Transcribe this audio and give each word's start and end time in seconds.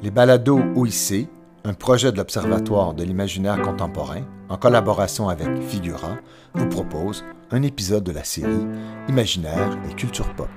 Les 0.00 0.12
balados 0.12 0.60
OIC, 0.76 1.28
un 1.64 1.74
projet 1.74 2.12
de 2.12 2.18
l'Observatoire 2.18 2.94
de 2.94 3.02
l'imaginaire 3.02 3.60
contemporain, 3.60 4.22
en 4.48 4.56
collaboration 4.56 5.28
avec 5.28 5.60
Figura, 5.60 6.18
vous 6.54 6.68
propose 6.68 7.24
un 7.50 7.62
épisode 7.62 8.04
de 8.04 8.12
la 8.12 8.22
série 8.22 8.64
Imaginaire 9.08 9.76
et 9.90 9.94
culture 9.94 10.32
pop. 10.36 10.48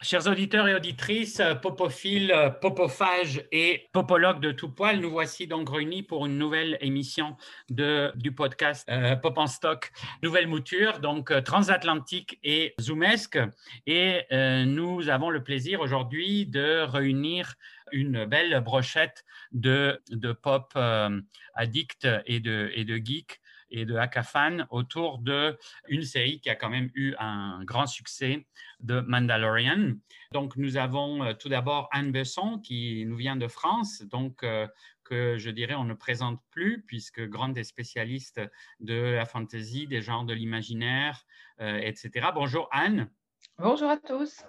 Chers 0.00 0.26
auditeurs 0.26 0.66
et 0.66 0.74
auditrices, 0.74 1.40
popophiles, 1.62 2.34
popophages 2.60 3.44
et 3.52 3.88
popologues 3.92 4.40
de 4.40 4.50
tout 4.50 4.68
poil, 4.68 4.98
nous 4.98 5.10
voici 5.10 5.46
donc 5.46 5.70
réunis 5.70 6.02
pour 6.02 6.26
une 6.26 6.38
nouvelle 6.38 6.76
émission 6.80 7.36
de, 7.70 8.10
du 8.16 8.32
podcast 8.32 8.84
euh, 8.90 9.14
Pop 9.14 9.38
en 9.38 9.46
stock, 9.46 9.92
nouvelle 10.24 10.48
mouture, 10.48 10.98
donc 10.98 11.30
euh, 11.30 11.40
transatlantique 11.40 12.40
et 12.42 12.74
zoomesque. 12.80 13.38
Et 13.86 14.22
euh, 14.32 14.64
nous 14.64 15.08
avons 15.08 15.30
le 15.30 15.44
plaisir 15.44 15.80
aujourd'hui 15.80 16.46
de 16.46 16.80
réunir 16.80 17.54
une 17.92 18.24
belle 18.24 18.60
brochette 18.60 19.24
de, 19.52 20.02
de 20.10 20.32
pop 20.32 20.76
addicts 21.54 22.08
et 22.26 22.40
de, 22.40 22.70
et 22.74 22.84
de 22.84 22.96
geeks 22.96 23.40
et 23.72 23.84
de 23.84 23.96
Hakafan 23.96 24.66
autour 24.70 25.18
de 25.18 25.58
une 25.88 26.02
série 26.02 26.40
qui 26.40 26.50
a 26.50 26.54
quand 26.54 26.68
même 26.68 26.90
eu 26.94 27.14
un 27.18 27.64
grand 27.64 27.86
succès 27.86 28.46
de 28.80 29.00
Mandalorian. 29.00 29.94
Donc, 30.32 30.56
nous 30.56 30.76
avons 30.76 31.24
euh, 31.24 31.32
tout 31.32 31.48
d'abord 31.48 31.88
Anne 31.90 32.12
Besson 32.12 32.58
qui 32.58 33.04
nous 33.06 33.16
vient 33.16 33.36
de 33.36 33.48
France, 33.48 34.02
donc 34.02 34.42
euh, 34.42 34.68
que 35.04 35.36
je 35.38 35.50
dirais 35.50 35.74
on 35.74 35.84
ne 35.84 35.94
présente 35.94 36.40
plus 36.50 36.82
puisque 36.82 37.26
grande 37.26 37.54
des 37.54 37.64
spécialistes 37.64 38.40
de 38.80 39.14
la 39.14 39.24
fantasy, 39.24 39.86
des 39.86 40.02
genres 40.02 40.24
de 40.24 40.34
l'imaginaire, 40.34 41.24
euh, 41.60 41.78
etc. 41.78 42.28
Bonjour 42.34 42.68
Anne. 42.70 43.10
Bonjour 43.58 43.88
à 43.88 43.96
tous. 43.96 44.44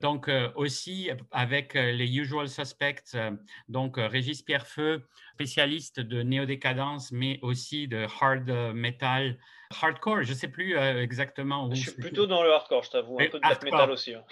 Donc, 0.00 0.28
euh, 0.28 0.50
aussi 0.54 1.10
avec 1.30 1.76
euh, 1.76 1.92
les 1.92 2.06
usual 2.06 2.48
suspects, 2.48 3.14
euh, 3.14 3.32
donc 3.68 3.96
Régis 3.98 4.42
Pierrefeu, 4.42 5.06
spécialiste 5.34 6.00
de 6.00 6.22
néo-décadence, 6.22 7.12
mais 7.12 7.38
aussi 7.42 7.86
de 7.86 8.06
hard 8.20 8.48
metal, 8.74 9.38
hardcore, 9.82 10.22
je 10.22 10.30
ne 10.30 10.36
sais 10.36 10.48
plus 10.48 10.76
exactement 10.76 11.66
où. 11.66 11.74
Je 11.74 11.90
suis 11.90 11.92
plutôt 11.92 12.26
dans 12.26 12.42
le 12.42 12.52
hardcore, 12.52 12.82
je 12.82 12.90
t'avoue, 12.90 13.18
un 13.20 13.26
peu 13.26 13.38
de 13.38 13.48
death 13.48 13.62
metal 13.62 13.90
aussi. 13.90 14.14
Hein. 14.14 14.24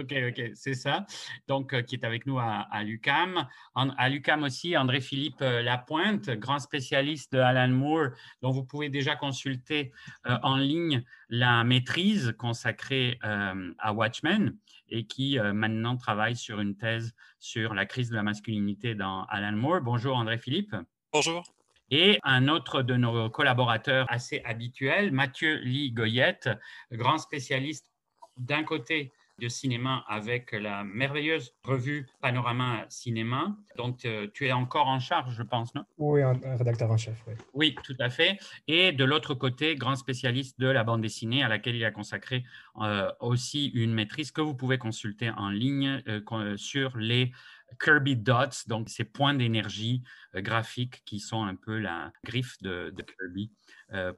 ok, 0.00 0.14
ok, 0.28 0.50
c'est 0.54 0.74
ça. 0.74 1.06
Donc, 1.48 1.80
qui 1.84 1.94
est 1.94 2.04
avec 2.04 2.26
nous 2.26 2.38
à, 2.38 2.82
l'UCAM. 2.82 3.46
à 3.74 4.08
l'UCAM 4.08 4.42
aussi, 4.42 4.76
André-Philippe 4.76 5.40
Lapointe, 5.40 6.30
grand 6.30 6.58
spécialiste 6.58 7.32
de 7.32 7.38
Alan 7.38 7.68
Moore, 7.68 8.08
dont 8.42 8.50
vous 8.50 8.64
pouvez 8.64 8.88
déjà 8.88 9.16
consulter 9.16 9.92
en 10.24 10.56
ligne 10.56 11.04
la 11.28 11.64
maîtrise 11.64 12.34
consacrée 12.38 13.18
à 13.22 13.92
Watchmen 13.92 14.56
et 14.88 15.06
qui 15.06 15.38
euh, 15.38 15.52
maintenant 15.52 15.96
travaille 15.96 16.36
sur 16.36 16.60
une 16.60 16.76
thèse 16.76 17.14
sur 17.38 17.74
la 17.74 17.86
crise 17.86 18.10
de 18.10 18.16
la 18.16 18.22
masculinité 18.22 18.94
dans 18.94 19.24
Alan 19.24 19.56
Moore. 19.56 19.80
Bonjour 19.80 20.16
André 20.16 20.38
Philippe. 20.38 20.74
Bonjour. 21.12 21.44
Et 21.90 22.18
un 22.24 22.48
autre 22.48 22.82
de 22.82 22.96
nos 22.96 23.30
collaborateurs 23.30 24.06
assez 24.08 24.42
habituels, 24.44 25.12
Mathieu 25.12 25.56
Lee 25.62 25.92
Goyette, 25.92 26.48
grand 26.92 27.18
spécialiste 27.18 27.90
d'un 28.36 28.64
côté 28.64 29.12
de 29.38 29.48
cinéma 29.48 30.04
avec 30.08 30.52
la 30.52 30.82
merveilleuse 30.82 31.54
revue 31.62 32.06
Panorama 32.20 32.86
Cinéma, 32.88 33.54
dont 33.76 33.94
euh, 34.06 34.28
tu 34.32 34.46
es 34.46 34.52
encore 34.52 34.88
en 34.88 34.98
charge, 34.98 35.34
je 35.34 35.42
pense, 35.42 35.74
non? 35.74 35.84
Oui, 35.98 36.22
un, 36.22 36.38
rédacteur 36.56 36.90
en 36.90 36.96
chef, 36.96 37.22
oui. 37.26 37.34
Oui, 37.52 37.74
tout 37.84 37.96
à 37.98 38.08
fait. 38.08 38.38
Et 38.66 38.92
de 38.92 39.04
l'autre 39.04 39.34
côté, 39.34 39.74
grand 39.76 39.96
spécialiste 39.96 40.58
de 40.58 40.68
la 40.68 40.84
bande 40.84 41.02
dessinée 41.02 41.42
à 41.42 41.48
laquelle 41.48 41.76
il 41.76 41.84
a 41.84 41.90
consacré 41.90 42.44
euh, 42.80 43.10
aussi 43.20 43.66
une 43.68 43.92
maîtrise 43.92 44.30
que 44.30 44.40
vous 44.40 44.54
pouvez 44.54 44.78
consulter 44.78 45.30
en 45.30 45.50
ligne 45.50 46.02
euh, 46.08 46.56
sur 46.56 46.96
les 46.96 47.32
Kirby 47.78 48.16
Dots, 48.16 48.66
donc 48.66 48.88
ces 48.88 49.04
points 49.04 49.34
d'énergie 49.34 50.02
graphiques 50.34 51.02
qui 51.04 51.20
sont 51.20 51.44
un 51.44 51.54
peu 51.54 51.78
la 51.78 52.12
griffe 52.24 52.56
de, 52.62 52.92
Kirby 52.96 53.50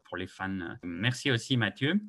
pour 0.04 0.16
les 0.16 0.26
fans. 0.26 0.76
Merci 0.82 1.30
aussi 1.30 1.56
Mathieu. 1.56 2.00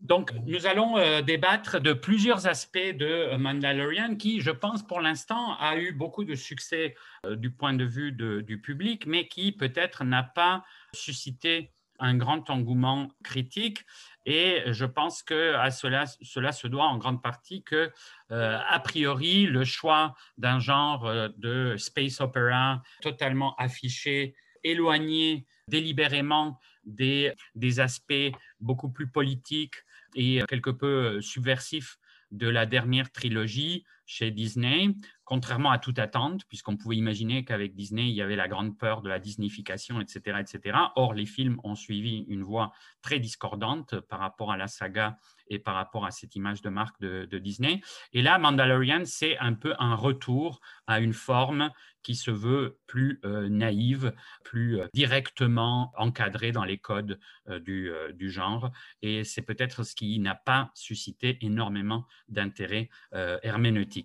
Donc, 0.00 0.32
nous 0.46 0.66
allons 0.66 0.96
euh, 0.96 1.20
débattre 1.20 1.78
de 1.78 1.92
plusieurs 1.92 2.46
aspects 2.46 2.78
de 2.78 3.36
Mandalorian 3.36 4.16
qui, 4.16 4.40
je 4.40 4.50
pense, 4.50 4.82
pour 4.82 5.00
l'instant, 5.00 5.56
a 5.58 5.76
eu 5.76 5.92
beaucoup 5.92 6.24
de 6.24 6.34
succès 6.34 6.94
euh, 7.26 7.36
du 7.36 7.50
point 7.50 7.74
de 7.74 7.84
vue 7.84 8.12
du 8.12 8.60
public, 8.60 9.06
mais 9.06 9.28
qui 9.28 9.52
peut-être 9.52 10.04
n'a 10.04 10.22
pas 10.22 10.64
suscité 10.94 11.72
un 11.98 12.16
grand 12.16 12.48
engouement 12.48 13.10
critique. 13.22 13.84
Et 14.26 14.62
je 14.66 14.84
pense 14.84 15.22
que 15.22 15.54
à 15.54 15.70
cela, 15.70 16.04
cela 16.06 16.52
se 16.52 16.66
doit 16.66 16.84
en 16.84 16.98
grande 16.98 17.22
partie 17.22 17.62
que, 17.62 17.90
euh, 18.30 18.58
a 18.68 18.80
priori, 18.80 19.46
le 19.46 19.64
choix 19.64 20.14
d'un 20.36 20.58
genre 20.58 21.10
de 21.36 21.76
space 21.76 22.20
opera 22.20 22.82
totalement 23.00 23.56
affiché, 23.56 24.34
éloigné 24.62 25.46
délibérément 25.68 26.58
des, 26.84 27.32
des 27.54 27.80
aspects 27.80 28.32
beaucoup 28.60 28.90
plus 28.90 29.08
politiques, 29.08 29.76
et 30.14 30.42
quelque 30.48 30.70
peu 30.70 31.20
subversif 31.20 31.98
de 32.30 32.48
la 32.48 32.66
dernière 32.66 33.10
trilogie 33.10 33.84
chez 34.10 34.32
Disney, 34.32 34.88
contrairement 35.24 35.70
à 35.70 35.78
toute 35.78 36.00
attente, 36.00 36.44
puisqu'on 36.48 36.76
pouvait 36.76 36.96
imaginer 36.96 37.44
qu'avec 37.44 37.76
Disney, 37.76 38.08
il 38.08 38.14
y 38.16 38.22
avait 38.22 38.34
la 38.34 38.48
grande 38.48 38.76
peur 38.76 39.02
de 39.02 39.08
la 39.08 39.20
disneyfication, 39.20 40.00
etc., 40.00 40.40
etc. 40.40 40.76
Or, 40.96 41.14
les 41.14 41.26
films 41.26 41.60
ont 41.62 41.76
suivi 41.76 42.24
une 42.26 42.42
voie 42.42 42.72
très 43.02 43.20
discordante 43.20 44.00
par 44.00 44.18
rapport 44.18 44.50
à 44.50 44.56
la 44.56 44.66
saga 44.66 45.16
et 45.46 45.60
par 45.60 45.76
rapport 45.76 46.04
à 46.04 46.10
cette 46.10 46.34
image 46.34 46.62
de 46.62 46.70
marque 46.70 47.00
de, 47.00 47.38
Disney. 47.38 47.80
Et 48.12 48.22
là, 48.22 48.38
Mandalorian, 48.38 49.02
c'est 49.04 49.38
un 49.38 49.54
peu 49.54 49.74
un 49.78 49.94
retour 49.94 50.60
à 50.88 50.98
une 50.98 51.12
forme 51.12 51.70
qui 52.02 52.14
se 52.14 52.30
veut 52.30 52.78
plus 52.86 53.20
euh, 53.24 53.48
naïve, 53.48 54.14
plus 54.42 54.80
euh, 54.80 54.86
directement 54.94 55.92
encadrée 55.96 56.50
dans 56.50 56.64
les 56.64 56.78
codes 56.78 57.18
euh, 57.48 57.58
du, 57.60 57.90
du, 58.14 58.30
genre. 58.30 58.70
Et 59.02 59.24
c'est 59.24 59.42
peut-être 59.42 59.82
ce 59.84 59.94
qui 59.94 60.18
n'a 60.18 60.34
pas 60.34 60.70
suscité 60.74 61.38
énormément 61.42 62.06
d'intérêt 62.28 62.88
herméneutique. 63.12 63.99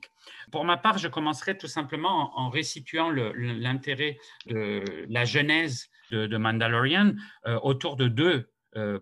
Pour 0.52 0.66
ma 0.66 0.78
part, 0.78 0.98
je 0.98 1.08
commencerai 1.08 1.58
tout 1.58 1.68
simplement 1.68 2.38
en, 2.38 2.50
restituant 2.50 3.10
l'intérêt 3.10 4.18
de 4.48 4.84
la 5.10 5.26
genèse 5.26 5.90
de, 6.12 6.38
Mandalorian 6.38 7.14
autour 7.64 7.96
de 7.96 8.08
deux 8.08 8.50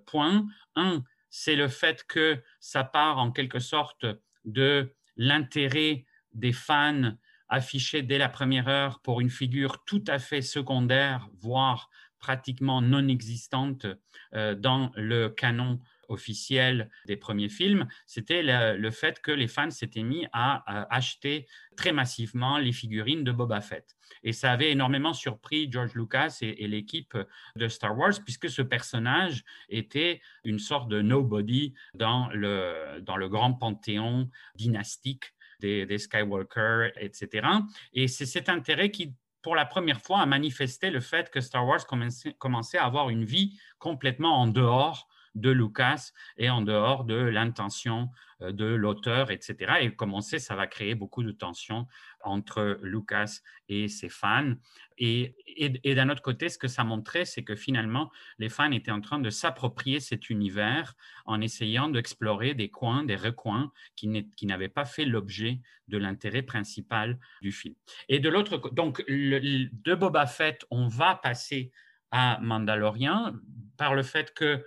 points. 0.05 0.45
Un, 0.75 1.03
c'est 1.29 1.55
le 1.55 1.67
fait 1.67 2.03
que 2.07 2.41
ça 2.59 2.83
part 2.83 3.17
en 3.17 3.31
quelque 3.31 3.59
sorte 3.59 4.05
de 4.45 4.93
l'intérêt 5.17 6.05
des 6.33 6.53
fans 6.53 7.13
affiché 7.49 8.01
dès 8.01 8.17
la 8.17 8.29
première 8.29 8.67
heure 8.67 8.99
pour 9.01 9.21
une 9.21 9.29
figure 9.29 9.83
tout 9.85 10.03
à 10.07 10.19
fait 10.19 10.41
secondaire, 10.41 11.29
voire 11.39 11.89
pratiquement 12.19 12.81
non 12.81 13.07
existante 13.07 13.85
euh, 14.33 14.55
dans 14.55 14.91
le 14.95 15.29
canon 15.29 15.79
officiel 16.09 16.89
des 17.05 17.17
premiers 17.17 17.49
films, 17.49 17.87
c'était 18.05 18.41
le, 18.43 18.91
fait 18.91 19.19
que 19.21 19.31
les 19.31 19.47
fans 19.47 19.71
s'étaient 19.71 20.03
mis 20.03 20.27
à, 20.33 20.63
acheter 20.93 21.47
très 21.75 21.91
massivement 21.91 22.57
les 22.57 22.71
figurines 22.71 23.23
de 23.23 23.31
Boba 23.31 23.61
Fett. 23.61 23.95
Et 24.23 24.33
ça 24.33 24.51
avait 24.51 24.71
énormément 24.71 25.13
surpris 25.13 25.71
George 25.71 25.93
Lucas 25.95 26.37
et, 26.41 26.67
l'équipe 26.67 27.17
de 27.55 27.67
Star 27.67 27.97
Wars, 27.97 28.13
puisque 28.23 28.49
ce 28.49 28.61
personnage 28.61 29.43
était 29.69 30.21
une 30.43 30.59
sorte 30.59 30.89
de 30.89 31.01
nobody 31.01 31.73
dans 31.93 32.29
le, 32.29 32.99
dans 33.01 33.17
le 33.17 33.29
grand 33.29 33.53
panthéon 33.53 34.29
dynastique 34.55 35.33
des, 35.59 35.85
des 35.85 35.97
Skywalker, 35.97 36.91
etc. 36.97 37.47
Et 37.93 38.07
c'est 38.07 38.25
cet 38.25 38.49
intérêt 38.49 38.91
qui, 38.91 39.13
pour 39.41 39.55
la 39.55 39.65
première 39.65 40.01
fois, 40.01 40.21
a 40.21 40.25
manifesté 40.25 40.89
le 40.89 40.99
fait 40.99 41.29
que 41.29 41.41
Star 41.41 41.65
Wars 41.67 41.85
commençait 41.85 42.77
à 42.77 42.85
avoir 42.85 43.09
une 43.09 43.25
vie 43.25 43.57
complètement 43.79 44.41
en 44.41 44.47
dehors 44.47 45.07
de 45.35 45.49
Lucas 45.49 46.11
et 46.37 46.49
en 46.49 46.61
dehors 46.61 47.05
de 47.05 47.15
l'intention 47.15 48.09
euh, 48.41 48.51
de 48.51 48.65
l'auteur, 48.65 49.31
etc. 49.31 49.73
Et 49.81 49.95
comme 49.95 50.13
on 50.13 50.21
sait, 50.21 50.39
ça 50.39 50.55
va 50.55 50.67
créer 50.67 50.95
beaucoup 50.95 51.23
de 51.23 51.31
tensions 51.31 51.87
entre 52.23 52.79
Lucas 52.81 53.39
et 53.67 53.87
ses 53.87 54.09
fans. 54.09 54.53
Et, 54.97 55.35
et, 55.47 55.95
d'un 55.95 56.09
autre 56.09 56.21
côté, 56.21 56.49
ce 56.49 56.57
que 56.57 56.67
ça 56.67 56.83
montrait, 56.83 57.25
c'est 57.25 57.43
que 57.43 57.55
finalement, 57.55 58.11
les 58.37 58.49
fans 58.49 58.71
étaient 58.71 58.91
en 58.91 59.01
train 59.01 59.19
de 59.19 59.29
s'approprier 59.29 59.99
cet 59.99 60.29
univers 60.29 60.93
en 61.25 61.41
essayant 61.41 61.89
d'explorer 61.89 62.53
des 62.53 62.69
coins, 62.69 63.03
des 63.03 63.15
recoins 63.15 63.71
qui 63.95 64.07
n'avaient 64.43 64.69
pas 64.69 64.85
fait 64.85 65.05
l'objet 65.05 65.61
de 65.87 65.97
l'intérêt 65.97 66.43
principal 66.43 67.19
du 67.41 67.51
film. 67.51 67.75
Et 68.07 68.19
de 68.19 68.29
l'autre 68.29 68.57
côté, 68.57 68.75
donc 68.75 69.03
de 69.07 69.95
Boba 69.95 70.27
Fett, 70.27 70.65
on 70.69 70.87
va 70.87 71.15
passer 71.15 71.71
à 72.11 72.39
Mandalorian 72.41 73.33
par 73.77 73.95
le 73.95 74.03
fait 74.03 74.33
que 74.33 74.63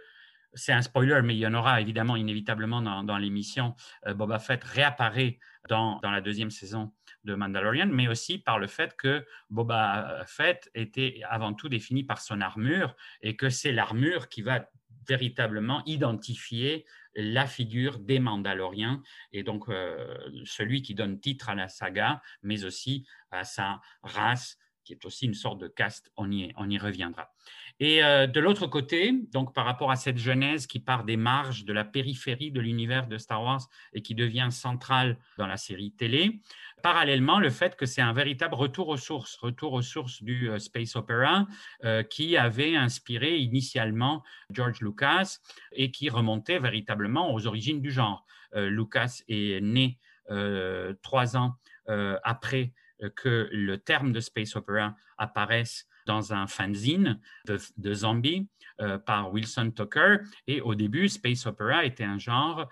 c'est 0.56 0.72
un 0.72 0.82
spoiler, 0.82 1.20
mais 1.22 1.36
il 1.36 1.38
y 1.38 1.46
en 1.46 1.54
aura 1.54 1.80
évidemment 1.80 2.16
inévitablement 2.16 2.82
dans, 2.82 3.18
l'émission. 3.18 3.74
Euh, 4.06 4.14
Boba 4.14 4.38
Fett 4.38 4.64
réapparaît 4.64 5.38
dans, 5.68 6.00
la 6.02 6.20
deuxième 6.20 6.50
saison 6.50 6.92
de 7.24 7.34
Mandalorian, 7.34 7.88
mais 7.92 8.08
aussi 8.08 8.38
par 8.38 8.58
le 8.58 8.66
fait 8.66 8.96
que 8.96 9.24
Boba 9.50 10.24
Fett 10.26 10.70
était 10.74 11.20
avant 11.28 11.54
tout 11.54 11.68
défini 11.68 12.04
par 12.04 12.20
son 12.20 12.40
armure 12.40 12.96
et 13.20 13.36
que 13.36 13.50
c'est 13.50 13.72
l'armure 13.72 14.28
qui 14.28 14.42
va 14.42 14.68
véritablement 15.08 15.82
identifier 15.86 16.84
la 17.14 17.46
figure 17.46 17.98
des 17.98 18.18
Mandaloriens 18.18 19.02
et 19.32 19.42
donc 19.42 19.68
euh, 19.68 20.16
celui 20.44 20.82
qui 20.82 20.94
donne 20.94 21.20
titre 21.20 21.48
à 21.48 21.54
la 21.54 21.68
saga, 21.68 22.20
mais 22.42 22.64
aussi 22.64 23.06
à 23.30 23.44
sa 23.44 23.80
race, 24.02 24.58
qui 24.84 24.92
est 24.92 25.04
aussi 25.04 25.26
une 25.26 25.34
sorte 25.34 25.60
de 25.60 25.68
caste, 25.68 26.10
on 26.16 26.30
y, 26.30 26.52
on 26.56 26.70
y 26.70 26.78
reviendra. 26.78 27.34
Et 27.78 28.02
euh, 28.02 28.26
de 28.26 28.40
l'autre 28.40 28.66
côté, 28.66 29.12
donc 29.32 29.52
par 29.52 29.66
rapport 29.66 29.90
à 29.90 29.96
cette 29.96 30.16
genèse 30.16 30.66
qui 30.66 30.80
part 30.80 31.04
des 31.04 31.16
marges 31.16 31.64
de 31.64 31.72
la 31.72 31.84
périphérie 31.84 32.50
de 32.50 32.60
l'univers 32.60 33.06
de 33.06 33.18
Star 33.18 33.42
Wars 33.42 33.68
et 33.92 34.00
qui 34.00 34.14
devient 34.14 34.48
centrale 34.50 35.18
dans 35.36 35.46
la 35.46 35.58
série 35.58 35.92
télé, 35.92 36.40
parallèlement 36.82 37.38
le 37.38 37.50
fait 37.50 37.76
que 37.76 37.84
c'est 37.84 38.00
un 38.00 38.14
véritable 38.14 38.54
retour 38.54 38.88
aux 38.88 38.96
sources, 38.96 39.36
retour 39.36 39.74
aux 39.74 39.82
sources 39.82 40.22
du 40.22 40.48
euh, 40.48 40.58
space 40.58 40.96
opera 40.96 41.46
euh, 41.84 42.02
qui 42.02 42.38
avait 42.38 42.76
inspiré 42.76 43.36
initialement 43.36 44.22
George 44.50 44.80
Lucas 44.80 45.38
et 45.72 45.90
qui 45.90 46.08
remontait 46.08 46.58
véritablement 46.58 47.34
aux 47.34 47.46
origines 47.46 47.80
du 47.80 47.90
genre. 47.90 48.24
Lucas 48.54 49.22
est 49.28 49.60
né 49.60 49.98
trois 51.02 51.36
ans 51.36 51.56
après 52.24 52.72
que 53.16 53.48
le 53.52 53.76
terme 53.76 54.12
de 54.12 54.20
space 54.20 54.56
opera 54.56 54.94
apparaisse 55.18 55.86
dans 56.06 56.32
un 56.32 56.46
fanzine 56.46 57.20
de, 57.46 57.94
zombies 57.94 58.48
euh, 58.80 58.98
par 58.98 59.32
Wilson 59.32 59.70
Tucker. 59.70 60.18
Et 60.46 60.60
au 60.60 60.74
début, 60.74 61.08
space 61.08 61.46
opera 61.46 61.84
était 61.84 62.04
un 62.04 62.18
genre, 62.18 62.68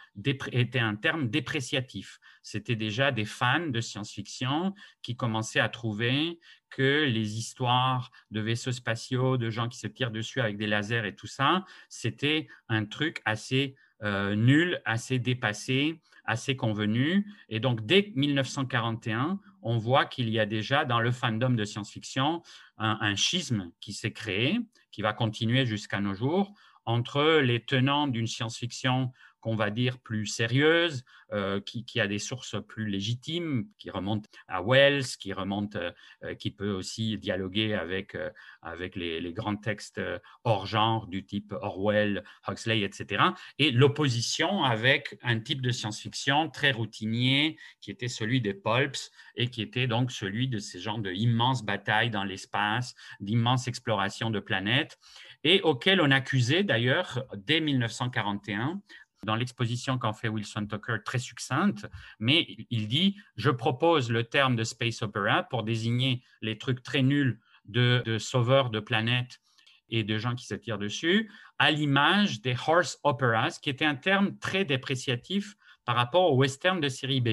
était 0.53 0.79
un 0.79 0.97
terme 0.97 1.29
dépréciatif. 1.29 2.19
C'était 2.43 2.77
déjà 2.77 3.13
des 3.13 3.25
fans 3.25 3.67
de 3.67 3.81
science-fiction 3.81 4.75
qui 5.03 5.17
commençaient 5.17 5.61
à 5.61 5.69
trouver 5.69 6.39
que 6.71 7.05
les 7.05 7.39
histoires 7.39 8.11
de 8.31 8.41
vaisseaux 8.41 8.73
spatiaux, 8.73 9.37
de 9.37 9.51
gens 9.51 9.69
qui 9.69 9.79
se 9.79 9.87
tirent 9.87 10.11
dessus 10.11 10.41
avec 10.41 10.57
des 10.57 10.67
lasers 10.67 11.07
et 11.07 11.15
tout 11.15 11.27
ça, 11.27 11.65
c'était 11.89 12.49
un 12.69 12.85
truc 12.85 13.21
assez 13.25 13.77
euh, 14.03 14.35
nul, 14.35 14.83
assez 14.85 15.19
dépassé, 15.19 16.01
assez 16.25 16.57
convenu. 16.57 17.27
Et 17.49 17.61
donc, 17.61 17.85
dès 17.85 18.13
1941, 18.15 19.39
on 19.63 19.79
voit 19.79 20.05
qu'il 20.05 20.29
y 20.29 20.39
a 20.39 20.47
déjà 20.47 20.85
dans 20.85 21.01
le 21.01 21.11
fandom 21.11 21.51
de 21.51 21.65
science-fiction 21.65 22.43
un, 22.79 23.17
schisme 23.17 23.71
qui 23.81 23.93
s'est 23.93 24.13
créé, 24.13 24.59
qui 24.91 25.03
va 25.03 25.13
continuer 25.13 25.67
jusqu'à 25.67 26.01
nos 26.01 26.15
jours, 26.15 26.53
entre 26.87 27.41
les 27.41 27.65
tenants 27.65 28.07
d'une 28.07 28.27
science-fiction 28.27 29.11
qu'on 29.45 29.57
va 29.57 29.69
dire 29.69 29.99
plus 29.99 30.25
sérieuse, 30.25 31.05
euh, 31.31 31.61
qui, 31.61 32.01
a 32.01 32.07
des 32.07 32.19
sources 32.19 32.57
plus 32.67 32.87
légitimes, 32.87 33.67
qui 33.77 33.91
remontent 33.91 34.27
à 34.49 34.63
Wells, 34.63 35.05
qui 35.21 35.35
remonte, 35.35 35.77
euh, 35.77 36.35
qui 36.35 36.51
peut 36.51 36.71
aussi 36.71 37.19
dialoguer 37.19 37.75
avec, 37.75 38.15
euh, 38.15 38.31
avec 38.63 38.97
les, 38.97 39.35
grands 39.35 39.57
textes 39.57 40.01
hors 40.45 40.65
genre 40.65 41.09
du 41.09 41.27
type 41.27 41.53
Orwell, 41.61 42.25
Huxley, 42.49 42.81
etc. 42.81 43.23
Et 43.59 43.71
l'opposition 43.71 44.65
avec 44.65 45.19
un 45.23 45.39
type 45.41 45.61
de 45.61 45.73
science-fiction 45.73 46.49
très 46.49 46.73
routinier, 46.73 47.59
qui 47.83 47.91
était 47.91 48.09
celui 48.09 48.41
des 48.41 48.55
pulps 48.55 49.11
et 49.37 49.51
qui 49.51 49.61
était 49.61 49.87
donc 49.87 50.11
celui 50.11 50.49
de 50.49 50.59
ces 50.59 50.81
genres 50.81 51.01
d'immenses 51.01 51.67
batailles 51.67 52.11
dans 52.11 52.25
l'espace, 52.25 52.95
d'immenses 53.21 53.69
explorations 53.69 54.31
de 54.31 54.41
planètes 54.41 54.99
et 55.45 55.61
auquel 55.61 56.01
on 56.01 56.11
accusait 56.11 56.65
d'ailleurs 56.65 57.25
dès 57.37 57.61
1941 57.61 58.81
dans 59.25 59.37
l'exposition 59.37 59.99
qu'en 59.99 60.13
fait 60.13 60.29
Wilson 60.29 60.67
Tucker, 60.67 60.99
très 61.05 61.19
succincte, 61.19 61.87
mais 62.19 62.47
il 62.71 62.89
dit 62.89 63.17
Je 63.37 63.51
propose 63.51 64.11
le 64.11 64.25
terme 64.25 64.57
de 64.57 64.65
space 64.65 65.03
opera 65.03 65.43
pour 65.45 65.63
désigner 65.63 66.23
les 66.43 66.59
trucs 66.59 66.83
très 66.83 67.03
nuls 67.03 67.41
de, 67.65 68.19
sauveurs 68.19 68.71
de 68.71 68.81
planètes 68.81 69.41
et 69.89 70.03
de 70.03 70.19
gens 70.19 70.35
qui 70.35 70.47
se 70.47 70.55
tirent 70.55 70.79
dessus, 70.79 71.31
à 71.59 71.71
l'image 71.71 72.41
des 72.41 72.57
horse 72.67 72.99
operas, 73.05 73.59
qui 73.63 73.71
était 73.71 73.85
un 73.85 73.95
terme 73.95 74.37
très 74.39 74.65
dépréciatif 74.65 75.57
par 75.85 75.97
rapport 75.97 76.33
au 76.33 76.37
western 76.37 76.81
de 76.81 76.89
série 76.89 77.21
B, 77.21 77.29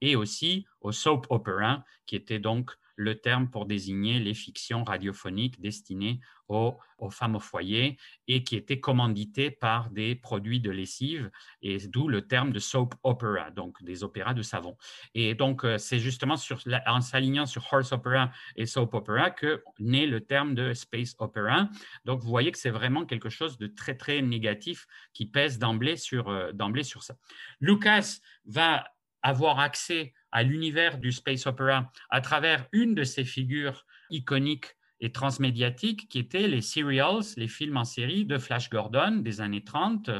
et 0.00 0.16
aussi 0.16 0.66
au 0.80 0.92
soap 0.92 1.26
opera, 1.30 1.84
qui 2.06 2.16
était 2.16 2.38
donc 2.38 2.72
le 2.98 3.20
terme 3.20 3.48
pour 3.48 3.64
désigner 3.64 4.18
les 4.18 4.34
fictions 4.34 4.82
radiophoniques 4.82 5.60
destinées 5.60 6.20
aux, 6.48 6.76
femmes 7.10 7.36
au 7.36 7.40
foyer 7.40 7.96
et 8.26 8.42
qui 8.42 8.56
étaient 8.56 8.80
commanditées 8.80 9.52
par 9.52 9.90
des 9.90 10.16
produits 10.16 10.60
de 10.60 10.70
lessive, 10.70 11.30
et 11.62 11.78
d'où 11.86 12.08
le 12.08 12.26
terme 12.26 12.52
de 12.52 12.58
soap 12.58 12.94
opera, 13.04 13.50
donc 13.50 13.82
des 13.84 14.02
opéras 14.02 14.34
de 14.34 14.42
savon. 14.42 14.76
Et 15.14 15.34
donc, 15.34 15.64
euh, 15.64 15.78
c'est 15.78 16.00
justement 16.00 16.34
en 16.86 17.00
s'alignant 17.00 17.46
sur 17.46 17.66
horse 17.72 17.92
opera 17.92 18.32
et 18.56 18.66
soap 18.66 18.94
opera 18.94 19.30
que 19.30 19.62
naît 19.78 20.06
le 20.06 20.20
terme 20.20 20.54
de 20.54 20.74
space 20.74 21.14
opera. 21.18 21.68
Donc, 22.04 22.22
vous 22.22 22.28
voyez 22.30 22.50
que 22.50 22.58
c'est 22.58 22.70
vraiment 22.70 23.06
quelque 23.06 23.28
chose 23.28 23.58
de 23.58 23.68
très, 23.68 23.96
très 23.96 24.22
négatif 24.22 24.86
qui 25.12 25.26
pèse 25.26 25.58
d'emblée 25.58 25.96
sur, 25.96 26.28
euh, 26.28 26.50
d'emblée 26.52 26.82
sur 26.82 27.04
ça. 27.04 27.14
Lucas 27.60 28.18
va 28.44 28.84
avoir 29.22 29.60
accès 29.60 30.14
à 30.32 30.42
l'univers 30.42 30.98
du 30.98 31.12
space 31.12 31.46
opera 31.46 31.92
à 32.10 32.20
travers 32.20 32.66
une 32.72 32.94
de 32.94 33.04
ces 33.04 33.24
figures 33.24 33.86
iconiques 34.10 34.76
et 35.00 35.12
transmédiatiques 35.12 36.08
qui 36.08 36.18
étaient 36.18 36.48
les 36.48 36.60
serials, 36.60 37.22
les 37.36 37.48
films 37.48 37.76
en 37.76 37.84
série 37.84 38.24
de 38.24 38.38
Flash 38.38 38.68
Gordon 38.68 39.16
des 39.16 39.40
années 39.40 39.62
30, 39.62 40.10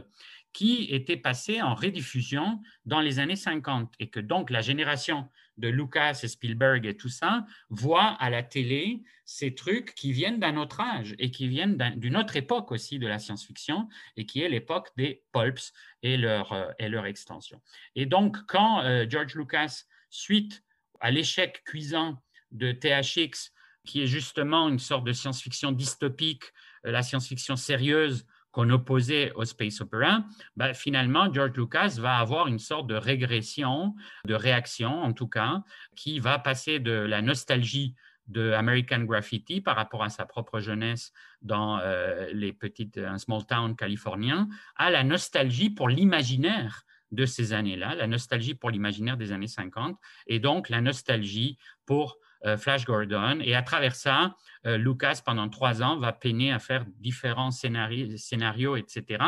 qui 0.53 0.89
étaient 0.91 1.17
passés 1.17 1.63
en 1.63 1.75
rediffusion 1.75 2.63
dans 2.85 3.01
les 3.01 3.19
années 3.19 3.37
50 3.37 3.95
et 3.99 4.09
que 4.09 4.21
donc 4.21 4.51
la 4.51 4.61
génération 4.61 5.29
de 5.59 5.69
Lucas 5.69 6.21
et 6.23 6.29
Spielberg 6.29 6.87
et 6.87 6.97
tout 6.97 7.09
ça 7.09 7.45
voit 7.69 8.17
à 8.21 8.31
la 8.31 8.43
télé 8.43 9.03
ces 9.25 9.55
trucs 9.55 9.95
qui 9.95 10.13
viennent 10.13 10.39
d'un 10.39 10.57
autre 10.57 10.81
âge 10.81 11.15
et 11.19 11.31
qui 11.31 11.49
viennent 11.49 11.77
d'une 11.97 12.17
autre 12.17 12.37
époque 12.37 12.73
aussi 12.73 12.99
de 12.99 13.07
la 13.07 13.19
science-fiction 13.19 13.89
et 14.17 14.25
qui 14.25 14.41
est 14.41 14.49
l'époque 14.49 14.89
des 14.97 15.23
pulps 15.33 15.73
et 16.03 16.17
leur, 16.17 16.53
euh, 16.53 16.71
et 16.79 16.89
leur 16.89 17.07
extension. 17.07 17.61
Et 17.95 18.07
donc, 18.07 18.39
quand 18.47 18.83
euh, 18.83 19.05
George 19.09 19.35
Lucas, 19.35 19.85
suite 20.11 20.63
à 21.01 21.11
l'échec 21.11 21.63
cuisant 21.65 22.23
de 22.51 22.73
THX, 22.73 23.53
qui 23.85 24.03
est 24.03 24.07
justement 24.07 24.69
une 24.69 24.79
sorte 24.79 25.05
de 25.05 25.13
science-fiction 25.13 25.73
dystopique, 25.73 26.45
euh, 26.87 26.91
la 26.91 27.03
science-fiction 27.03 27.57
sérieuse 27.57 28.27
qu'on 28.51 28.71
opposait 28.71 29.33
au 29.33 29.45
space 29.45 29.81
opera, 29.81 30.25
ben, 30.57 30.73
finalement, 30.75 31.33
George 31.33 31.57
Lucas 31.57 31.97
va 31.99 32.17
avoir 32.17 32.49
une 32.49 32.59
sorte 32.59 32.87
de 32.87 32.95
régression, 32.95 33.95
de 34.27 34.35
réaction 34.35 35.03
en 35.03 35.13
tout 35.13 35.29
cas, 35.29 35.63
qui 35.97 36.19
va 36.19 36.39
passer 36.39 36.81
de 36.81 36.93
la 36.93 37.23
nostalgie 37.23 37.95
de 38.27 38.53
American 38.53 39.01
Graffiti 39.01 39.61
par 39.61 39.77
rapport 39.77 40.03
à 40.03 40.11
sa 40.11 40.27
propre 40.27 40.61
jeunesse 40.61 41.13
dans 41.41 41.79
euh, 41.79 42.29
les 42.33 42.53
petites, 42.53 42.99
un 42.99 43.19
small 43.19 43.47
town 43.47 43.75
californien, 43.75 44.49
à 44.77 44.91
la 44.91 45.03
nostalgie 45.03 45.71
pour 45.71 45.89
l'imaginaire 45.89 46.85
de 47.11 47.27
ces 47.27 47.53
années-là, 47.53 47.95
la 47.95 48.07
nostalgie 48.07 48.55
pour 48.55 48.71
l'imaginaire 48.71 49.17
des 49.17 49.33
années 49.33 49.49
50, 49.49 49.97
et 50.27 50.41
donc 50.41 50.69
la 50.69 50.81
nostalgie 50.81 51.59
pour 51.87 52.19
euh, 52.45 52.57
Flash 52.57 52.85
Gordon. 52.85 53.41
Et 53.41 53.55
à 53.55 53.63
travers 53.63 53.95
ça, 53.95 54.37
euh, 54.67 54.77
Lucas, 54.77 55.23
pendant 55.25 55.49
trois 55.49 55.83
ans, 55.83 55.97
va 55.97 56.13
peiner 56.13 56.53
à 56.53 56.59
faire 56.59 56.85
différents 56.99 57.51
scénarios, 57.51 58.77
etc., 58.77 59.25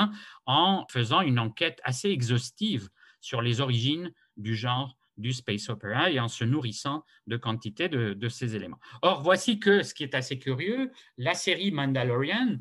en 0.47 0.85
faisant 0.91 1.21
une 1.21 1.39
enquête 1.39 1.81
assez 1.85 2.11
exhaustive 2.11 2.89
sur 3.21 3.43
les 3.43 3.61
origines 3.61 4.13
du 4.37 4.55
genre 4.55 4.97
du 5.17 5.33
space 5.33 5.69
opera 5.69 6.11
et 6.11 6.19
en 6.19 6.29
se 6.29 6.45
nourrissant 6.45 7.05
de 7.27 7.37
quantité 7.37 7.89
de, 7.89 8.15
de, 8.15 8.29
ces 8.29 8.57
éléments. 8.57 8.79
Or, 9.03 9.23
voici 9.23 9.61
que 9.61 9.83
ce 9.83 9.93
qui 9.93 10.03
est 10.03 10.15
assez 10.15 10.39
curieux, 10.39 10.91
la 11.19 11.35
série 11.35 11.73
Mandalorian, 11.73 12.57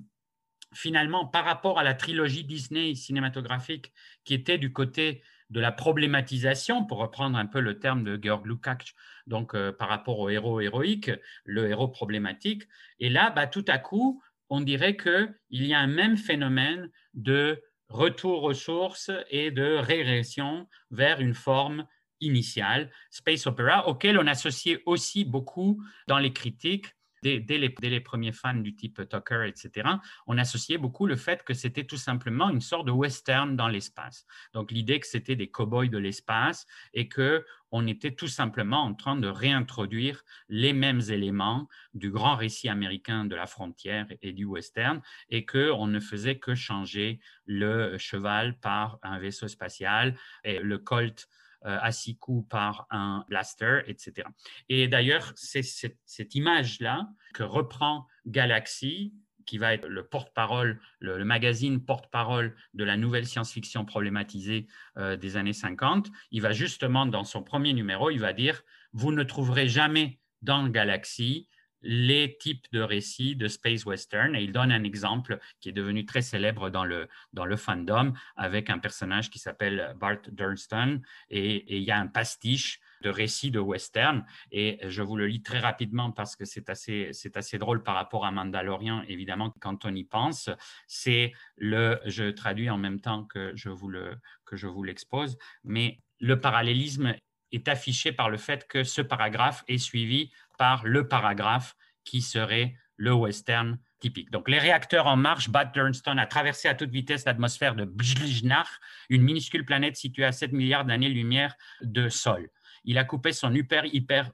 finalement, 0.74 1.26
par 1.26 1.46
rapport 1.46 1.80
à 1.80 1.84
la 1.84 1.94
trilogie 1.94 2.44
Disney 2.44 2.96
cinématographique 2.96 3.92
qui 4.24 4.34
était 4.34 4.58
du 4.58 4.72
côté 4.72 5.24
de 5.50 5.60
la 5.60 5.72
problématisation, 5.72 6.86
pour 6.86 7.00
reprendre 7.00 7.38
un 7.38 7.48
peu 7.48 7.60
le 7.60 7.80
terme 7.80 8.04
de 8.04 8.20
Georg 8.22 8.46
Lukács, 8.46 8.94
donc 9.26 9.56
euh, 9.56 9.72
par 9.72 9.90
rapport 9.90 10.20
au 10.20 10.30
héros 10.30 10.60
héroïque, 10.62 11.12
le 11.44 11.68
héros 11.68 11.88
problématique. 11.88 12.64
Et 13.00 13.10
là, 13.10 13.32
bah, 13.32 13.48
tout 13.48 13.66
à 13.68 13.80
coup, 13.80 14.22
on 14.50 14.62
dirait 14.62 14.96
qu'il 14.96 15.34
y 15.66 15.74
a 15.74 15.80
un 15.80 15.88
même 15.88 16.18
phénomène 16.18 16.90
de 17.14 17.64
retour 17.88 18.44
aux 18.44 18.54
sources 18.54 19.12
et 19.32 19.50
de 19.50 19.76
régression 19.78 20.68
vers 20.92 21.20
une 21.20 21.34
forme 21.34 21.88
initiale, 22.22 22.92
space 23.10 23.48
opera, 23.48 23.88
auquel 23.88 24.20
on 24.20 24.28
associait 24.28 24.84
aussi 24.86 25.26
beaucoup 25.26 25.82
dans 26.08 26.20
les 26.20 26.34
critiques 26.34 26.94
Dès, 27.22 27.40
les, 27.50 28.00
premiers 28.00 28.32
fans 28.32 28.56
du 28.56 28.76
type 28.76 29.08
Tucker, 29.10 29.46
etc., 29.48 29.90
on 30.28 30.38
associait 30.38 30.78
beaucoup 30.78 31.06
le 31.06 31.16
fait 31.16 31.44
que 31.44 31.54
c'était 31.54 31.86
tout 31.86 31.98
simplement 31.98 32.50
une 32.50 32.62
sorte 32.62 32.88
de 32.88 32.92
western 32.92 33.56
dans 33.56 33.68
l'espace. 33.68 34.26
Donc 34.54 34.72
l'idée 34.72 35.00
que 35.00 35.08
c'était 35.08 35.36
des 35.36 35.50
cow-boys 35.50 35.88
de 35.88 35.98
l'espace 35.98 36.66
et 36.94 37.08
que 37.08 37.46
on 37.72 37.86
était 37.88 38.12
tout 38.12 38.28
simplement 38.28 38.84
en 38.84 38.94
train 38.94 39.16
de 39.16 39.28
réintroduire 39.28 40.24
les 40.48 40.74
mêmes 40.74 41.02
éléments 41.10 41.68
du 41.94 42.10
grand 42.10 42.36
récit 42.36 42.70
américain 42.70 43.26
de 43.26 43.36
la 43.36 43.46
frontière 43.46 44.08
et 44.22 44.34
du 44.34 44.46
western 44.46 45.02
et 45.30 45.46
qu'on 45.46 45.88
ne 45.88 46.00
faisait 46.00 46.40
que 46.40 46.56
changer 46.56 47.20
le 47.46 47.98
cheval 47.98 48.60
par 48.60 49.00
un 49.04 49.20
vaisseau 49.20 49.48
spatial 49.48 50.16
et 50.44 50.60
le 50.60 50.78
colt 50.78 51.28
à 51.64 51.92
six 51.92 52.18
coups 52.18 52.48
par 52.50 52.88
un 52.90 53.26
blaster, 53.28 53.82
etc. 53.88 54.28
Et 54.70 54.88
d'ailleurs, 54.88 55.34
c'est 55.36 55.64
cette, 55.64 56.36
image-là 56.36 57.10
que 57.34 57.44
reprend 57.44 58.08
Galaxy 58.26 59.14
qui 59.50 59.58
va 59.58 59.74
être 59.74 59.88
le 59.88 60.06
porte-parole, 60.06 60.80
le, 61.00 61.26
magazine 61.26 61.84
porte-parole 61.84 62.56
de 62.76 62.84
la 62.84 62.98
nouvelle 62.98 63.26
science-fiction 63.26 63.84
problématisée 63.84 64.68
euh, 64.98 65.18
des 65.18 65.38
années 65.38 65.54
50. 65.54 66.08
Il 66.30 66.42
va 66.44 66.52
justement, 66.52 67.08
dans 67.08 67.24
son 67.24 67.42
premier 67.42 67.74
numéro, 67.74 68.12
il 68.12 68.20
va 68.20 68.32
dire, 68.32 68.62
vous 68.94 69.12
ne 69.12 69.24
trouverez 69.24 69.68
jamais 69.68 70.20
dans 70.44 70.68
Galaxy 70.68 71.50
les 71.82 72.38
types 72.40 72.66
de 72.72 72.82
récits 72.82 73.36
de 73.36 73.48
space 73.48 73.86
western. 73.86 74.36
Et 74.36 74.44
il 74.44 74.52
donne 74.52 74.72
un 74.72 74.84
exemple 74.84 75.40
qui 75.60 75.70
est 75.70 75.74
devenu 75.74 76.06
très 76.06 76.22
célèbre 76.22 76.70
dans 76.70 76.86
le, 76.86 77.08
dans 77.34 77.46
le 77.46 77.56
fandom 77.56 78.14
avec 78.36 78.70
un 78.70 78.80
personnage 78.80 79.30
qui 79.30 79.40
s'appelle 79.40 79.96
Bart 80.00 80.22
Durston. 80.32 81.02
Et, 81.30 81.78
il 81.78 81.84
y 81.84 81.92
a 81.92 81.98
un 81.98 82.08
pastiche 82.08 82.80
de 83.02 83.10
récits 83.10 83.52
de 83.52 83.60
western. 83.60 84.26
Et 84.52 84.80
je 84.88 85.02
vous 85.02 85.16
le 85.16 85.28
lis 85.28 85.42
très 85.42 85.60
rapidement 85.60 86.12
parce 86.12 86.36
que 86.36 86.46
c'est 86.46 86.70
assez, 86.70 87.10
c'est 87.14 87.38
assez 87.38 87.58
drôle 87.58 87.84
par 87.84 87.96
rapport 87.96 88.26
à 88.26 88.32
Mandalorian 88.32 89.04
évidemment 89.08 89.54
quand 89.62 89.86
on 89.86 89.96
y 89.96 90.04
pense. 90.04 90.50
C'est 90.88 91.32
le 91.56 92.00
je 92.06 92.30
traduis 92.30 92.70
en 92.70 92.78
même 92.78 93.00
temps 93.00 93.24
que 93.24 93.54
je 93.56 93.70
vous 93.70 93.88
le 93.88 94.18
que 94.46 94.58
je 94.58 94.68
vous 94.68 94.84
l'expose 94.84 95.38
mais 95.64 96.00
le 96.20 96.40
parallélisme 96.40 97.16
est 97.52 97.68
affiché 97.68 98.12
par 98.12 98.30
le 98.30 98.38
fait 98.38 98.68
que 98.68 98.84
ce 98.84 99.02
paragraphe 99.02 99.64
est 99.68 99.78
suivi 99.78 100.32
par 100.60 100.86
le 100.86 101.08
paragraphe 101.08 101.76
qui 102.04 102.22
serait 102.22 102.76
le 102.98 103.14
western 103.14 103.80
typique. 104.00 104.30
Donc, 104.30 104.50
les 104.50 104.60
réacteurs 104.60 105.08
en 105.08 105.16
marche, 105.16 105.50
Bad 105.50 105.72
Durnston 105.74 106.18
a 106.18 106.26
traversé 106.26 106.68
à 106.68 106.76
toute 106.76 106.92
vitesse 106.92 107.26
l'atmosphère 107.26 107.76
de 107.76 107.86
Bjliznar, 107.86 108.68
une 109.10 109.22
minuscule 109.22 109.66
planète 109.66 109.96
située 109.96 110.26
à 110.26 110.34
7 110.34 110.52
milliards 110.52 110.86
d'années-lumière 110.86 111.56
de 111.82 112.10
sol. 112.10 112.50
Il 112.84 112.98
a 112.98 113.04
coupé 113.04 113.32
son, 113.32 113.54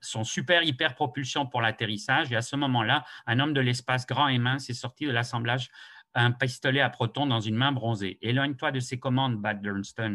son 0.02 0.24
super 0.24 0.64
hyper 0.64 0.96
propulsion 0.96 1.46
pour 1.46 1.62
l'atterrissage 1.62 2.32
et 2.32 2.36
à 2.36 2.42
ce 2.42 2.56
moment-là, 2.56 3.04
un 3.28 3.40
homme 3.40 3.54
de 3.54 3.62
l'espace 3.62 4.06
grand 4.06 4.28
et 4.28 4.38
mince 4.38 4.70
est 4.70 4.74
sorti 4.74 5.06
de 5.06 5.12
l'assemblage 5.12 5.70
un 6.16 6.32
pistolet 6.32 6.80
à 6.80 6.90
proton 6.90 7.28
dans 7.28 7.42
une 7.42 7.56
main 7.56 7.72
bronzée. 7.72 8.18
Éloigne-toi 8.22 8.72
de 8.72 8.80
ces 8.80 8.98
commandes, 8.98 9.38
Bad 9.38 9.62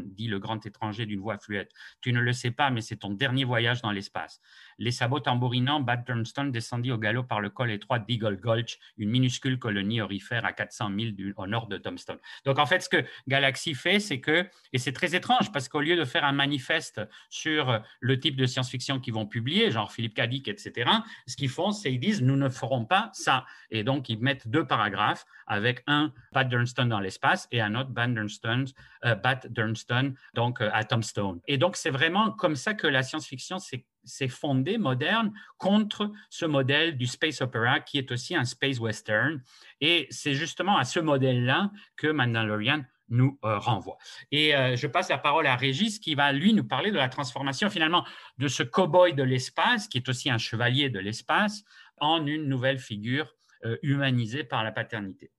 dit 0.05 0.29
le 0.29 0.39
grand 0.39 0.65
étranger 0.65 1.07
d'une 1.07 1.21
voix 1.21 1.39
fluette. 1.39 1.71
Tu 2.01 2.13
ne 2.13 2.21
le 2.21 2.33
sais 2.33 2.51
pas, 2.51 2.71
mais 2.71 2.81
c'est 2.81 2.97
ton 2.97 3.11
dernier 3.11 3.45
voyage 3.45 3.83
dans 3.83 3.91
l'espace. 3.91 4.41
Les 4.79 4.91
sabots 4.91 5.21
tambourinants, 5.21 5.81
Bad 5.81 6.05
descendit 6.51 6.91
au 6.91 6.99
galop 6.99 7.25
par 7.25 7.41
le 7.41 7.51
col 7.51 7.71
étroit 7.71 7.99
d'Eagle 7.99 8.41
Gulch, 8.41 8.79
une 8.97 9.11
minuscule 9.11 9.59
colonie 9.59 10.01
orifère 10.01 10.45
à 10.45 10.53
400 10.53 10.89
milles 10.91 11.35
au 11.37 11.47
nord 11.47 11.67
de 11.67 11.77
Tombstone. 11.77 12.19
Donc, 12.45 12.59
en 12.59 12.67
fait, 12.67 12.81
ce 12.81 12.89
que 12.89 13.05
Galaxy 13.29 13.75
fait, 13.75 14.01
c'est 14.01 14.21
que, 14.21 14.49
et 14.73 14.79
c'est 14.79 14.93
très 14.93 15.15
étrange, 15.15 15.53
parce 15.53 15.69
qu'au 15.69 15.81
lieu 15.81 15.97
de 15.97 16.05
faire 16.05 16.25
un 16.25 16.33
manifeste 16.33 17.01
sur 17.29 17.83
le 18.01 18.19
type 18.19 18.37
de 18.37 18.47
science-fiction 18.47 19.01
qu'ils 19.01 19.15
vont 19.15 19.27
publier, 19.27 19.71
genre 19.71 19.93
Philippe 19.93 20.15
Cadic, 20.15 20.49
etc., 20.49 20.91
ce 21.27 21.37
qu'ils 21.37 21.51
font, 21.51 21.73
c'est 21.73 21.91
qu'ils 21.91 22.01
disent, 22.01 22.23
nous 22.23 22.37
ne 22.37 22.49
ferons 22.49 22.87
pas 22.87 23.11
ça. 23.13 23.45
Et 23.71 23.85
donc, 23.85 24.09
ils 24.09 24.19
mettent 24.19 24.49
deux 24.49 24.67
paragraphes 24.67 25.27
avec 25.47 25.83
un 25.91 26.13
Bat 26.33 26.45
Dunston 26.45 26.87
dans 26.87 27.01
l'espace 27.01 27.49
et 27.51 27.61
un 27.61 27.75
autre 27.75 27.91
Bat 27.91 28.09
Dunston, 28.09 28.65
euh, 29.05 29.15
Bat 29.17 29.49
donc 30.35 30.61
euh, 30.61 30.71
à 30.73 30.85
Tombstone. 30.85 31.41
Et 31.49 31.59
donc, 31.59 31.77
c'est 31.77 31.91
vraiment 31.91 32.31
comme 32.31 32.57
ça 32.57 32.75
que 32.75 32.87
la 32.87 33.03
science-fiction 33.03 33.59
s'est 33.59 34.29
fondée 34.29 34.79
moderne 34.79 35.33
contre 35.59 36.13
ce 36.31 36.47
modèle 36.47 36.97
du 36.97 37.07
space 37.07 37.41
opera 37.43 37.81
qui 37.81 37.99
est 37.99 38.11
aussi 38.13 38.37
un 38.37 38.45
space 38.45 38.79
western. 38.79 39.43
Et 39.81 40.07
c'est 40.11 40.35
justement 40.35 40.79
à 40.79 40.85
ce 40.85 41.01
modèle-là 41.01 41.71
que 41.97 42.07
Mandalorian 42.07 42.85
nous 43.09 43.39
euh, 43.45 43.59
renvoie. 43.59 43.99
Et 44.31 44.53
je 44.77 44.87
passe 44.87 45.09
la 45.09 45.19
parole 45.19 45.49
à 45.49 45.57
Régis 45.57 45.99
qui 45.99 46.15
va, 46.15 46.31
lui, 46.33 46.55
nous 46.55 46.65
parler 46.65 46.93
de 46.93 46.97
la 46.97 47.09
transformation 47.09 47.69
finalement 47.69 48.07
de 48.39 48.47
ce 48.47 48.63
cow-boy 48.63 49.15
de 49.15 49.25
l'espace, 49.25 49.89
qui 49.89 49.99
est 49.99 50.09
aussi 50.09 50.31
un 50.31 50.39
chevalier 50.39 50.91
de 50.91 51.01
l'espace, 51.01 51.65
en 51.99 52.25
une 52.25 52.49
nouvelle 52.49 52.79
figure 52.79 53.35
humanisée 53.83 54.45
par 54.45 54.65
la 54.65 54.73
paternité. 54.73 55.33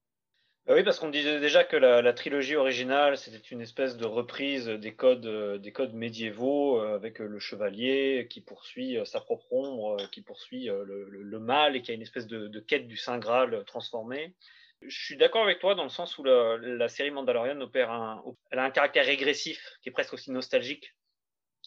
Bah 0.72 0.78
oui, 0.78 0.84
parce 0.84 1.00
qu'on 1.00 1.10
disait 1.10 1.42
déjà 1.42 1.66
que 1.66 1.76
la, 1.76 2.14
trilogie 2.14 2.56
originale, 2.56 3.18
c'était 3.18 3.40
une 3.40 3.60
espèce 3.60 3.98
de 3.98 4.06
reprise 4.06 4.68
des 4.68 4.96
codes, 4.96 5.26
euh, 5.26 5.58
des 5.58 5.74
codes 5.74 5.94
médiévaux 5.94 6.80
euh, 6.80 6.96
avec 6.96 7.20
euh, 7.20 7.26
le 7.26 7.40
chevalier 7.40 8.26
qui 8.30 8.40
poursuit 8.40 8.98
sa 9.04 9.20
propre 9.20 9.52
ombre, 9.52 9.98
qui 10.12 10.22
poursuit 10.22 10.68
le, 10.68 11.40
mal 11.40 11.76
et 11.76 11.82
qui 11.82 11.92
a 11.92 11.94
une 11.94 12.02
espèce 12.02 12.26
de, 12.26 12.58
quête 12.62 12.88
du 12.88 12.96
Saint 12.96 13.20
Graal 13.20 13.66
transformé. 13.66 14.34
Je 14.82 14.98
suis 14.98 15.18
d'accord 15.18 15.44
avec 15.44 15.60
toi 15.60 15.76
dans 15.76 15.84
le 15.84 15.90
sens 15.90 16.18
où 16.18 16.24
la, 16.24 16.88
série 16.88 17.12
Mandalorian 17.12 17.60
opère 17.60 17.92
un, 17.92 18.24
elle 18.50 18.60
a 18.60 18.64
un 18.64 18.72
caractère 18.72 19.06
régressif 19.06 19.78
qui 19.82 19.90
est 19.90 19.92
presque 19.92 20.14
aussi 20.14 20.32
nostalgique. 20.32 20.96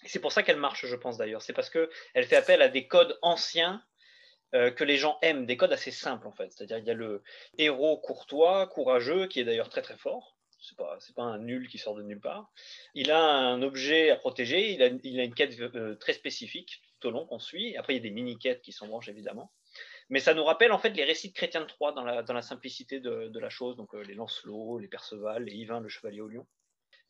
C'est 0.07 0.19
pour 0.19 0.33
ça 0.33 0.43
qu'elle 0.43 0.57
marche, 0.57 0.87
je 0.87 0.97
pense 0.97 1.19
d'ailleurs. 1.19 1.43
C'est 1.43 1.53
parce 1.53 1.69
qu'elle 1.69 2.25
fait 2.25 2.37
appel 2.37 2.63
à 2.63 2.69
des 2.69 2.87
codes 2.87 3.19
anciens 3.21 3.83
euh, 4.55 4.71
que 4.71 4.85
les 4.85 4.97
gens 4.97 5.19
aiment, 5.21 5.47
des 5.47 5.57
codes 5.57 5.73
assez 5.73 5.91
simples 5.91 6.29
en 6.29 6.33
fait. 6.33 6.53
C'est-à-dire 6.53 6.79
il 6.79 6.85
y 6.85 6.91
a 6.91 6.95
le 6.95 7.23
héros 7.59 7.97
courtois, 7.99 8.69
courageux, 8.69 9.27
qui 9.27 9.41
est 9.41 9.45
d'ailleurs 9.45 9.69
très 9.69 9.83
très 9.83 9.97
fort. 9.97 10.37
C'est 10.61 10.77
pas, 10.77 10.97
pas 11.17 11.23
un 11.25 11.39
nul 11.39 11.69
qui 11.69 11.77
sort 11.77 11.95
de 11.95 12.03
nulle 12.03 12.21
part. 12.21 12.51
Il 12.95 13.11
a 13.11 13.21
un 13.21 13.63
objet 13.63 14.11
à 14.11 14.17
protéger, 14.17 14.73
il 14.73 14.83
a, 14.83 14.91
il 15.03 15.21
a 15.21 15.25
une 15.25 15.35
quête 15.35 15.59
euh, 15.61 15.97
très 15.97 16.13
spécifique 16.13 16.83
tout 17.01 17.09
au 17.09 17.11
long 17.11 17.27
qu'on 17.27 17.41
suit. 17.41 17.77
Après, 17.77 17.95
il 17.95 17.97
y 17.97 18.01
a 18.01 18.03
des 18.03 18.11
mini-quêtes 18.11 18.63
qui 18.63 18.73
sont 18.73 18.87
branches 18.87 19.09
évidemment. 19.09 19.53
Mais 20.09 20.21
ça 20.21 20.35
nous 20.35 20.45
rappelle 20.45 20.71
en 20.71 20.79
fait 20.79 20.91
les 20.91 21.05
récits 21.05 21.31
de 21.31 21.35
Chrétien 21.35 21.61
de 21.61 21.67
Troyes 21.67 21.93
dans 21.93 22.05
la, 22.05 22.23
dans 22.23 22.35
la 22.35 22.43
simplicité 22.43 23.01
de, 23.01 23.29
de, 23.29 23.41
la 23.41 23.51
chose, 23.51 23.77
donc 23.77 23.93
euh, 23.95 24.03
les 24.03 24.15
Lancelot, 24.15 24.79
les 24.79 24.89
Perceval, 24.89 25.45
les 25.45 25.53
Yvain, 25.55 25.81
le 25.81 25.89
Chevalier 25.89 26.21
au 26.21 26.29
Lion. 26.29 26.47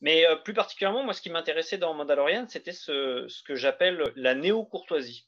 Mais 0.01 0.25
plus 0.45 0.55
particulièrement, 0.55 1.03
moi, 1.03 1.15
ce 1.15 1.23
qui 1.23 1.31
m'intéressait 1.31 1.79
dans 1.79 1.95
Mandalorian, 1.95 2.47
c'était 2.49 2.73
ce, 2.73 3.27
ce 3.29 3.43
que 3.43 3.55
j'appelle 3.55 4.13
la 4.17 4.35
néo-courtoisie. 4.35 5.27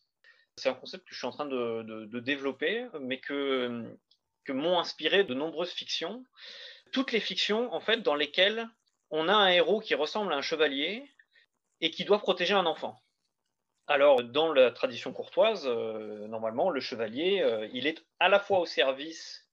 C'est 0.57 0.71
un 0.71 0.75
concept 0.75 1.05
que 1.07 1.13
je 1.13 1.19
suis 1.19 1.27
en 1.27 1.33
train 1.33 1.47
de, 1.47 2.21
développer, 2.21 2.87
mais 3.01 3.21
que, 3.21 3.85
m'ont 4.49 4.79
inspiré 4.79 5.25
de 5.25 5.35
nombreuses 5.35 5.73
fictions. 5.73 6.25
Toutes 6.93 7.13
les 7.13 7.21
fictions, 7.21 7.73
en 7.75 7.81
fait, 7.81 7.99
dans 7.99 8.15
lesquelles 8.15 8.69
on 9.11 9.29
a 9.29 9.35
un 9.35 9.49
héros 9.49 9.81
qui 9.81 9.95
ressemble 9.95 10.33
à 10.33 10.37
un 10.37 10.43
chevalier 10.43 11.05
et 11.81 11.91
qui 11.91 12.05
doit 12.05 12.21
protéger 12.21 12.55
un 12.55 12.65
enfant. 12.65 13.03
Alors, 13.87 14.23
dans 14.23 14.53
la 14.53 14.71
tradition 14.71 15.13
courtoise, 15.13 15.65
euh, 15.67 16.27
normalement, 16.27 16.71
le 16.71 16.81
chevalier, 16.81 17.41
euh, 17.43 17.69
il 17.73 17.87
est 17.87 18.05
à 18.19 18.29
la 18.29 18.41
fois 18.41 18.59
au 18.61 18.67
service 18.67 19.47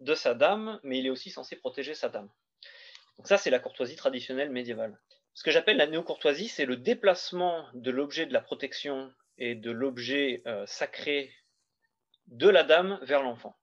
de 0.00 0.14
sa 0.14 0.34
dame, 0.34 0.80
mais 0.82 0.98
il 0.98 1.06
est 1.06 1.10
aussi 1.10 1.30
censé 1.30 1.56
protéger 1.56 1.94
sa 1.94 2.08
dame. 2.08 2.28
Donc 3.16 3.28
ça, 3.28 3.38
c'est 3.38 3.50
la 3.50 3.58
courtoisie 3.58 3.96
traditionnelle 3.96 4.50
médiévale. 4.50 4.98
Ce 5.34 5.42
que 5.42 5.50
j'appelle 5.50 5.76
la 5.76 5.86
néo-courtoisie, 5.86 6.48
c'est 6.48 6.66
le 6.66 6.76
déplacement 6.76 7.66
de 7.74 7.90
l'objet 7.90 8.26
de 8.26 8.32
la 8.32 8.40
protection 8.40 9.12
et 9.40 9.54
de 9.54 9.70
l'objet 9.70 10.42
euh, 10.46 10.64
sacré 10.66 11.34
de 12.26 12.48
la 12.48 12.62
dame 12.62 13.00
vers 13.02 13.22
l'enfant. 13.22 13.58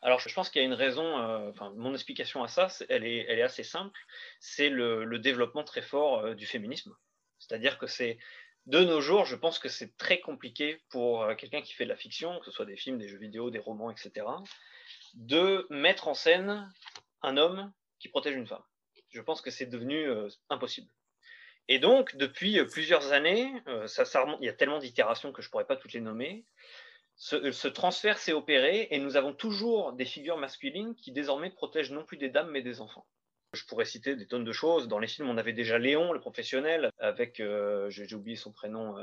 Alors 0.00 0.20
je 0.20 0.32
pense 0.32 0.48
qu'il 0.48 0.60
y 0.60 0.64
a 0.64 0.66
une 0.66 0.74
raison, 0.74 1.18
euh, 1.18 1.50
enfin, 1.50 1.72
mon 1.76 1.92
explication 1.92 2.42
à 2.42 2.48
ça, 2.48 2.68
elle 2.88 3.04
est, 3.04 3.26
elle 3.28 3.38
est 3.38 3.42
assez 3.42 3.62
simple, 3.62 4.00
c'est 4.40 4.70
le, 4.70 5.18
développement 5.18 5.64
très 5.64 5.82
fort 5.82 6.20
euh, 6.20 6.34
du 6.34 6.46
féminisme. 6.46 6.96
C'est-à-dire 7.38 7.78
que 7.78 7.86
c'est, 7.86 8.18
de 8.66 8.80
nos 8.80 9.00
jours, 9.00 9.26
je 9.26 9.36
pense 9.36 9.58
que 9.58 9.68
c'est 9.68 9.96
très 9.96 10.20
compliqué 10.20 10.80
pour 10.90 11.26
quelqu'un 11.36 11.62
qui 11.62 11.72
fait 11.72 11.84
de 11.84 11.88
la 11.88 11.96
fiction, 11.96 12.38
que 12.40 12.46
ce 12.46 12.50
soit 12.50 12.66
des 12.66 12.76
films, 12.76 12.98
des 12.98 13.08
jeux 13.08 13.18
vidéo, 13.18 13.50
des 13.50 13.58
romans, 13.58 13.90
etc., 13.90 14.26
de 15.14 15.66
mettre 15.70 16.08
en 16.08 16.14
scène 16.14 16.70
un 17.22 17.36
homme 17.36 17.72
qui 17.98 18.08
protège 18.08 18.34
une 18.34 18.46
femme. 18.46 18.62
Je 19.10 19.20
pense 19.22 19.40
que 19.40 19.50
c'est 19.50 19.66
devenu 19.66 20.06
impossible. 20.50 20.90
Et 21.68 21.78
donc, 21.78 22.16
depuis 22.16 22.58
euh, 22.58 22.64
plusieurs 22.64 23.12
années, 23.12 23.52
euh, 23.68 23.86
il 24.40 24.46
y 24.46 24.48
a 24.48 24.54
tellement 24.54 24.78
d'itérations 24.78 25.32
que 25.32 25.42
je 25.42 25.48
ne 25.48 25.50
pourrais 25.50 25.66
pas 25.66 25.76
toutes 25.76 25.92
les 25.92 26.00
nommer, 26.00 26.44
ce, 27.16 27.52
ce 27.52 27.68
transfert 27.68 28.18
s'est 28.18 28.32
opéré 28.32 28.88
et 28.90 28.98
nous 28.98 29.16
avons 29.16 29.34
toujours 29.34 29.92
des 29.92 30.04
figures 30.04 30.38
masculines 30.38 30.94
qui 30.94 31.12
désormais 31.12 31.50
protègent 31.50 31.90
non 31.90 32.04
plus 32.04 32.16
des 32.16 32.30
dames 32.30 32.50
mais 32.50 32.62
des 32.62 32.80
enfants. 32.80 33.06
Je 33.54 33.64
pourrais 33.64 33.86
citer 33.86 34.14
des 34.14 34.26
tonnes 34.26 34.44
de 34.44 34.52
choses. 34.52 34.88
Dans 34.88 34.98
les 34.98 35.08
films, 35.08 35.30
on 35.30 35.38
avait 35.38 35.54
déjà 35.54 35.78
Léon, 35.78 36.12
le 36.12 36.20
professionnel, 36.20 36.90
avec, 36.98 37.40
euh, 37.40 37.88
j'ai 37.88 38.14
oublié 38.14 38.36
son 38.36 38.52
prénom. 38.52 38.94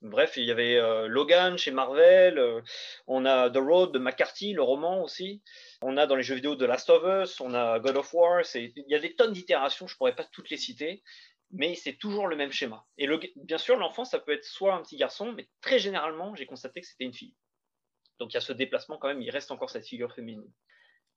bref, 0.00 0.38
il 0.38 0.44
y 0.44 0.50
avait 0.50 0.80
Logan 1.06 1.58
chez 1.58 1.70
Marvel. 1.70 2.42
on 3.06 3.26
a 3.26 3.50
The 3.50 3.58
Road 3.58 3.92
de 3.92 3.98
McCarthy, 3.98 4.54
le 4.54 4.62
roman 4.62 5.02
aussi. 5.02 5.42
On 5.82 5.98
a 5.98 6.06
dans 6.06 6.16
les 6.16 6.22
jeux 6.22 6.34
vidéo 6.34 6.56
The 6.56 6.62
Last 6.62 6.88
of 6.88 7.02
Us. 7.04 7.42
On 7.42 7.52
a 7.52 7.78
God 7.78 7.98
of 7.98 8.12
War. 8.14 8.40
Il 8.54 8.72
y 8.88 8.94
a 8.94 8.98
des 8.98 9.14
tonnes 9.14 9.34
d'itérations. 9.34 9.86
Je 9.86 9.98
pourrais 9.98 10.16
pas 10.16 10.24
toutes 10.24 10.48
les 10.48 10.56
citer 10.56 11.02
mais 11.50 11.74
c'est 11.74 11.96
toujours 11.96 12.28
le 12.28 12.36
même 12.36 12.52
schéma. 12.52 12.86
Et 12.98 13.08
bien 13.36 13.58
sûr, 13.58 13.76
l'enfant, 13.76 14.04
ça 14.04 14.18
peut 14.18 14.32
être 14.32 14.44
soit 14.44 14.74
un 14.74 14.82
petit 14.82 14.96
garçon, 14.96 15.32
mais 15.32 15.48
très 15.60 15.78
généralement, 15.78 16.34
j'ai 16.34 16.46
constaté 16.46 16.80
que 16.80 16.86
c'était 16.86 17.04
une 17.04 17.14
fille. 17.14 17.34
Donc 18.18 18.32
il 18.32 18.34
y 18.34 18.38
a 18.38 18.42
ce 18.42 18.52
déplacement 18.52 18.98
quand 18.98 19.08
même, 19.08 19.22
il 19.22 19.30
reste 19.30 19.50
encore 19.50 19.70
cette 19.70 19.86
figure 19.86 20.14
féminine. 20.14 20.52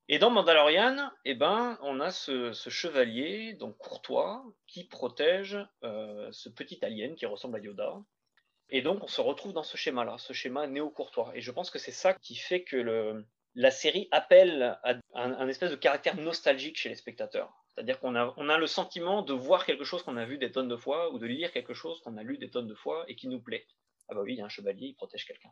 Et 0.10 0.20
dans 0.20 0.30
Mandalorian, 0.30 1.12
eh 1.24 1.34
ben, 1.34 1.78
on 1.82 2.00
a 2.00 2.12
ce, 2.12 2.52
chevalier, 2.54 3.54
donc 3.54 3.78
courtois, 3.78 4.44
qui 4.68 4.86
protège 4.86 5.58
euh, 5.84 6.30
ce 6.32 6.50
petit 6.50 6.84
alien 6.84 7.16
qui 7.16 7.26
ressemble 7.26 7.58
à 7.58 7.60
Yoda. 7.60 8.02
Et 8.70 8.82
donc 8.82 9.04
on 9.04 9.08
se 9.08 9.22
retrouve 9.22 9.54
dans 9.54 9.64
ce 9.64 9.78
schéma-là, 9.78 10.18
ce 10.18 10.34
schéma 10.34 10.68
néo-courtois. 10.68 11.32
Et 11.36 11.42
je 11.42 11.52
pense 11.52 11.70
que 11.70 11.80
c'est 11.80 11.92
ça 11.92 12.14
qui 12.14 12.36
fait 12.36 12.64
que 12.64 13.24
la 13.56 13.72
série 13.72 14.08
appelle 14.12 14.78
à 14.84 14.98
un 15.14 15.48
espèce 15.48 15.72
de 15.72 15.76
caractère 15.76 16.18
nostalgique 16.18 16.78
chez 16.78 16.90
les 16.90 16.96
spectateurs. 16.96 17.63
C'est-à-dire 17.76 18.00
qu'on 18.00 18.16
a, 18.16 18.34
on 18.38 18.50
a 18.50 18.58
le 18.58 18.68
sentiment 18.68 19.22
de 19.22 19.34
voir 19.34 19.66
quelque 19.66 19.84
chose 19.84 20.04
qu'on 20.04 20.18
a 20.18 20.26
vu 20.26 20.38
des 20.38 20.52
tonnes 20.52 20.68
de 20.68 20.78
fois 20.78 21.12
ou 21.12 21.20
de 21.20 21.26
lire 21.26 21.52
quelque 21.52 21.74
chose 21.74 22.02
qu'on 22.02 22.18
a 22.18 22.24
lu 22.24 22.38
des 22.38 22.50
tonnes 22.50 22.68
de 22.68 22.76
fois 22.76 23.06
et 23.08 23.16
qui 23.16 23.28
nous 23.28 23.42
plaît. 23.42 23.68
Ah 24.10 24.16
bah 24.16 24.22
oui, 24.22 24.34
il 24.34 24.38
y 24.38 24.42
a 24.42 24.46
un 24.46 24.50
chevalier, 24.50 24.88
il 24.88 24.96
protège 24.96 25.26
quelqu'un. 25.26 25.52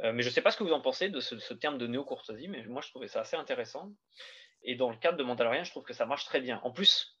mais 0.00 0.22
je 0.22 0.28
ne 0.28 0.32
sais 0.32 0.42
pas 0.42 0.50
ce 0.50 0.56
que 0.56 0.64
vous 0.64 0.72
en 0.72 0.80
pensez 0.80 1.08
de 1.08 1.20
ce, 1.20 1.54
terme 1.54 1.78
de 1.78 1.86
néo-courtoisie, 1.86 2.48
mais 2.48 2.62
moi 2.64 2.82
je 2.82 2.90
trouvais 2.90 3.08
ça 3.08 3.20
assez 3.20 3.36
intéressant. 3.36 3.92
Et 4.62 4.76
dans 4.76 4.90
le 4.90 4.96
cadre 4.96 5.18
de 5.18 5.24
Mandalorian, 5.24 5.64
je 5.64 5.70
trouve 5.70 5.84
que 5.84 5.92
ça 5.92 6.06
marche 6.06 6.24
très 6.24 6.40
bien. 6.40 6.60
En 6.62 6.70
plus, 6.70 7.18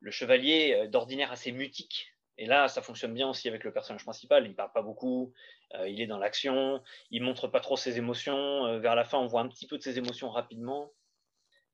le 0.00 0.10
chevalier 0.10 0.88
d'ordinaire 0.88 1.32
assez 1.32 1.52
mutique, 1.52 2.12
et 2.38 2.46
là, 2.46 2.68
ça 2.68 2.82
fonctionne 2.82 3.12
bien 3.12 3.28
aussi 3.28 3.48
avec 3.48 3.64
le 3.64 3.72
personnage 3.72 4.04
principal. 4.04 4.46
Il 4.46 4.54
parle 4.54 4.72
pas 4.72 4.82
beaucoup, 4.82 5.32
euh, 5.74 5.88
il 5.88 6.00
est 6.00 6.06
dans 6.06 6.18
l'action, 6.18 6.80
il 7.10 7.22
montre 7.22 7.48
pas 7.48 7.58
trop 7.58 7.76
ses 7.76 7.98
émotions. 7.98 8.66
Euh, 8.66 8.78
vers 8.78 8.94
la 8.94 9.04
fin, 9.04 9.18
on 9.18 9.26
voit 9.26 9.40
un 9.40 9.48
petit 9.48 9.66
peu 9.66 9.76
de 9.76 9.82
ses 9.82 9.98
émotions 9.98 10.30
rapidement. 10.30 10.92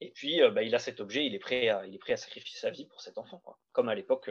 Et 0.00 0.10
puis, 0.10 0.42
euh, 0.42 0.50
bah, 0.50 0.62
il 0.62 0.74
a 0.74 0.78
cet 0.78 1.00
objet, 1.00 1.24
il 1.26 1.34
est 1.34 1.38
prêt 1.38 1.68
à, 1.68 1.86
il 1.86 1.94
est 1.94 1.98
prêt 1.98 2.12
à 2.14 2.16
sacrifier 2.16 2.58
sa 2.58 2.70
vie 2.70 2.86
pour 2.86 3.00
cet 3.00 3.18
enfant. 3.18 3.42
Comme 3.72 3.88
à 3.88 3.94
l'époque, 3.94 4.30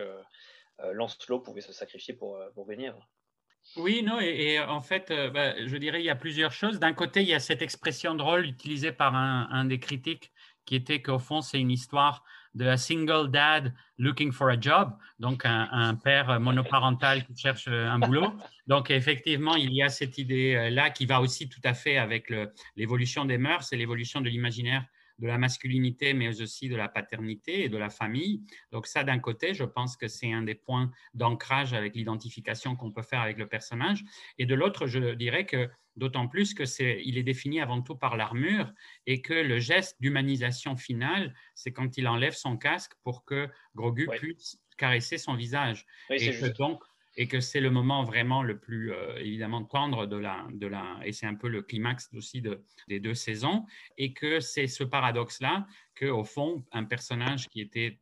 Lancelot 0.79 1.39
pouvait 1.39 1.61
se 1.61 1.73
sacrifier 1.73 2.13
pour, 2.13 2.39
pour. 2.53 2.67
Oui, 3.77 4.03
non, 4.03 4.19
et, 4.19 4.59
en 4.59 4.81
fait, 4.81 5.11
bah, 5.33 5.53
je 5.65 5.77
dirais 5.77 6.01
il 6.01 6.05
y 6.05 6.09
a 6.09 6.15
plusieurs 6.15 6.51
choses. 6.51 6.79
D'un 6.79 6.93
côté, 6.93 7.21
il 7.21 7.27
y 7.27 7.33
a 7.33 7.39
cette 7.39 7.61
expression 7.61 8.15
de 8.15 8.21
rôle 8.21 8.45
utilisée 8.45 8.91
par 8.91 9.15
un, 9.15 9.47
un 9.51 9.65
des 9.65 9.79
critiques 9.79 10.31
qui 10.65 10.75
était 10.75 11.01
qu'au 11.01 11.19
fond, 11.19 11.41
c'est 11.41 11.59
une 11.59 11.71
histoire 11.71 12.23
de 12.55 12.67
a 12.67 12.77
single 12.77 13.29
dad 13.29 13.73
looking 13.97 14.31
for 14.31 14.49
a 14.49 14.59
job, 14.59 14.95
donc 15.19 15.43
un, 15.45 15.95
père 15.95 16.39
monoparental 16.39 17.25
qui 17.25 17.35
cherche 17.35 17.67
un 17.67 17.99
boulot. 17.99 18.31
Donc 18.67 18.91
effectivement, 18.91 19.55
il 19.55 19.73
y 19.73 19.81
a 19.81 19.89
cette 19.89 20.17
idée-là 20.17 20.89
qui 20.91 21.05
va 21.05 21.21
aussi 21.21 21.49
tout 21.49 21.61
à 21.63 21.73
fait 21.73 21.97
avec 21.97 22.31
l'évolution 22.75 23.25
des 23.25 23.37
mœurs 23.37 23.71
et 23.73 23.77
l'évolution 23.77 24.21
de 24.21 24.29
l'imaginaire 24.29 24.85
de 25.19 25.27
la 25.27 25.37
masculinité, 25.37 26.13
mais 26.13 26.41
aussi 26.41 26.69
de 26.69 26.75
la 26.75 26.89
paternité 26.89 27.65
et 27.65 27.69
de 27.69 27.77
la 27.77 27.89
famille. 27.89 28.43
Donc 28.71 28.87
ça, 28.87 29.03
d'un 29.03 29.19
côté, 29.19 29.53
je 29.53 29.63
pense 29.63 29.95
que 29.95 30.07
c'est 30.07 30.31
un 30.31 30.41
des 30.41 30.55
points 30.55 30.91
d'ancrage 31.13 31.73
avec 31.73 31.95
l'identification 31.95 32.75
qu'on 32.75 32.91
peut 32.91 33.03
faire 33.03 33.21
avec 33.21 33.37
le 33.37 33.47
personnage. 33.47 34.03
Et 34.37 34.45
de 34.45 34.55
l'autre, 34.55 34.87
je 34.87 35.13
dirais 35.13 35.45
que 35.45 35.69
d'autant 35.95 36.27
plus 36.27 36.53
que 36.53 36.65
c'est, 36.65 37.01
il 37.05 37.17
est 37.17 37.23
défini 37.23 37.61
avant 37.61 37.81
tout 37.81 37.95
par 37.95 38.17
l'armure 38.17 38.73
et 39.05 39.21
que 39.21 39.33
le 39.33 39.59
geste 39.59 40.01
d'humanisation 40.01 40.75
final, 40.75 41.35
c'est 41.55 41.71
quand 41.71 41.97
il 41.97 42.07
enlève 42.07 42.33
son 42.33 42.57
casque 42.57 42.93
pour 43.03 43.25
que 43.25 43.47
Grogu 43.75 44.07
puisse 44.07 44.59
caresser 44.77 45.17
son 45.17 45.35
visage. 45.35 45.85
et 46.09 46.31
que 46.31 46.57
donc, 46.57 46.83
et 47.15 47.27
que 47.27 47.39
c'est 47.39 47.59
le 47.59 47.69
moment 47.69 48.03
vraiment 48.03 48.43
le 48.43 48.57
plus 48.57 48.91
euh, 48.91 49.17
évidemment 49.17 49.63
tendre 49.63 50.05
de 50.07 50.17
la, 50.17 50.47
de 50.51 50.67
la 50.67 50.99
et 51.03 51.11
c'est 51.11 51.25
un 51.25 51.35
peu 51.35 51.47
le 51.47 51.61
climax 51.61 52.09
aussi 52.15 52.41
de, 52.41 52.63
des 52.87 52.99
deux 52.99 53.13
saisons 53.13 53.65
et 53.97 54.13
que 54.13 54.39
c'est 54.39 54.67
ce 54.67 54.83
paradoxe 54.83 55.41
là 55.41 55.67
que 55.95 56.05
au 56.05 56.23
fond 56.23 56.65
un 56.71 56.83
personnage 56.83 57.49
qui 57.49 57.61
était 57.61 57.99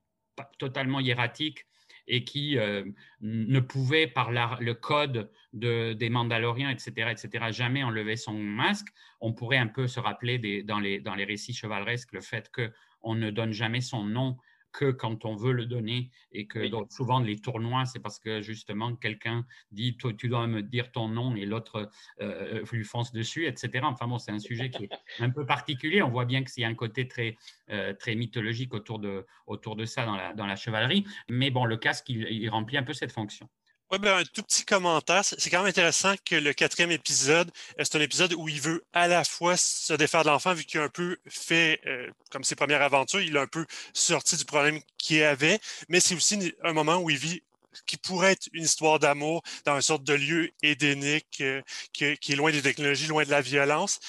totalement 0.58 1.00
hiératique 1.00 1.66
et 2.08 2.24
qui 2.24 2.58
euh, 2.58 2.84
ne 3.22 3.60
pouvait, 3.60 4.08
par 4.08 4.32
le 4.32 4.74
code 4.74 5.32
des 5.54 6.10
Mandaloriens, 6.10 6.70
etc., 6.70 7.12
etc., 7.12 7.46
jamais 7.52 7.84
enlever 7.84 8.16
son 8.16 8.34
masque. 8.34 8.88
On 9.20 9.34
pourrait 9.34 9.58
un 9.58 9.68
peu 9.68 9.88
se 9.88 10.00
rappeler 10.00 10.64
dans, 10.64 10.80
les, 10.80 11.00
dans 11.00 11.16
les 11.16 11.26
récits 11.26 11.54
chevaleresques 11.54 12.12
le 12.14 12.22
fait 12.22 12.52
qu'on 12.52 13.16
ne 13.16 13.30
donne 13.30 13.52
jamais 13.52 13.82
son 13.82 14.04
nom 14.04 14.38
que 14.72 14.92
quand 14.92 15.26
on 15.26 15.36
veut 15.36 15.52
le 15.52 15.66
donner 15.66 16.12
et 16.32 16.48
que 16.48 16.70
souvent 16.90 17.20
les 17.20 17.38
tournois, 17.38 17.86
c'est 17.86 18.00
parce 18.00 18.20
que 18.20 18.42
justement 18.42 18.96
quelqu'un 18.96 19.46
dit 19.72 19.98
tu 20.18 20.28
dois 20.30 20.48
me 20.48 20.62
dire 20.62 20.92
ton 20.92 21.08
nom 21.08 21.36
et 21.36 21.46
l'autre 21.46 21.90
euh, 22.22 22.64
lui 22.72 22.84
fonce 22.84 23.12
dessus, 23.12 23.48
etc. 23.48 23.84
Enfin 23.84 24.08
bon, 24.08 24.18
c'est 24.18 24.32
un 24.32 24.40
sujet 24.40 24.70
qui 24.70 24.86
est 24.86 24.90
un 25.20 25.30
peu 25.30 25.46
particulier. 25.46 26.02
On 26.02 26.10
voit 26.10 26.26
bien 26.26 26.44
qu'il 26.44 26.62
y 26.62 26.66
a 26.66 26.70
un 26.70 26.76
côté 26.76 27.08
très, 27.08 27.38
euh, 27.70 27.94
très 27.94 28.16
mythologique 28.16 28.74
autour 28.74 29.00
de, 29.00 29.26
autour 29.48 29.76
de 29.76 29.86
ça 29.86 30.06
dans 30.06 30.16
la, 30.16 30.34
dans 30.34 30.46
la 30.46 30.56
chevalerie. 30.56 31.06
Mais 31.30 31.52
bon, 31.52 31.66
le 31.66 31.78
casque, 31.78 32.10
il 32.10 32.50
remplit 32.50 32.78
un 32.78 32.84
peu 32.84 32.94
cette 32.94 33.12
fonction. 33.12 33.50
Oui, 33.92 34.00
ben, 34.00 34.20
un 34.20 34.24
tout 34.24 34.42
petit 34.42 34.64
commentaire. 34.64 35.26
C'est 35.26 35.50
quand 35.50 35.60
même 35.60 35.68
intéressant 35.68 36.16
que 36.24 36.36
le 36.36 36.54
quatrième 36.54 36.92
épisode, 36.92 37.52
euh, 37.78 37.84
c'est 37.84 37.98
un 37.98 38.02
épisode 38.02 38.34
où 38.34 38.48
il 38.48 38.62
veut 38.62 38.86
à 38.94 39.10
la 39.10 39.26
fois 39.26 39.58
se 39.58 39.92
défaire 39.94 40.24
de 40.24 40.30
l'enfant, 40.30 40.54
vu 40.54 40.64
qu'il 40.64 40.80
a 40.80 40.84
un 40.84 40.90
peu 40.90 41.18
fait, 41.28 41.82
euh, 41.86 42.10
comme 42.30 42.46
ses 42.46 42.56
premières 42.56 42.82
aventures, 42.82 43.20
il 43.20 43.36
a 43.36 43.42
un 43.42 43.48
peu 43.48 43.66
sorti 43.94 44.38
du 44.38 44.46
problème 44.46 44.80
qu'il 44.98 45.22
avait, 45.24 45.60
mais 45.90 46.00
c'est 46.00 46.16
aussi 46.16 46.54
un 46.64 46.72
moment 46.72 46.98
où 47.00 47.10
il 47.10 47.18
vit 47.18 47.44
qui 47.86 47.98
pourrait 47.98 48.34
être 48.34 48.48
une 48.54 48.64
histoire 48.64 48.98
d'amour 49.00 49.44
dans 49.66 49.76
une 49.76 49.82
sorte 49.82 50.04
de 50.04 50.14
lieu 50.14 50.52
édénique 50.64 51.40
euh, 51.42 51.62
qui, 51.92 52.06
est 52.06 52.36
loin 52.36 52.52
des 52.52 52.62
technologies, 52.62 53.08
loin 53.08 53.26
de 53.26 53.32
la 53.32 53.42
violence, 53.42 54.00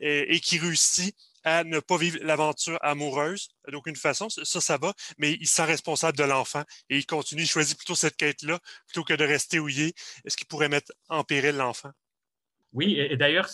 et 0.00 0.38
qui 0.40 0.58
réussit 0.58 1.14
à 1.44 1.64
ne 1.64 1.80
pas 1.80 1.96
vivre 1.96 2.18
l'aventure 2.22 2.78
amoureuse 2.82 3.48
d'aucune 3.70 3.96
façon. 3.96 4.28
Ça, 4.28 4.60
ça 4.60 4.76
va, 4.78 4.92
mais 5.18 5.32
il 5.40 5.48
sent 5.48 5.64
responsable 5.64 6.16
de 6.16 6.24
l'enfant 6.24 6.62
et 6.90 6.98
il 6.98 7.06
continue, 7.06 7.42
il 7.42 7.48
choisit 7.48 7.76
plutôt 7.76 7.94
cette 7.94 8.16
quête-là 8.16 8.58
plutôt 8.86 9.04
que 9.04 9.14
de 9.14 9.24
rester 9.24 9.58
où 9.58 9.68
il 9.68 9.80
est. 9.80 9.94
Est-ce 10.24 10.36
qu'il 10.36 10.46
pourrait 10.46 10.68
mettre 10.68 10.92
en 11.08 11.24
péril 11.24 11.56
l'enfant? 11.56 11.90
Oui, 12.74 12.96
et 12.98 13.16
d'ailleurs, 13.16 13.48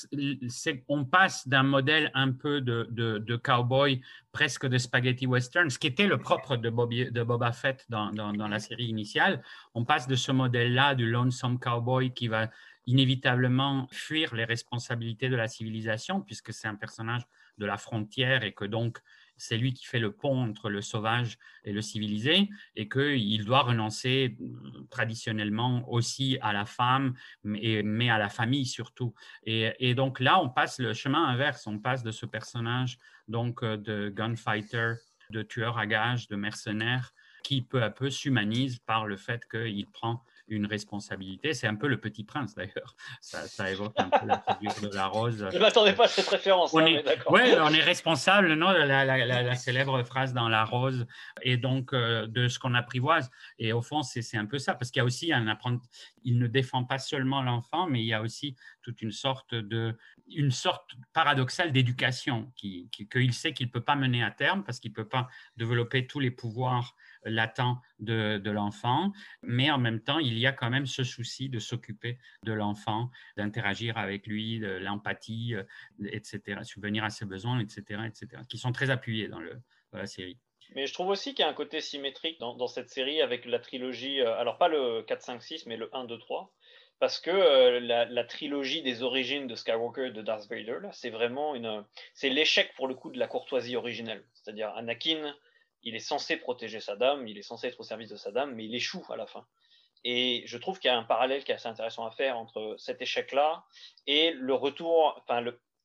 on 0.88 1.04
passe 1.04 1.46
d'un 1.46 1.62
modèle 1.62 2.10
un 2.14 2.32
peu 2.32 2.60
de, 2.60 2.88
de, 2.90 3.36
cowboy, 3.36 4.00
presque 4.32 4.66
de 4.66 4.76
spaghetti 4.76 5.26
western, 5.26 5.70
ce 5.70 5.78
qui 5.78 5.86
était 5.86 6.08
le 6.08 6.18
propre 6.18 6.56
de, 6.56 6.68
de 6.68 7.22
Boba 7.22 7.52
Fett 7.52 7.84
dans, 7.88 8.10
dans, 8.10 8.48
la 8.48 8.58
série 8.58 8.86
initiale. 8.86 9.40
On 9.72 9.84
passe 9.84 10.08
de 10.08 10.16
ce 10.16 10.32
modèle-là, 10.32 10.96
du 10.96 11.08
lonesome 11.08 11.60
cowboy 11.60 12.12
qui 12.12 12.26
va 12.26 12.50
inévitablement 12.86 13.86
fuir 13.92 14.34
les 14.34 14.44
responsabilités 14.44 15.28
de 15.28 15.36
la 15.36 15.46
civilisation, 15.46 16.20
puisque 16.20 16.52
c'est 16.52 16.68
un 16.68 16.74
personnage 16.74 17.22
de 17.58 17.66
la 17.66 17.76
frontière 17.76 18.42
et 18.42 18.52
que 18.52 18.64
donc 18.64 19.00
c'est 19.36 19.56
lui 19.56 19.72
qui 19.72 19.84
fait 19.84 19.98
le 19.98 20.12
pont 20.12 20.42
entre 20.42 20.70
le 20.70 20.80
sauvage 20.80 21.38
et 21.64 21.72
le 21.72 21.82
civilisé 21.82 22.48
et 22.76 22.88
qu'il 22.88 23.44
doit 23.44 23.62
renoncer 23.62 24.36
euh, 24.40 24.86
traditionnellement 24.90 25.90
aussi 25.90 26.38
à 26.40 26.52
la 26.52 26.66
femme, 26.66 27.14
mais, 27.42 28.10
à 28.10 28.18
la 28.18 28.28
famille 28.28 28.66
surtout. 28.66 29.14
Et, 29.44 29.94
donc 29.94 30.20
là, 30.20 30.40
on 30.40 30.48
passe 30.48 30.78
le 30.78 30.94
chemin 30.94 31.24
inverse, 31.26 31.66
on 31.66 31.78
passe 31.78 32.02
de 32.02 32.10
ce 32.10 32.26
personnage 32.26 32.98
donc 33.28 33.62
euh, 33.62 33.76
de 33.76 34.10
gunfighter, 34.10 34.94
de 35.30 35.42
tueur 35.42 35.78
à 35.78 35.86
gages, 35.86 36.28
de 36.28 36.36
mercenaire, 36.36 37.12
qui 37.42 37.62
peu 37.62 37.82
à 37.82 37.90
peu 37.90 38.10
s'humanise 38.10 38.78
par 38.80 39.06
le 39.06 39.16
fait 39.16 39.42
qu'il 39.50 39.86
prend 39.90 40.22
une 40.48 40.66
responsabilité. 40.66 41.54
C'est 41.54 41.66
un 41.66 41.74
peu 41.74 41.86
le 41.86 41.98
petit 41.98 42.24
prince 42.24 42.54
d'ailleurs. 42.54 42.96
Ça, 43.20 43.70
évoque 43.70 43.94
un 43.96 44.08
peu 44.08 44.26
la 44.26 44.44
figure 44.58 44.90
de 44.90 44.94
la 44.94 45.06
rose. 45.06 45.48
Je 45.50 45.56
ne 45.56 45.62
m'attendais 45.62 45.92
pas 45.92 46.04
à 46.04 46.08
cette 46.08 46.28
référence. 46.28 46.72
On 46.74 46.78
hein, 46.78 46.86
est, 46.86 47.28
ouais, 47.30 47.58
on 47.60 47.72
est 47.72 47.80
responsable, 47.80 48.54
non, 48.54 48.70
la, 48.70 49.04
la, 49.04 49.54
célèbre 49.54 50.02
phrase 50.02 50.32
dans 50.34 50.48
la 50.48 50.64
rose 50.64 51.06
et 51.42 51.56
donc 51.56 51.92
euh, 51.92 52.26
de 52.26 52.48
ce 52.48 52.58
qu'on 52.58 52.74
apprivoise. 52.74 53.30
Et 53.58 53.72
au 53.72 53.82
fond, 53.82 54.02
c'est 54.02 54.36
un 54.36 54.46
peu 54.46 54.58
ça, 54.58 54.74
parce 54.74 54.90
qu'il 54.90 55.00
y 55.00 55.02
a 55.02 55.04
aussi 55.04 55.32
un 55.32 55.48
apprenti. 55.48 55.88
Il 56.24 56.38
ne 56.38 56.46
défend 56.46 56.84
pas 56.84 56.98
seulement 56.98 57.42
l'enfant, 57.42 57.86
mais 57.86 58.00
il 58.00 58.06
y 58.06 58.14
a 58.14 58.22
aussi 58.22 58.56
toute 58.82 59.02
une 59.02 59.12
sorte 59.12 59.54
de, 59.54 59.96
une 60.28 60.50
sorte 60.50 60.92
paradoxale 61.12 61.72
d'éducation 61.72 62.52
qu'il 62.56 62.88
qui, 62.90 63.32
sait 63.32 63.52
qu'il 63.52 63.66
ne 63.66 63.72
peut 63.72 63.82
pas 63.82 63.96
mener 63.96 64.22
à 64.22 64.30
terme 64.30 64.64
parce 64.64 64.80
qu'il 64.80 64.90
ne 64.90 64.96
peut 64.96 65.08
pas 65.08 65.28
développer 65.56 66.06
tous 66.06 66.20
les 66.20 66.30
pouvoirs 66.30 66.94
latent 67.24 67.78
de, 67.98 68.50
l'enfant, 68.50 69.12
mais 69.42 69.70
en 69.70 69.78
même 69.78 70.00
temps, 70.00 70.18
il 70.18 70.38
y 70.38 70.46
a 70.46 70.52
quand 70.52 70.70
même 70.70 70.86
ce 70.86 71.04
souci 71.04 71.48
de 71.48 71.58
s'occuper 71.58 72.18
de 72.44 72.52
l'enfant, 72.52 73.10
d'interagir 73.36 73.98
avec 73.98 74.26
lui, 74.26 74.58
de 74.58 74.68
l'empathie, 74.68 75.54
euh, 75.54 75.64
etc., 76.06 76.60
subvenir 76.62 77.04
à 77.04 77.10
ses 77.10 77.24
besoins, 77.24 77.58
etc., 77.60 78.02
etc., 78.06 78.42
qui 78.48 78.58
sont 78.58 78.72
très 78.72 78.90
appuyés 78.90 79.28
dans, 79.28 79.40
le, 79.40 79.60
la 79.92 80.06
série. 80.06 80.38
Mais 80.74 80.86
je 80.86 80.94
trouve 80.94 81.08
aussi 81.08 81.34
qu'il 81.34 81.44
y 81.44 81.48
a 81.48 81.50
un 81.50 81.54
côté 81.54 81.80
symétrique 81.80 82.40
dans, 82.40 82.66
cette 82.66 82.90
série 82.90 83.20
avec 83.20 83.44
la 83.44 83.58
trilogie, 83.58 84.20
euh, 84.20 84.36
alors 84.38 84.58
pas 84.58 84.68
le 84.68 85.02
4, 85.02 85.22
5, 85.22 85.42
6, 85.42 85.66
mais 85.66 85.76
le 85.76 85.94
1, 85.94 86.04
2, 86.04 86.18
3 86.18 86.52
parce 87.00 87.18
que 87.18 87.30
euh, 87.30 87.80
la, 87.80 88.24
trilogie 88.24 88.82
des 88.82 89.02
origines 89.02 89.46
de 89.46 89.54
Skywalker 89.54 90.06
et 90.06 90.10
de 90.10 90.22
Darth 90.22 90.48
Vader, 90.48 90.78
c'est 90.92 91.10
vraiment 91.10 91.54
une, 91.54 91.84
c'est 92.14 92.30
l'échec 92.30 92.72
pour 92.76 92.88
le 92.88 92.94
coup 92.94 93.10
de 93.10 93.18
la 93.18 93.26
courtoisie 93.26 93.76
originelle. 93.76 94.24
C'est-à-dire 94.32 94.70
Anakin 94.76 95.34
il 95.84 95.94
est 95.94 96.00
censé 96.00 96.36
protéger 96.36 96.80
sa 96.80 96.96
dame, 96.96 97.28
il 97.28 97.38
est 97.38 97.42
censé 97.42 97.68
être 97.68 97.80
au 97.80 97.84
service 97.84 98.10
de 98.10 98.16
sa 98.16 98.32
dame, 98.32 98.54
mais 98.54 98.64
il 98.64 98.74
échoue 98.74 99.04
à 99.10 99.16
la 99.16 99.26
fin. 99.26 99.46
Et 100.04 100.42
je 100.46 100.58
trouve 100.58 100.78
qu'il 100.78 100.88
y 100.88 100.92
a 100.92 100.98
un 100.98 101.04
parallèle 101.04 101.44
qui 101.44 101.52
est 101.52 101.54
assez 101.54 101.68
intéressant 101.68 102.04
à 102.04 102.10
faire 102.10 102.36
entre 102.36 102.74
cet 102.78 103.00
échec-là 103.00 103.64
et 104.06 104.32
le 104.32 104.54
retour, 104.54 105.24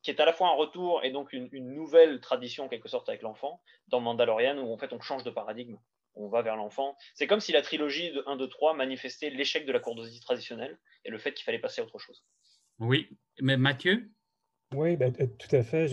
qui 0.03 0.12
est 0.12 0.19
à 0.19 0.25
la 0.25 0.33
fois 0.33 0.49
un 0.49 0.55
retour 0.55 1.03
et 1.03 1.12
donc 1.12 1.31
une, 1.31 1.49
nouvelle 1.53 2.19
tradition, 2.19 2.65
en 2.65 2.67
quelque 2.67 2.89
sorte, 2.89 3.07
avec 3.07 3.21
l'enfant, 3.21 3.62
dans 3.88 4.01
Mandalorian, 4.01 4.57
où 4.57 4.73
en 4.73 4.77
fait 4.77 4.91
on 4.91 4.99
change 4.99 5.23
de 5.23 5.29
paradigme, 5.29 5.77
on 6.15 6.27
va 6.27 6.41
vers 6.41 6.57
l'enfant. 6.57 6.97
C'est 7.13 7.27
comme 7.27 7.39
si 7.39 7.53
la 7.53 7.62
trilogie 7.62 8.12
de 8.12 8.23
1, 8.27 8.35
2, 8.35 8.49
3 8.49 8.73
manifestait 8.73 9.29
l'échec 9.29 9.65
de 9.65 9.71
la 9.71 9.79
courtoisie 9.79 10.19
traditionnelle 10.19 10.77
et 11.05 11.09
le 11.09 11.17
fait 11.17 11.33
qu'il 11.33 11.45
fallait 11.45 11.59
passer 11.59 11.79
à 11.79 11.85
autre 11.85 11.99
chose. 11.99 12.25
Oui, 12.79 13.09
mais 13.41 13.55
Mathieu? 13.55 14.09
Oui, 14.75 14.97
ben, 14.97 15.12
euh, 15.19 15.25
tout 15.25 15.55
à 15.55 15.63
fait. 15.63 15.88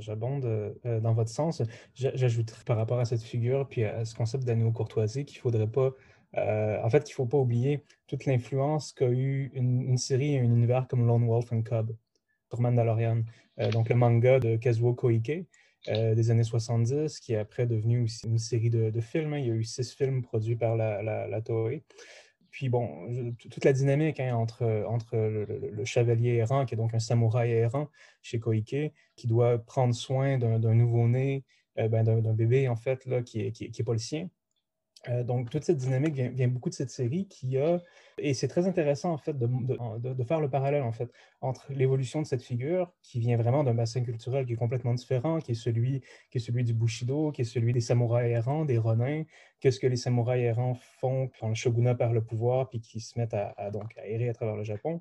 J'abonde 0.00 0.44
euh, 0.46 1.00
dans 1.00 1.12
votre 1.12 1.28
sens. 1.30 1.62
J'ajouterais 1.94 2.64
par 2.64 2.78
rapport 2.78 2.98
à 2.98 3.04
cette 3.04 3.22
figure, 3.22 3.68
puis 3.68 3.84
à 3.84 4.04
ce 4.06 4.14
concept 4.14 4.44
d'anneau-courtoisie, 4.44 5.26
qu'il 5.26 5.38
faudrait 5.38 5.66
pas. 5.66 5.92
Euh, 6.36 6.78
en 6.82 6.88
fait, 6.88 7.08
il 7.08 7.12
ne 7.12 7.14
faut 7.14 7.26
pas 7.26 7.36
oublier 7.36 7.84
toute 8.06 8.24
l'influence 8.24 8.92
qu'a 8.94 9.10
eu 9.10 9.50
une, 9.54 9.98
série 9.98 10.34
et 10.34 10.38
un 10.40 10.44
univers 10.44 10.88
comme 10.88 11.06
Lone 11.06 11.26
Wolf 11.26 11.52
and 11.52 11.62
Cub 11.62 11.94
pour 12.48 12.60
Mandalorian. 12.62 13.22
donc, 13.72 13.90
le 13.90 13.94
manga 13.94 14.40
de 14.40 14.56
Kazuo 14.56 14.94
Koike 14.94 15.46
des 15.86 16.30
années 16.30 16.44
70, 16.44 17.20
qui 17.20 17.34
est 17.34 17.36
après 17.36 17.66
devenu 17.66 18.04
aussi 18.04 18.26
une 18.26 18.38
série 18.38 18.70
de, 18.70 19.00
films. 19.00 19.34
Hein. 19.34 19.38
Il 19.38 19.46
y 19.46 19.50
a 19.50 19.54
eu 19.54 19.64
six 19.64 19.92
films 19.92 20.22
produits 20.22 20.56
par 20.56 20.76
la, 20.76 21.02
la, 21.02 21.26
la 21.26 21.42
Toei 21.42 21.84
puis 22.50 22.68
bon, 22.68 23.34
toute 23.38 23.64
la 23.64 23.72
dynamique 23.72 24.20
hein, 24.20 24.34
entre, 24.34 24.64
le, 25.16 25.84
chevalier 25.84 26.34
errant, 26.36 26.66
qui 26.66 26.74
est 26.74 26.76
donc 26.76 26.94
un 26.94 26.98
samouraï 26.98 27.50
errant 27.52 27.88
chez 28.22 28.40
Koike, 28.40 28.92
qui 29.16 29.26
doit 29.26 29.58
prendre 29.58 29.94
soin 29.94 30.38
d'un 30.38 30.74
nouveau-né, 30.74 31.44
euh, 31.78 31.88
ben, 31.88 32.04
d'un 32.04 32.34
bébé 32.34 32.68
en 32.68 32.76
fait, 32.76 33.06
là, 33.06 33.22
qui 33.22 33.38
n'est 33.44 33.52
qui, 33.52 33.64
est 33.64 33.84
pas 33.84 33.92
le 33.92 33.98
sien, 33.98 34.28
euh, 35.08 35.24
donc, 35.24 35.48
toute 35.48 35.64
cette 35.64 35.78
dynamique 35.78 36.14
vient, 36.14 36.48
beaucoup 36.48 36.68
de 36.68 36.74
cette 36.74 36.90
série 36.90 37.26
qui 37.26 37.56
a, 37.56 37.80
et 38.18 38.34
c'est 38.34 38.48
très 38.48 38.66
intéressant 38.66 39.12
en 39.12 39.16
fait 39.16 39.36
de, 39.38 40.24
faire 40.24 40.40
le 40.40 40.50
parallèle 40.50 40.82
en 40.82 40.92
fait 40.92 41.10
entre 41.40 41.72
l'évolution 41.72 42.20
de 42.20 42.26
cette 42.26 42.42
figure 42.42 42.92
qui 43.02 43.18
vient 43.18 43.38
vraiment 43.38 43.64
d'un 43.64 43.72
bassin 43.72 44.02
culturel 44.02 44.44
qui 44.44 44.52
est 44.52 44.56
complètement 44.56 44.92
différent, 44.92 45.38
qui 45.38 45.52
est 45.52 45.54
celui, 45.54 46.02
qui 46.30 46.36
est 46.36 46.40
celui 46.40 46.64
du 46.64 46.74
Bushido, 46.74 47.32
qui 47.32 47.42
est 47.42 47.44
celui 47.44 47.72
des 47.72 47.80
samouraïs 47.80 48.32
errants, 48.32 48.66
des 48.66 48.76
Ronins, 48.76 49.24
qu'est-ce 49.60 49.80
que 49.80 49.86
les 49.86 49.96
samouraïs 49.96 50.44
errants 50.44 50.74
font 50.74 51.30
quand 51.40 51.48
le 51.48 51.54
shogunat 51.54 51.94
perd 51.94 52.12
le 52.12 52.22
pouvoir 52.22 52.68
puis 52.68 52.80
qui 52.80 53.00
se 53.00 53.18
mettent 53.18 53.34
à, 53.34 53.70
donc, 53.70 53.96
à 53.96 54.06
errer 54.06 54.28
à 54.28 54.34
travers 54.34 54.56
le 54.56 54.64
Japon? 54.64 55.00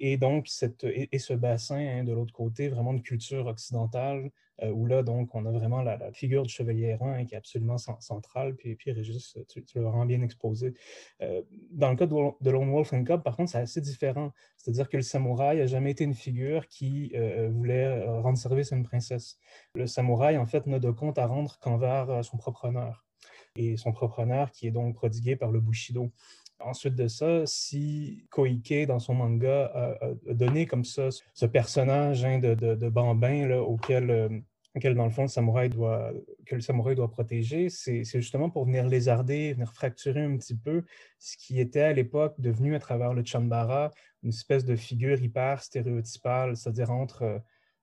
Et 0.00 0.16
donc, 0.16 0.48
cette, 0.48 0.84
et, 0.84 1.18
ce 1.18 1.32
bassin, 1.32 1.76
hein, 1.76 2.04
de 2.04 2.12
l'autre 2.12 2.32
côté, 2.32 2.68
vraiment 2.68 2.94
de 2.94 3.00
culture 3.00 3.46
occidentale, 3.46 4.30
où 4.62 4.86
là, 4.86 5.02
donc, 5.02 5.34
on 5.34 5.46
a 5.46 5.50
vraiment 5.50 5.82
la, 5.82 6.12
figure 6.12 6.42
du 6.42 6.48
chevalier 6.48 6.86
errant 6.86 7.12
hein, 7.12 7.24
qui 7.24 7.34
est 7.34 7.38
absolument 7.38 7.78
centrale. 7.78 8.56
Puis, 8.56 8.74
puis 8.76 8.92
Régis, 8.92 9.38
tu, 9.48 9.64
tu 9.64 9.78
l'as 9.78 9.84
vraiment 9.84 10.06
bien 10.06 10.22
exposé. 10.22 10.74
Euh, 11.22 11.42
dans 11.70 11.90
le 11.90 11.96
cas 11.96 12.06
de, 12.06 12.50
Lone 12.50 12.70
Wolf 12.70 12.92
and 12.92 13.04
Cub, 13.04 13.22
par 13.22 13.36
contre, 13.36 13.50
c'est 13.50 13.58
assez 13.58 13.80
différent. 13.80 14.32
C'est-à-dire 14.56 14.88
que 14.88 14.96
le 14.96 15.02
samouraï 15.02 15.58
n'a 15.58 15.66
jamais 15.66 15.92
été 15.92 16.04
une 16.04 16.14
figure 16.14 16.66
qui 16.68 17.12
euh, 17.14 17.48
voulait 17.50 18.04
rendre 18.04 18.38
service 18.38 18.72
à 18.72 18.76
une 18.76 18.84
princesse. 18.84 19.38
Le 19.74 19.86
samouraï, 19.86 20.38
en 20.38 20.46
fait, 20.46 20.66
n'a 20.66 20.78
de 20.78 20.90
compte 20.90 21.18
à 21.18 21.26
rendre 21.26 21.58
qu'envers 21.60 22.24
son 22.24 22.36
propre 22.36 22.66
honneur 22.66 23.08
et 23.56 23.76
son 23.76 23.92
propre 23.92 24.20
honneur 24.20 24.52
qui 24.52 24.66
est 24.66 24.70
donc 24.70 24.94
prodigué 24.94 25.36
par 25.36 25.50
le 25.50 25.60
Bushido. 25.60 26.12
Ensuite 26.60 26.96
de 26.96 27.06
ça, 27.06 27.46
si 27.46 28.26
Koike, 28.30 28.86
dans 28.86 28.98
son 28.98 29.14
manga, 29.14 29.70
a, 29.74 30.32
donné 30.34 30.66
comme 30.66 30.84
ça 30.84 31.08
ce 31.34 31.46
personnage 31.46 32.24
hein, 32.24 32.38
de, 32.38 32.54
de, 32.54 32.88
bambin 32.88 33.50
auquel, 33.58 34.10
euh, 34.10 34.28
auquel, 34.74 34.94
dans 34.96 35.04
le 35.04 35.10
fond, 35.10 35.22
le 35.22 35.28
samouraï 35.28 35.68
doit, 35.68 36.12
que 36.46 36.56
le 36.56 36.60
samouraï 36.60 36.96
doit 36.96 37.10
protéger, 37.10 37.68
c'est 37.68 38.02
justement 38.04 38.50
pour 38.50 38.64
venir 38.64 38.88
lézarder, 38.88 39.52
venir 39.52 39.72
fracturer 39.72 40.22
un 40.22 40.36
petit 40.36 40.56
peu 40.56 40.84
ce 41.20 41.36
qui 41.36 41.60
était 41.60 41.82
à 41.82 41.92
l'époque 41.92 42.34
devenu, 42.38 42.74
à 42.74 42.80
travers 42.80 43.14
le 43.14 43.24
Chambara, 43.24 43.92
une 44.24 44.30
espèce 44.30 44.64
de 44.64 44.74
figure 44.74 45.22
hyper 45.22 45.62
stéréotypale, 45.62 46.56
c'est-à-dire 46.56 46.90
entre 46.90 47.40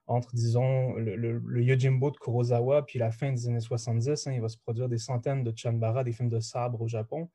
entre, 0.07 0.35
disons, 0.35 0.93
le, 0.93 1.63
Yojimbo 1.63 2.11
de 2.11 2.17
Kurosawa 2.17 2.85
puis 2.85 2.99
la 2.99 3.11
fin 3.11 3.31
des 3.31 3.47
années 3.47 3.59
70. 3.59 4.27
Hein, 4.27 4.33
il 4.33 4.41
va 4.41 4.49
se 4.49 4.57
produire 4.57 4.88
des 4.88 4.97
centaines 4.97 5.43
de 5.43 5.51
Chanbara, 5.55 6.03
des 6.03 6.11
films 6.11 6.29
de 6.29 6.39
sabre 6.39 6.81
au 6.81 6.88
Japon. 6.88 7.29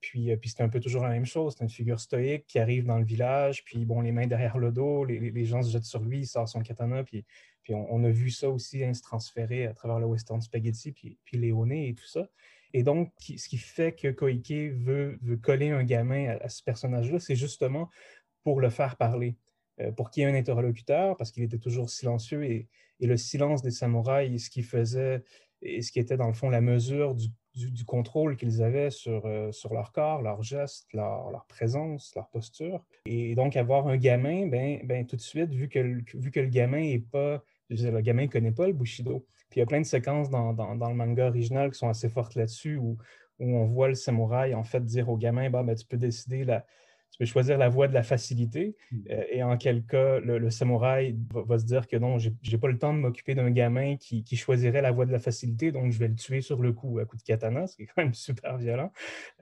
Puis, 0.00 0.30
euh, 0.30 0.36
puis 0.36 0.50
c'est 0.50 0.62
un 0.62 0.68
peu 0.68 0.80
toujours 0.80 1.02
la 1.02 1.10
même 1.10 1.26
chose. 1.26 1.54
C'est 1.56 1.64
une 1.64 1.70
figure 1.70 2.00
stoïque 2.00 2.46
qui 2.46 2.58
arrive 2.58 2.84
dans 2.84 2.98
le 2.98 3.04
village, 3.04 3.64
puis 3.64 3.84
bon, 3.84 4.00
les 4.00 4.12
mains 4.12 4.26
derrière 4.26 4.58
le 4.58 4.70
dos, 4.70 5.04
les, 5.04 5.44
gens 5.44 5.62
se 5.62 5.70
jettent 5.70 5.84
sur 5.84 6.02
lui, 6.02 6.20
il 6.20 6.26
sort 6.26 6.48
son 6.48 6.60
katana, 6.60 7.04
puis, 7.04 7.24
puis 7.62 7.74
on, 7.74 8.04
a 8.04 8.10
vu 8.10 8.30
ça 8.30 8.48
aussi 8.48 8.84
hein, 8.84 8.94
se 8.94 9.02
transférer 9.02 9.66
à 9.66 9.74
travers 9.74 9.98
le 9.98 10.06
western 10.06 10.40
spaghetti, 10.40 10.92
puis, 10.92 11.18
puis 11.24 11.38
Léoné 11.38 11.88
et 11.88 11.94
tout 11.94 12.06
ça. 12.06 12.28
Et 12.74 12.82
donc, 12.82 13.12
ce 13.18 13.48
qui 13.48 13.58
fait 13.58 13.92
que 13.92 14.08
Koike 14.08 14.52
veut, 14.76 15.18
veut 15.22 15.36
coller 15.38 15.70
un 15.70 15.84
gamin 15.84 16.36
à, 16.40 16.48
ce 16.48 16.62
personnage-là, 16.62 17.18
c'est 17.18 17.36
justement 17.36 17.88
pour 18.44 18.60
le 18.60 18.70
faire 18.70 18.96
parler, 18.96 19.36
euh, 19.80 19.90
pour 19.90 20.10
qu'il 20.10 20.22
y 20.22 20.26
ait 20.26 20.30
un 20.30 20.34
interlocuteur, 20.34 21.16
parce 21.16 21.30
qu'il 21.30 21.42
était 21.42 21.58
toujours 21.58 21.90
silencieux, 21.90 22.44
et, 22.44 22.68
et 23.00 23.06
le 23.06 23.16
silence 23.16 23.62
des 23.62 23.70
samouraïs, 23.70 24.44
ce 24.44 24.50
qui 24.50 24.62
faisait, 24.62 25.22
et 25.62 25.82
ce 25.82 25.90
qui 25.90 25.98
était 25.98 26.16
dans 26.16 26.28
le 26.28 26.34
fond 26.34 26.50
la 26.50 26.60
mesure 26.60 27.14
du 27.14 27.28
du, 27.66 27.84
contrôle 27.84 28.36
qu'ils 28.36 28.62
avaient 28.62 28.90
sur, 28.90 29.26
euh, 29.26 29.50
sur 29.52 29.74
leur 29.74 29.92
corps, 29.92 30.22
leurs 30.22 30.42
gestes, 30.42 30.86
leur, 30.92 31.30
leur, 31.30 31.44
présence, 31.46 32.12
leur 32.14 32.28
posture. 32.28 32.84
Et 33.06 33.34
donc, 33.34 33.56
avoir 33.56 33.88
un 33.88 33.96
gamin, 33.96 34.46
ben, 34.46 34.80
ben, 34.84 35.06
tout 35.06 35.16
de 35.16 35.20
suite, 35.20 35.52
vu 35.52 35.68
que, 35.68 35.78
vu 36.16 36.30
que 36.30 36.40
le 36.40 36.48
gamin 36.48 36.82
est 36.82 37.04
pas, 37.10 37.42
le 37.68 38.00
gamin 38.00 38.22
ne 38.22 38.28
connaît 38.28 38.52
pas 38.52 38.66
le 38.66 38.72
Bushido. 38.72 39.26
Puis 39.50 39.58
il 39.58 39.60
y 39.60 39.62
a 39.62 39.66
plein 39.66 39.80
de 39.80 39.86
séquences 39.86 40.30
dans, 40.30 40.52
dans, 40.52 40.74
dans 40.76 40.88
le 40.88 40.94
manga 40.94 41.28
original 41.28 41.70
qui 41.70 41.78
sont 41.78 41.88
assez 41.88 42.08
fortes 42.08 42.34
là-dessus, 42.34 42.76
où, 42.76 42.98
où 43.38 43.56
on 43.56 43.66
voit 43.66 43.88
le 43.88 43.94
samouraï 43.94 44.54
en 44.54 44.64
fait 44.64 44.84
dire 44.84 45.08
au 45.08 45.16
gamin, 45.16 45.50
bah, 45.50 45.62
ben, 45.62 45.74
tu 45.74 45.86
peux 45.86 45.96
décider 45.96 46.44
la, 46.44 46.64
tu 47.10 47.18
peux 47.18 47.24
choisir 47.24 47.58
la 47.58 47.68
voie 47.68 47.88
de 47.88 47.94
la 47.94 48.02
facilité. 48.02 48.76
Hmm. 48.90 49.02
Euh, 49.10 49.24
et 49.30 49.42
en 49.42 49.56
quel 49.56 49.84
cas, 49.84 50.20
le, 50.20 50.50
samouraï 50.50 51.16
va, 51.32 51.58
se 51.58 51.64
dire 51.64 51.86
que 51.86 51.96
non, 51.96 52.18
je 52.18 52.30
n'ai 52.30 52.58
pas 52.58 52.68
le 52.68 52.78
temps 52.78 52.92
de 52.92 52.98
m'occuper 52.98 53.34
d'un 53.34 53.50
gamin 53.50 53.96
qui, 53.96 54.24
choisirait 54.36 54.82
la 54.82 54.92
voie 54.92 55.06
de 55.06 55.12
la 55.12 55.18
facilité, 55.18 55.72
donc 55.72 55.90
je 55.90 55.98
vais 55.98 56.08
le 56.08 56.14
tuer 56.14 56.40
sur 56.40 56.62
le 56.62 56.72
coup 56.72 56.98
à 56.98 57.04
coup 57.04 57.16
de 57.16 57.22
katana, 57.22 57.66
ce 57.66 57.76
qui 57.76 57.82
est 57.82 57.86
quand 57.86 58.02
même 58.02 58.14
super 58.14 58.56
violent. 58.56 58.92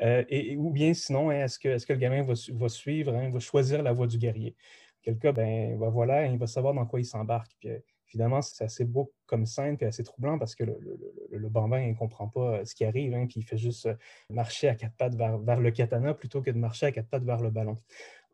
Euh, 0.00 0.24
et, 0.28 0.56
ou 0.56 0.70
bien 0.70 0.94
sinon, 0.94 1.30
hein, 1.30 1.44
est-ce 1.44 1.58
que, 1.58 1.68
est 1.68 1.86
que 1.86 1.92
le 1.92 1.98
gamin 1.98 2.22
va, 2.22 2.34
va 2.54 2.68
suivre, 2.68 3.14
hein, 3.14 3.30
va 3.30 3.40
choisir 3.40 3.82
la 3.82 3.92
voie 3.92 4.06
du 4.06 4.18
guerrier? 4.18 4.56
Quel 5.02 5.18
cas, 5.18 5.32
ben, 5.32 5.78
ben 5.78 5.88
voilà, 5.88 6.26
il 6.26 6.38
va 6.38 6.46
savoir 6.46 6.74
dans 6.74 6.84
quoi 6.84 6.98
il 6.98 7.04
s'embarque. 7.04 7.52
Puis, 7.60 7.70
Évidemment, 8.08 8.40
c'est 8.40 8.64
assez 8.64 8.84
beau 8.84 9.12
comme 9.26 9.46
scène, 9.46 9.76
puis 9.76 9.86
assez 9.86 10.04
troublant 10.04 10.38
parce 10.38 10.54
que 10.54 10.64
le, 10.64 11.48
bambin 11.48 11.86
ne 11.88 11.94
comprend 11.94 12.28
pas 12.28 12.58
euh, 12.58 12.64
ce 12.64 12.74
qui 12.74 12.84
arrive, 12.84 13.14
hein, 13.14 13.26
il 13.34 13.44
fait 13.44 13.58
juste 13.58 13.86
euh, 13.86 13.94
marcher 14.30 14.68
à 14.68 14.74
quatre 14.74 14.94
pattes 14.96 15.14
vers, 15.14 15.60
le 15.60 15.70
katana 15.70 16.14
plutôt 16.14 16.42
que 16.42 16.50
de 16.50 16.58
marcher 16.58 16.86
à 16.86 16.92
quatre 16.92 17.08
pattes 17.08 17.24
vers 17.24 17.42
le 17.42 17.50
ballon. 17.50 17.78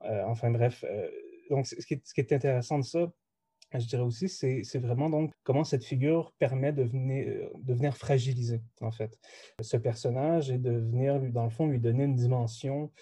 Euh, 0.02 0.24
enfin 0.26 0.50
bref, 0.50 0.84
donc 1.48 1.66
ce 1.66 1.74
qui, 1.86 1.94
est, 1.94 2.32
intéressant 2.32 2.78
de 2.78 2.84
ça, 2.84 3.12
je 3.72 3.86
dirais 3.86 4.02
aussi, 4.02 4.28
c'est 4.28 4.78
vraiment 4.78 5.08
donc 5.08 5.32
comment 5.44 5.64
cette 5.64 5.84
figure 5.84 6.34
permet 6.38 6.72
de 6.72 6.82
venir, 6.82 7.96
fragiliser, 7.96 8.60
en 8.82 8.90
fait, 8.90 9.18
ce 9.60 9.78
personnage 9.78 10.50
et 10.50 10.58
de 10.58 10.72
venir, 10.72 11.20
dans 11.30 11.44
le 11.44 11.50
fond, 11.50 11.66
lui 11.66 11.80
donner 11.80 12.04
une 12.04 12.16
dimension 12.16 12.92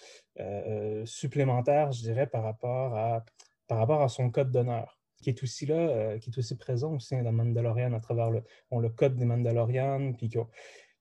supplémentaire, 1.05 1.91
je 1.91 2.01
dirais, 2.01 2.27
par 2.27 2.43
rapport 2.43 2.95
à 2.95 4.07
son 4.07 4.29
code 4.29 4.51
d'honneur 4.51 5.00
qui 5.21 5.29
est 5.29 5.43
aussi 5.43 5.65
là, 5.65 5.75
euh, 5.75 6.17
qui 6.17 6.29
est 6.29 6.37
aussi 6.37 6.57
présent 6.57 6.95
aussi 6.95 7.15
dans 7.15 7.31
Mandalorian 7.31 7.93
à 7.93 7.99
travers 7.99 8.29
le, 8.29 8.43
le 8.71 8.89
code 8.89 9.15
des 9.15 9.25
Mandalorians, 9.25 10.13
puis 10.13 10.29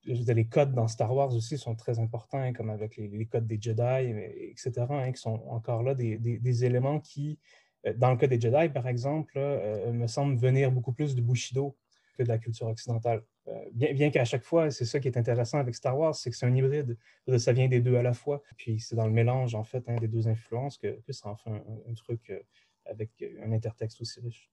les 0.05 0.47
codes 0.47 0.73
dans 0.73 0.89
Star 0.89 1.15
Wars 1.15 1.35
aussi 1.35 1.59
sont 1.59 1.75
très 1.75 1.99
importants, 1.99 2.39
hein, 2.39 2.53
comme 2.53 2.71
avec 2.71 2.97
les, 2.97 3.27
codes 3.27 3.47
des 3.47 3.61
Jedi, 3.61 4.15
etc., 4.51 4.73
hein, 4.91 5.13
qui 5.13 5.21
sont 5.21 5.43
encore 5.49 5.83
là 5.83 5.95
des, 5.95 6.65
éléments 6.65 7.01
qui, 7.01 7.39
euh, 7.87 7.93
dans 7.97 8.11
le 8.11 8.17
cas 8.17 8.27
des 8.27 8.41
Jedi, 8.41 8.69
par 8.71 8.87
exemple, 8.87 9.33
euh, 9.37 9.93
me 9.93 10.07
semblent 10.07 10.37
venir 10.37 10.71
beaucoup 10.71 10.93
plus 10.93 11.15
du 11.15 11.23
Bushido 11.23 11.77
que 12.17 12.23
de 12.23 12.29
la 12.29 12.39
culture 12.39 12.67
occidentale. 12.67 13.23
bien, 13.73 14.11
qu'à 14.11 14.25
chaque 14.25 14.45
fois, 14.45 14.71
c'est 14.71 14.85
ça 14.85 15.01
qui 15.01 15.09
est 15.09 15.17
intéressant 15.17 15.59
avec 15.59 15.75
Star 15.75 15.99
Wars, 15.99 16.15
c'est 16.15 16.31
que 16.31 16.37
c'est 16.37 16.47
un 16.47 16.55
hybride. 16.55 16.97
Ça 17.39 17.53
vient 17.53 17.69
des 17.69 17.81
deux 17.81 17.97
à 17.97 18.03
la 18.03 18.13
fois. 18.13 18.43
Puis 18.57 18.81
c'est 18.81 18.97
dans 18.97 19.07
le 19.07 19.13
mélange, 19.13 19.55
en 19.55 19.65
fait, 19.65 19.83
hein, 19.89 19.97
des 19.97 20.09
deux 20.09 20.29
influences 20.29 20.77
que, 20.77 21.01
que 21.01 21.13
ça 21.13 21.29
en 21.29 21.37
fait 21.37 21.51
un, 21.51 21.95
truc 21.95 22.33
avec 22.91 23.11
un 23.43 23.53
intertexte 23.53 24.01
aussi 24.01 24.21
riche. 24.21 24.51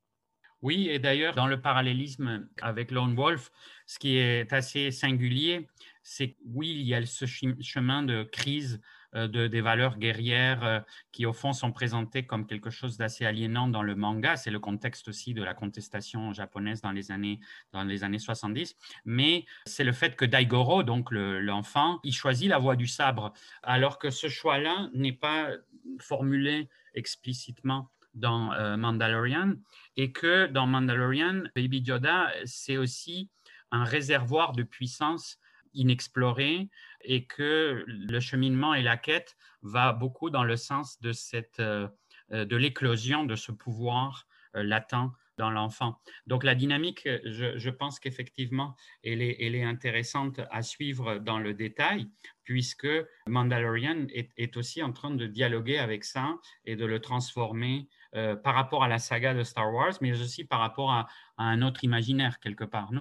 Oui, 0.64 0.90
et 0.90 0.98
d'ailleurs, 0.98 1.36
dans 1.36 1.46
le 1.46 1.62
parallélisme 1.62 2.50
avec 2.62 2.90
Lone 2.90 3.16
Wolf, 3.16 3.52
ce 3.86 4.00
qui 4.00 4.18
est 4.18 4.52
assez 4.52 4.90
singulier, 4.90 5.68
c'est 6.02 6.32
que 6.32 6.38
oui, 6.46 6.72
il 6.72 6.88
y 6.88 6.96
a 6.96 7.06
ce 7.06 7.26
chemin 7.26 8.02
de 8.02 8.24
crise 8.24 8.82
euh, 9.14 9.28
de, 9.28 9.48
des 9.48 9.62
valeurs 9.62 10.00
guerrières 10.00 10.64
euh, 10.64 10.80
qui, 11.12 11.26
au 11.26 11.34
fond, 11.34 11.54
sont 11.54 11.72
présentées 11.72 12.26
comme 12.26 12.48
quelque 12.48 12.72
chose 12.72 12.98
d'assez 12.98 13.24
aliénant 13.26 13.68
dans 13.68 13.84
le 13.84 13.96
manga. 13.96 14.36
C'est 14.36 14.50
le 14.50 14.60
contexte 14.60 15.08
aussi 15.08 15.34
de 15.34 15.44
la 15.44 15.54
contestation 15.54 16.34
japonaise 16.34 16.82
dans 16.82 16.92
les 16.92 17.12
années, 17.12 17.40
dans 17.72 17.84
les 17.84 18.04
années 18.04 18.20
70. 18.20 18.76
Mais 19.06 19.46
c'est 19.66 19.84
le 19.84 19.94
fait 19.94 20.16
que 20.16 20.26
Daigoro, 20.26 20.82
donc 20.82 21.10
l'enfant, 21.12 22.00
il 22.04 22.14
choisit 22.14 22.50
la 22.50 22.58
voie 22.58 22.76
du 22.76 22.88
sabre, 22.88 23.32
alors 23.62 24.00
que 24.00 24.10
ce 24.10 24.28
choix-là 24.28 24.90
n'est 24.94 25.14
pas 25.14 25.52
formulé 26.00 26.68
explicitement 26.96 27.92
dans 28.18 28.52
euh, 28.54 28.78
Mandalorian 28.78 29.54
et 29.96 30.12
que 30.12 30.48
dans 30.48 30.68
Mandalorian, 30.68 31.44
Baby 31.56 31.80
Yoda, 31.80 32.32
c'est 32.46 32.78
aussi 32.78 33.30
un 33.72 33.84
réservoir 33.84 34.54
de 34.54 34.64
puissance 34.64 35.40
inexploré 35.74 36.70
et 37.02 37.26
que 37.26 37.84
le 37.88 38.20
cheminement 38.20 38.74
et 38.74 38.82
la 38.82 38.98
quête 38.98 39.38
va 39.62 39.94
beaucoup 39.94 40.30
dans 40.30 40.44
le 40.44 40.56
sens 40.56 41.00
de, 41.02 41.12
cette, 41.12 41.60
euh, 41.60 41.88
de 42.32 42.56
l'éclosion 42.56 43.24
de 43.24 43.36
ce 43.36 43.52
pouvoir 43.52 44.28
euh, 44.56 44.64
latent 44.64 45.12
dans 45.38 45.52
l'enfant. 45.52 46.02
Donc 46.26 46.44
la 46.44 46.56
dynamique, 46.56 47.08
je, 47.24 47.70
pense 47.70 48.00
qu'effectivement, 48.00 48.76
elle 49.04 49.22
est, 49.22 49.38
elle 49.40 49.54
est, 49.54 49.64
intéressante 49.64 50.42
à 50.50 50.64
suivre 50.64 51.20
dans 51.20 51.38
le 51.38 51.54
détail, 51.54 52.10
puisque 52.44 52.88
Mandalorian 53.28 54.08
est, 54.10 54.32
est, 54.38 54.58
aussi 54.58 54.82
en 54.82 54.92
train 54.92 55.12
de 55.12 55.28
dialoguer 55.28 55.78
avec 55.78 56.06
ça 56.06 56.40
et 56.66 56.76
de 56.76 56.86
le 56.86 57.00
transformer 57.00 57.88
euh, 58.16 58.36
par 58.36 58.56
rapport 58.56 58.84
à 58.84 58.88
la 58.88 59.00
saga 59.00 59.34
de 59.34 59.44
Star 59.44 59.74
Wars, 59.74 59.94
mais 60.02 60.12
aussi 60.20 60.46
par 60.46 60.60
rapport 60.60 60.92
à, 60.92 61.08
un 61.38 61.62
autre 61.62 61.84
imaginaire 61.84 62.40
quelque 62.40 62.64
part. 62.64 62.92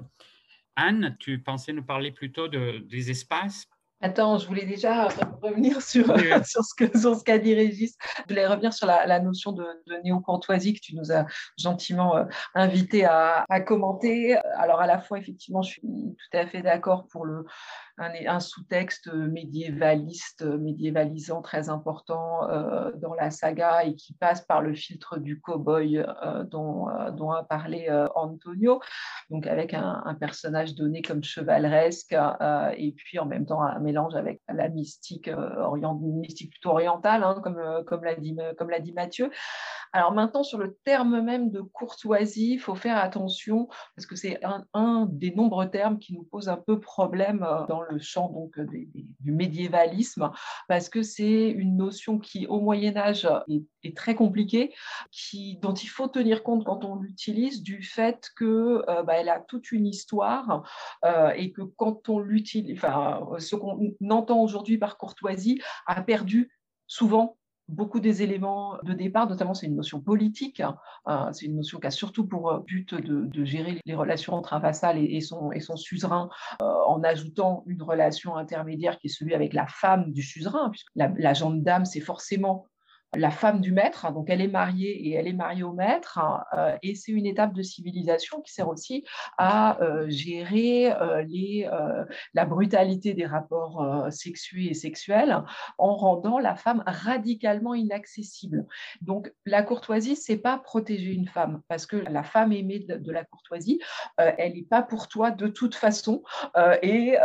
Anne, 0.76 1.16
tu 1.18 1.42
pensais 1.42 1.72
nous 1.72 1.84
parler 1.84 2.12
plutôt 2.12 2.48
de, 2.48 2.84
des 2.88 3.10
espaces 3.10 3.68
Attends, 4.02 4.36
je 4.36 4.46
voulais 4.46 4.66
déjà 4.66 5.08
revenir 5.40 5.80
sur, 5.80 6.04
sur 6.46 6.62
ce 6.62 6.74
qu'a 6.76 6.98
ce 6.98 7.24
qu'a 7.24 7.38
dit 7.38 7.54
Régis. 7.54 7.96
Je 8.18 8.34
voulais 8.34 8.46
revenir 8.46 8.74
sur 8.74 8.86
la, 8.86 9.20
notion 9.20 9.52
de, 9.52 9.64
de 9.86 9.94
néo-courtoisie 10.04 10.74
que 10.74 10.80
tu 10.80 10.94
nous 10.94 11.12
as 11.12 11.24
gentiment 11.58 12.14
euh, 12.14 12.24
invité 12.54 13.06
à, 13.06 13.46
à, 13.48 13.60
commenter. 13.60 14.36
Alors, 14.56 14.80
à 14.80 14.86
la 14.86 14.98
fois, 15.00 15.18
effectivement, 15.18 15.62
je 15.62 15.70
suis 15.70 15.80
tout 15.80 16.36
à 16.36 16.46
fait 16.46 16.60
d'accord 16.60 17.06
pour 17.08 17.24
le, 17.24 17.46
un, 17.96 18.40
sous-texte 18.40 19.10
médiévaliste, 19.12 20.44
médiévalisant 20.44 21.40
très 21.40 21.70
important 21.70 22.50
euh, 22.50 22.92
dans 22.96 23.14
la 23.14 23.30
saga 23.30 23.84
et 23.84 23.94
qui 23.94 24.12
passe 24.12 24.42
par 24.42 24.60
le 24.60 24.74
filtre 24.74 25.18
du 25.18 25.40
cow-boy 25.40 25.98
euh, 25.98 26.44
dont, 26.44 26.88
dont, 27.12 27.30
a 27.30 27.42
parlé 27.44 27.88
Antonio, 28.14 28.80
donc 29.30 29.46
avec 29.46 29.72
un, 29.72 30.16
personnage 30.20 30.74
donné 30.74 31.02
comme 31.02 31.22
chevaleresque 31.22 32.14
et 32.76 32.92
puis 32.92 33.18
en 33.18 33.26
même 33.26 33.46
temps 33.46 33.62
un 33.62 33.85
mélange 33.86 34.14
avec 34.14 34.40
la 34.48 34.68
mystique, 34.68 35.30
mystique 35.94 36.50
plutôt 36.50 36.70
orientale, 36.70 37.22
hein, 37.22 37.40
comme, 37.42 37.84
comme 37.86 38.04
l'a 38.04 38.14
dit, 38.14 38.36
comme 38.58 38.70
dit 38.80 38.92
Mathieu. 38.92 39.30
Alors 39.92 40.12
maintenant, 40.12 40.42
sur 40.42 40.58
le 40.58 40.76
terme 40.84 41.20
même 41.20 41.50
de 41.50 41.60
courtoisie, 41.60 42.54
il 42.54 42.58
faut 42.58 42.74
faire 42.74 42.96
attention 42.96 43.68
parce 43.94 44.06
que 44.06 44.16
c'est 44.16 44.40
un, 44.72 45.06
des 45.10 45.34
nombreux 45.34 45.70
termes 45.70 45.98
qui 45.98 46.14
nous 46.14 46.24
pose 46.24 46.48
un 46.48 46.56
peu 46.56 46.80
problème 46.80 47.46
dans 47.68 47.80
le 47.80 47.98
champ 47.98 48.30
donc, 48.30 48.58
euh, 48.58 48.66
du 49.20 49.32
médiévalisme, 49.32 50.30
parce 50.68 50.88
que 50.88 51.02
c'est 51.02 51.48
une 51.48 51.76
notion 51.76 52.18
qui, 52.18 52.46
au 52.46 52.60
Moyen 52.60 52.96
Âge, 52.96 53.28
est, 53.48 53.96
très 53.96 54.16
compliquée, 54.16 54.74
qui, 55.12 55.58
dont 55.62 55.72
il 55.72 55.86
faut 55.86 56.08
tenir 56.08 56.42
compte 56.42 56.64
quand 56.64 56.84
on 56.84 56.96
l'utilise, 56.96 57.62
du 57.62 57.82
fait 57.82 58.30
que 58.36 58.84
euh, 58.88 59.02
bah, 59.04 59.14
elle 59.14 59.28
a 59.28 59.38
toute 59.38 59.70
une 59.70 59.86
histoire 59.86 60.68
euh, 61.04 61.30
et 61.30 61.52
que 61.52 61.62
quand 61.62 62.08
on 62.08 62.18
l'utilise, 62.18 62.80
ce 62.80 63.54
qu'on 63.54 63.94
entend 64.10 64.42
aujourd'hui 64.42 64.76
par 64.76 64.98
courtoisie 64.98 65.60
a 65.86 66.02
perdu 66.02 66.50
souvent 66.88 67.36
beaucoup 67.68 68.00
des 68.00 68.22
éléments 68.22 68.78
de 68.82 68.92
départ, 68.92 69.28
notamment 69.28 69.54
c'est 69.54 69.66
une 69.66 69.76
notion 69.76 70.00
politique, 70.00 70.60
hein. 70.60 70.78
c'est 71.32 71.46
une 71.46 71.56
notion 71.56 71.80
qui 71.80 71.86
a 71.86 71.90
surtout 71.90 72.26
pour 72.26 72.50
euh, 72.50 72.60
but 72.60 72.94
de, 72.94 73.44
gérer 73.44 73.80
les 73.84 73.94
relations 73.94 74.34
entre 74.34 74.54
un 74.54 74.58
vassal 74.58 74.98
et, 74.98 75.20
son, 75.20 75.52
et 75.52 75.60
son 75.60 75.76
suzerain, 75.76 76.28
euh, 76.62 76.64
en 76.86 77.02
ajoutant 77.02 77.62
une 77.66 77.82
relation 77.82 78.36
intermédiaire 78.36 78.98
qui 78.98 79.06
est 79.08 79.10
celui 79.10 79.34
avec 79.34 79.52
la 79.52 79.66
femme 79.66 80.12
du 80.12 80.22
suzerain, 80.22 80.70
puisque 80.70 80.88
la, 80.96 81.12
la 81.16 81.32
dame, 81.56 81.84
c'est 81.84 82.00
forcément 82.00 82.66
la 83.14 83.30
femme 83.30 83.60
du 83.60 83.72
maître, 83.72 84.12
donc 84.12 84.28
elle 84.28 84.40
est 84.40 84.48
mariée 84.48 85.08
et 85.08 85.12
elle 85.12 85.28
est 85.28 85.32
mariée 85.32 85.62
au 85.62 85.72
maître, 85.72 86.18
euh, 86.54 86.76
et 86.82 86.94
c'est 86.94 87.12
une 87.12 87.26
étape 87.26 87.52
de 87.54 87.62
civilisation 87.62 88.40
qui 88.40 88.52
sert 88.52 88.68
aussi 88.68 89.04
à 89.38 89.80
euh, 89.82 90.06
gérer 90.08 90.92
euh, 90.92 92.04
la 92.34 92.44
brutalité 92.44 93.14
des 93.14 93.26
rapports 93.26 94.06
sexués 94.10 94.70
et 94.70 94.74
sexuels 94.74 95.42
en 95.78 95.94
rendant 95.94 96.38
la 96.38 96.54
femme 96.56 96.82
radicalement 96.86 97.74
inaccessible. 97.74 98.66
Donc 99.00 99.32
la 99.44 99.62
courtoisie, 99.62 100.16
c'est 100.16 100.36
pas 100.36 100.58
protéger 100.58 101.12
une 101.12 101.28
femme, 101.28 101.62
parce 101.68 101.86
que 101.86 101.96
la 101.96 102.22
femme 102.22 102.52
aimée 102.52 102.80
de, 102.80 103.12
la 103.12 103.24
courtoisie, 103.24 103.80
elle 104.18 104.54
n'est 104.54 104.62
pas 104.62 104.82
pour 104.82 105.08
toi 105.08 105.30
de 105.30 105.46
toute 105.48 105.74
façon, 105.74 106.22
et, 106.82 107.16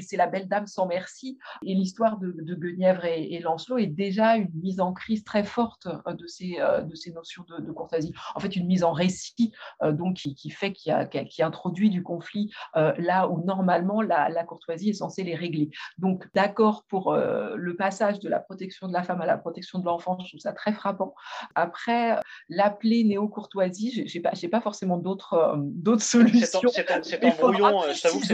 c'est 0.00 0.16
la 0.16 0.26
belle 0.26 0.48
dame 0.48 0.66
sans 0.66 0.86
merci. 0.86 1.38
Et 1.64 1.74
l'histoire 1.74 2.18
de, 2.18 2.32
Guenièvre 2.54 3.04
et 3.04 3.38
Lancelot 3.40 3.78
est 3.78 3.86
déjà 3.86 4.21
une 4.22 4.50
mise 4.54 4.80
en 4.80 4.92
crise 4.92 5.24
très 5.24 5.44
forte 5.44 5.86
euh, 5.86 6.12
de 6.12 6.26
ces, 6.26 6.56
euh, 6.58 6.82
de 6.82 6.94
ces 6.94 7.12
notions 7.12 7.44
de, 7.48 7.72
courtoisie. 7.72 8.12
En 8.34 8.40
fait, 8.40 8.56
une 8.56 8.66
mise 8.66 8.84
en 8.84 8.92
récit 8.92 9.52
euh, 9.82 9.92
donc, 9.92 10.14
qui, 10.14 10.50
fait 10.50 10.72
qu'il 10.72 11.08
qui 11.30 11.42
introduit 11.42 11.90
du 11.90 12.02
conflit 12.02 12.52
là 12.74 13.28
où 13.28 13.44
normalement 13.44 14.02
la, 14.02 14.44
courtoisie 14.44 14.90
est 14.90 14.94
censée 14.94 15.22
les 15.22 15.34
régler. 15.34 15.70
Donc, 15.98 16.26
d'accord 16.34 16.84
pour 16.88 17.14
le 17.14 17.76
passage 17.76 18.18
de 18.20 18.28
la 18.28 18.40
protection 18.40 18.88
de 18.88 18.92
la 18.92 19.02
femme 19.02 19.20
à 19.20 19.26
la 19.26 19.38
protection 19.38 19.78
de 19.78 19.84
l'enfant, 19.84 20.18
je 20.20 20.28
trouve 20.28 20.40
ça 20.40 20.52
très 20.52 20.72
frappant. 20.72 21.14
Après, 21.54 22.18
l'appeler 22.48 23.04
néo-courtoisie, 23.04 24.06
je 24.06 24.18
n'ai 24.18 24.22
pas, 24.22 24.32
pas 24.50 24.60
forcément 24.60 24.98
d'autres 24.98 25.56
d'autres 25.58 26.02
solutions. 26.02 26.60
C'est 27.02 27.24
en, 27.24 27.30
brouillon, 27.30 27.82
je 27.92 28.02
t'avoue 28.02 28.20
que 28.20 28.26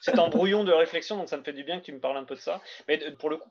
c'est 0.00 0.18
en, 0.18 0.28
brouillon 0.28 0.64
de 0.64 0.72
réflexion, 0.72 1.16
donc 1.16 1.28
ça 1.28 1.36
me 1.36 1.42
fait 1.42 1.52
du 1.52 1.64
bien 1.64 1.78
que 1.78 1.84
tu 1.84 1.92
me 1.92 2.00
parles 2.00 2.16
un 2.16 2.24
peu 2.24 2.34
de 2.34 2.40
ça. 2.40 2.60
Mais 2.88 2.98
pour 3.18 3.30
le 3.30 3.36
coup, 3.36 3.50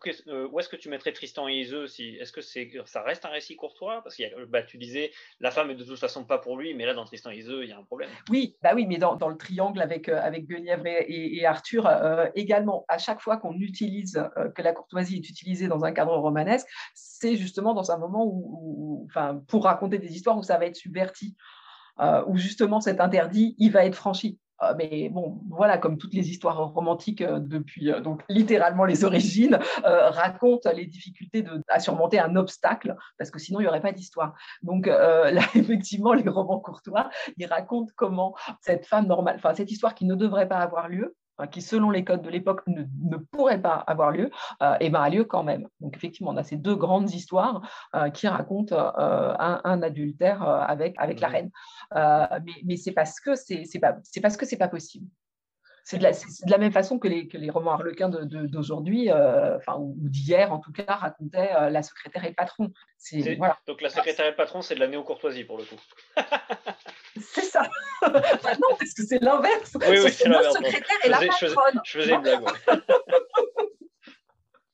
où 0.52 0.60
est-ce 0.60 0.70
que 0.70 0.76
tu 0.76 0.90
mettrais 0.90 1.14
Tristan 1.14 1.48
et 1.48 1.54
Iseux 1.54 1.79
est-ce 1.86 2.32
que 2.32 2.42
ça 2.42 3.02
reste 3.04 3.26
un 3.26 3.30
récit 3.30 3.56
courtois? 3.56 4.02
Parce 4.04 4.16
que 4.16 4.46
bah, 4.46 4.64
tu 4.64 4.78
disais, 4.78 5.12
la 5.40 5.52
femme 5.52 5.70
est 5.72 5.76
de 5.76 5.84
toute 5.84 6.00
façon 6.00 6.26
pas 6.26 6.38
pour 6.38 6.58
lui, 6.58 6.74
mais 6.74 6.86
là, 6.86 6.94
dans 6.94 7.06
Tristan 7.06 7.32
Iseux, 7.32 7.64
il 7.64 7.70
y 7.70 7.74
a 7.74 7.78
un 7.78 7.84
problème. 7.84 8.10
Oui, 8.30 8.56
bah 8.62 8.72
oui 8.76 8.86
mais 8.88 8.98
dans, 8.98 9.30
le 9.30 9.38
triangle 9.38 9.82
avec, 9.82 10.10
euh, 10.10 10.20
avec 10.22 10.48
Guenièvre 10.48 10.86
et, 10.86 11.46
Arthur, 11.46 11.88
euh, 11.88 12.28
également, 12.36 12.86
à 12.88 12.98
chaque 12.98 13.22
fois 13.22 13.38
qu'on 13.38 13.54
utilise, 13.54 14.18
euh, 14.38 14.50
que 14.50 14.62
la 14.62 14.74
courtoisie 14.74 15.18
est 15.18 15.30
utilisée 15.30 15.68
dans 15.68 15.86
un 15.86 15.92
cadre 15.92 16.16
romanesque, 16.18 16.68
c'est 16.94 17.36
justement 17.36 17.74
dans 17.74 17.92
un 17.92 17.98
moment 17.98 18.26
où, 18.26 19.06
enfin, 19.10 19.42
pour 19.48 19.64
raconter 19.64 20.00
des 20.00 20.14
histoires 20.14 20.38
où 20.38 20.44
ça 20.44 20.58
va 20.58 20.66
être 20.66 20.76
subverti. 20.76 21.36
où 22.28 22.38
justement 22.38 22.80
cet 22.80 23.02
interdit, 23.02 23.56
il 23.58 23.72
va 23.72 23.86
être 23.86 23.96
franchi. 23.96 24.40
Euh, 24.64 24.74
mais 24.78 25.10
bon, 25.10 25.40
voilà, 25.50 25.78
comme 25.78 25.98
toutes 25.98 26.14
les 26.14 26.30
histoires 26.30 26.74
romantiques 26.74 27.22
euh, 27.22 27.40
depuis 27.40 27.92
euh, 27.92 28.02
donc 28.02 28.24
littéralement 28.30 28.86
les 28.86 29.04
origines, 29.04 29.58
racontent 29.84 30.70
les 30.72 30.86
difficultés 30.86 31.42
de, 31.42 31.62
à 31.68 31.80
surmonter 31.80 32.20
un 32.20 32.36
obstacle, 32.36 32.96
parce 33.18 33.32
que 33.32 33.40
sinon 33.40 33.60
il 33.60 33.64
n'y 33.64 33.70
aurait 33.70 33.82
pas 33.82 33.92
d'histoire. 33.92 34.34
Donc 34.62 34.86
là, 34.88 35.42
effectivement, 35.56 36.14
les 36.14 36.28
romans 36.30 36.60
courtois, 36.60 37.10
ils 37.38 37.46
racontent 37.46 37.92
comment 37.96 38.36
cette 38.62 38.86
femme 38.86 39.08
normale, 39.08 39.36
enfin 39.38 39.54
cette 39.54 39.72
histoire 39.72 39.96
qui 39.96 40.06
ne 40.06 40.16
devrait 40.16 40.48
pas 40.48 40.58
avoir 40.58 40.90
lieu, 40.90 41.16
qui, 41.48 41.62
selon 41.62 41.90
les 41.90 42.04
codes 42.04 42.22
de 42.22 42.30
l'époque, 42.30 42.62
ne, 42.68 42.84
ne, 43.04 43.18
pourrait 43.18 43.62
pas 43.62 43.76
avoir 43.76 44.12
lieu, 44.12 44.30
euh, 44.62 44.76
et 44.80 44.90
ben, 44.90 45.02
a 45.02 45.10
lieu 45.10 45.24
quand 45.24 45.44
même. 45.44 45.68
Donc, 45.80 45.96
effectivement, 45.96 46.32
on 46.32 46.38
a 46.38 46.44
ces 46.44 46.58
deux 46.58 46.76
grandes 46.76 47.12
histoires 47.12 47.62
euh, 47.96 48.10
qui 48.10 48.28
racontent 48.28 48.76
euh, 48.76 49.34
un, 49.38 49.82
adultère 49.82 50.44
avec, 50.44 50.96
avec 50.98 51.20
la 51.20 51.28
reine. 51.28 51.52
mais, 51.96 52.54
mais 52.66 52.78
c'est 52.78 52.92
parce 52.92 53.20
que 53.20 53.36
c'est 53.36 53.80
pas, 53.80 53.98
parce 54.22 54.38
que 54.38 54.46
c'est 54.46 54.58
pas 54.58 54.68
possible. 54.68 55.08
C'est 55.90 55.98
de, 55.98 56.04
de, 56.04 56.52
la 56.52 56.60
même 56.60 56.72
façon 56.72 57.00
que 57.00 57.08
les, 57.08 57.28
que 57.28 57.36
les 57.36 57.50
romans 57.50 57.72
harlequins 57.72 58.10
d'aujourd'hui, 58.10 59.12
enfin, 59.12 59.78
ou 59.80 59.96
d'hier 59.98 60.54
en 60.54 60.60
tout 60.60 60.72
cas, 60.72 60.86
racontaient 60.88 61.50
la 61.72 61.82
secrétaire 61.82 62.26
et 62.26 62.30
le 62.30 62.36
patron. 62.36 62.72
Voilà. 63.40 63.58
Donc 63.66 63.82
la 63.82 63.90
secrétaire 63.90 64.28
et 64.28 64.30
le 64.30 64.36
patron, 64.36 64.62
c'est 64.62 64.76
de 64.76 64.82
la 64.82 64.88
néo-courtoisie 64.88 65.46
pour 65.46 65.58
le 65.58 65.64
coup. 65.64 65.80
c'est 67.20 67.42
ça. 67.42 67.64
non, 68.04 68.76
parce 68.78 68.94
que 68.94 69.04
c'est 69.04 69.20
l'inverse. 69.20 69.76
Oui, 69.82 70.00
oui, 70.04 70.12
c'est 70.12 70.28
l'inverse. 70.28 70.56
secrétaire 70.56 70.98
et 71.04 71.10
la 71.10 71.20
patronne. 71.20 71.82
Je 71.84 72.00
faisais, 72.00 72.14
une 72.14 72.22
blague. 72.22 72.44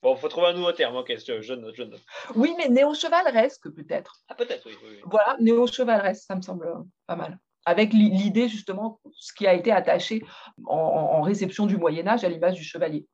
bon, 0.02 0.16
il 0.16 0.20
faut 0.20 0.28
trouver 0.28 0.48
un 0.48 0.54
nouveau 0.54 0.74
terme. 0.74 0.98
Ok, 0.98 1.14
je 1.18 1.54
note, 1.54 1.76
je 1.76 1.84
note. 1.84 2.02
Oui, 2.36 2.54
mais 2.58 2.68
néo-chevaleresque 2.68 3.70
peut-être. 3.74 4.18
Ah, 4.28 4.36
peut-être, 4.36 4.66
oui, 4.66 4.76
Voilà, 5.06 5.38
néo-chevaleresque, 5.40 6.26
ça 6.26 6.36
me 6.36 6.42
semble 6.42 6.68
pas 7.08 7.16
mal. 7.16 7.38
Avec 7.66 7.94
l'idée, 7.94 8.48
justement, 8.48 9.00
ce 9.12 9.34
qui 9.34 9.48
a 9.48 9.54
été 9.54 9.72
attaché 9.72 10.24
en, 10.66 11.22
réception 11.22 11.66
du 11.66 11.78
Moyen-Âge 11.78 12.24
à 12.24 12.30
l'image 12.30 12.56
du 12.56 12.64
chevalier. 12.64 13.08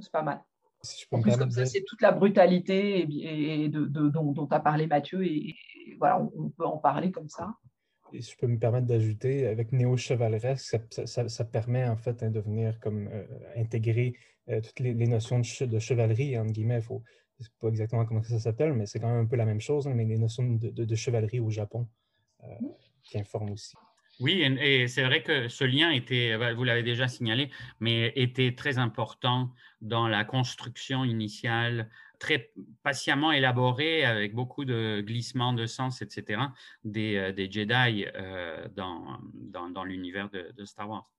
C'est 0.00 0.10
pas 0.10 0.22
mal. 0.22 0.42
en 1.12 1.20
plus, 1.20 1.36
comme 1.36 1.50
ça, 1.50 1.66
c'est 1.66 1.84
toute 1.86 2.00
la 2.00 2.10
brutalité 2.10 3.06
et, 3.10 3.68
de, 3.68 3.84
dont, 3.84 4.32
dont, 4.32 4.46
a 4.46 4.60
parlé 4.60 4.86
Mathieu, 4.86 5.24
et, 5.26 5.54
voilà, 5.98 6.26
on, 6.36 6.48
peut 6.48 6.64
en 6.64 6.78
parler 6.78 7.12
comme 7.12 7.28
ça 7.28 7.54
et 8.14 8.20
si 8.20 8.32
je 8.32 8.36
peux 8.36 8.46
me 8.46 8.58
permettre 8.58 8.86
d'ajouter, 8.86 9.46
avec 9.46 9.72
néo-chevaleresque, 9.72 10.76
ça, 11.06 11.44
permet 11.44 11.88
en 11.88 11.96
fait 11.96 12.22
hein, 12.22 12.30
de 12.30 12.40
venir 12.40 12.78
comme 12.80 13.08
euh, 13.08 13.24
intégrer 13.56 14.14
euh, 14.50 14.60
toutes 14.60 14.80
les, 14.80 14.94
notions 15.06 15.38
de, 15.38 15.78
chevalerie, 15.78 16.38
entre 16.38 16.52
guillemets. 16.52 16.82
Faut, 16.82 17.02
je 17.38 17.44
ne 17.44 17.44
sais 17.44 17.52
pas 17.58 17.68
exactement 17.68 18.04
comment 18.04 18.22
ça 18.22 18.38
s'appelle, 18.38 18.74
mais 18.74 18.86
c'est 18.86 19.00
quand 19.00 19.08
même 19.08 19.24
un 19.24 19.26
peu 19.26 19.36
la 19.36 19.46
même 19.46 19.60
chose, 19.60 19.86
hein, 19.86 19.94
mais 19.94 20.04
les 20.04 20.18
notions 20.18 20.44
de, 20.44 20.94
chevalerie 20.94 21.40
au 21.40 21.50
Japon 21.50 21.88
euh, 22.44 22.48
mmh. 22.60 22.68
Oui, 24.20 24.42
et 24.42 24.88
c'est 24.88 25.02
vrai 25.02 25.22
que 25.22 25.48
ce 25.48 25.64
lien 25.64 25.90
était, 25.90 26.36
bah, 26.38 26.54
vous 26.54 26.64
l'avez 26.64 26.82
déjà 26.82 27.08
signalé, 27.08 27.50
mais 27.80 28.12
était 28.14 28.54
très 28.54 28.78
important 28.78 29.50
dans 29.80 30.06
la 30.06 30.24
construction 30.24 31.04
initiale 31.04 31.88
très 32.22 32.52
patiemment 32.84 33.32
élaboré 33.32 34.04
avec 34.04 34.32
beaucoup 34.32 34.64
de 34.64 35.02
glissements 35.04 35.52
de 35.52 35.66
sens, 35.66 36.02
etc., 36.02 36.40
des, 36.84 37.16
euh, 37.16 37.32
des 37.32 37.50
Jedi 37.50 38.06
euh, 38.14 38.68
dans, 38.76 39.84
l'univers 39.84 40.30
de, 40.30 40.64
Star 40.64 40.88
Wars. 40.88 41.10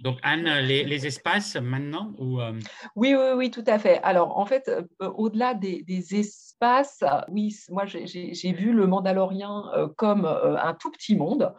Donc, 0.00 0.18
Anne, 0.22 0.48
les, 0.60 1.06
espaces 1.06 1.56
maintenant 1.56 2.12
ou, 2.18 2.40
euh? 2.40 2.52
Oui, 2.96 3.14
oui, 3.14 3.32
oui, 3.36 3.50
tout 3.50 3.64
à 3.66 3.78
fait. 3.78 4.00
Alors, 4.02 4.38
en 4.38 4.46
fait, 4.46 4.70
au-delà 5.00 5.54
des, 5.54 5.84
espaces, 6.14 7.02
oui, 7.28 7.56
moi, 7.70 7.84
j'ai 7.86 8.52
vu 8.52 8.72
le 8.72 8.86
Mandalorien 8.86 9.64
comme 9.96 10.24
un 10.24 10.74
tout 10.74 10.90
petit 10.90 11.16
monde. 11.16 11.52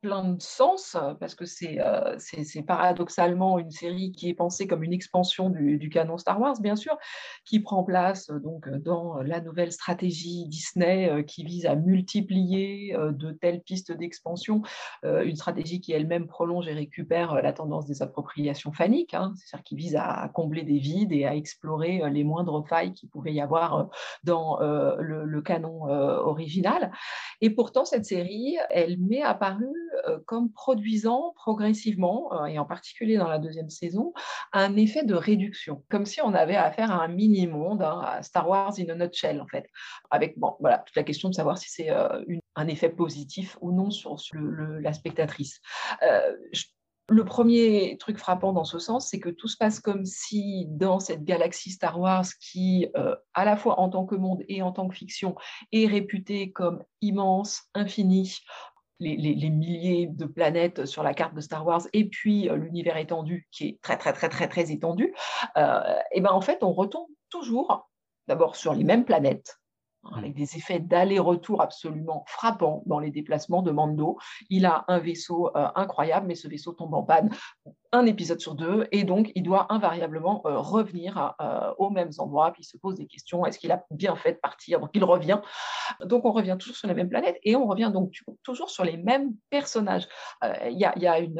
Plein 0.00 0.24
de 0.24 0.42
sens 0.42 0.96
parce 1.18 1.34
que 1.34 1.44
c'est 1.44 1.78
paradoxalement 2.66 3.58
une 3.58 3.70
série 3.70 4.12
qui 4.12 4.28
est 4.28 4.34
pensée 4.34 4.66
comme 4.66 4.84
une 4.84 4.92
expansion 4.92 5.50
du, 5.50 5.88
canon 5.90 6.18
Star 6.18 6.40
Wars, 6.40 6.60
bien 6.60 6.76
sûr, 6.76 6.96
qui 7.44 7.60
prend 7.60 7.82
place 7.82 8.30
donc 8.30 8.68
dans 8.68 9.20
la 9.22 9.40
nouvelle 9.40 9.72
stratégie 9.72 10.46
Disney 10.46 11.24
qui 11.26 11.44
vise 11.44 11.66
à 11.66 11.74
multiplier 11.74 12.96
de 12.96 13.32
telles 13.32 13.60
pistes 13.60 13.92
d'expansion, 13.92 14.62
une 15.02 15.36
stratégie 15.36 15.80
qui 15.80 15.92
elle-même 15.92 16.26
prolonge 16.26 16.68
et 16.68 16.74
récupère 16.74 17.34
la 17.36 17.52
tendance 17.52 17.86
des 17.86 18.02
appropriations 18.02 18.72
phaniques, 18.72 19.14
hein, 19.14 19.32
c'est-à-dire 19.36 19.64
qui 19.64 19.76
vise 19.76 19.96
à 19.96 20.30
combler 20.34 20.62
des 20.62 20.78
vides 20.78 21.12
et 21.12 21.24
à 21.24 21.34
explorer 21.34 22.02
les 22.10 22.24
moindres 22.24 22.66
failles 22.68 22.92
qu'il 22.92 23.08
pouvait 23.08 23.32
y 23.32 23.40
avoir 23.40 23.88
dans 24.24 24.58
le, 24.60 25.24
le, 25.24 25.42
canon 25.42 25.84
original. 25.84 26.92
Et 27.40 27.50
pourtant, 27.50 27.84
cette 27.84 28.04
série, 28.04 28.56
elle 28.70 28.98
m'est 28.98 29.22
apparue 29.22 29.88
euh, 29.94 29.97
comme 30.26 30.52
produisant 30.52 31.32
progressivement, 31.36 32.32
euh, 32.32 32.46
et 32.46 32.58
en 32.58 32.64
particulier 32.64 33.16
dans 33.16 33.28
la 33.28 33.38
deuxième 33.38 33.70
saison, 33.70 34.12
un 34.52 34.76
effet 34.76 35.04
de 35.04 35.14
réduction, 35.14 35.84
comme 35.90 36.06
si 36.06 36.20
on 36.20 36.34
avait 36.34 36.56
affaire 36.56 36.90
à 36.90 37.02
un 37.02 37.08
mini-monde, 37.08 37.82
hein, 37.82 38.00
à 38.04 38.22
Star 38.22 38.48
Wars 38.48 38.74
in 38.78 38.88
a 38.88 38.94
nutshell, 38.94 39.40
en 39.40 39.46
fait. 39.46 39.66
Avec, 40.10 40.38
bon, 40.38 40.56
voilà, 40.60 40.78
toute 40.78 40.96
la 40.96 41.02
question 41.02 41.28
de 41.28 41.34
savoir 41.34 41.58
si 41.58 41.70
c'est 41.70 41.90
euh, 41.90 42.22
un 42.56 42.68
effet 42.68 42.90
positif 42.90 43.56
ou 43.60 43.72
non 43.72 43.90
sur, 43.90 44.16
la 44.80 44.92
spectatrice. 44.92 45.60
Le 47.10 47.24
premier 47.24 47.96
truc 47.98 48.18
frappant 48.18 48.52
dans 48.52 48.64
ce 48.64 48.78
sens, 48.78 49.08
c'est 49.08 49.18
que 49.18 49.30
tout 49.30 49.48
se 49.48 49.56
passe 49.56 49.80
comme 49.80 50.04
si 50.04 50.66
dans 50.68 51.00
cette 51.00 51.24
galaxie 51.24 51.70
Star 51.70 51.98
Wars 51.98 52.26
qui, 52.38 52.86
à 53.32 53.44
la 53.46 53.56
fois 53.56 53.80
en 53.80 53.88
tant 53.88 54.04
que 54.04 54.14
monde 54.14 54.42
et 54.48 54.60
en 54.60 54.72
tant 54.72 54.88
que 54.88 54.94
fiction, 54.94 55.34
est 55.72 55.86
réputée 55.86 56.52
comme 56.52 56.82
immense, 57.00 57.62
infinie, 57.74 58.36
les, 59.00 59.50
milliers 59.50 60.06
de 60.06 60.24
planètes 60.26 60.86
sur 60.86 61.02
la 61.02 61.14
carte 61.14 61.34
de 61.34 61.40
Star 61.40 61.66
Wars 61.66 61.82
et 61.92 62.08
puis 62.08 62.48
euh, 62.48 62.56
l'univers 62.56 62.96
étendu 62.96 63.48
qui 63.50 63.68
est 63.68 63.80
très 63.82 63.96
très 63.96 64.12
très 64.12 64.28
très 64.28 64.48
très 64.48 64.70
étendu, 64.72 65.14
euh, 65.56 65.80
et 66.12 66.20
ben 66.20 66.30
en 66.30 66.40
fait 66.40 66.62
on 66.62 66.72
retombe 66.72 67.08
toujours 67.30 67.88
d'abord 68.26 68.56
sur 68.56 68.74
les 68.74 68.84
mêmes 68.84 69.04
planètes 69.04 69.58
hein, 70.04 70.10
avec 70.16 70.34
des 70.34 70.56
effets 70.56 70.80
d'aller-retour 70.80 71.62
absolument 71.62 72.24
frappants 72.26 72.82
dans 72.86 72.98
les 72.98 73.10
déplacements 73.10 73.62
de 73.62 73.70
Mando. 73.70 74.18
Il 74.50 74.66
a 74.66 74.84
un 74.88 74.98
vaisseau 74.98 75.48
euh, 75.56 75.68
incroyable, 75.74 76.26
mais 76.26 76.34
ce 76.34 76.48
vaisseau 76.48 76.72
tombe 76.72 76.94
en 76.94 77.02
panne 77.02 77.30
un 77.92 78.06
épisode 78.06 78.40
sur 78.40 78.54
deux, 78.54 78.86
et 78.92 79.04
donc 79.04 79.32
il 79.34 79.42
doit 79.42 79.72
invariablement 79.72 80.42
euh, 80.46 80.58
revenir 80.58 81.34
euh, 81.40 81.72
aux 81.78 81.90
mêmes 81.90 82.10
endroits, 82.18 82.52
puis 82.52 82.62
il 82.62 82.66
se 82.66 82.76
pose 82.76 82.96
des 82.96 83.06
questions, 83.06 83.46
est-ce 83.46 83.58
qu'il 83.58 83.72
a 83.72 83.84
bien 83.90 84.14
fait 84.14 84.32
de 84.32 84.38
partir? 84.38 84.80
Donc 84.80 84.90
il 84.94 85.04
revient. 85.04 85.40
Donc 86.04 86.24
on 86.24 86.32
revient 86.32 86.56
toujours 86.58 86.76
sur 86.76 86.88
la 86.88 86.94
même 86.94 87.08
planète, 87.08 87.38
et 87.42 87.56
on 87.56 87.66
revient 87.66 87.90
donc 87.92 88.12
toujours 88.42 88.70
sur 88.70 88.84
les 88.84 88.96
mêmes 88.96 89.34
personnages. 89.48 90.06
Euh, 90.44 90.54
il 90.70 90.78
y, 90.78 90.84
a, 90.84 91.18
une, 91.18 91.38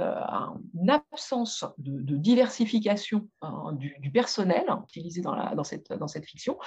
absence 0.89 1.65
de, 1.77 2.17
diversification 2.17 3.29
hein, 3.43 3.73
du, 3.75 4.11
personnel 4.11 4.65
utilisé 4.89 5.21
dans, 5.21 5.65
cette, 5.65 5.93
dans 5.93 6.09
cette 6.09 6.25
fiction, 6.25 6.59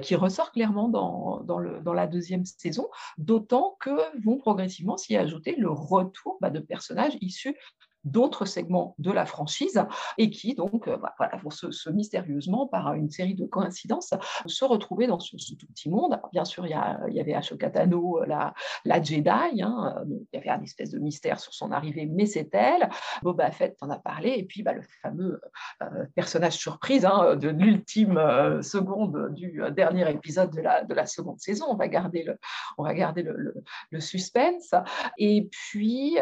qui 0.00 0.14
ressort 0.14 0.52
clairement 0.52 0.88
dans, 0.88 1.40
dans, 1.40 1.58
le, 1.58 1.80
dans 1.80 1.92
la 1.92 2.06
deuxième 2.06 2.44
saison, 2.44 2.88
d'autant 3.18 3.76
que 3.80 3.90
vont 4.24 4.38
progressivement 4.38 4.96
s'y 4.96 5.16
ajouter 5.16 5.56
le 5.56 5.70
retour 5.70 6.38
bah, 6.40 6.50
de 6.50 6.60
personnages 6.60 7.16
issus 7.20 7.56
d'autres 8.04 8.44
segments 8.44 8.94
de 8.98 9.10
la 9.10 9.26
franchise 9.26 9.82
et 10.18 10.30
qui 10.30 10.54
donc 10.54 10.88
euh, 10.88 10.96
bah, 10.96 11.14
voilà, 11.18 11.36
vont 11.36 11.50
se, 11.50 11.90
mystérieusement 11.90 12.66
par 12.66 12.94
une 12.94 13.10
série 13.10 13.34
de 13.34 13.46
coïncidences 13.46 14.14
se 14.46 14.64
retrouver 14.64 15.06
dans 15.06 15.18
ce, 15.18 15.36
tout 15.54 15.66
petit 15.66 15.88
monde. 15.88 16.20
bien 16.32 16.44
sûr, 16.44 16.66
il 16.66 16.70
y, 16.70 17.20
avait 17.20 17.34
Ashoka 17.34 17.70
Tano, 17.70 18.22
la, 18.24 18.54
la 18.84 19.02
Jedi, 19.02 19.28
hein, 19.62 20.04
il 20.06 20.26
y 20.32 20.36
avait 20.36 20.50
un 20.50 20.62
espèce 20.62 20.90
de 20.90 20.98
mystère 20.98 21.40
sur 21.40 21.54
son 21.54 21.72
arrivée, 21.72 22.06
mais 22.06 22.26
c'est 22.26 22.52
elle. 22.54 22.88
Boba 23.22 23.50
Fett 23.50 23.76
en 23.80 23.90
a 23.90 23.98
parlé 23.98 24.34
et 24.36 24.44
puis 24.44 24.62
bah, 24.62 24.72
le 24.72 24.82
fameux 25.02 25.40
euh, 25.82 26.04
personnage 26.14 26.54
surprise 26.54 27.04
hein, 27.04 27.36
de 27.36 27.48
l'ultime 27.48 28.18
euh, 28.18 28.62
seconde 28.62 29.32
du 29.34 29.62
dernier 29.72 30.10
épisode 30.10 30.50
de 30.50 30.60
la, 30.60 30.84
de 30.84 30.94
la 30.94 31.06
seconde 31.06 31.40
saison. 31.40 31.66
On 31.68 31.76
va 31.76 31.88
garder 31.88 32.22
le, 32.22 32.38
on 32.78 32.84
va 32.84 32.94
garder 32.94 33.22
le, 33.22 34.00
suspense. 34.00 34.74
Et 35.18 35.48
puis, 35.50 36.18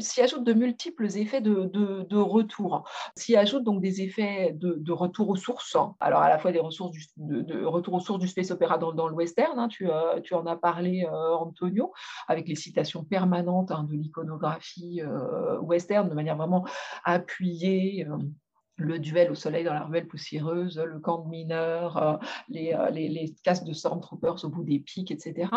s'y 0.00 0.20
ajoutent 0.20 0.44
de 0.44 0.52
multiples 0.52 1.13
effets 1.18 1.40
de, 1.40 2.16
retour. 2.16 2.88
S'y 3.16 3.36
ajoute 3.36 3.64
donc 3.64 3.80
des 3.80 4.02
effets 4.02 4.52
de, 4.54 4.92
retour 4.92 5.28
aux 5.30 5.36
sources, 5.36 5.76
alors 6.00 6.20
à 6.20 6.28
la 6.28 6.38
fois 6.38 6.52
des 6.52 6.60
ressources 6.60 6.92
du, 6.92 7.06
de, 7.16 7.64
retour 7.64 7.94
aux 7.94 8.00
sources 8.00 8.20
du 8.20 8.28
space 8.28 8.50
opéra 8.50 8.78
dans, 8.78 9.08
le 9.08 9.14
western, 9.14 9.58
hein, 9.58 9.68
tu, 9.68 9.90
euh, 9.90 10.20
tu, 10.20 10.34
en 10.34 10.46
as 10.46 10.56
parlé 10.56 11.04
euh, 11.04 11.34
Antonio, 11.36 11.92
avec 12.28 12.48
les 12.48 12.54
citations 12.54 13.04
permanentes 13.04 13.70
hein, 13.70 13.86
de 13.88 13.94
l'iconographie 13.94 15.02
euh, 15.02 15.58
western 15.60 16.08
de 16.08 16.14
manière 16.14 16.36
vraiment 16.36 16.64
appuyée 17.04 18.06
le 18.76 18.98
duel 18.98 19.30
au 19.30 19.34
soleil 19.34 19.64
dans 19.64 19.72
la 19.72 19.84
ruelle 19.84 20.06
poussiéreuse, 20.06 20.78
le 20.78 20.98
camp 20.98 21.18
de 21.18 21.28
mineurs, 21.28 21.96
euh, 21.96 22.16
les, 22.48 22.72
euh, 22.72 22.90
les, 22.90 23.08
les, 23.08 23.34
casques 23.42 23.64
de 23.64 23.72
Stormtroopers 23.72 24.44
au 24.44 24.48
bout 24.48 24.64
des 24.64 24.80
pics, 24.80 25.10
etc. 25.10 25.48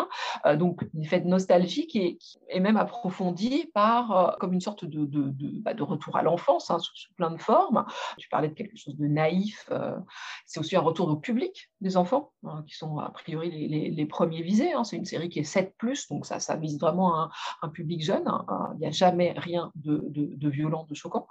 Euh, 0.46 0.56
donc, 0.56 0.84
un 0.96 1.00
effet 1.00 1.20
de 1.20 1.26
nostalgie 1.26 1.86
qui 1.86 1.98
est, 1.98 2.18
est 2.48 2.60
même 2.60 2.76
approfondi 2.76 3.70
par 3.74 4.36
comme 4.40 4.52
une 4.52 4.60
sorte 4.60 4.84
de, 4.84 5.06
de, 5.06 5.30
de, 5.30 5.60
bah, 5.60 5.72
retour 5.78 6.16
à 6.16 6.22
l'enfance 6.22 6.70
hein, 6.70 6.78
sous, 6.78 6.92
plein 7.16 7.30
de 7.30 7.40
formes. 7.40 7.84
Tu 8.18 8.28
parlais 8.28 8.48
de 8.48 8.54
quelque 8.54 8.76
chose 8.76 8.96
de 8.96 9.06
naïf. 9.06 9.68
c'est 10.46 10.60
aussi 10.60 10.76
un 10.76 10.80
retour 10.80 11.08
au 11.08 11.16
public 11.16 11.70
des 11.80 11.96
enfants, 11.96 12.32
hein, 12.44 12.64
qui 12.66 12.74
sont 12.76 12.98
a 12.98 13.10
priori 13.10 13.50
les, 13.50 13.90
les, 13.90 14.06
premiers 14.06 14.42
visés. 14.42 14.72
Hein. 14.72 14.84
C'est 14.84 14.96
une 14.96 15.04
série 15.04 15.28
qui 15.28 15.40
est 15.40 15.44
7, 15.44 15.74
donc 16.10 16.26
ça, 16.26 16.40
ça 16.40 16.56
vise 16.56 16.78
vraiment 16.78 17.18
un, 17.18 17.30
un 17.62 17.68
public 17.68 18.02
jeune. 18.02 18.30
Il 18.74 18.80
n'y 18.80 18.86
a 18.86 18.90
jamais 18.90 19.34
rien 19.36 19.72
de, 19.74 20.04
de, 20.08 20.48
violent, 20.48 20.86
de 20.88 20.94
choquant. 20.94 21.26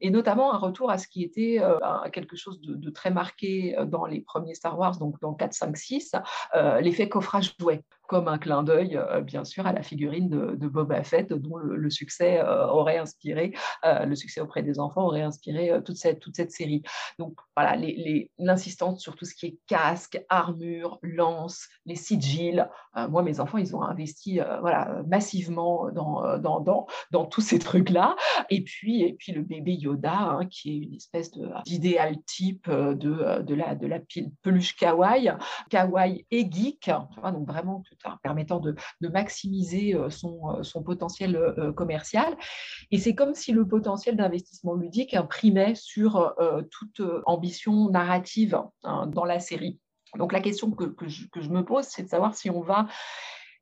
Et 0.00 0.10
notamment 0.10 0.52
un 0.52 0.58
retour 0.58 0.90
à 0.90 0.98
ce 0.98 1.08
qui 1.08 1.24
est 1.24 1.27
euh, 1.38 1.78
quelque 2.12 2.36
chose 2.36 2.60
de, 2.60 2.90
très 2.90 3.10
marqué 3.10 3.76
euh, 3.78 3.84
dans 3.84 4.06
les 4.06 4.20
premiers 4.20 4.54
Star 4.54 4.78
Wars, 4.78 4.98
donc 4.98 5.20
dans 5.20 5.34
4, 5.34 5.52
5, 5.52 5.76
6, 5.76 6.12
l'effet 6.80 7.08
coffrage 7.08 7.54
jouet 7.58 7.82
comme 8.08 8.26
un 8.26 8.38
clin 8.38 8.62
d'œil, 8.62 8.96
euh, 8.96 9.20
bien 9.20 9.44
sûr, 9.44 9.66
à 9.66 9.72
la 9.72 9.82
figurine 9.82 10.30
de, 10.30 10.68
Boba 10.68 11.04
Fett, 11.04 11.32
dont 11.32 11.56
le, 11.58 11.90
succès 11.90 12.40
euh, 12.40 12.66
aurait 12.66 12.96
inspiré, 12.96 13.54
euh, 13.84 14.06
le 14.06 14.16
succès 14.16 14.40
auprès 14.40 14.62
des 14.62 14.80
enfants 14.80 15.06
aurait 15.06 15.22
inspiré 15.22 15.70
toute, 15.84 15.96
cette, 15.96 16.18
toute 16.18 16.34
cette 16.34 16.50
série. 16.50 16.82
Donc 17.18 17.38
voilà, 17.54 17.76
l'insistance 18.38 19.00
sur 19.00 19.14
tout 19.14 19.26
ce 19.26 19.34
qui 19.34 19.46
est 19.46 19.58
casque, 19.66 20.24
armure, 20.30 20.98
lance, 21.02 21.68
les 21.84 21.96
sigils. 21.96 22.66
moi, 23.10 23.22
mes 23.22 23.40
enfants, 23.40 23.58
ils 23.58 23.76
ont 23.76 23.82
investi 23.82 24.40
voilà, 24.60 25.02
massivement 25.06 25.90
dans, 25.90 26.38
dans, 26.38 26.60
dans, 26.60 26.86
dans 27.10 27.26
tous 27.26 27.42
ces 27.42 27.58
trucs-là. 27.58 28.16
Et 28.48 28.62
puis, 28.62 29.02
et 29.02 29.12
puis 29.12 29.32
le 29.32 29.42
bébé 29.42 29.74
Yoda, 29.74 30.18
hein, 30.18 30.46
qui 30.46 30.70
est 30.70 30.78
une 30.78 30.94
espèce 30.94 31.30
d'idéal 31.66 32.16
type 32.24 32.70
de, 32.70 33.42
de, 33.42 33.54
la, 33.54 33.74
de 33.74 33.86
la 33.86 33.98
peluche 34.42 34.76
kawaii, 34.76 35.30
kawaii 35.68 36.26
et 36.30 36.50
geek. 36.50 36.90
donc 37.22 37.46
vraiment 37.46 37.82
permettant 38.22 38.60
de, 38.60 38.74
maximiser 39.00 39.94
euh, 39.94 40.10
son, 40.10 40.40
euh, 40.50 40.62
son 40.62 40.82
potentiel 40.82 41.36
euh, 41.36 41.72
commercial. 41.72 42.36
Et 42.90 42.98
c'est 42.98 43.14
comme 43.14 43.34
si 43.34 43.52
le 43.52 43.66
potentiel 43.66 44.16
d'investissement 44.16 44.74
ludique 44.74 45.14
imprimait 45.14 45.74
sur 45.74 46.34
toute 46.70 47.02
ambition 47.26 47.90
narrative 47.90 48.60
hein, 48.84 49.06
dans 49.06 49.24
la 49.24 49.40
série. 49.40 49.78
Donc 50.16 50.32
la 50.32 50.40
question 50.40 50.70
que, 50.70 50.94
je, 51.06 51.50
me 51.50 51.62
pose, 51.62 51.84
c'est 51.84 52.02
de 52.02 52.08
savoir 52.08 52.34
si 52.34 52.50
on 52.50 52.62
va 52.62 52.86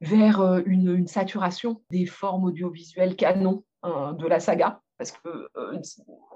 vers 0.00 0.42
une, 0.66 1.06
saturation 1.06 1.82
des 1.90 2.06
formes 2.06 2.44
audiovisuelles 2.44 3.16
canon 3.16 3.64
hein, 3.82 4.12
de 4.12 4.26
la 4.26 4.40
saga, 4.40 4.80
parce 4.98 5.12
que 5.12 5.48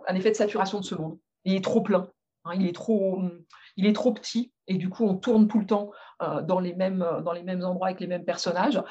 un 0.06 0.14
effet 0.14 0.30
de 0.30 0.36
saturation 0.36 0.80
de 0.80 0.84
ce 0.84 0.94
monde. 0.94 1.18
Il 1.44 1.54
est 1.54 1.64
trop 1.64 1.80
plein, 1.80 2.10
hein, 2.44 2.52
il, 2.54 2.66
est 2.66 2.74
trop, 2.74 3.22
il 3.76 3.87
est 3.87 3.92
trop 3.92 4.12
petit, 4.12 4.52
et 4.66 4.76
du 4.76 4.88
coup 4.88 5.04
on 5.04 5.16
tourne 5.16 5.48
tout 5.48 5.59
le 5.59 5.66
temps 5.66 5.90
euh, 6.22 6.42
dans, 6.42 6.61
les 6.61 6.74
mêmes, 6.74 7.02
euh, 7.02 7.20
dans 7.20 7.33
les 7.33 7.42
mêmes 7.42 7.64
endroits 7.64 7.88
avec 7.88 8.00
les 8.00 8.06
mêmes 8.06 8.24
personnages, 8.24 8.83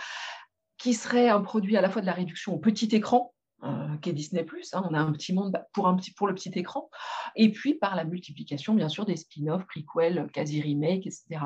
qui 0.77 0.93
serait 0.93 1.29
un 1.29 1.41
produit 1.41 1.77
à 1.77 1.81
la 1.81 1.89
fois 1.89 2.01
de 2.01 2.05
la 2.05 2.13
réduction 2.13 2.53
au 2.53 2.57
petit 2.57 2.87
écran, 2.95 3.33
euh, 3.63 3.97
qui 4.01 4.09
est 4.09 4.13
Disney+, 4.13 4.45
hein, 4.73 4.87
on 4.89 4.93
a 4.93 4.99
un 4.99 5.11
petit 5.11 5.33
monde 5.33 5.61
pour, 5.73 5.87
le 5.87 6.33
petit 6.33 6.51
écran, 6.55 6.89
et 7.35 7.51
puis 7.51 7.75
par 7.75 7.95
la 7.95 8.03
multiplication, 8.05 8.73
bien 8.73 8.89
sûr, 8.89 9.05
des 9.05 9.17
spin-offs, 9.17 9.65
prequels, 9.65 10.27
quasi-remake, 10.31 11.05
etc. 11.05 11.41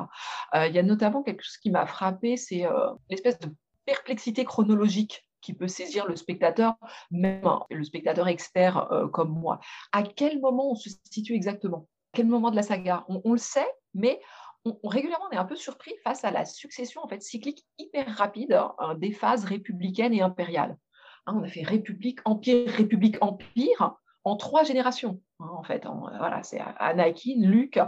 Il 0.56 0.72
y 0.74 0.80
a 0.80 0.84
notamment 0.84 1.24
quelque 1.24 1.44
chose 1.44 1.58
qui 1.58 1.72
m'a 1.72 1.88
frappé, 1.88 2.38
c'est 2.38 2.66
l'espèce 3.10 3.40
de 3.40 3.50
perplexité 3.86 4.46
chronologique 4.46 5.28
qui 5.42 5.54
peut 5.54 5.68
saisir 5.68 6.08
le 6.08 6.16
spectateur, 6.16 6.76
même 7.10 7.44
le 7.72 7.84
spectateur 7.84 8.28
expert 8.28 8.88
comme 9.12 9.32
moi. 9.32 9.60
À 9.92 10.04
quel 10.04 10.40
moment 10.40 10.72
on 10.72 10.76
se 10.76 10.90
situe 11.10 11.34
exactement? 11.34 11.88
Quel 12.14 12.28
moment 12.28 12.52
de 12.52 12.56
la 12.56 12.62
saga 12.62 13.06
on, 13.08 13.32
le 13.32 13.40
sait, 13.40 13.68
mais 13.96 14.22
on, 14.66 14.78
régulièrement, 14.88 15.26
on 15.32 15.34
est 15.34 15.38
un 15.38 15.46
peu 15.46 15.56
surpris 15.56 15.94
face 16.04 16.24
à 16.24 16.30
la 16.30 16.46
succession 16.46 17.02
en 17.04 17.08
fait, 17.08 17.24
cyclique 17.24 17.66
hyper 17.80 18.08
rapide 18.16 18.54
hein, 18.54 18.96
des 18.96 19.12
phases 19.12 19.46
républicaines 19.46 20.14
et 20.14 20.22
impériales. 20.22 20.78
Hein, 21.26 21.34
on 21.38 21.44
a 21.44 21.48
fait 21.48 21.64
République, 21.64 22.20
Empire, 22.26 22.70
République, 22.70 23.18
Empire 23.22 23.96
en 24.24 24.36
trois 24.38 24.64
générations. 24.64 25.22
Hein, 25.40 25.50
en 25.58 25.64
fait, 25.64 25.86
voilà, 26.20 26.44
c'est 26.44 26.62
Anakin, 26.78 27.40
Luke 27.40 27.80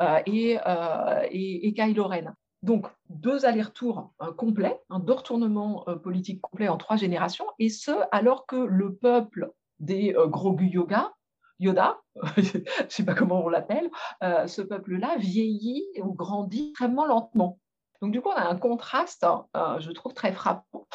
euh, 0.00 0.20
et, 0.26 0.58
euh, 0.66 1.26
et, 1.30 1.72
Kylo 1.72 2.06
Ren. 2.06 2.34
Donc, 2.62 2.86
deux 3.08 3.46
allers-retours 3.46 4.12
complets, 4.36 4.80
un 4.90 5.00
deux 5.00 5.14
retournements 5.14 5.84
politiques 6.02 6.40
complets 6.42 6.68
en 6.68 6.76
trois 6.76 6.96
générations, 6.96 7.46
et 7.58 7.70
ce, 7.70 7.90
alors 8.12 8.46
que 8.46 8.54
le 8.54 8.94
peuple 8.94 9.50
des 9.80 10.14
Grogu 10.28 10.66
Yoga, 10.66 11.12
Yoda, 11.62 11.98
je 12.36 12.58
ne 12.58 12.88
sais 12.88 13.04
pas 13.04 13.14
comment 13.14 13.44
on 13.44 13.48
l'appelle, 13.48 13.90
ce 14.20 14.62
peuple-là 14.62 15.16
vieillit 15.18 15.84
ou 16.02 16.12
grandit 16.12 16.70
extrêmement 16.70 17.06
lentement. 17.06 17.58
Donc, 18.00 18.12
du 18.12 18.20
coup, 18.20 18.30
on 18.30 18.36
a 18.36 18.48
un 18.48 18.56
contraste, 18.56 19.24
je 19.54 19.90
trouve, 19.92 20.12
très 20.12 20.32
frappant 20.32 20.86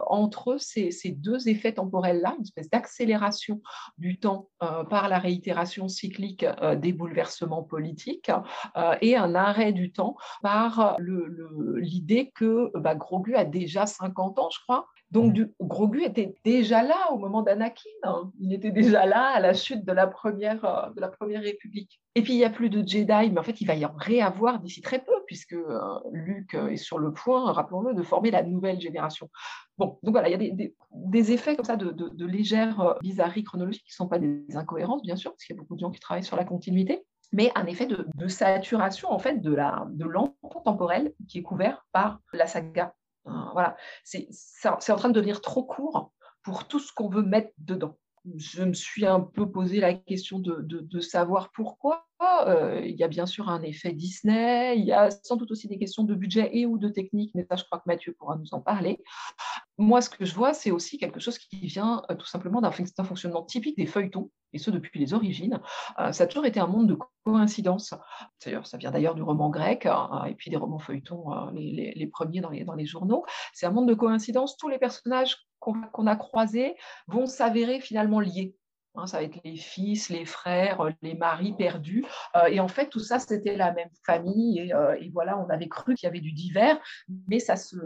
entre 0.00 0.58
ces, 0.58 0.90
deux 1.10 1.48
effets 1.48 1.72
temporels-là, 1.72 2.34
une 2.36 2.42
espèce 2.42 2.70
d'accélération 2.70 3.60
du 3.96 4.18
temps 4.18 4.50
euh, 4.62 4.84
par 4.84 5.08
la 5.08 5.18
réitération 5.18 5.88
cyclique 5.88 6.44
euh, 6.44 6.76
des 6.76 6.92
bouleversements 6.92 7.62
politiques 7.62 8.30
euh, 8.76 8.96
et 9.00 9.16
un 9.16 9.34
arrêt 9.34 9.72
du 9.72 9.92
temps 9.92 10.16
par 10.42 10.96
l'idée 10.98 12.32
que 12.34 12.70
bah, 12.74 12.94
Grogu 12.94 13.34
a 13.34 13.44
déjà 13.44 13.86
50 13.86 14.38
ans, 14.38 14.50
je 14.50 14.60
crois, 14.60 14.86
donc, 15.10 15.32
du, 15.32 15.50
Grogu 15.60 16.04
était 16.04 16.34
déjà 16.44 16.82
là 16.82 17.10
au 17.12 17.18
moment 17.18 17.42
d'Anakin. 17.42 17.88
Hein. 18.02 18.30
Il 18.40 18.52
était 18.52 18.70
déjà 18.70 19.06
là 19.06 19.28
à 19.28 19.40
la 19.40 19.54
chute 19.54 19.84
de 19.84 19.92
la 19.92 20.06
première, 20.06 20.92
de 20.94 21.00
la 21.00 21.08
première 21.08 21.42
République. 21.42 22.00
Et 22.14 22.22
puis, 22.22 22.34
il 22.34 22.36
n'y 22.36 22.44
a 22.44 22.50
plus 22.50 22.68
de 22.68 22.86
Jedi, 22.86 23.30
mais 23.30 23.38
en 23.38 23.42
fait, 23.42 23.60
il 23.60 23.66
va 23.66 23.74
y 23.74 23.86
en 23.86 23.94
réavoir 23.96 24.60
d'ici 24.60 24.82
très 24.82 24.98
peu, 24.98 25.12
puisque 25.26 25.56
Luke 26.12 26.54
est 26.54 26.76
sur 26.76 26.98
le 26.98 27.12
point, 27.12 27.52
rappelons-le, 27.52 27.94
de 27.94 28.02
former 28.02 28.30
la 28.30 28.42
nouvelle 28.42 28.80
génération. 28.80 29.30
Bon, 29.78 29.98
donc 30.02 30.12
voilà, 30.12 30.28
il 30.28 30.42
y 30.42 30.50
a 30.50 30.68
des, 30.90 31.32
effets 31.32 31.54
comme 31.54 31.64
ça 31.64 31.76
de, 31.76 31.92
de, 31.92 32.26
légères 32.26 32.80
euh, 32.80 32.94
bizarreries 33.00 33.44
chronologiques 33.44 33.84
qui 33.84 33.92
ne 33.92 34.04
sont 34.04 34.08
pas 34.08 34.18
des 34.18 34.44
incohérences, 34.56 35.02
bien 35.02 35.14
sûr, 35.14 35.30
parce 35.30 35.44
qu'il 35.44 35.54
y 35.54 35.58
a 35.58 35.62
beaucoup 35.62 35.76
de 35.76 35.80
gens 35.80 35.90
qui 35.90 36.00
travaillent 36.00 36.24
sur 36.24 36.36
la 36.36 36.44
continuité, 36.44 37.04
mais 37.32 37.52
un 37.54 37.66
effet 37.66 37.86
de, 37.86 38.06
saturation 38.26 39.10
en 39.10 39.18
fait 39.18 39.40
de 39.40 39.54
la 39.54 39.86
de 39.90 40.06
temporel 40.64 41.12
qui 41.28 41.38
est 41.38 41.42
couvert 41.42 41.86
par 41.92 42.20
la 42.32 42.46
saga. 42.46 42.94
Voilà, 43.52 43.76
c'est 44.04 44.92
en 44.92 44.96
train 44.96 45.08
de 45.08 45.14
devenir 45.14 45.40
trop 45.40 45.64
court 45.64 46.12
pour 46.42 46.66
tout 46.66 46.78
ce 46.78 46.92
qu'on 46.92 47.08
veut 47.08 47.22
mettre 47.22 47.52
dedans 47.58 47.98
je 48.36 48.62
me 48.62 48.74
suis 48.74 49.06
un 49.06 49.20
peu 49.20 49.50
posé 49.50 49.80
la 49.80 49.94
question 49.94 50.38
de, 50.38 51.00
savoir 51.00 51.50
pourquoi. 51.52 52.04
Euh, 52.46 52.80
il 52.84 52.96
y 52.96 53.04
a 53.04 53.08
bien 53.08 53.26
sûr 53.26 53.48
un 53.48 53.62
effet 53.62 53.92
Disney, 53.92 54.76
il 54.76 54.84
y 54.84 54.92
a 54.92 55.08
sans 55.10 55.36
doute 55.36 55.52
aussi 55.52 55.68
des 55.68 55.78
questions 55.78 56.02
de 56.02 56.14
budget 56.14 56.50
et 56.52 56.66
ou 56.66 56.76
de 56.76 56.88
technique, 56.88 57.30
mais 57.34 57.46
ça, 57.48 57.54
je 57.54 57.64
crois 57.64 57.78
que 57.78 57.84
Mathieu 57.86 58.12
pourra 58.18 58.36
nous 58.36 58.54
en 58.54 58.60
parler. 58.60 59.02
Moi, 59.78 60.00
ce 60.00 60.10
que 60.10 60.24
je 60.24 60.34
vois, 60.34 60.52
c'est 60.52 60.72
aussi 60.72 60.98
quelque 60.98 61.20
chose 61.20 61.38
qui 61.38 61.58
vient 61.66 62.02
euh, 62.10 62.16
tout 62.16 62.26
simplement 62.26 62.60
d'un 62.60 62.72
fonctionnement 62.72 63.44
typique 63.44 63.76
des 63.76 63.86
feuilletons, 63.86 64.30
et 64.52 64.58
ce 64.58 64.72
depuis 64.72 64.98
les 64.98 65.14
origines. 65.14 65.60
Euh, 66.00 66.10
ça 66.10 66.24
a 66.24 66.26
toujours 66.26 66.46
été 66.46 66.58
un 66.58 66.66
monde 66.66 66.88
de 66.88 66.98
coïncidence. 67.24 67.94
D'ailleurs, 68.44 68.66
ça 68.66 68.78
vient 68.78 68.90
d'ailleurs 68.90 69.14
du 69.14 69.22
roman 69.22 69.48
grec, 69.48 69.86
hein, 69.86 70.24
et 70.28 70.34
puis 70.34 70.50
des 70.50 70.56
romans 70.56 70.80
feuilletons, 70.80 71.50
les, 71.52 72.10
premiers 72.12 72.40
dans 72.40 72.50
les, 72.50 72.64
dans 72.64 72.74
les 72.74 72.86
journaux. 72.86 73.24
C'est 73.52 73.66
un 73.66 73.70
monde 73.70 73.88
de 73.88 73.94
coïncidence. 73.94 74.56
Tous 74.56 74.68
les 74.68 74.78
personnages 74.78 75.36
qu'on 75.60 76.06
a 76.06 76.16
croisés 76.16 76.74
vont 77.06 77.26
s'avérer 77.26 77.80
finalement 77.80 78.20
liés. 78.20 78.54
Hein, 78.94 79.06
ça 79.06 79.18
va 79.18 79.24
être 79.24 79.38
les 79.44 79.56
fils, 79.56 80.08
les 80.08 80.24
frères, 80.24 80.82
les 81.02 81.14
maris 81.14 81.52
perdus. 81.52 82.04
Euh, 82.36 82.46
et 82.46 82.58
en 82.58 82.68
fait, 82.68 82.88
tout 82.88 83.00
ça, 83.00 83.18
c'était 83.18 83.56
la 83.56 83.72
même 83.72 83.90
famille. 84.04 84.72
Euh, 84.72 84.96
et, 85.00 85.10
voilà, 85.10 85.38
on 85.38 85.48
avait 85.50 85.68
cru 85.68 85.94
qu'il 85.94 86.06
y 86.06 86.10
avait 86.10 86.20
du 86.20 86.32
divers, 86.32 86.78
mais 87.28 87.38
ça 87.38 87.56
se, 87.56 87.76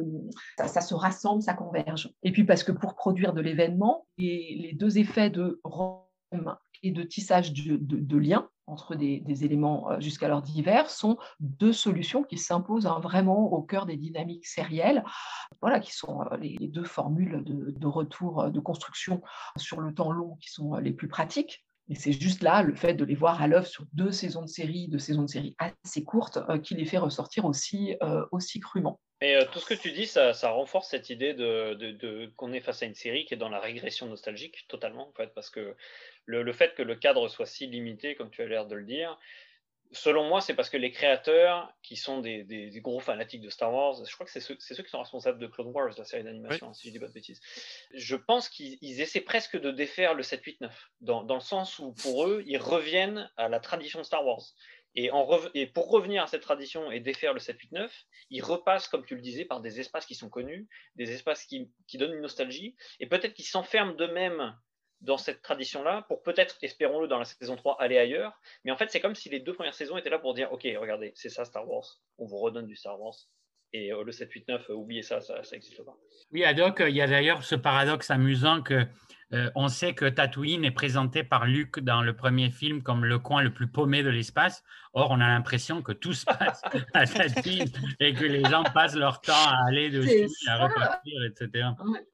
ça, 0.57 0.81
se 0.81 0.95
rassemble, 0.95 1.43
ça 1.43 1.55
converge. 1.55 2.11
Et 2.23 2.33
puis 2.33 2.45
parce 2.45 2.65
que 2.65 2.73
pour 2.73 2.95
produire 2.95 3.33
de 3.33 3.41
l'événement, 3.41 4.07
les 4.17 4.75
deux 4.79 4.99
effets 4.99 5.31
de 5.31 5.61
Rome 5.65 6.57
et 6.83 6.91
de 6.91 7.03
tissage 7.03 7.53
de, 7.53 8.17
liens 8.17 8.49
entre 8.73 8.95
des, 8.95 9.45
éléments 9.45 9.91
euh, 9.91 10.01
jusqu'alors 10.01 10.43
divers 10.43 10.91
sont 10.91 11.19
deux 11.41 11.73
solutions 11.73 12.23
qui 12.25 12.39
s'imposent 12.39 12.87
hein, 12.87 12.99
vraiment 13.01 13.53
au 13.53 13.63
cœur 13.63 13.87
des 13.87 13.97
dynamiques 13.97 14.47
sérielles, 14.47 15.05
voilà, 15.61 15.79
qui 15.79 15.93
sont 15.93 16.23
euh, 16.23 16.37
les, 16.39 16.57
deux 16.69 16.85
formules 16.85 17.43
de, 17.45 17.87
retour 17.87 18.41
euh, 18.41 18.51
de 18.51 18.61
construction 18.61 19.23
sur 19.57 19.81
le 19.81 19.93
temps 19.95 20.11
long 20.11 20.37
qui 20.41 20.51
sont 20.51 20.77
les 20.77 20.93
plus 20.93 21.09
pratiques. 21.09 21.65
Et 21.89 21.95
c'est 21.95 22.13
juste 22.13 22.43
là 22.43 22.63
le 22.63 22.75
fait 22.75 22.95
de 22.95 23.05
les 23.05 23.15
voir 23.15 23.43
à 23.43 23.47
l'œuvre 23.47 23.67
sur 23.67 23.85
deux 23.93 24.13
saisons 24.13 24.43
de 24.43 24.49
série, 24.49 24.89
deux 24.89 24.99
saisons 24.99 25.23
de 25.23 25.29
série 25.29 25.57
assez 25.59 26.05
courtes, 26.05 26.39
qui 26.63 26.75
les 26.75 26.85
fait 26.85 26.99
ressortir 26.99 27.45
aussi, 27.45 27.97
aussi 28.31 28.61
crûment. 28.61 29.01
Et 29.21 29.39
tout 29.53 29.61
ce 29.61 29.67
que 29.67 29.75
tu 29.75 29.93
dis, 29.93 30.07
ça, 30.07 30.33
renforce 30.51 30.89
cette 30.89 31.09
idée 31.09 31.33
de, 31.33 32.33
qu'on 32.37 32.53
est 32.53 32.61
face 32.61 32.83
à 32.83 32.87
une 32.87 32.95
série 32.95 33.25
qui 33.25 33.35
est 33.35 33.37
dans 33.37 33.49
la 33.49 33.61
régression 33.61 34.07
nostalgique 34.07 34.67
totalement, 34.69 35.09
en 35.09 35.13
fait, 35.13 35.33
parce 35.33 35.49
que 35.49 35.77
le, 36.25 36.53
fait 36.53 36.75
que 36.75 36.83
le 36.83 36.97
cadre 36.97 37.29
soit 37.29 37.47
si 37.47 37.69
limité, 37.69 38.17
comme 38.17 38.31
tu 38.31 38.43
as 38.43 38.47
l'air 38.47 38.67
de 38.67 38.75
le 38.75 38.85
dire, 38.85 39.17
selon 39.93 40.29
moi, 40.29 40.41
c'est 40.41 40.55
parce 40.55 40.71
que 40.71 40.77
les 40.77 40.91
créateurs, 40.91 41.73
qui 41.83 41.97
sont 41.97 42.21
des, 42.21 42.71
gros 42.83 43.01
fanatiques 43.01 43.43
de 43.43 43.51
Star 43.51 43.73
Wars, 43.73 44.05
je 44.05 44.13
crois 44.15 44.27
que 44.27 44.33
c'est 44.33 44.41
ceux, 44.41 44.55
qui 44.55 44.91
sont 44.91 44.99
responsables 44.99 45.39
de 45.39 45.47
Clone 45.47 45.69
Wars, 45.69 45.91
la 45.97 46.05
série 46.05 46.25
d'animation, 46.25 46.73
si 46.73 46.89
je 46.89 46.93
dis 46.93 46.99
pas 46.99 47.09
de 47.09 47.13
bêtises. 47.13 47.41
Je 47.95 48.17
pense 48.17 48.49
qu'ils 48.49 49.01
essaient 49.01 49.21
presque 49.21 49.61
de 49.61 49.71
défaire 49.71 50.15
le 50.15 50.23
7-8-9, 50.23 50.71
dans, 51.01 51.23
le 51.35 51.41
sens 51.41 51.79
où 51.79 51.93
pour 51.93 52.27
eux, 52.27 52.43
ils 52.47 52.59
reviennent 52.59 53.31
à 53.37 53.49
la 53.49 53.61
tradition 53.61 54.03
Star 54.03 54.25
Wars. 54.25 54.43
Et, 54.95 55.11
pour 55.75 55.91
revenir 55.91 56.23
à 56.23 56.27
cette 56.27 56.43
tradition 56.43 56.91
et 56.91 57.01
défaire 57.01 57.33
le 57.33 57.41
7-8-9, 57.41 57.89
ils 58.31 58.43
repassent, 58.43 58.89
comme 58.89 59.05
tu 59.05 59.15
le 59.15 59.23
disais, 59.23 59.45
par 59.45 59.61
des 59.61 59.81
espaces 59.81 60.07
qui 60.07 60.15
sont 60.15 60.29
connus, 60.29 60.69
des 60.97 61.13
espaces 61.13 61.45
qui, 61.45 61.71
qui 61.87 61.99
donnent 61.99 62.15
une 62.15 62.21
nostalgie, 62.21 62.77
et 63.01 63.07
peut-être 63.07 63.35
qu'ils 63.35 63.47
s'enferment 63.47 63.95
d'eux-mêmes 63.95 64.55
dans 65.03 65.19
cette 65.19 65.43
tradition-là 65.43 66.03
pour 66.09 66.23
peut-être, 66.23 66.57
espérons-le, 66.63 67.09
dans 67.09 67.19
la 67.19 67.25
saison 67.25 67.57
3, 67.57 67.81
aller 67.81 67.99
ailleurs. 67.99 68.41
Mais 68.65 68.71
en 68.71 68.77
fait, 68.77 68.91
c'est 68.91 69.01
comme 69.01 69.15
si 69.15 69.29
les 69.29 69.41
deux 69.41 69.53
premières 69.53 69.75
saisons 69.75 69.97
étaient 69.97 70.11
là 70.11 70.19
pour 70.19 70.35
dire, 70.35 70.53
OK, 70.53 70.67
regardez, 70.79 71.13
c'est 71.15 71.29
ça 71.29 71.45
Star 71.45 71.69
Wars, 71.69 72.01
on 72.19 72.27
vous 72.27 72.39
redonne 72.39 72.67
du 72.67 72.77
Star 72.77 73.01
Wars. 73.01 73.15
Et 73.75 73.93
euh, 73.93 74.05
le 74.05 74.13
7, 74.13 74.31
8, 74.31 74.49
9, 74.49 74.69
oubliez 74.71 75.03
ça, 75.03 75.21
ça 75.21 75.41
n'existe 75.53 75.83
pas. 75.83 75.97
Oui, 76.31 76.45
Adoc, 76.45 76.83
il 76.87 76.95
y 76.95 77.01
a 77.01 77.07
d'ailleurs 77.07 77.43
ce 77.43 77.55
paradoxe 77.55 78.11
amusant 78.11 78.63
que 78.63 78.87
euh, 79.33 79.51
on 79.55 79.69
sait 79.69 79.95
que 79.95 80.05
Tatooine 80.05 80.65
est 80.65 80.73
présenté 80.73 81.25
par 81.25 81.47
Luke 81.47 81.81
dans 81.81 82.03
le 82.03 82.15
premier 82.15 82.51
film 82.51 82.83
comme 82.83 83.07
le 83.07 83.19
coin 83.19 83.43
le 83.43 83.53
plus 83.53 83.67
paumé 83.67 84.03
de 84.03 84.11
l'espace. 84.11 84.63
Or, 84.93 85.11
on 85.11 85.21
a 85.21 85.29
l'impression 85.29 85.81
que 85.81 85.93
tout 85.93 86.13
se 86.13 86.27
passe 86.27 86.61
à 86.93 87.07
Tatooine 87.07 87.71
et 87.99 88.13
que 88.13 88.27
les 88.27 88.45
gens 88.45 88.63
passent 88.63 88.95
leur 88.95 89.23
temps 89.23 89.33
à 89.33 89.69
aller 89.69 89.89
dessus, 89.89 90.29
à 90.49 90.67
repartir, 90.67 91.25
etc. 91.25 91.69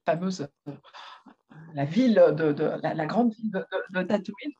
fameuse 0.05 0.47
euh, 0.67 0.71
la 1.73 1.85
ville 1.85 2.15
de, 2.35 2.53
la, 2.81 3.05
grande 3.05 3.33
ville 3.33 3.51
de, 3.51 4.03
Tatooine. 4.03 4.53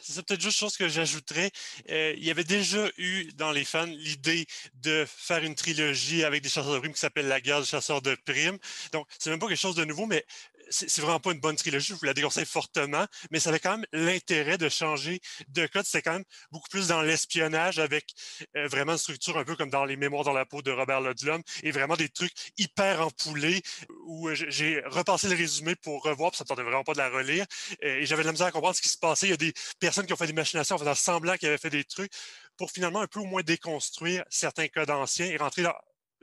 C'est 0.00 0.24
peut-être 0.24 0.40
juste 0.40 0.58
chose 0.58 0.76
que 0.76 0.88
j'ajouterais. 0.88 1.50
Euh, 1.90 2.14
il 2.16 2.24
y 2.24 2.30
avait 2.30 2.44
déjà 2.44 2.88
eu 2.96 3.32
dans 3.34 3.50
les 3.50 3.64
fans 3.64 3.86
l'idée 3.86 4.46
de 4.74 5.04
faire 5.08 5.42
une 5.42 5.56
trilogie 5.56 6.22
avec 6.22 6.44
des 6.44 6.48
chasseurs 6.48 6.74
de 6.74 6.78
primes 6.78 6.92
qui 6.92 7.00
s'appelle 7.00 7.26
La 7.26 7.40
guerre 7.40 7.60
des 7.60 7.66
chasseurs 7.66 8.02
de 8.02 8.16
primes. 8.24 8.58
Donc, 8.92 9.08
c'est 9.18 9.30
même 9.30 9.40
pas 9.40 9.48
quelque 9.48 9.58
chose 9.58 9.74
de 9.74 9.84
nouveau, 9.84 10.06
mais 10.06 10.24
c'est 10.70 11.00
vraiment 11.00 11.20
pas 11.20 11.32
une 11.32 11.40
bonne 11.40 11.56
trilogie, 11.56 11.88
je 11.88 11.94
vous 11.94 12.04
la 12.04 12.14
déconseille 12.14 12.46
fortement, 12.46 13.06
mais 13.30 13.40
ça 13.40 13.50
avait 13.50 13.60
quand 13.60 13.72
même 13.72 13.86
l'intérêt 13.92 14.58
de 14.58 14.68
changer 14.68 15.20
de 15.48 15.66
code. 15.66 15.84
C'était 15.84 16.02
quand 16.02 16.12
même 16.12 16.24
beaucoup 16.50 16.68
plus 16.68 16.88
dans 16.88 17.02
l'espionnage 17.02 17.78
avec 17.78 18.14
euh, 18.56 18.68
vraiment 18.68 18.92
une 18.92 18.98
structure 18.98 19.36
un 19.38 19.44
peu 19.44 19.56
comme 19.56 19.70
dans 19.70 19.84
les 19.84 19.96
Mémoires 19.96 20.24
dans 20.24 20.32
la 20.32 20.44
peau 20.46 20.62
de 20.62 20.70
Robert 20.70 21.00
Ludlum 21.00 21.42
et 21.62 21.70
vraiment 21.70 21.96
des 21.96 22.08
trucs 22.08 22.32
hyper 22.58 23.00
empoulés 23.00 23.62
où 24.06 24.28
euh, 24.28 24.34
j'ai 24.34 24.82
repassé 24.86 25.28
le 25.28 25.36
résumé 25.36 25.74
pour 25.76 26.02
revoir, 26.02 26.30
puis 26.30 26.38
ça 26.38 26.44
ne 26.44 26.48
tentait 26.48 26.62
vraiment 26.62 26.84
pas 26.84 26.92
de 26.92 26.98
la 26.98 27.08
relire. 27.08 27.46
Euh, 27.84 27.98
et 27.98 28.06
j'avais 28.06 28.22
de 28.22 28.26
la 28.26 28.32
misère 28.32 28.46
à 28.46 28.52
comprendre 28.52 28.76
ce 28.76 28.82
qui 28.82 28.88
se 28.88 28.98
passait. 28.98 29.26
Il 29.26 29.30
y 29.30 29.34
a 29.34 29.36
des 29.36 29.52
personnes 29.78 30.06
qui 30.06 30.12
ont 30.12 30.16
fait 30.16 30.26
des 30.26 30.32
machinations 30.32 30.76
en 30.76 30.78
faisant 30.78 30.94
semblant 30.94 31.36
qu'ils 31.36 31.48
avaient 31.48 31.58
fait 31.58 31.70
des 31.70 31.84
trucs 31.84 32.12
pour 32.56 32.70
finalement 32.70 33.00
un 33.00 33.06
peu 33.06 33.20
au 33.20 33.24
moins 33.24 33.42
déconstruire 33.42 34.24
certains 34.30 34.68
codes 34.68 34.90
anciens 34.90 35.26
et 35.26 35.36
rentrer 35.36 35.62
dans 35.62 35.74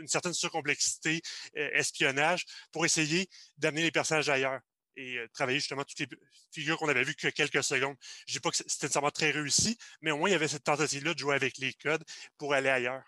une 0.04 0.08
certaine 0.08 0.34
surcomplexité, 0.34 1.22
euh, 1.58 1.70
espionnage, 1.74 2.46
pour 2.72 2.86
essayer 2.86 3.28
d'amener 3.58 3.82
les 3.82 3.92
personnages 3.92 4.30
ailleurs 4.30 4.60
et 4.96 5.18
euh, 5.18 5.28
travailler 5.34 5.60
justement 5.60 5.84
toutes 5.84 6.00
les 6.00 6.08
figures 6.52 6.78
qu'on 6.78 6.90
avait 6.90 7.04
vues 7.04 7.16
que 7.16 7.30
quelques 7.30 7.64
secondes. 7.64 7.96
Je 8.28 8.34
ne 8.34 8.38
dis 8.38 8.40
pas 8.40 8.52
que 8.52 8.58
c'était 8.58 8.86
nécessairement 8.86 9.12
très 9.12 9.32
réussi, 9.32 9.78
mais 10.02 10.12
au 10.12 10.18
moins 10.18 10.30
il 10.30 10.34
y 10.34 10.36
avait 10.36 10.48
cette 10.48 10.64
tentative-là 10.64 11.14
de 11.14 11.20
jouer 11.20 11.36
avec 11.36 11.58
les 11.58 11.74
codes 11.74 12.04
pour 12.38 12.54
aller 12.54 12.70
ailleurs. 12.70 13.04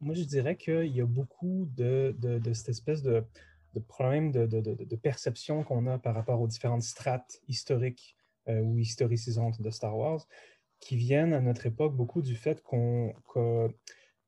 Moi, 0.00 0.14
je 0.14 0.24
dirais 0.24 0.56
qu'il 0.56 0.94
y 0.94 1.00
a 1.00 1.06
beaucoup 1.06 1.66
de, 1.74 2.14
cette 2.52 2.68
espèce 2.68 3.02
de, 3.02 3.24
problème 3.88 4.30
de, 4.30 4.96
perception 4.96 5.64
qu'on 5.64 5.86
a 5.86 5.98
par 5.98 6.14
rapport 6.14 6.40
aux 6.40 6.48
différentes 6.48 6.82
strates 6.82 7.40
historiques 7.48 8.16
euh, 8.48 8.60
ou 8.60 8.78
historicisantes 8.78 9.62
de 9.62 9.70
Star 9.70 9.96
Wars 9.96 10.26
qui 10.80 10.96
viennent 10.96 11.32
à 11.32 11.40
notre 11.40 11.64
époque 11.64 11.96
beaucoup 11.96 12.20
du 12.20 12.36
fait 12.36 12.62
qu'on 12.62 13.14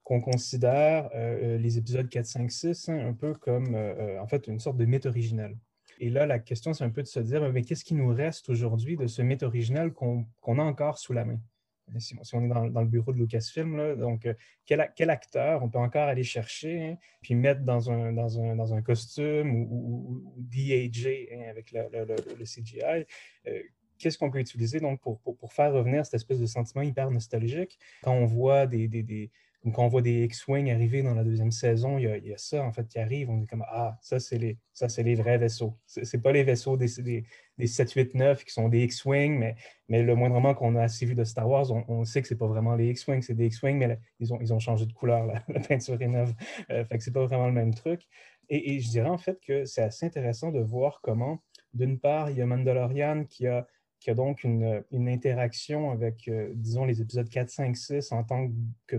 qu'on 0.07 0.20
considère 0.20 1.11
euh, 1.16 1.57
euh, 1.57 1.59
les 1.59 1.78
épisodes 1.78 2.09
4, 2.09 2.24
5, 2.24 2.48
6 2.52 2.88
un 2.90 3.12
peu 3.12 3.34
comme 3.34 3.74
euh, 3.74 4.22
en 4.22 4.28
fait 4.28 4.46
une 4.46 4.61
sorte 4.61 4.76
de 4.76 4.84
mythe 4.84 5.04
original. 5.04 5.57
Et 5.98 6.11
là, 6.11 6.26
la 6.26 6.38
question, 6.38 6.72
c'est 6.72 6.84
un 6.84 6.90
peu 6.90 7.02
de 7.02 7.09
se 7.09 7.18
dire, 7.18 7.52
mais 7.52 7.62
qu'est-ce 7.62 7.84
qui 7.84 7.94
nous 7.94 8.14
reste 8.14 8.48
aujourd'hui 8.48 8.96
de 8.96 9.09
ce 9.09 9.20
mythe 9.20 9.42
original 9.42 9.92
qu'on 9.92 10.24
a 10.46 10.62
encore 10.62 11.00
sous 11.00 11.12
la 11.12 11.24
main? 11.24 11.40
Si, 11.98 12.14
on 12.34 12.44
est 12.44 12.48
dans, 12.48 12.80
le 12.80 12.86
bureau 12.86 13.12
de 13.12 13.18
Lucasfilm, 13.18 13.76
là, 13.76 13.96
donc 13.96 14.28
quel, 14.64 15.11
acteur 15.11 15.64
on 15.64 15.68
peut 15.68 15.78
encore 15.78 16.09
aller 16.09 16.24
chercher, 16.24 16.82
hein, 16.82 16.96
puis 17.22 17.34
mettre 17.34 17.62
dans 17.62 17.90
un, 17.90 18.12
dans 18.12 18.54
dans 18.54 18.82
costume 18.82 19.54
ou, 19.54 20.22
ou, 20.26 20.36
hein, 20.38 21.50
avec 21.50 21.72
le, 21.72 22.44
CGI? 22.44 23.07
Qu'est-ce 23.98 24.18
qu'on 24.18 24.30
peut 24.30 24.40
utiliser 24.40 24.78
donc 24.78 25.00
pour, 25.00 25.52
faire 25.52 25.72
revenir 25.72 26.04
cette 26.04 26.14
espèce 26.14 26.38
de 26.38 26.46
sentiment 26.46 26.82
hyper 26.82 27.11
nostalgique? 27.11 27.78
Quand 28.02 28.12
on 28.12 28.26
voit 28.26 28.66
des 28.66 29.30
quand 29.73 29.85
on 29.85 29.89
voit 29.89 30.03
des 30.03 30.25
X-Wing 30.25 30.71
arriver 30.71 31.03
dans 31.03 31.14
la 31.14 31.25
deuxième 31.25 31.51
saison, 31.51 31.99
il 31.99 32.05
y, 32.05 32.33
a, 32.33 32.39
ça, 32.39 32.62
en 32.62 32.73
fait, 32.73 32.87
qui 32.89 32.99
arrive. 32.99 33.31
On 33.31 33.43
est 33.43 33.47
comme, 33.47 33.64
ah, 33.69 33.99
ça, 34.01 34.21
c'est 34.21 34.39
les, 34.39 34.59
les 34.99 35.14
vrais 35.14 35.39
vaisseaux. 35.39 35.77
C'est 35.87 36.23
pas 36.23 36.33
les 36.33 36.45
vaisseaux 36.45 36.77
des, 36.77 36.89
des, 37.03 37.25
des 37.59 37.67
7, 37.67 37.93
8, 37.93 38.14
9 38.14 38.45
qui 38.45 38.53
sont 38.53 38.69
des 38.69 38.85
X-Wing, 38.85 39.39
mais, 39.39 39.57
mais 39.89 40.03
le 40.03 40.14
moindrement 40.14 40.55
qu'on 40.55 40.77
a 40.77 40.83
assez 40.83 41.07
vu 41.07 41.14
de 41.14 41.25
Star 41.25 41.49
Wars, 41.49 41.67
on, 41.89 42.05
sait 42.05 42.23
que 42.23 42.29
c'est 42.29 42.37
pas 42.37 42.47
vraiment 42.47 42.75
les 42.77 42.91
X-Wing, 42.91 43.23
c'est 43.23 43.35
des 43.35 43.47
X-Wing, 43.47 43.79
mais 43.79 43.99
ils, 44.21 44.33
ont, 44.33 44.39
ils 44.41 44.53
ont 44.53 44.61
changé 44.61 44.87
de 44.87 44.93
couleur, 44.93 45.27
la, 45.49 45.61
peinture 45.61 46.01
est 46.01 46.09
neuve. 46.09 46.35
Euh, 46.71 46.85
fait 46.85 46.99
que 46.99 47.05
c'est 47.05 47.12
pas 47.12 47.25
vraiment 47.25 47.47
le 47.47 47.53
même 47.53 47.75
truc. 47.75 48.03
Et, 48.49 48.75
et, 48.75 48.81
je 48.81 48.89
dirais, 48.91 49.09
en 49.09 49.19
fait, 49.19 49.41
que 49.41 49.64
c'est 49.64 49.83
assez 49.83 50.07
intéressant 50.07 50.53
de 50.53 50.61
voir 50.61 51.01
comment, 51.03 51.43
d'une 51.75 51.99
part, 51.99 52.31
il 52.31 52.37
y 52.37 52.43
a 52.43 52.47
Mandalorian 52.47 53.25
qui 53.25 53.47
a 53.47 53.67
qui 54.01 54.11
a 54.11 54.14
donc 54.14 54.44
une, 54.44 54.82
interaction 54.92 55.90
avec, 55.90 56.28
euh, 56.28 56.51
disons, 56.55 56.84
les 56.84 57.01
épisodes 57.01 57.28
4, 57.28 57.49
5, 57.51 57.76
6 57.76 58.12
en 58.12 58.24
tant 58.24 58.51
que, 58.86 58.97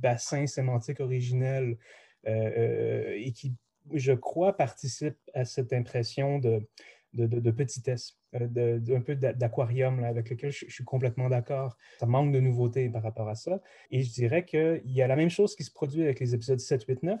bassin 0.00 0.46
sémantique 0.46 1.00
originel 1.00 1.78
euh, 2.26 2.30
euh, 2.30 3.14
et 3.16 3.32
qui, 3.32 3.54
je 3.92 4.12
crois, 4.12 4.56
participe 4.56 5.16
à 5.34 5.44
cette 5.44 5.72
impression 5.72 6.38
de, 6.38 6.66
de, 7.14 7.50
petitesse, 7.50 8.18
d'un 8.32 9.00
peu 9.00 9.14
d'aquarium 9.14 10.02
avec 10.04 10.30
lequel 10.30 10.50
je, 10.50 10.66
suis 10.68 10.84
complètement 10.84 11.28
d'accord. 11.28 11.76
Ça 12.00 12.06
manque 12.06 12.32
de 12.32 12.40
nouveautés 12.40 12.88
par 12.88 13.02
rapport 13.02 13.28
à 13.28 13.34
ça. 13.34 13.62
Et 13.90 14.02
je 14.02 14.12
dirais 14.12 14.44
qu'il 14.44 14.82
y 14.84 15.02
a 15.02 15.06
la 15.06 15.16
même 15.16 15.30
chose 15.30 15.54
qui 15.54 15.64
se 15.64 15.72
produit 15.72 16.02
avec 16.02 16.20
les 16.20 16.34
épisodes 16.34 16.60
7, 16.60 16.84
8, 16.84 17.02
9 17.02 17.20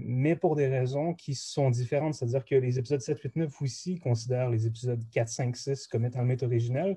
mais 0.00 0.36
pour 0.36 0.56
des 0.56 0.66
raisons 0.66 1.14
qui 1.14 1.34
sont 1.34 1.70
différentes. 1.70 2.14
C'est-à-dire 2.14 2.44
que 2.44 2.54
les 2.54 2.78
épisodes 2.78 3.00
7, 3.00 3.20
8, 3.20 3.36
9 3.36 3.62
aussi 3.62 3.98
considèrent 3.98 4.50
les 4.50 4.66
épisodes 4.66 5.02
4, 5.10 5.28
5, 5.28 5.56
6 5.56 5.86
comme 5.86 6.04
étant 6.04 6.20
le 6.20 6.26
mythe 6.26 6.42
original, 6.42 6.96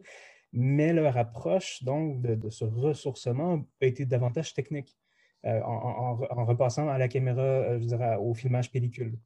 mais 0.53 0.93
leur 0.93 1.17
approche 1.17 1.83
donc 1.83 2.21
de, 2.21 2.49
ce 2.49 2.65
ressourcement 2.65 3.63
a 3.81 3.85
été 3.85 4.05
davantage 4.05 4.53
technique. 4.53 4.97
Euh, 5.45 5.61
en, 5.61 6.15
repassant 6.43 6.89
à 6.89 6.97
la 6.97 7.07
caméra, 7.07 7.41
euh, 7.41 7.79
je 7.79 7.85
dirais, 7.85 8.17
au 8.17 8.33
filmage 8.33 8.71
pellicule, 8.71 9.17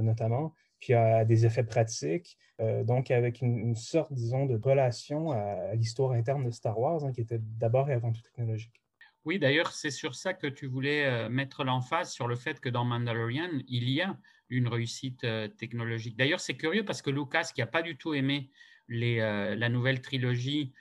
notamment, 0.00 0.54
puis 0.78 0.94
à 0.94 1.24
des 1.24 1.46
effets 1.46 1.64
pratiques, 1.64 2.38
donc 2.84 3.10
avec 3.10 3.40
une, 3.40 3.74
sorte, 3.74 4.12
disons, 4.12 4.46
de 4.46 4.56
relation 4.56 5.32
à, 5.32 5.74
l'histoire 5.74 6.12
interne 6.12 6.44
de 6.44 6.50
Star 6.50 6.78
Wars, 6.78 7.04
hein, 7.04 7.12
qui 7.12 7.22
était 7.22 7.40
d'abord 7.40 7.90
et 7.90 7.94
avant 7.94 8.12
tout 8.12 8.20
technologique. 8.22 8.83
Oui, 9.24 9.38
d'ailleurs, 9.38 9.72
c'est 9.72 9.90
sur 9.90 10.14
ça 10.14 10.34
que 10.34 10.46
tu 10.46 10.66
voulais 10.66 11.06
euh, 11.06 11.28
mettre 11.30 11.64
l'emphase, 11.64 12.12
sur 12.12 12.28
le 12.28 12.36
fait 12.36 12.60
que 12.60 12.68
dans 12.68 12.84
Mandalorian, 12.84 13.48
il 13.68 13.88
y 13.88 14.02
a 14.02 14.18
une 14.50 14.68
réussite 14.68 15.24
euh, 15.24 15.48
technologique. 15.48 16.16
D'ailleurs, 16.16 16.40
c'est 16.40 16.56
curieux 16.56 16.84
parce 16.84 17.00
que 17.00 17.08
Lucas, 17.08 17.50
qui 17.54 17.62
n'a 17.62 17.66
pas 17.66 17.80
du 17.80 17.96
tout 17.96 18.12
aimé 18.12 18.50
euh, 18.90 19.54
la 19.54 19.68
nouvelle 19.70 20.02
trilogie, 20.02 20.74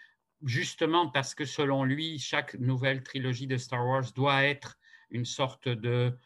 justement 0.43 1.07
parce 1.07 1.35
que 1.35 1.45
selon 1.45 1.85
lui, 1.85 2.19
chaque 2.19 2.55
nouvelle 2.55 3.01
trilogie 3.01 3.47
de 3.47 3.55
Star 3.55 3.87
Wars 3.87 4.11
doit 4.13 4.43
être 4.43 4.77
une 5.09 5.25
sorte 5.25 5.69
de 5.69 6.17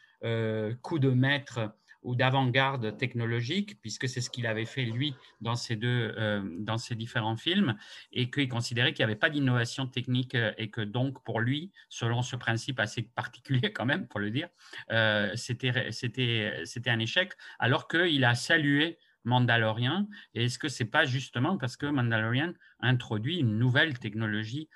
coup 0.82 0.97
de 0.97 1.11
maître 1.11 1.76
ou 2.03 2.15
d'avant-garde 2.15 2.97
technologique, 2.97 3.79
puisque 3.81 4.07
c'est 4.07 4.21
ce 4.21 4.29
qu'il 4.29 4.47
avait 4.47 4.65
fait 4.65 4.85
lui 4.85 5.15
dans 5.41 5.55
ces 5.55 5.75
deux, 5.75 6.13
euh, 6.17 6.41
dans 6.59 6.77
ces 6.77 6.95
différents 6.95 7.37
films, 7.37 7.75
et 8.11 8.29
qu'il 8.29 8.47
considérait 8.49 8.93
qu'il 8.93 9.05
n'y 9.05 9.11
avait 9.11 9.19
pas 9.19 9.29
d'innovation 9.29 9.87
technique 9.87 10.35
euh, 10.35 10.53
et 10.57 10.69
que 10.69 10.81
donc 10.81 11.23
pour 11.23 11.39
lui, 11.39 11.71
selon 11.89 12.21
ce 12.21 12.35
principe 12.35 12.79
assez 12.79 13.01
particulier 13.03 13.71
quand 13.73 13.85
même, 13.85 14.07
pour 14.07 14.19
le 14.19 14.31
dire, 14.31 14.49
euh, 14.91 15.31
c'était, 15.35 15.91
c'était, 15.91 16.89
un 16.89 16.99
échec, 16.99 17.33
alors 17.59 17.87
qu'il 17.87 18.23
a 18.23 18.35
salué 18.35 18.97
Mandalorian. 19.23 20.07
Et 20.33 20.45
est-ce 20.45 20.57
que 20.59 20.69
c'est 20.69 20.85
pas 20.85 21.05
justement 21.05 21.57
parce 21.57 21.75
que 21.75 21.85
Mandalorian 21.85 22.53
introduit 22.79 23.39
une 23.39 23.57
nouvelle 23.57 23.99
technologie, 23.99 24.69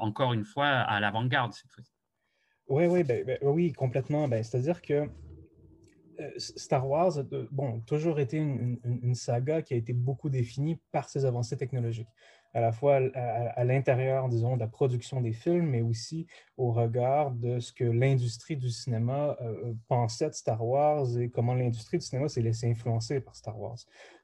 encore 0.00 0.32
une 0.32 0.44
fois, 0.44 0.66
à 0.66 0.98
l'avant-garde 0.98 1.52
cette 1.52 1.70
fois-ci? 1.70 1.92
Oui, 2.68 2.86
oui, 2.86 3.02
ben, 3.02 3.24
ben, 3.24 3.38
oui, 3.42 3.72
complètement. 3.72 4.28
Ben, 4.28 4.42
c'est-à-dire 4.42 4.82
que 4.82 5.08
Star 6.36 6.88
Wars 6.88 7.18
a 7.18 7.22
bon, 7.50 7.80
toujours 7.80 8.20
été 8.20 8.38
une, 8.38 9.14
saga 9.14 9.62
qui 9.62 9.74
a 9.74 9.76
été 9.76 9.92
beaucoup 9.92 10.28
définie 10.30 10.78
par 10.92 11.08
ses 11.08 11.24
avancées 11.24 11.56
technologiques, 11.56 12.08
à 12.54 12.60
la 12.60 12.72
fois 12.72 13.00
à, 13.14 13.64
l'intérieur, 13.64 14.28
disons, 14.28 14.56
de 14.56 14.60
la 14.60 14.66
production 14.66 15.20
des 15.20 15.32
films, 15.32 15.66
mais 15.66 15.82
aussi 15.82 16.26
au 16.56 16.72
regard 16.72 17.30
de 17.30 17.60
ce 17.60 17.72
que 17.72 17.84
l'industrie 17.84 18.56
du 18.56 18.70
cinéma 18.70 19.36
euh, 19.40 19.68
euh, 19.68 19.74
pensait 19.88 20.28
de 20.28 20.34
Star 20.34 20.64
Wars 20.64 21.18
et 21.18 21.28
comment 21.28 21.54
l'industrie 21.54 21.98
du 21.98 22.04
cinéma 22.04 22.28
s'est 22.28 22.42
laissée 22.42 22.70
influencer 22.70 23.20
par 23.20 23.36
Star 23.36 23.58
Wars 23.58 23.78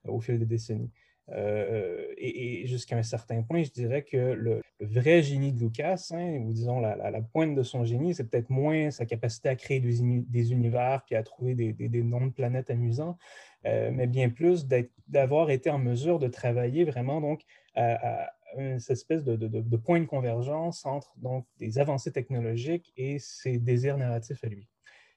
au 0.05 0.21
fil 0.21 0.39
des 0.39 0.47
décennies. 0.47 0.91
Euh, 1.31 2.13
et, 2.19 2.67
jusqu'à 2.67 2.97
un 2.97 3.03
certain 3.03 3.43
point, 3.43 3.63
je 3.63 3.71
dirais 3.71 4.03
que 4.03 4.17
le, 4.17 4.63
vrai 4.81 5.23
génie 5.23 5.53
de 5.53 5.61
Lucas, 5.61 6.09
hein, 6.11 6.39
ou 6.41 6.53
disons 6.53 6.81
la, 6.81 7.23
pointe 7.33 7.55
de 7.55 7.63
son 7.63 7.85
génie, 7.85 8.15
c'est 8.15 8.29
peut-être 8.29 8.51
moins 8.51 8.91
sa 8.91 9.07
capacité 9.07 9.49
à 9.49 9.57
créer 9.57 9.81
des, 9.81 10.53
univers 10.53 11.03
puis 11.07 11.15
à 11.15 11.23
trouver 11.23 11.55
des, 11.55 12.03
noms 12.03 12.27
de 12.27 12.33
planètes 12.33 12.71
amusants, 12.71 13.17
euh, 13.67 13.91
mais 13.93 14.07
bien 14.07 14.29
plus 14.29 14.67
d'avoir 15.09 15.51
été 15.51 15.71
en 15.71 15.79
mesure 15.79 16.19
de 16.19 16.29
travailler 16.29 16.85
vraiment 16.85 17.21
donc 17.21 17.43
à, 17.75 18.31
une 18.59 18.77
espèce 18.77 19.25
de, 19.25 19.37
de, 19.37 19.77
point 19.77 20.01
de 20.01 20.05
convergence 20.05 20.85
entre 20.87 21.13
donc, 21.17 21.47
des 21.59 21.79
avancées 21.79 22.13
technologiques 22.13 22.93
et 22.97 23.19
ses 23.19 23.59
désirs 23.59 23.99
narratifs 23.99 24.45
à 24.45 24.49
lui 24.49 24.69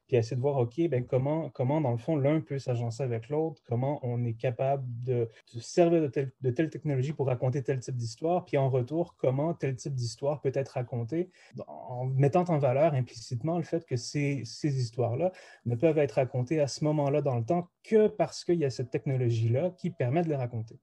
puis 0.07 0.15
essayer 0.15 0.37
de 0.37 0.41
voir, 0.41 0.57
OK, 0.57 0.79
ben 0.89 1.05
comment, 1.05 1.49
comment 1.49 1.81
dans 1.81 1.91
le 1.91 1.97
fond, 1.97 2.15
l'un 2.15 2.39
peut 2.39 2.59
s'agencer 2.59 3.03
avec 3.03 3.29
l'autre, 3.29 3.61
comment 3.65 3.99
on 4.03 4.23
est 4.23 4.33
capable 4.33 4.83
de, 5.03 5.29
se 5.45 5.59
servir 5.59 6.01
de, 6.01 6.07
telle, 6.07 6.31
de 6.41 6.49
telle 6.49 6.69
technologie 6.69 7.13
pour 7.13 7.27
raconter 7.27 7.61
tel 7.61 7.79
type 7.79 7.95
d'histoire, 7.95 8.45
puis 8.45 8.57
en 8.57 8.69
retour, 8.69 9.15
comment 9.17 9.53
tel 9.53 9.75
type 9.75 9.93
d'histoire 9.93 10.39
peut 10.41 10.51
être 10.53 10.69
raconté 10.69 11.29
en 11.67 12.05
mettant 12.05 12.45
en 12.45 12.57
valeur 12.57 12.93
implicitement 12.93 13.57
le 13.57 13.63
fait 13.63 13.85
que 13.85 13.97
ces, 13.97 14.43
ces 14.45 14.79
histoires-là 14.79 15.31
ne 15.65 15.75
peuvent 15.75 15.97
être 15.97 16.13
racontées 16.13 16.61
à 16.61 16.67
ce 16.67 16.83
moment-là 16.85 17.21
dans 17.21 17.35
le 17.35 17.43
temps 17.43 17.69
que 17.83 18.07
parce 18.07 18.45
qu'il 18.45 18.59
y 18.59 18.65
a 18.65 18.69
cette 18.69 18.89
technologie-là 18.89 19.71
qui 19.77 19.89
permet 19.89 20.23
de 20.23 20.29
les 20.29 20.35
raconter. 20.35 20.79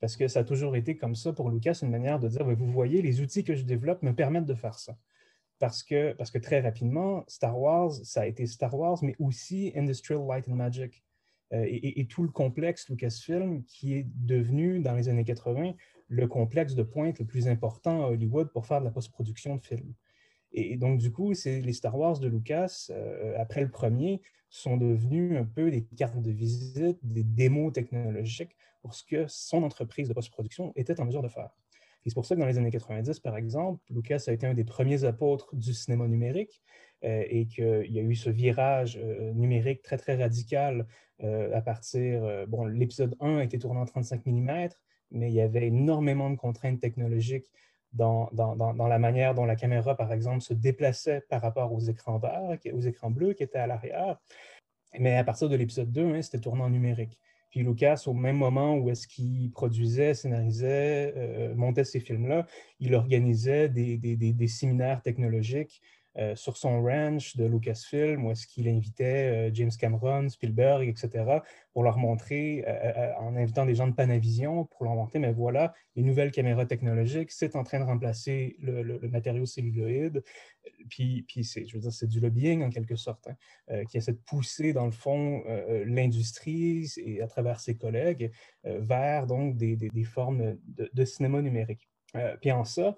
Parce 0.00 0.16
que 0.16 0.28
ça 0.28 0.40
a 0.40 0.44
toujours 0.44 0.76
été 0.76 0.96
comme 0.96 1.14
ça 1.14 1.32
pour 1.32 1.50
Lucas, 1.50 1.78
une 1.82 1.90
manière 1.90 2.18
de 2.18 2.28
dire, 2.28 2.44
ben, 2.44 2.54
vous 2.54 2.70
voyez, 2.70 3.00
les 3.00 3.20
outils 3.20 3.44
que 3.44 3.54
je 3.54 3.64
développe 3.64 4.02
me 4.02 4.12
permettent 4.12 4.44
de 4.44 4.54
faire 4.54 4.78
ça 4.78 4.96
parce 5.58 5.82
que, 5.82 6.12
parce 6.12 6.30
que 6.30 6.38
très 6.38 6.60
rapidement, 6.60 7.24
Star 7.28 7.58
Wars, 7.58 7.92
ça 7.92 8.22
a 8.22 8.26
été 8.26 8.46
Star 8.46 8.74
Wars, 8.74 8.98
mais 9.02 9.14
aussi 9.18 9.72
Industrial 9.74 10.20
Light 10.26 10.48
and 10.48 10.54
Magic. 10.54 11.02
Euh, 11.52 11.64
et, 11.68 12.06
tout 12.08 12.24
le 12.24 12.28
complexe 12.28 12.88
Lucasfilm 12.88 13.62
qui 13.64 13.94
est 13.94 14.06
devenu, 14.16 14.80
dans 14.80 14.94
les 14.94 15.08
années 15.08 15.24
80, 15.24 15.74
le 16.08 16.26
complexe 16.26 16.74
de 16.74 16.82
pointe 16.82 17.20
le 17.20 17.24
plus 17.24 17.46
important 17.46 18.04
à 18.04 18.08
Hollywood 18.08 18.50
pour 18.52 18.66
faire 18.66 18.80
de 18.80 18.84
la 18.84 18.90
post-production 18.90 19.54
de 19.54 19.60
films. 19.60 19.94
Et, 20.52 20.76
donc, 20.76 20.98
du 20.98 21.12
coup, 21.12 21.32
les 21.44 21.72
Star 21.72 21.96
Wars 21.96 22.18
de 22.18 22.26
Lucas, 22.26 22.88
euh, 22.90 23.34
après 23.38 23.60
le 23.60 23.70
premier, 23.70 24.22
sont 24.48 24.76
devenus 24.76 25.38
un 25.38 25.44
peu 25.44 25.70
des 25.70 25.84
cartes 25.84 26.20
de 26.20 26.30
visite, 26.30 26.98
des 27.02 27.22
démos 27.22 27.72
technologiques 27.72 28.56
pour 28.82 28.94
ce 28.94 29.04
que 29.04 29.26
son 29.28 29.62
entreprise 29.62 30.08
de 30.08 30.14
post-production 30.14 30.72
était 30.76 31.00
en 31.00 31.04
mesure 31.04 31.22
de 31.22 31.28
faire 31.28 31.50
c'est 32.10 32.14
pour 32.14 32.26
ça 32.26 32.34
que 32.34 32.40
dans 32.40 32.46
les 32.46 32.58
années 32.58 32.70
90, 32.70 33.20
par 33.20 33.36
exemple, 33.36 33.82
Lucas 33.90 34.24
a 34.26 34.32
été 34.32 34.46
un 34.46 34.54
des 34.54 34.64
premiers 34.64 35.04
apôtres 35.04 35.54
du 35.56 35.74
cinéma 35.74 36.06
numérique 36.06 36.62
euh, 37.04 37.24
et 37.28 37.46
qu'il 37.46 37.90
y 37.90 37.98
a 37.98 38.02
eu 38.02 38.14
ce 38.14 38.30
virage 38.30 38.98
euh, 39.02 39.32
numérique 39.32 39.82
très, 39.82 39.96
très 39.96 40.16
radical 40.16 40.86
euh, 41.22 41.54
à 41.54 41.60
partir, 41.62 42.46
bon, 42.48 42.64
l'épisode 42.66 43.16
1 43.20 43.38
a 43.38 43.44
été 43.44 43.58
tourné 43.58 43.80
en 43.80 43.86
35 43.86 44.24
mm, 44.26 44.68
mais 45.10 45.30
il 45.30 45.34
y 45.34 45.40
avait 45.40 45.66
énormément 45.66 46.30
de 46.30 46.36
contraintes 46.36 46.80
technologiques 46.80 47.46
dans, 47.92 48.28
dans, 48.32 48.56
dans, 48.56 48.86
la 48.88 48.98
manière 48.98 49.34
dont 49.34 49.46
la 49.46 49.56
caméra, 49.56 49.96
par 49.96 50.12
exemple, 50.12 50.42
se 50.42 50.52
déplaçait 50.52 51.22
par 51.30 51.40
rapport 51.40 51.72
aux 51.72 51.80
écrans 51.80 52.18
verts, 52.18 52.58
aux 52.72 52.80
écrans 52.80 53.10
bleus 53.10 53.32
qui 53.32 53.42
étaient 53.42 53.58
à 53.58 53.66
l'arrière. 53.66 54.18
Mais 54.98 55.16
à 55.16 55.24
partir 55.24 55.48
de 55.48 55.56
l'épisode 55.56 55.90
2, 55.90 56.14
hein, 56.14 56.22
c'était 56.22 56.40
tourné 56.40 56.62
en 56.62 56.70
numérique. 56.70 57.18
Puis 57.56 57.64
Lucas, 57.64 58.02
au 58.04 58.12
même 58.12 58.36
moment 58.36 58.76
où 58.76 58.90
est-ce 58.90 59.08
qu'il 59.08 59.50
produisait, 59.50 60.12
scénarisait, 60.12 61.14
euh, 61.16 61.54
montait 61.54 61.84
ces 61.84 62.00
films-là, 62.00 62.46
il 62.80 62.94
organisait 62.94 63.70
des, 63.70 63.96
des, 63.96 64.14
des, 64.14 64.46
séminaires 64.46 65.00
technologiques 65.00 65.80
euh, 66.18 66.34
sur 66.34 66.56
son 66.56 66.82
ranch 66.82 67.36
de 67.36 67.44
Lucasfilm, 67.44 68.24
où 68.24 68.30
est-ce 68.30 68.46
qu'il 68.46 68.68
invitait 68.68 69.48
euh, 69.48 69.50
James 69.52 69.70
Cameron, 69.78 70.30
Spielberg, 70.30 70.88
etc., 70.88 71.40
pour 71.72 71.82
leur 71.82 71.98
montrer, 71.98 72.64
en 73.18 73.36
invitant 73.36 73.66
des 73.66 73.74
gens 73.74 73.86
de 73.86 73.92
Panavision, 73.92 74.64
pour 74.64 74.84
leur 74.84 74.94
montrer, 74.94 75.18
mais 75.18 75.30
voilà, 75.30 75.74
les 75.94 76.02
nouvelles 76.02 76.30
caméras 76.30 76.64
technologiques, 76.64 77.30
c'est 77.30 77.54
en 77.54 77.64
train 77.64 77.80
de 77.80 77.84
remplacer 77.84 78.56
le, 78.60 78.98
matériau 79.08 79.44
celluloïde. 79.44 80.24
Puis, 80.88 81.26
puis 81.28 81.44
je 81.44 81.70
veux 81.74 81.80
dire, 81.80 81.92
c'est 81.92 82.06
du 82.06 82.18
lobbying 82.18 82.62
en 82.62 82.70
quelque 82.70 82.96
sorte, 82.96 83.28
hein, 83.28 83.84
qui 83.90 83.98
essaie 83.98 84.12
de 84.12 84.22
pousser, 84.24 84.72
dans 84.72 84.86
le 84.86 84.90
fond, 84.90 85.44
l'industrie 85.84 86.90
et 86.96 87.20
à 87.20 87.26
travers 87.26 87.60
ses 87.60 87.76
collègues 87.76 88.30
vers 88.64 89.26
donc 89.26 89.58
des, 89.58 89.76
des, 89.76 90.04
formes 90.04 90.56
de, 90.66 90.88
de, 90.90 91.04
cinéma 91.04 91.42
numérique. 91.42 91.90
puis 92.40 92.52
en 92.52 92.64
ça, 92.64 92.96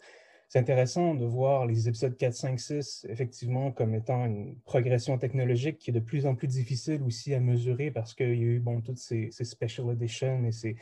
c'est 0.48 0.58
intéressant 0.58 1.14
de 1.14 1.26
voir 1.26 1.66
les 1.66 1.88
épisodes 1.88 2.16
4, 2.16 2.32
5, 2.32 2.58
6 2.58 3.06
effectivement 3.10 3.70
comme 3.70 3.94
étant 3.94 4.24
une 4.24 4.56
progression 4.64 5.18
technologique 5.18 5.78
qui 5.78 5.90
est 5.90 5.92
de 5.92 6.00
plus 6.00 6.24
en 6.24 6.34
plus 6.34 6.48
difficile 6.48 7.02
aussi 7.02 7.34
à 7.34 7.40
mesurer 7.40 7.90
parce 7.90 8.14
qu'il 8.14 8.28
y 8.28 8.42
a 8.42 8.46
eu 8.46 8.58
bon, 8.58 8.80
toutes 8.80 8.96
ces, 8.96 9.30
special 9.30 9.90
editions 9.90 10.44
et 10.44 10.52
ces, 10.52 10.76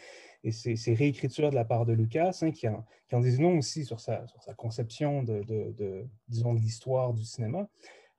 et 0.45 0.53
ces, 0.53 0.95
réécritures 0.95 1.51
de 1.51 1.57
la 1.57 1.64
part 1.64 1.85
de 1.85 1.93
Lucas 1.93 2.39
hein, 2.43 2.53
qui, 2.53 2.69
en, 2.69 2.85
qui, 3.09 3.17
en, 3.17 3.21
disent 3.21 3.41
long 3.41 3.59
aussi 3.59 3.85
sur 3.85 3.99
sa, 3.99 4.25
conception 4.57 5.25
de, 5.25 6.07
l'histoire 6.29 7.12
du 7.12 7.25
cinéma. 7.25 7.69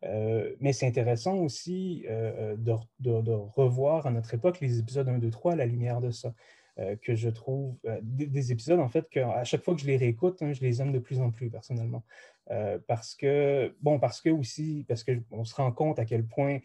Euh, 0.04 0.54
mais 0.60 0.74
c'est 0.74 0.86
intéressant 0.86 1.38
aussi 1.38 2.06
euh, 2.08 2.56
de, 2.58 3.32
revoir 3.56 4.06
à 4.06 4.12
notre 4.12 4.34
époque 4.34 4.60
les 4.60 4.80
épisodes 4.80 5.08
1, 5.08 5.18
2, 5.20 5.30
3 5.30 5.54
à 5.54 5.56
la 5.56 5.66
lumière 5.66 6.02
de 6.02 6.12
ça. 6.12 6.34
Euh, 6.80 6.96
que 6.96 7.16
je 7.16 7.30
trouve 7.30 7.76
euh, 7.88 7.98
des, 8.04 8.52
épisodes, 8.52 8.80
en 8.80 8.88
fait, 8.88 9.10
qu'à 9.10 9.44
chaque 9.44 9.64
fois 9.64 9.74
que 9.74 9.82
je 9.82 9.88
les 9.88 9.98
réécoute, 9.98 10.44
hein, 10.44 10.54
je 10.54 10.62
les 10.62 10.80
aime 10.80 10.92
de 10.92 11.00
plus 11.00 11.20
en 11.20 11.32
plus 11.32 11.50
personnellement. 11.50 12.04
Euh, 12.52 12.78
parce 12.86 13.16
que, 13.16 13.76
bon, 13.82 14.00
parce 14.00 14.22
que 14.22 14.30
aussi, 14.30 14.86
parce 14.88 15.04
qu'on 15.04 15.44
se 15.44 15.56
rend 15.56 15.72
compte 15.72 15.98
à 15.98 16.06
quel 16.06 16.24
point 16.24 16.60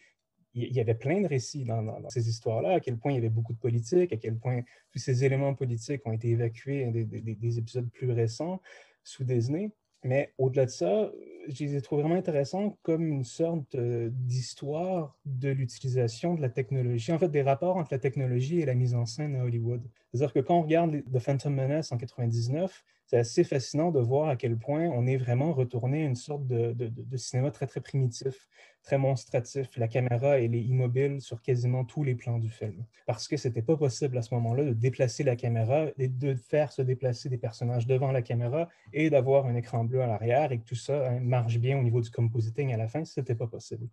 il 0.52 0.70
y 0.70 0.80
avait 0.80 0.94
plein 0.94 1.22
de 1.22 1.26
récits 1.26 1.64
dans, 1.64 2.10
ces 2.10 2.28
histoires-là, 2.28 2.74
à 2.74 2.80
quel 2.80 2.98
point 2.98 3.12
il 3.12 3.14
y 3.14 3.18
avait 3.18 3.30
beaucoup 3.30 3.54
de 3.54 3.58
politique, 3.58 4.12
à 4.12 4.18
quel 4.18 4.36
point 4.36 4.60
tous 4.90 4.98
ces 4.98 5.24
éléments 5.24 5.54
politiques 5.54 6.02
ont 6.04 6.12
été 6.12 6.28
évacués 6.28 6.84
des, 6.90 7.06
des 7.06 7.58
épisodes 7.58 7.88
plus 7.90 8.10
récents 8.12 8.60
sous 9.02 9.24
Disney. 9.24 9.70
Mais 10.04 10.34
au-delà 10.36 10.66
de 10.66 10.70
ça, 10.70 11.10
je 11.48 11.64
les 11.64 11.76
ai 11.76 11.80
trouvés 11.80 12.02
vraiment 12.02 12.16
intéressants 12.16 12.76
comme 12.82 13.06
une 13.06 13.24
sorte 13.24 13.74
d'histoire 13.76 15.16
de 15.24 15.48
l'utilisation 15.48 16.34
de 16.34 16.42
la 16.42 16.50
technologie, 16.50 17.12
en 17.12 17.18
fait 17.18 17.30
des 17.30 17.42
rapports 17.42 17.78
entre 17.78 17.94
la 17.94 17.98
technologie 17.98 18.60
et 18.60 18.66
la 18.66 18.74
mise 18.74 18.94
en 18.94 19.06
scène 19.06 19.36
à 19.36 19.44
Hollywood. 19.44 19.82
C'est-à-dire 20.12 20.34
que 20.34 20.40
quand 20.40 20.58
on 20.58 20.62
regarde 20.62 21.02
The 21.10 21.18
Phantom 21.18 21.54
Menace 21.54 21.90
en 21.90 21.96
99, 21.96 22.84
c'est 23.06 23.18
assez 23.18 23.44
fascinant 23.44 23.90
de 23.90 24.00
voir 24.00 24.28
à 24.28 24.36
quel 24.36 24.56
point 24.56 24.88
on 24.88 25.06
est 25.06 25.16
vraiment 25.16 25.52
retourné 25.52 26.02
à 26.02 26.06
une 26.06 26.16
sorte 26.16 26.46
de, 26.46 26.74
cinéma 27.16 27.50
très, 27.50 27.66
très 27.66 27.80
primitif, 27.80 28.48
très 28.82 28.96
monstratif. 28.96 29.68
La 29.76 29.88
caméra, 29.88 30.40
est 30.40 30.46
immobile 30.46 31.20
sur 31.20 31.42
quasiment 31.42 31.84
tous 31.84 32.04
les 32.04 32.14
plans 32.14 32.38
du 32.38 32.48
film. 32.48 32.84
Parce 33.06 33.28
que 33.28 33.36
ce 33.36 33.48
n'était 33.48 33.62
pas 33.62 33.76
possible 33.76 34.16
à 34.16 34.22
ce 34.22 34.32
moment-là 34.34 34.64
de 34.64 34.72
déplacer 34.72 35.24
la 35.24 35.36
caméra 35.36 35.86
et 35.98 36.08
de 36.08 36.34
faire 36.34 36.72
se 36.72 36.80
déplacer 36.80 37.28
des 37.28 37.38
personnages 37.38 37.86
devant 37.86 38.12
la 38.12 38.22
caméra 38.22 38.68
et 38.92 39.10
d'avoir 39.10 39.46
un 39.46 39.56
écran 39.56 39.84
bleu 39.84 40.00
à 40.00 40.06
l'arrière 40.06 40.52
et 40.52 40.58
que 40.58 40.64
tout 40.64 40.74
ça 40.74 41.08
hein, 41.08 41.20
marche 41.20 41.58
bien 41.58 41.78
au 41.78 41.82
niveau 41.82 42.00
du 42.00 42.10
compositing 42.10 42.72
à 42.72 42.76
la 42.76 42.88
fin. 42.88 43.04
Ce 43.04 43.20
n'était 43.20 43.34
pas 43.34 43.46
possible. 43.46 43.88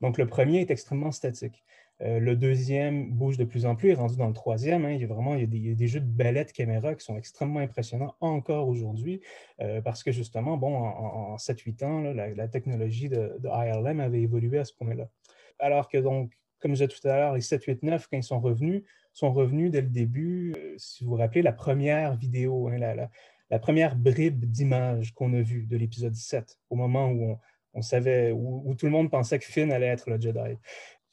Donc, 0.00 0.16
le 0.16 0.26
premier 0.26 0.60
est 0.60 0.70
extrêmement 0.70 1.12
statique. 1.12 1.64
Euh, 2.02 2.18
le 2.18 2.34
deuxième 2.34 3.10
bouge 3.10 3.36
de 3.36 3.44
plus 3.44 3.66
en 3.66 3.76
plus, 3.76 3.90
est 3.90 3.94
rendu 3.94 4.16
dans 4.16 4.28
le 4.28 4.32
troisième. 4.32 4.84
Hein. 4.84 4.92
il 4.92 5.00
y 5.00 5.04
a 5.04 5.06
vraiment 5.06 5.34
il 5.34 5.40
y 5.40 5.70
a 5.70 5.74
des, 5.74 5.86
jeux 5.86 6.00
de 6.00 6.06
ballet 6.06 6.44
de 6.44 6.50
caméra 6.50 6.94
qui 6.94 7.04
sont 7.04 7.16
extrêmement 7.16 7.60
impressionnants 7.60 8.14
encore 8.20 8.68
aujourd'hui, 8.68 9.20
euh, 9.60 9.82
parce 9.82 10.02
que 10.02 10.10
justement, 10.10 10.56
bon, 10.56 10.76
en, 10.76 11.36
7-8 11.36 11.84
ans, 11.84 12.00
la, 12.00 12.48
technologie 12.48 13.08
de, 13.08 13.38
ILM 13.44 14.00
avait 14.00 14.22
évolué 14.22 14.58
à 14.58 14.64
ce 14.64 14.72
point-là. 14.74 15.08
Alors 15.58 15.88
que 15.88 15.98
donc, 15.98 16.32
comme 16.58 16.74
je 16.74 16.84
disais 16.84 16.88
tout 16.88 17.06
à 17.06 17.16
l'heure, 17.16 17.34
les 17.34 17.42
7, 17.42 17.64
8, 17.64 17.82
9, 17.82 18.08
quand 18.10 18.16
ils 18.16 18.22
sont 18.22 18.40
revenus, 18.40 18.82
sont 19.12 19.32
revenus 19.32 19.70
dès 19.70 19.82
le 19.82 19.88
début, 19.88 20.54
euh, 20.56 20.74
si 20.78 21.04
vous 21.04 21.10
vous 21.10 21.16
rappelez, 21.16 21.42
la 21.42 21.52
première 21.52 22.16
vidéo, 22.16 22.68
hein, 22.68 22.78
la, 23.50 23.58
première 23.58 23.96
bribe 23.96 24.46
d'image 24.46 25.12
qu'on 25.12 25.34
a 25.34 25.42
vue 25.42 25.66
de 25.66 25.76
l'épisode 25.76 26.14
7, 26.14 26.58
au 26.70 26.76
moment 26.76 27.10
où 27.10 27.36
on, 27.74 27.82
savait, 27.82 28.32
où, 28.32 28.74
tout 28.74 28.86
le 28.86 28.92
monde 28.92 29.10
pensait 29.10 29.38
que 29.38 29.44
Finn 29.44 29.70
allait 29.70 29.88
être 29.88 30.08
le 30.08 30.18
Jedi 30.18 30.56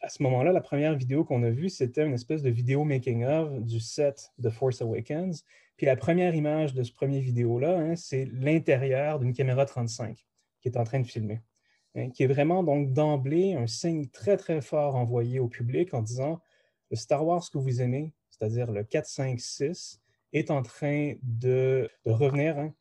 à 0.08 0.10
ce 0.10 0.24
moment-là, 0.24 0.54
la 0.54 0.62
première 0.62 0.96
vidéo 0.96 1.26
qu'on 1.26 1.44
a 1.44 1.50
vue, 1.50 1.68
c'était 1.68 2.06
une 2.06 2.14
espèce 2.14 2.42
de 2.42 2.50
vidéo 2.50 2.86
making-of 2.86 3.60
du 3.60 3.82
set 3.82 4.32
de 4.38 4.50
Force 4.50 4.82
Awakens. 4.82 5.44
Puis 5.76 5.86
la 5.86 5.98
première 5.98 6.34
image 6.34 6.74
de 6.74 6.82
ce 6.82 6.94
premier 6.94 7.20
vidéo-là, 7.20 7.78
hein, 7.78 7.98
c'est 7.98 8.24
l'intérieur 8.32 9.20
d'une 9.20 9.34
caméra 9.34 9.66
35 9.66 10.26
qui 10.62 10.70
est 10.70 10.78
en 10.78 10.86
train 10.86 11.02
de 11.02 11.06
filmer, 11.06 11.42
hein, 11.96 12.10
qui 12.10 12.24
est 12.24 12.28
vraiment 12.28 12.64
donc 12.64 12.94
d'emblée 12.94 13.56
un 13.56 13.68
signe 13.68 14.08
très, 14.08 14.38
très 14.38 14.62
fort 14.62 14.96
envoyé 14.96 15.42
au 15.42 15.50
public 15.50 15.94
en 15.94 16.02
disant 16.02 16.40
le 16.90 16.96
Star 16.96 17.26
Wars 17.26 17.44
que 17.52 17.58
vous 17.58 17.82
aimez, 17.82 18.14
c'est-à-dire 18.30 18.72
le 18.72 18.86
4, 18.86 19.06
5, 19.06 19.38
6, 19.42 20.00
est 20.32 20.52
en 20.52 20.62
train 20.62 21.16
de, 21.22 21.90
revenir 22.06 22.58
hein, 22.58 22.74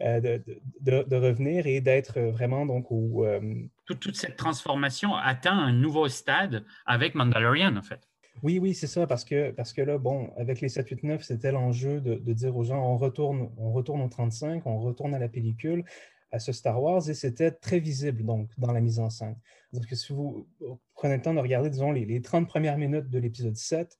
euh, 0.00 0.38
de, 0.80 1.16
revenir 1.16 1.66
et 1.66 1.80
d'être 1.80 2.20
vraiment 2.20 2.66
donc 2.66 2.90
au... 2.90 3.24
Euh, 3.24 3.40
toute, 3.86 4.16
cette 4.16 4.36
transformation 4.36 5.14
atteint 5.14 5.56
un 5.56 5.72
nouveau 5.72 6.08
stade 6.08 6.64
avec 6.86 7.14
Mandalorian, 7.14 7.76
en 7.76 7.82
fait. 7.82 8.08
Oui, 8.42 8.58
oui, 8.58 8.74
c'est 8.74 8.86
ça, 8.86 9.06
parce 9.06 9.24
que, 9.24 9.50
parce 9.50 9.72
que 9.72 9.82
là, 9.82 9.98
bon, 9.98 10.32
avec 10.36 10.60
les 10.60 10.68
789, 10.68 11.22
c'était 11.22 11.52
l'enjeu 11.52 12.00
de, 12.00 12.32
dire 12.32 12.56
aux 12.56 12.64
gens, 12.64 12.82
on 12.82 12.96
retourne, 12.96 13.50
on 13.58 13.72
retourne 13.72 14.00
au 14.00 14.08
35, 14.08 14.66
on 14.66 14.80
retourne 14.80 15.14
à 15.14 15.18
la 15.18 15.28
pellicule, 15.28 15.84
à 16.30 16.38
ce 16.38 16.52
Star 16.52 16.82
Wars, 16.82 17.08
et 17.08 17.14
c'était 17.14 17.50
très 17.50 17.78
visible, 17.78 18.24
donc, 18.24 18.48
dans 18.58 18.72
la 18.72 18.80
mise 18.80 18.98
en 18.98 19.10
scène. 19.10 19.36
Donc, 19.72 19.84
si 19.92 20.12
vous 20.12 20.48
prenez 20.94 21.16
le 21.16 21.22
temps 21.22 21.34
de 21.34 21.40
regarder, 21.40 21.68
disons, 21.68 21.92
les, 21.92 22.06
les 22.06 22.22
30 22.22 22.48
premières 22.48 22.78
minutes 22.78 23.10
de 23.10 23.18
l'épisode 23.18 23.56
7, 23.56 23.86
euh, 23.90 23.96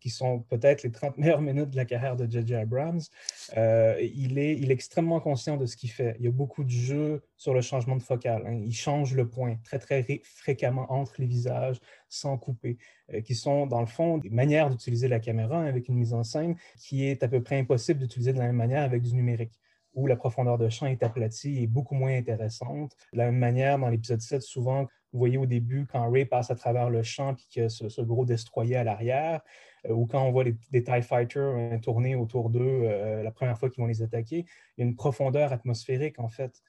qui 0.00 0.10
sont 0.10 0.40
peut-être 0.40 0.82
les 0.82 0.90
30 0.90 1.18
meilleures 1.18 1.40
minutes 1.42 1.70
de 1.70 1.76
la 1.76 1.84
carrière 1.84 2.16
de 2.16 2.30
J.J. 2.30 2.54
Abrams, 2.54 3.00
euh, 3.56 3.96
il, 4.00 4.38
est, 4.38 4.56
il 4.56 4.70
est 4.70 4.74
extrêmement 4.74 5.20
conscient 5.20 5.56
de 5.56 5.66
ce 5.66 5.76
qu'il 5.76 5.90
fait. 5.90 6.16
Il 6.18 6.24
y 6.24 6.28
a 6.28 6.30
beaucoup 6.30 6.64
de 6.64 6.70
jeux 6.70 7.22
sur 7.36 7.54
le 7.54 7.60
changement 7.60 7.96
de 7.96 8.02
focale. 8.02 8.44
Hein. 8.46 8.60
Il 8.64 8.74
change 8.74 9.14
le 9.14 9.28
point 9.28 9.56
très, 9.64 9.78
très 9.78 10.20
fréquemment 10.24 10.86
entre 10.92 11.14
les 11.18 11.26
visages, 11.26 11.80
sans 12.08 12.36
couper, 12.38 12.78
euh, 13.12 13.20
qui 13.20 13.34
sont, 13.34 13.66
dans 13.66 13.80
le 13.80 13.86
fond, 13.86 14.18
des 14.18 14.30
manières 14.30 14.70
d'utiliser 14.70 15.08
la 15.08 15.20
caméra 15.20 15.58
hein, 15.58 15.66
avec 15.66 15.88
une 15.88 15.96
mise 15.96 16.14
en 16.14 16.24
scène 16.24 16.56
qui 16.78 17.06
est 17.06 17.22
à 17.22 17.28
peu 17.28 17.42
près 17.42 17.58
impossible 17.58 18.00
d'utiliser 18.00 18.32
de 18.32 18.38
la 18.38 18.46
même 18.46 18.56
manière 18.56 18.82
avec 18.82 19.02
du 19.02 19.14
numérique 19.14 19.52
où 19.94 20.06
la 20.06 20.16
profondeur 20.16 20.58
de 20.58 20.68
champ 20.68 20.86
est 20.86 21.02
aplatie 21.02 21.62
et 21.62 21.66
beaucoup 21.66 21.94
moins 21.94 22.16
intéressante. 22.16 22.92
De 23.12 23.18
la 23.18 23.26
même 23.26 23.38
manière, 23.38 23.78
dans 23.78 23.88
l'épisode 23.88 24.20
7, 24.20 24.42
souvent, 24.42 24.88
vous 25.14 25.20
voyez 25.20 25.38
au 25.38 25.46
début, 25.46 25.86
quand 25.86 26.10
Ray 26.10 26.24
passe 26.24 26.50
à 26.50 26.56
travers 26.56 26.90
le 26.90 27.04
champ 27.04 27.36
qu'il 27.36 27.62
y 27.62 27.64
a 27.64 27.68
ce, 27.68 28.00
gros 28.02 28.26
destroyer 28.26 28.74
à 28.74 28.82
l'arrière, 28.82 29.42
euh, 29.86 29.92
ou 29.92 30.06
quand 30.06 30.26
on 30.26 30.32
voit 30.32 30.42
les, 30.42 30.56
des 30.72 30.82
TIE 30.82 31.02
Fighters 31.02 31.54
euh, 31.56 31.78
tourner 31.78 32.16
autour 32.16 32.50
d'eux 32.50 32.82
euh, 32.82 33.22
la 33.22 33.30
première 33.30 33.56
fois 33.56 33.70
qu'ils 33.70 33.80
vont 33.80 33.86
les 33.86 34.02
attaquer, 34.02 34.44
il 34.76 34.80
y 34.80 34.82
a 34.82 34.86
une 34.86 34.96
profondeur 34.96 35.52
atmosphérique, 35.52 36.18
en 36.18 36.28
fait, 36.28 36.60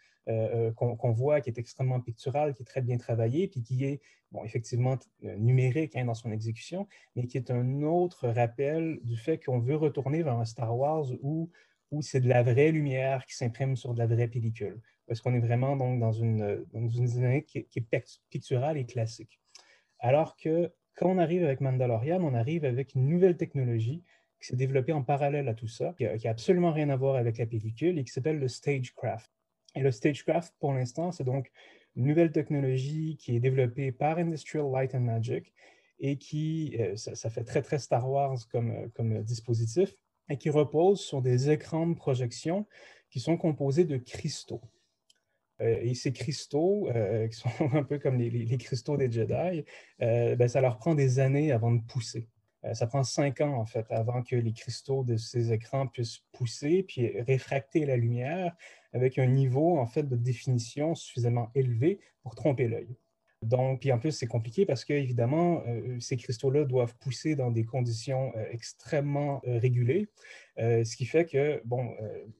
qu'on 0.75 1.11
voit, 1.11 1.39
qui 1.39 1.51
est 1.51 1.59
extrêmement 1.59 1.99
picturale, 2.01 2.55
qui 2.55 2.63
est 2.63 2.65
très 2.65 2.81
bien 2.81 2.97
travaillée, 2.97 3.47
puis 3.47 3.61
qui 3.61 3.85
est, 3.85 4.01
bon, 4.31 4.43
effectivement 4.43 4.97
numérique 5.21 5.95
hein, 5.95 6.05
dans 6.05 6.15
son 6.15 6.31
exécution, 6.31 6.87
mais 7.15 7.27
qui 7.27 7.37
est 7.37 7.51
un 7.51 7.83
autre 7.83 8.27
rappel 8.29 8.99
du 9.03 9.17
fait 9.17 9.37
qu'on 9.37 9.59
veut 9.59 9.75
retourner 9.75 10.23
vers 10.23 10.39
un 10.39 10.45
Star 10.45 10.75
Wars 10.75 11.05
où, 11.21 11.51
où 11.91 12.01
c'est 12.01 12.21
de 12.21 12.27
la 12.27 12.41
vraie 12.41 12.71
lumière 12.71 13.23
qui 13.27 13.35
s'imprime 13.35 13.75
sur 13.75 13.93
de 13.93 13.99
la 13.99 14.07
vraie 14.07 14.27
pellicule 14.27 14.81
parce 15.07 15.21
qu'on 15.21 15.33
est 15.33 15.39
vraiment 15.39 15.75
donc 15.75 15.99
dans 15.99 16.11
une, 16.11 16.65
une 16.73 16.87
dynamique 16.87 17.67
qui, 17.69 17.79
est 17.79 18.19
picturale 18.29 18.77
et 18.77 18.85
classique. 18.85 19.39
Alors 19.99 20.35
que 20.35 20.71
quand 20.95 21.09
on 21.09 21.17
arrive 21.17 21.43
avec 21.43 21.61
Mandalorian, 21.61 22.23
on 22.23 22.33
arrive 22.33 22.65
avec 22.65 22.95
une 22.95 23.07
nouvelle 23.07 23.37
technologie 23.37 24.03
qui 24.39 24.47
s'est 24.47 24.55
développée 24.55 24.93
en 24.93 25.03
parallèle 25.03 25.47
à 25.47 25.53
tout 25.53 25.67
ça, 25.67 25.93
qui 25.97 26.05
n'a 26.05 26.29
absolument 26.29 26.71
rien 26.71 26.89
à 26.89 26.95
voir 26.95 27.15
avec 27.15 27.37
la 27.37 27.45
pellicule 27.45 27.99
et 27.99 28.03
qui 28.03 28.11
s'appelle 28.11 28.39
le 28.39 28.47
Stagecraft. 28.47 29.31
Et 29.75 29.81
le 29.81 29.91
Stagecraft, 29.91 30.53
pour 30.59 30.73
l'instant, 30.73 31.11
c'est 31.11 31.23
donc 31.23 31.51
une 31.95 32.05
nouvelle 32.05 32.31
technologie 32.31 33.17
qui 33.17 33.35
est 33.35 33.39
développée 33.39 33.91
par 33.91 34.17
Industrial 34.17 34.65
Light 34.71 34.95
and 34.95 35.01
Magic 35.01 35.53
et 35.99 36.17
qui, 36.17 36.75
euh, 36.79 36.95
ça, 36.95 37.15
ça, 37.15 37.29
fait 37.29 37.43
très, 37.43 37.61
très 37.61 37.79
Star 37.79 38.09
Wars 38.09 38.37
comme, 38.51 38.89
comme 38.95 39.23
dispositif, 39.23 39.95
et 40.29 40.37
qui 40.37 40.49
repose 40.49 41.01
sur 41.01 41.21
des 41.21 41.51
écrans 41.51 41.87
de 41.87 41.95
projection 41.95 42.65
qui 43.09 43.19
sont 43.19 43.37
composés 43.37 43.85
de 43.85 43.97
cristaux. 43.97 44.61
Euh, 45.61 45.79
et 45.81 45.93
ces 45.95 46.11
cristaux, 46.11 46.89
euh, 46.89 47.27
qui 47.27 47.37
sont 47.37 47.49
un 47.73 47.83
peu 47.83 47.99
comme 47.99 48.17
les, 48.17 48.57
cristaux 48.57 48.97
des 48.97 49.11
Jedi, 49.11 49.63
euh, 50.01 50.35
ben, 50.35 50.47
ça 50.47 50.61
leur 50.61 50.77
prend 50.77 50.95
des 50.95 51.19
années 51.19 51.51
avant 51.51 51.71
de 51.71 51.81
pousser. 51.81 52.27
ça 52.73 52.87
prend 52.87 53.03
cinq 53.03 53.41
ans, 53.41 53.55
en 53.55 53.65
fait, 53.65 53.85
avant 53.91 54.23
que 54.23 54.35
les 54.35 54.53
cristaux 54.53 55.03
de 55.03 55.17
ces 55.17 55.53
écrans 55.53 55.87
puissent 55.87 56.21
pousser 56.31 56.83
puis 56.83 57.21
réfracter 57.21 57.85
la 57.85 57.95
lumière 57.95 58.55
avec 58.93 59.19
un 59.19 59.27
niveau, 59.27 59.77
en 59.77 59.85
fait, 59.85 60.03
de 60.03 60.15
définition 60.15 60.95
suffisamment 60.95 61.51
élevé 61.53 61.99
pour 62.23 62.35
tromper 62.35 62.67
l'œil. 62.67 62.97
Donc, 63.45 63.81
puis 63.81 63.91
en 63.91 63.99
plus, 63.99 64.11
c'est 64.11 64.27
compliqué 64.27 64.65
parce 64.65 64.85
que, 64.85 64.93
évidemment, 64.93 65.63
ces 65.99 66.17
cristaux-là 66.17 66.65
doivent 66.65 66.95
pousser 66.95 67.35
dans 67.35 67.51
des 67.51 67.63
conditions 67.63 68.33
extrêmement 68.51 69.41
régulées, 69.45 70.07
ce 70.57 70.95
qui 70.95 71.05
fait 71.05 71.25
que, 71.25 71.61
bon, 71.65 71.95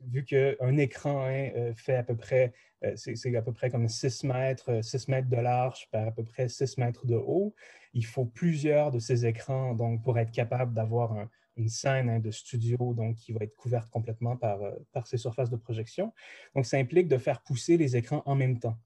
vu 0.08 0.24
qu'un 0.26 0.78
écran 0.78 1.26
hein, 1.28 1.74
fait 1.76 1.95
à 1.95 2.03
peu 2.03 2.16
près 2.16 2.53
euh, 2.86 2.93
c'est 2.95 3.36
à 3.36 3.41
peu 3.41 3.53
près 3.53 3.70
comme 3.70 3.88
6 3.88 4.24
mètres, 4.24 4.82
6 4.84 5.08
mètres 5.08 5.30
de 5.30 5.38
large 5.38 5.88
par 5.91 6.08
à 6.08 6.12
peu 6.12 6.24
près 6.24 6.49
6 6.49 6.78
mètres 6.78 7.06
de 7.06 7.16
haut. 7.16 7.56
Il 7.93 8.06
faut 8.06 8.26
plusieurs 8.26 8.91
de 8.91 8.99
ces 8.99 9.26
écrans 9.26 9.74
donc, 9.74 10.03
pour 10.03 10.18
être 10.20 10.32
capable 10.32 10.74
d'avoir 10.74 11.28
une 11.56 11.70
scène 11.70 12.10
hein, 12.10 12.20
de 12.20 12.32
studio 12.32 12.93
donc, 12.93 13.16
qui 13.16 13.32
va 13.32 13.43
être 13.43 13.56
couverte 13.56 13.89
complètement 13.89 14.38
euh, 14.43 14.72
par 14.91 15.08
ces 15.08 15.18
surfaces 15.18 15.49
de 15.49 15.56
projection. 15.56 16.14
Donc, 16.53 16.66
ça 16.66 16.78
implique 16.78 17.08
de 17.08 17.18
faire 17.18 17.41
pousser 17.41 17.78
les 17.78 17.95
écrans 17.95 18.24
en 18.26 18.36
même 18.36 18.60
temps. 18.60 18.78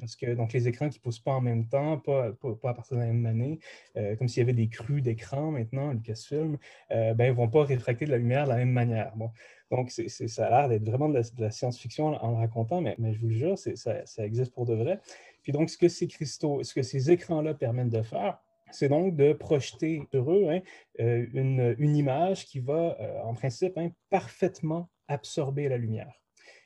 Parce 0.00 0.16
que 0.16 0.34
donc, 0.34 0.52
les 0.52 0.68
écrans 0.68 0.88
qui 0.88 0.98
ne 0.98 1.02
poussent 1.02 1.20
pas 1.20 1.32
en 1.32 1.40
même 1.40 1.66
temps, 1.66 1.98
pas, 1.98 2.28
à 2.28 2.74
partir 2.74 2.96
de 2.96 3.02
la 3.02 3.06
même 3.06 3.26
année, 3.26 3.58
euh, 3.96 4.16
comme 4.16 4.28
s'il 4.28 4.40
y 4.40 4.44
avait 4.44 4.52
des 4.52 4.68
crues 4.68 5.02
d'écran 5.02 5.50
maintenant, 5.50 5.92
Lucasfilm, 5.92 6.58
euh, 6.90 7.14
ben, 7.14 7.28
ne 7.28 7.36
vont 7.36 7.48
pas 7.48 7.64
réfracter 7.64 8.06
de 8.06 8.10
la 8.10 8.18
lumière 8.18 8.44
de 8.44 8.50
la 8.50 8.56
même 8.56 8.70
manière. 8.70 9.12
Donc, 9.70 9.90
ça 9.90 10.46
a 10.46 10.50
l'air 10.50 10.68
d'être 10.68 10.84
vraiment 10.84 11.08
de 11.08 11.22
la, 11.38 11.50
science-fiction 11.50 12.06
en, 12.06 12.30
le 12.30 12.36
racontant, 12.36 12.80
mais, 12.80 12.96
je 12.98 13.20
vous 13.20 13.28
le 13.28 13.34
jure, 13.34 13.58
ça, 13.58 14.24
existe 14.24 14.52
pour 14.52 14.66
de 14.66 14.74
vrai. 14.74 15.00
Puis 15.42 15.52
donc, 15.52 15.70
ce 15.70 15.78
que 15.78 15.88
ces 15.88 16.08
cristaux, 16.08 16.62
ce 16.62 16.74
que 16.74 16.82
ces 16.82 17.10
écrans-là 17.10 17.54
permettent 17.54 17.90
de 17.90 18.02
faire, 18.02 18.38
c'est 18.72 18.88
donc 18.88 19.14
de 19.14 19.32
projeter 19.32 20.02
sur 20.10 20.32
eux 20.32 20.48
hein, 20.50 20.60
euh, 21.00 21.26
une, 21.32 21.96
image 21.96 22.46
qui 22.46 22.58
va, 22.58 22.96
en 23.24 23.34
principe, 23.34 23.78
hein, 23.78 23.90
parfaitement 24.10 24.88
absorber 25.08 25.68
la 25.68 25.78
lumière. 25.78 26.12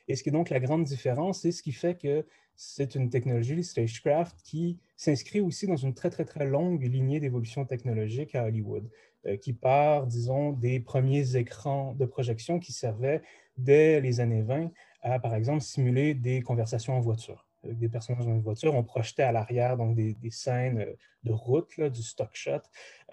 Et 0.07 0.15
ce 0.15 0.23
qui 0.23 0.29
est 0.29 0.33
donc 0.33 0.49
la 0.49 0.59
grande 0.59 0.83
différence, 0.83 1.41
c'est 1.41 1.51
ce 1.51 1.63
qui 1.63 1.71
fait 1.71 1.95
que 1.95 2.25
c'est 2.55 2.95
une 2.95 3.09
technologie, 3.09 3.55
le 3.55 3.63
stagecraft, 3.63 4.39
qui 4.43 4.79
s'inscrit 4.95 5.41
aussi 5.41 5.67
dans 5.67 5.75
une 5.75 5.93
très, 5.93 6.09
très, 6.09 6.25
très 6.25 6.45
longue 6.45 6.83
lignée 6.83 7.19
d'évolution 7.19 7.65
technologique 7.65 8.35
à 8.35 8.45
Hollywood, 8.45 8.89
euh, 9.25 9.37
qui 9.37 9.53
part, 9.53 10.07
disons, 10.07 10.51
des 10.51 10.79
premiers 10.79 11.35
écrans 11.35 11.93
de 11.95 12.05
projection 12.05 12.59
qui 12.59 12.73
servaient 12.73 13.21
dès 13.57 14.01
les 14.01 14.19
années 14.19 14.41
20 14.41 14.71
à, 15.01 15.19
par 15.19 15.35
exemple, 15.35 15.61
simuler 15.61 16.13
des 16.13 16.41
conversations 16.41 16.95
en 16.95 17.01
voiture 17.01 17.50
des 17.63 17.89
personnages 17.89 18.25
dans 18.25 18.33
une 18.33 18.41
voiture. 18.41 18.73
On 18.75 18.83
projetait 18.83 19.23
à 19.23 19.31
l'arrière 19.31 19.77
donc 19.77 19.95
des, 19.95 20.15
scènes 20.29 20.79
euh, 20.79 20.93
de 21.23 21.31
route, 21.31 21.79
du 21.79 22.01
stock 22.01 22.29
shot. 22.33 22.61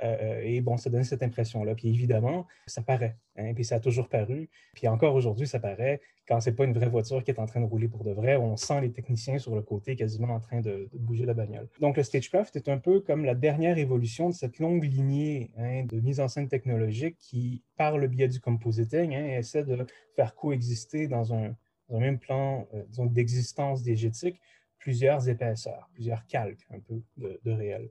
Euh, 0.02 0.40
et 0.42 0.60
bon, 0.60 0.76
ça 0.76 0.90
donnait 0.90 1.04
cette 1.04 1.22
impression-là. 1.22 1.74
Puis 1.74 1.88
évidemment, 1.88 2.46
ça 2.66 2.82
paraît. 2.82 3.16
Hein, 3.36 3.52
puis 3.54 3.64
ça 3.64 3.76
a 3.76 3.80
toujours 3.80 4.08
paru. 4.08 4.48
Puis 4.74 4.88
encore 4.88 5.14
aujourd'hui, 5.14 5.46
ça 5.46 5.60
paraît 5.60 6.00
quand 6.26 6.40
c'est 6.40 6.52
pas 6.52 6.64
une 6.64 6.74
vraie 6.74 6.88
voiture 6.88 7.24
qui 7.24 7.30
est 7.30 7.38
en 7.38 7.46
train 7.46 7.60
de 7.60 7.66
rouler 7.66 7.88
pour 7.88 8.04
de 8.04 8.12
vrai. 8.12 8.36
On 8.36 8.56
sent 8.56 8.80
les 8.82 8.92
techniciens 8.92 9.38
sur 9.38 9.54
le 9.54 9.62
côté 9.62 9.96
quasiment 9.96 10.34
en 10.34 10.40
train 10.40 10.60
de, 10.60 10.88
bouger 10.92 11.24
la 11.24 11.34
bagnole. 11.34 11.68
Donc 11.80 11.96
le 11.96 12.02
stagecraft 12.02 12.54
est 12.56 12.68
un 12.68 12.78
peu 12.78 13.00
comme 13.00 13.24
la 13.24 13.34
dernière 13.34 13.78
évolution 13.78 14.28
de 14.28 14.34
cette 14.34 14.58
longue 14.58 14.84
lignée 14.84 15.50
hein, 15.56 15.84
de 15.84 16.00
mise 16.00 16.20
en 16.20 16.28
scène 16.28 16.48
technologique 16.48 17.16
qui, 17.18 17.62
par 17.76 17.98
le 17.98 18.08
biais 18.08 18.28
du 18.28 18.40
compositing, 18.40 19.14
hein, 19.14 19.38
essaie 19.38 19.64
de 19.64 19.86
faire 20.16 20.34
coexister 20.34 21.08
dans 21.08 21.32
un 21.32 21.54
un 21.90 22.00
même 22.00 22.18
plan 22.18 22.66
euh, 22.74 23.06
d'existence 23.06 23.82
diégétique, 23.82 24.40
plusieurs 24.78 25.28
épaisseurs, 25.28 25.88
plusieurs 25.92 26.26
calques 26.26 26.66
un 26.70 26.80
peu 26.80 27.02
de, 27.16 27.50
réel. 27.50 27.88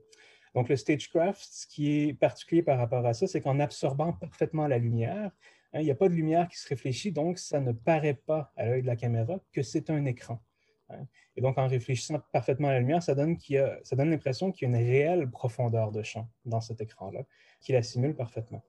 Donc, 0.54 0.68
le 0.68 0.76
stagecraft, 0.76 1.40
ce 1.40 1.66
qui 1.66 2.08
est 2.08 2.14
particulier 2.14 2.62
par 2.62 2.78
rapport 2.78 3.04
à 3.06 3.14
ça, 3.14 3.26
c'est 3.26 3.40
qu'en 3.40 3.60
absorbant 3.60 4.12
parfaitement 4.12 4.66
la 4.66 4.78
lumière, 4.78 5.30
hein, 5.72 5.80
il 5.80 5.84
n'y 5.84 5.90
a 5.90 5.94
pas 5.94 6.08
de 6.08 6.14
lumière 6.14 6.48
qui 6.48 6.58
se 6.58 6.68
réfléchit, 6.68 7.12
donc 7.12 7.38
ça 7.38 7.60
ne 7.60 7.72
paraît 7.72 8.14
pas 8.14 8.52
à 8.56 8.66
l'œil 8.66 8.82
de 8.82 8.86
la 8.86 8.96
caméra 8.96 9.38
que 9.52 9.62
c'est 9.62 9.90
un 9.90 10.04
écran. 10.06 10.42
Hein. 10.88 11.06
Et 11.36 11.40
donc, 11.40 11.58
en 11.58 11.68
réfléchissant 11.68 12.20
parfaitement 12.32 12.68
la 12.68 12.80
lumière, 12.80 13.02
ça 13.02 13.14
donne, 13.14 13.36
l'impression 13.92 14.50
qu'il 14.50 14.68
y 14.68 14.74
a 14.74 14.76
une 14.76 14.84
réelle 14.84 15.30
profondeur 15.30 15.92
de 15.92 16.02
champ 16.02 16.28
dans 16.44 16.60
cet 16.60 16.80
écran-là, 16.80 17.24
qui 17.60 17.72
la 17.72 17.82
simule 17.82 18.14
parfaitement. 18.14 18.64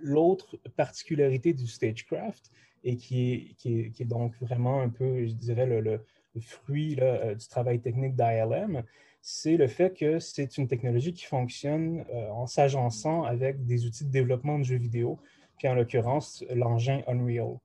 L'autre 0.00 0.56
particularité 0.76 1.52
du 1.52 1.68
stagecraft, 1.68 2.50
et 2.84 2.96
qui 2.96 3.56
est, 3.64 4.04
donc 4.04 4.34
vraiment 4.40 4.80
un 4.80 4.90
peu, 4.90 5.26
je 5.26 5.32
dirais, 5.32 5.66
le, 5.66 6.00
fruit 6.40 6.96
euh, 7.00 7.34
du 7.34 7.46
travail 7.48 7.80
technique 7.80 8.14
d'ILM, 8.16 8.82
c'est 9.22 9.56
le 9.56 9.68
fait 9.68 9.96
que 9.96 10.18
c'est 10.18 10.58
une 10.58 10.68
technologie 10.68 11.14
qui 11.14 11.24
fonctionne 11.24 12.04
euh, 12.12 12.28
en 12.30 12.46
s'agençant 12.46 13.22
avec 13.22 13.64
des 13.64 13.86
outils 13.86 14.04
de 14.04 14.10
développement 14.10 14.58
de 14.58 14.64
jeux 14.64 14.76
vidéo, 14.76 15.18
puis 15.56 15.68
en 15.68 15.74
l'occurrence 15.74 16.44
l'engin 16.50 17.02
Unreal. 17.06 17.56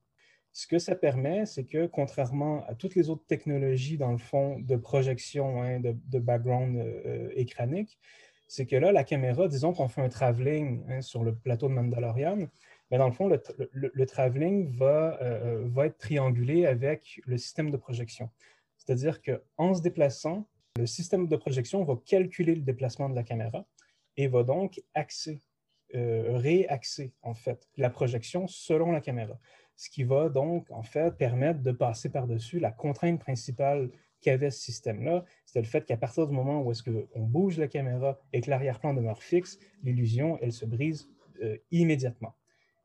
Ce 0.52 0.66
que 0.66 0.78
ça 0.78 0.96
permet, 0.96 1.46
c'est 1.46 1.64
que 1.64 1.86
contrairement 1.86 2.64
à 2.66 2.74
toutes 2.74 2.94
les 2.94 3.10
autres 3.10 3.26
technologies, 3.26 3.98
dans 3.98 4.10
le 4.10 4.18
fond, 4.18 4.58
de 4.58 4.76
projection, 4.76 5.62
hein, 5.62 5.80
de, 5.80 6.18
background 6.18 6.78
euh, 6.78 7.28
écranique, 7.34 7.98
c'est 8.48 8.66
que 8.66 8.74
là, 8.74 8.90
la 8.90 9.04
caméra, 9.04 9.46
disons 9.46 9.72
qu'on 9.72 9.88
fait 9.88 10.02
un 10.02 10.08
travelling 10.08 10.82
hein, 10.88 11.02
sur 11.02 11.22
le 11.22 11.34
plateau 11.34 11.68
de 11.68 11.74
Mandalorian, 11.74 12.48
mais 12.90 12.98
dans 12.98 13.06
le 13.06 13.12
fond, 13.12 13.28
le, 13.28 14.06
travelling 14.06 14.76
va, 14.76 15.18
euh, 15.22 15.64
va 15.68 15.86
être 15.86 15.98
triangulé 15.98 16.66
avec 16.66 17.20
le 17.24 17.38
système 17.38 17.70
de 17.70 17.76
projection. 17.76 18.30
C'est-à-dire 18.76 19.20
qu'en 19.22 19.74
se 19.74 19.82
déplaçant, 19.82 20.48
le 20.76 20.86
système 20.86 21.28
de 21.28 21.36
projection 21.36 21.84
va 21.84 21.96
calculer 22.04 22.54
le 22.54 22.62
déplacement 22.62 23.08
de 23.08 23.14
la 23.14 23.22
caméra 23.22 23.64
et 24.16 24.26
va 24.26 24.42
donc 24.42 24.80
axer, 24.94 25.40
euh, 25.94 26.36
réaxer 26.36 27.12
en 27.22 27.34
fait 27.34 27.68
la 27.76 27.90
projection 27.90 28.46
selon 28.48 28.90
la 28.90 29.00
caméra. 29.00 29.38
Ce 29.76 29.88
qui 29.88 30.02
va 30.02 30.28
donc 30.28 30.70
en 30.70 30.82
fait 30.82 31.16
permettre 31.16 31.60
de 31.60 31.72
passer 31.72 32.10
par-dessus 32.10 32.58
la 32.58 32.70
contrainte 32.70 33.20
principale 33.20 33.90
qu'avait 34.20 34.50
ce 34.50 34.60
système-là, 34.60 35.24
c'était 35.46 35.60
le 35.60 35.66
fait 35.66 35.86
qu'à 35.86 35.96
partir 35.96 36.26
du 36.26 36.34
moment 36.34 36.62
où 36.62 36.70
est-ce 36.70 36.82
qu'on 36.82 37.20
bouge 37.20 37.58
la 37.58 37.68
caméra 37.68 38.18
et 38.32 38.40
que 38.40 38.50
l'arrière-plan 38.50 38.94
demeure 38.94 39.22
fixe, 39.22 39.58
l'illusion, 39.82 40.38
elle 40.42 40.52
se 40.52 40.66
brise 40.66 41.08
euh, 41.42 41.56
immédiatement. 41.70 42.34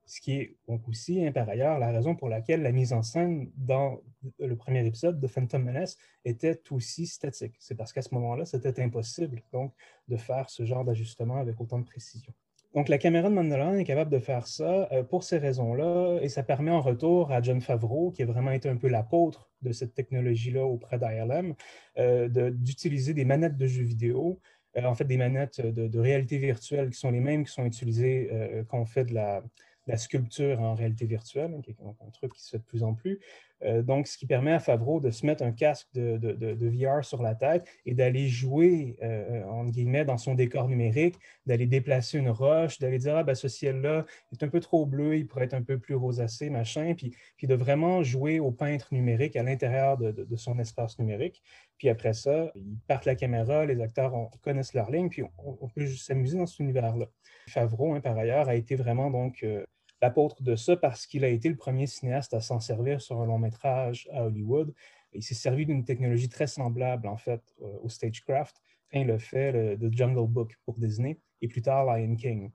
Ce 0.05 0.21
qui 0.21 0.33
est 0.33 0.55
donc 0.67 0.87
aussi, 0.87 1.25
hein, 1.25 1.31
par 1.31 1.49
ailleurs, 1.49 1.79
la 1.79 1.91
raison 1.91 2.15
pour 2.15 2.29
laquelle 2.29 2.61
la 2.61 2.71
mise 2.71 2.93
en 2.93 3.01
scène 3.01 3.49
dans 3.57 4.01
le 4.39 4.55
premier 4.55 4.85
épisode 4.85 5.19
de 5.19 5.27
Phantom 5.27 5.63
Menace 5.63 5.97
était 6.23 6.61
aussi 6.71 7.07
statique. 7.07 7.55
C'est 7.59 7.75
parce 7.75 7.91
qu'à 7.91 8.03
ce 8.03 8.13
moment-là, 8.13 8.45
c'était 8.45 8.81
impossible 8.81 9.41
donc 9.51 9.73
de 10.07 10.17
faire 10.17 10.49
ce 10.49 10.63
genre 10.63 10.85
d'ajustement 10.85 11.37
avec 11.37 11.59
autant 11.59 11.79
de 11.79 11.85
précision. 11.85 12.33
Donc, 12.75 12.89
la 12.89 12.97
caméra 12.97 13.29
de 13.29 13.33
Mandalorian 13.33 13.77
est 13.77 13.85
capable 13.85 14.11
de 14.11 14.19
faire 14.19 14.47
ça 14.47 14.89
euh, 14.91 15.01
pour 15.01 15.23
ces 15.23 15.37
raisons-là, 15.37 16.19
et 16.21 16.27
ça 16.27 16.43
permet 16.43 16.71
en 16.71 16.81
retour 16.81 17.31
à 17.31 17.41
John 17.41 17.61
Favreau, 17.61 18.11
qui 18.11 18.21
a 18.21 18.25
vraiment 18.25 18.51
été 18.51 18.67
un 18.67 18.75
peu 18.75 18.89
l'apôtre 18.89 19.49
de 19.61 19.71
cette 19.71 19.93
technologie-là 19.93 20.65
auprès 20.65 20.99
d'ILM, 20.99 21.55
euh, 21.97 22.51
d'utiliser 22.51 23.13
des 23.13 23.23
manettes 23.23 23.55
de 23.55 23.65
jeux 23.65 23.85
vidéo, 23.85 24.41
euh, 24.75 24.83
en 24.83 24.93
fait 24.93 25.05
des 25.05 25.15
manettes 25.15 25.61
de, 25.61 25.87
de, 25.87 25.99
réalité 25.99 26.37
virtuelle 26.37 26.89
qui 26.89 26.99
sont 26.99 27.11
les 27.11 27.21
mêmes 27.21 27.45
qui 27.45 27.53
sont 27.53 27.65
utilisées 27.65 28.29
quand 28.67 28.79
on 28.79 28.85
fait 28.85 29.05
de 29.05 29.13
la, 29.13 29.41
la 29.87 29.97
sculpture 29.97 30.59
en 30.61 30.73
réalité 30.73 31.05
virtuelle, 31.05 31.53
hein, 31.55 31.61
qui 31.61 31.71
est 31.71 31.77
un, 31.81 32.09
truc 32.11 32.33
qui 32.33 32.43
se 32.43 32.51
fait 32.51 32.57
de 32.57 32.63
plus 32.63 32.83
en 32.83 32.93
plus. 32.93 33.19
Euh, 33.63 33.81
donc, 33.81 34.07
ce 34.07 34.17
qui 34.17 34.25
permet 34.25 34.51
à 34.51 34.59
Favreau 34.59 34.99
de 34.99 35.11
se 35.11 35.25
mettre 35.25 35.43
un 35.43 35.51
casque 35.51 35.87
de, 35.93 36.67
VR 36.69 37.05
sur 37.05 37.21
la 37.21 37.35
tête 37.35 37.67
et 37.85 37.93
d'aller 37.93 38.27
jouer, 38.27 38.97
euh, 39.01 39.43
entre 39.45 39.71
guillemets, 39.71 40.03
dans 40.03 40.17
son 40.17 40.33
décor 40.33 40.67
numérique, 40.67 41.15
d'aller 41.45 41.65
déplacer 41.65 42.17
une 42.17 42.29
roche, 42.29 42.79
d'aller 42.79 42.97
dire, 42.97 43.15
ah, 43.15 43.23
ben, 43.23 43.35
ce 43.35 43.47
ciel-là 43.47 44.05
est 44.31 44.43
un 44.43 44.49
peu 44.49 44.59
trop 44.59 44.85
bleu, 44.85 45.17
il 45.17 45.27
pourrait 45.27 45.45
être 45.45 45.53
un 45.53 45.63
peu 45.63 45.79
plus 45.79 45.95
rosacé, 45.95 46.49
machin, 46.49 46.93
puis, 46.95 47.13
de 47.43 47.55
vraiment 47.55 48.01
jouer 48.01 48.39
au 48.39 48.51
peintre 48.51 48.87
numérique 48.91 49.35
à 49.35 49.43
l'intérieur 49.43 49.97
de, 49.97 50.35
son 50.35 50.57
espace 50.59 50.97
numérique. 50.99 51.43
Puis 51.77 51.89
après 51.89 52.13
ça, 52.13 52.51
ils 52.55 52.77
partent 52.87 53.05
la 53.05 53.15
caméra, 53.15 53.65
les 53.65 53.79
acteurs 53.81 54.13
connaissent 54.41 54.73
leur 54.73 54.89
ligne, 54.89 55.09
puis 55.09 55.23
on, 55.37 55.67
peut 55.67 55.85
juste 55.85 56.07
s'amuser 56.07 56.37
dans 56.37 56.47
cet 56.47 56.59
univers-là. 56.59 57.05
Favreau, 57.49 57.93
hein, 57.93 58.01
par 58.01 58.17
ailleurs, 58.17 58.49
a 58.49 58.55
été 58.55 58.75
vraiment 58.75 59.11
donc 59.11 59.43
euh, 59.43 59.63
l'apôtre 60.05 60.43
de 60.43 60.55
ça 60.55 60.77
parce 60.77 61.07
qu'il 61.07 61.23
a 61.25 61.29
été 61.29 61.49
le 61.49 61.55
premier 61.55 61.87
cinéaste 61.87 62.35
à 62.35 62.41
s'en 62.41 62.59
servir 62.59 63.01
sur 63.01 63.19
un 63.21 63.25
long 63.25 63.39
métrage 63.39 64.07
à 64.11 64.23
Hollywood. 64.25 64.71
Il 65.13 65.23
s'est 65.23 65.33
servi 65.33 65.65
d'une 65.65 65.83
technologie 65.83 66.29
très 66.29 66.45
semblable, 66.45 67.07
en 67.07 67.17
fait, 67.17 67.41
euh, 67.63 67.65
au 67.81 67.89
stagecraft 67.89 68.55
quand 68.91 68.99
il 68.99 69.09
a 69.09 69.17
fait 69.17 69.51
le, 69.51 69.91
Jungle 69.91 70.27
Book 70.27 70.59
pour 70.63 70.75
Disney 70.77 71.17
et 71.41 71.47
plus 71.47 71.63
tard 71.63 71.85
Lion 71.85 72.15
King. 72.15 72.51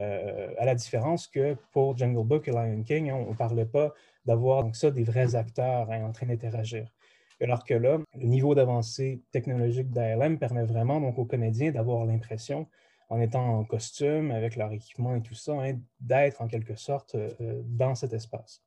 Euh, 0.00 0.52
à 0.58 0.64
la 0.64 0.74
différence 0.74 1.28
que 1.28 1.56
pour 1.72 1.96
Jungle 1.96 2.26
Book 2.26 2.48
et 2.48 2.50
Lion 2.50 2.82
King, 2.82 3.12
on 3.12 3.30
ne 3.30 3.36
parlait 3.36 3.66
pas 3.66 3.94
d'avoir 4.24 4.64
donc 4.64 4.74
ça 4.74 4.90
des 4.90 5.04
vrais 5.04 5.36
acteurs 5.36 5.88
hein, 5.92 6.02
en 6.04 6.10
train 6.10 6.26
d'interagir. 6.26 6.92
Alors 7.40 7.64
que 7.64 7.74
là, 7.74 7.98
le 8.16 8.26
niveau 8.26 8.54
d'avancée 8.56 9.22
technologique 9.30 9.90
d'ALM 9.90 10.38
permet 10.38 10.64
vraiment 10.64 11.00
donc 11.00 11.18
aux 11.18 11.24
comédiens 11.24 11.70
d'avoir 11.70 12.04
l'impression 12.04 12.66
en 13.10 13.20
étant 13.20 13.58
en 13.58 13.64
costume, 13.64 14.30
avec 14.30 14.56
leur 14.56 14.72
équipement 14.72 15.16
et 15.16 15.20
tout 15.20 15.34
ça, 15.34 15.52
hein, 15.52 15.78
d'être 16.00 16.40
en 16.40 16.46
quelque 16.46 16.76
sorte 16.76 17.16
euh, 17.16 17.30
euh, 17.40 17.62
dans 17.66 17.94
cet 17.96 18.12
espace. 18.12 18.62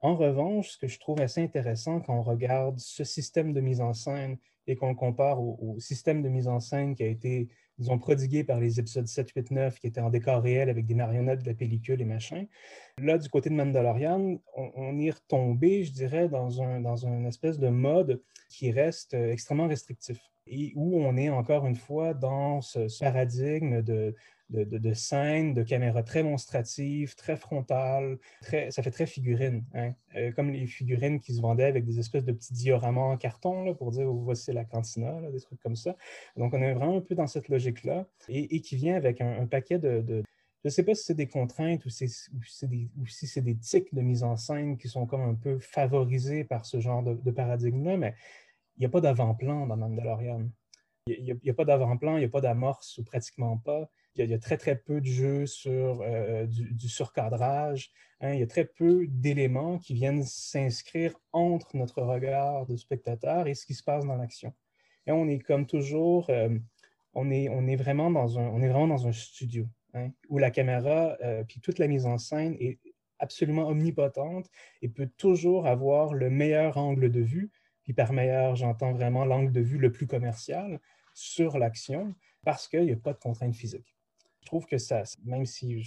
En 0.00 0.14
revanche, 0.14 0.70
ce 0.70 0.78
que 0.78 0.88
je 0.88 0.98
trouve 0.98 1.20
assez 1.20 1.40
intéressant 1.40 2.00
quand 2.00 2.14
on 2.18 2.22
regarde 2.22 2.78
ce 2.78 3.04
système 3.04 3.52
de 3.52 3.60
mise 3.60 3.80
en 3.80 3.94
scène 3.94 4.36
et 4.66 4.76
qu'on 4.76 4.90
le 4.90 4.94
compare 4.94 5.40
au, 5.40 5.76
système 5.78 6.22
de 6.22 6.28
mise 6.28 6.46
en 6.46 6.60
scène 6.60 6.94
qui 6.94 7.02
a 7.02 7.06
été, 7.06 7.48
disons, 7.78 7.98
prodigué 7.98 8.44
par 8.44 8.60
les 8.60 8.78
épisodes 8.78 9.06
7, 9.06 9.30
8, 9.30 9.50
9, 9.50 9.78
qui 9.78 9.86
étaient 9.86 10.00
en 10.00 10.10
décor 10.10 10.42
réel 10.42 10.68
avec 10.68 10.84
des 10.86 10.94
marionnettes 10.94 11.42
de 11.42 11.48
la 11.48 11.54
pellicule 11.54 12.00
et 12.00 12.04
machin. 12.04 12.46
Là, 12.98 13.16
du 13.16 13.28
côté 13.28 13.48
de 13.48 13.54
Mandalorian, 13.54 14.38
on, 14.54 14.98
est 15.00 15.10
retombé, 15.10 15.84
je 15.84 15.92
dirais, 15.92 16.28
dans 16.28 16.62
un, 16.62 16.80
dans 16.80 16.96
une 16.96 17.26
espèce 17.26 17.58
de 17.58 17.68
mode 17.68 18.22
qui 18.50 18.70
reste 18.70 19.14
euh, 19.14 19.32
extrêmement 19.32 19.68
restrictif 19.68 20.20
et 20.50 20.72
où 20.76 21.00
on 21.00 21.16
est 21.16 21.28
encore 21.30 21.66
une 21.66 21.76
fois 21.76 22.14
dans 22.14 22.60
ce, 22.60 22.86
paradigme 23.00 23.82
de, 23.82 24.14
de, 24.50 24.64
de, 24.64 24.92
scène, 24.94 25.54
de 25.54 25.62
caméra 25.62 26.02
très 26.02 26.22
monstrative, 26.22 27.14
très 27.14 27.36
frontale, 27.36 28.18
très, 28.40 28.70
ça 28.70 28.82
fait 28.82 28.90
très 28.90 29.06
figurine, 29.06 29.64
hein. 29.74 29.92
euh, 30.16 30.32
comme 30.32 30.50
les 30.50 30.66
figurines 30.66 31.20
qui 31.20 31.34
se 31.34 31.40
vendaient 31.40 31.64
avec 31.64 31.84
des 31.84 31.98
espèces 31.98 32.24
de 32.24 32.32
petits 32.32 32.54
dioramas 32.54 33.00
en 33.00 33.16
carton 33.16 33.64
là, 33.64 33.74
pour 33.74 33.90
dire 33.90 34.10
voici 34.10 34.52
la 34.52 34.64
cantina, 34.64 35.20
des 35.30 35.40
trucs 35.40 35.60
comme 35.60 35.76
ça. 35.76 35.96
Donc 36.36 36.54
on 36.54 36.62
est 36.62 36.72
vraiment 36.72 36.96
un 36.96 37.02
peu 37.02 37.14
dans 37.14 37.26
cette 37.26 37.48
logique-là 37.48 38.06
et, 38.28 38.60
qui 38.60 38.76
vient 38.76 38.96
avec 38.96 39.20
un, 39.20 39.46
paquet 39.46 39.78
de, 39.78 40.22
je 40.64 40.68
ne 40.68 40.70
sais 40.70 40.82
pas 40.82 40.94
si 40.94 41.04
c'est 41.04 41.14
des 41.14 41.28
contraintes 41.28 41.84
ou, 41.84 41.88
des, 41.88 42.90
ou 42.98 43.06
si 43.06 43.26
c'est 43.26 43.40
des 43.40 43.56
tics 43.56 43.94
de 43.94 44.00
mise 44.00 44.24
en 44.24 44.36
scène 44.36 44.76
qui 44.76 44.88
sont 44.88 45.06
comme 45.06 45.20
un 45.20 45.34
peu 45.34 45.58
favorisés 45.60 46.42
par 46.42 46.66
ce 46.66 46.80
genre 46.80 47.02
de, 47.02 47.30
paradigme-là, 47.30 47.96
mais 47.96 48.14
n'y 48.80 48.86
a 48.86 48.88
pas 48.88 49.00
d'avant-plan 49.00 49.66
dans 49.66 49.76
Mandalorian. 49.76 50.48
Il 51.06 51.38
n'y 51.42 51.50
a, 51.50 51.54
pas 51.54 51.64
d'avant-plan, 51.64 52.16
il 52.16 52.20
n'y 52.20 52.26
a 52.26 52.28
pas 52.28 52.42
d'amorce 52.42 52.98
ou 52.98 53.04
pratiquement 53.04 53.56
pas. 53.56 53.88
Il 54.14 54.28
y, 54.28 54.34
a, 54.34 54.38
très, 54.38 54.56
très 54.56 54.76
peu 54.76 55.00
de 55.00 55.06
jeux 55.06 55.46
sur 55.46 56.02
euh, 56.02 56.46
du, 56.46 56.88
surcadrage. 56.88 57.90
Hein. 58.20 58.34
Il 58.34 58.40
y 58.40 58.42
a 58.42 58.46
très 58.46 58.64
peu 58.64 59.06
d'éléments 59.08 59.78
qui 59.78 59.94
viennent 59.94 60.24
s'inscrire 60.24 61.14
entre 61.32 61.76
notre 61.76 62.02
regard 62.02 62.66
de 62.66 62.76
spectateur 62.76 63.46
et 63.46 63.54
ce 63.54 63.64
qui 63.64 63.74
se 63.74 63.82
passe 63.82 64.04
dans 64.04 64.16
l'action. 64.16 64.52
Et 65.06 65.12
on 65.12 65.28
est 65.28 65.38
comme 65.38 65.66
toujours, 65.66 66.28
euh, 66.30 66.50
on, 67.14 67.30
est, 67.30 67.48
on, 67.48 67.66
est 67.66 67.76
vraiment 67.76 68.10
dans 68.10 68.38
un, 68.38 68.48
on 68.48 68.60
est 68.60 68.68
vraiment 68.68 68.88
dans 68.88 69.06
un 69.06 69.12
studio 69.12 69.66
hein, 69.94 70.10
où 70.28 70.38
la 70.38 70.50
caméra, 70.50 71.16
euh, 71.22 71.44
puis 71.44 71.60
toute 71.60 71.78
la 71.78 71.86
mise 71.86 72.04
en 72.04 72.18
scène 72.18 72.56
est 72.58 72.80
absolument 73.18 73.68
omnipotente 73.68 74.48
et 74.82 74.88
peut 74.88 75.08
toujours 75.16 75.66
avoir 75.66 76.12
le 76.12 76.30
meilleur 76.30 76.76
angle 76.76 77.10
de 77.10 77.20
vue. 77.20 77.50
Par 77.94 78.12
meilleur, 78.12 78.56
j'entends 78.56 78.92
vraiment 78.92 79.24
l'angle 79.24 79.52
de 79.52 79.60
vue 79.60 79.78
le 79.78 79.90
plus 79.92 80.06
commercial 80.06 80.80
sur 81.14 81.58
l'action 81.58 82.14
parce 82.44 82.68
qu'il 82.68 82.84
n'y 82.84 82.92
a 82.92 82.96
pas 82.96 83.12
de 83.12 83.18
contrainte 83.18 83.54
physique 83.54 83.98
trouve 84.48 84.66
que 84.66 84.78
ça, 84.78 85.02
même 85.24 85.44
si 85.44 85.82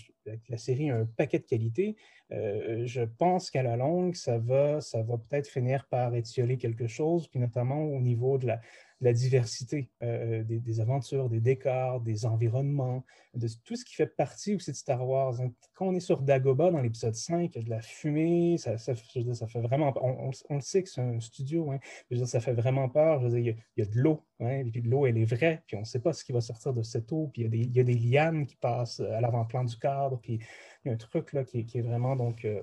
la 0.47 0.57
série 0.57 0.91
a 0.91 0.97
un 0.97 1.05
paquet 1.05 1.39
de 1.39 1.45
qualités, 1.45 1.95
euh, 2.31 2.85
je 2.85 3.01
pense 3.01 3.49
qu'à 3.49 3.63
la 3.63 3.75
longue, 3.75 4.15
ça 4.15 4.37
va, 4.37 4.79
ça 4.81 5.01
va 5.01 5.17
peut-être 5.17 5.47
finir 5.47 5.87
par 5.87 6.13
étioler 6.15 6.57
quelque 6.57 6.87
chose, 6.87 7.27
puis 7.27 7.39
notamment 7.39 7.83
au 7.83 7.99
niveau 7.99 8.37
de 8.37 8.47
la, 8.47 8.61
la 9.01 9.13
diversité 9.13 9.89
euh, 10.03 10.43
des, 10.43 10.79
aventures, 10.79 11.27
des 11.27 11.39
décors, 11.39 12.01
des 12.01 12.25
environnements, 12.25 13.03
de 13.33 13.47
tout 13.63 13.75
ce 13.75 13.83
qui 13.83 13.95
fait 13.95 14.05
partie 14.05 14.55
aussi 14.55 14.71
de 14.71 14.75
Star 14.75 15.07
Wars. 15.07 15.35
quand 15.73 15.87
on 15.87 15.95
est 15.95 15.99
sur 15.99 16.21
Dagobah 16.21 16.69
dans 16.69 16.81
l'épisode 16.81 17.15
5, 17.15 17.51
il 17.55 17.57
y 17.57 17.61
a 17.61 17.65
de 17.65 17.69
la 17.69 17.81
fumée, 17.81 18.57
ça, 18.57 18.77
ça, 18.77 18.93
ça 18.95 19.47
fait 19.47 19.61
vraiment... 19.61 19.91
On, 20.01 20.31
on, 20.49 20.55
le 20.55 20.61
sait 20.61 20.83
que 20.83 20.89
c'est 20.89 21.01
un 21.01 21.19
studio, 21.19 21.71
hein, 21.71 21.79
ça 22.25 22.39
fait 22.39 22.53
vraiment 22.53 22.89
peur. 22.89 23.27
il, 23.35 23.55
y 23.77 23.81
a, 23.81 23.85
de 23.85 23.99
l'eau, 23.99 24.23
hein, 24.39 24.63
l'eau, 24.83 25.07
elle 25.07 25.17
est 25.17 25.25
vraie, 25.25 25.63
puis 25.65 25.75
on 25.77 25.81
ne 25.81 25.85
sait 25.85 25.99
pas 25.99 26.13
ce 26.13 26.23
qui 26.23 26.31
va 26.31 26.41
sortir 26.41 26.73
de 26.73 26.83
cette 26.83 27.11
eau, 27.11 27.31
puis 27.33 27.41
il 27.41 27.45
y 27.45 27.47
a 27.47 27.49
des, 27.49 27.59
il 27.59 27.75
y 27.75 27.79
a 27.79 27.83
des 27.83 27.95
lianes 27.95 28.45
qui 28.45 28.55
passent 28.55 28.99
à 28.99 29.19
l'avant-plan 29.19 29.63
du 29.63 29.77
cadre, 29.77 30.19
puis 30.21 30.39
il 30.85 30.89
y 30.89 30.91
a 30.91 30.93
un 30.93 30.97
truc 30.97 31.33
là 31.33 31.43
qui, 31.43 31.59
est 31.59 31.81
vraiment 31.81 32.15
donc... 32.15 32.45
Euh, 32.45 32.61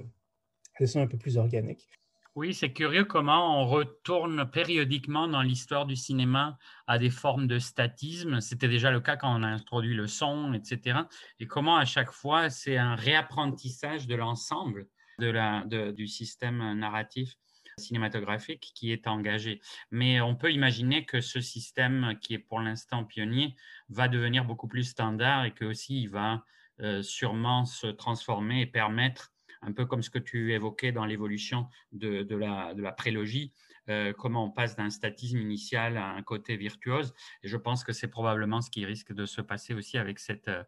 un 0.94 1.08
peu 1.08 1.18
plus 1.18 1.38
organique. 1.38 1.88
Oui, 2.38 2.54
c'est 2.54 2.72
curieux 2.72 3.04
comment 3.04 3.60
on 3.60 3.66
retourne 3.66 4.48
périodiquement 4.48 5.26
dans 5.26 5.42
l'histoire 5.42 5.86
du 5.86 5.96
cinéma 5.96 6.56
à 6.86 6.96
des 6.96 7.10
formes 7.10 7.48
de 7.48 7.58
statisme. 7.58 8.40
C'était 8.40 8.68
déjà 8.68 8.92
le 8.92 9.00
cas 9.00 9.16
quand 9.16 9.40
on 9.40 9.42
a 9.42 9.48
introduit 9.48 9.96
le 9.96 10.06
son, 10.06 10.52
etc. 10.52 11.00
Et 11.40 11.48
comment 11.48 11.76
à 11.76 11.84
chaque 11.84 12.12
fois, 12.12 12.48
c'est 12.48 12.76
un 12.76 12.94
réapprentissage 12.94 14.06
de 14.06 14.14
l'ensemble 14.14 14.86
du 15.18 16.06
système 16.06 16.78
narratif 16.78 17.34
cinématographique 17.76 18.70
qui 18.72 18.92
est 18.92 19.08
engagé. 19.08 19.60
Mais 19.90 20.20
on 20.20 20.36
peut 20.36 20.52
imaginer 20.52 21.04
que 21.04 21.20
ce 21.20 21.40
système 21.40 22.16
qui 22.20 22.34
est 22.34 22.38
pour 22.38 22.60
l'instant 22.60 23.02
pionnier 23.02 23.56
va 23.88 24.06
devenir 24.06 24.44
beaucoup 24.44 24.68
plus 24.68 24.84
standard 24.84 25.44
et 25.44 25.50
que 25.50 25.64
aussi 25.64 26.02
il 26.02 26.10
va 26.10 26.44
euh, 26.82 27.02
sûrement 27.02 27.64
se 27.64 27.88
transformer 27.88 28.60
et 28.60 28.66
permettre 28.66 29.32
un 29.62 29.72
peu 29.72 29.86
comme 29.86 30.02
ce 30.02 30.10
que 30.10 30.18
tu 30.18 30.52
évoquais 30.52 30.92
dans 30.92 31.04
l'évolution 31.04 31.66
de, 31.92 32.26
la, 32.34 32.92
prélogie, 32.92 33.52
euh, 33.88 34.12
comment 34.12 34.44
on 34.44 34.50
passe 34.50 34.76
d'un 34.76 34.90
statisme 34.90 35.38
initial 35.38 35.96
à 35.96 36.10
un 36.10 36.22
côté 36.22 36.56
virtuose. 36.56 37.14
Et 37.42 37.48
je 37.48 37.56
pense 37.56 37.84
que 37.84 37.92
c'est 37.92 38.08
probablement 38.08 38.60
ce 38.60 38.70
qui 38.70 38.84
risque 38.84 39.12
de 39.12 39.24
se 39.26 39.40
passer 39.40 39.74
aussi 39.74 39.98
avec 39.98 40.18
cette, 40.18 40.48
euh, 40.48 40.64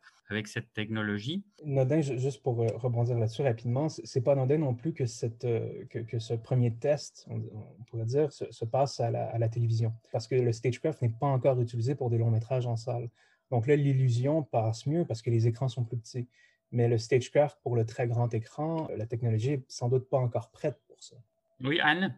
technologie. 0.75 1.45
Nodin, 1.65 2.01
juste 2.01 2.43
pour 2.43 2.63
euh, 2.63 2.69
rebondir 2.77 3.19
là-dessus 3.19 3.43
rapidement, 3.43 3.89
c'est 3.89 4.23
pas 4.23 4.33
anodin 4.33 4.59
non 4.59 4.75
plus 4.75 4.93
que, 4.93 5.07
ce 5.07 6.35
premier 6.35 6.75
test, 6.75 7.27
on, 7.29 7.43
pourrait 7.89 8.07
dire, 8.07 8.33
se, 8.33 8.65
passe 8.65 9.01
à 9.01 9.11
la, 9.11 9.49
télévision, 9.49 9.93
parce 10.13 10.29
que 10.29 10.37
le 10.37 10.53
stagecraft 10.53 11.03
n'est 11.03 11.09
pas 11.09 11.27
encore 11.27 11.61
utilisé 11.61 11.95
pour 11.95 12.11
des 12.11 12.19
longs 12.19 12.31
métrages 12.31 12.67
en 12.67 12.77
salle. 12.77 13.11
Donc 13.51 13.67
là, 13.67 13.75
l'illusion 13.75 14.45
passe 14.45 14.87
mieux 14.87 15.05
parce 15.05 15.23
que 15.23 15.31
les 15.31 15.49
écrans 15.49 15.69
sont 15.69 15.85
plus 15.85 15.97
petits. 15.97 16.29
Mais 16.73 16.89
le 16.89 16.99
stagecraft 16.99 17.59
pour 17.63 17.77
le 17.77 17.85
très 17.85 18.07
grand 18.07 18.33
écran, 18.33 18.89
la 18.97 19.07
technologie 19.07 19.51
n'est 19.51 19.65
sans 19.69 19.89
doute 19.89 20.09
pas 20.09 20.19
encore 20.19 20.51
prête 20.51 20.79
pour 20.87 21.03
ça. 21.03 21.17
Oui, 21.63 21.81
Anne? 21.81 22.17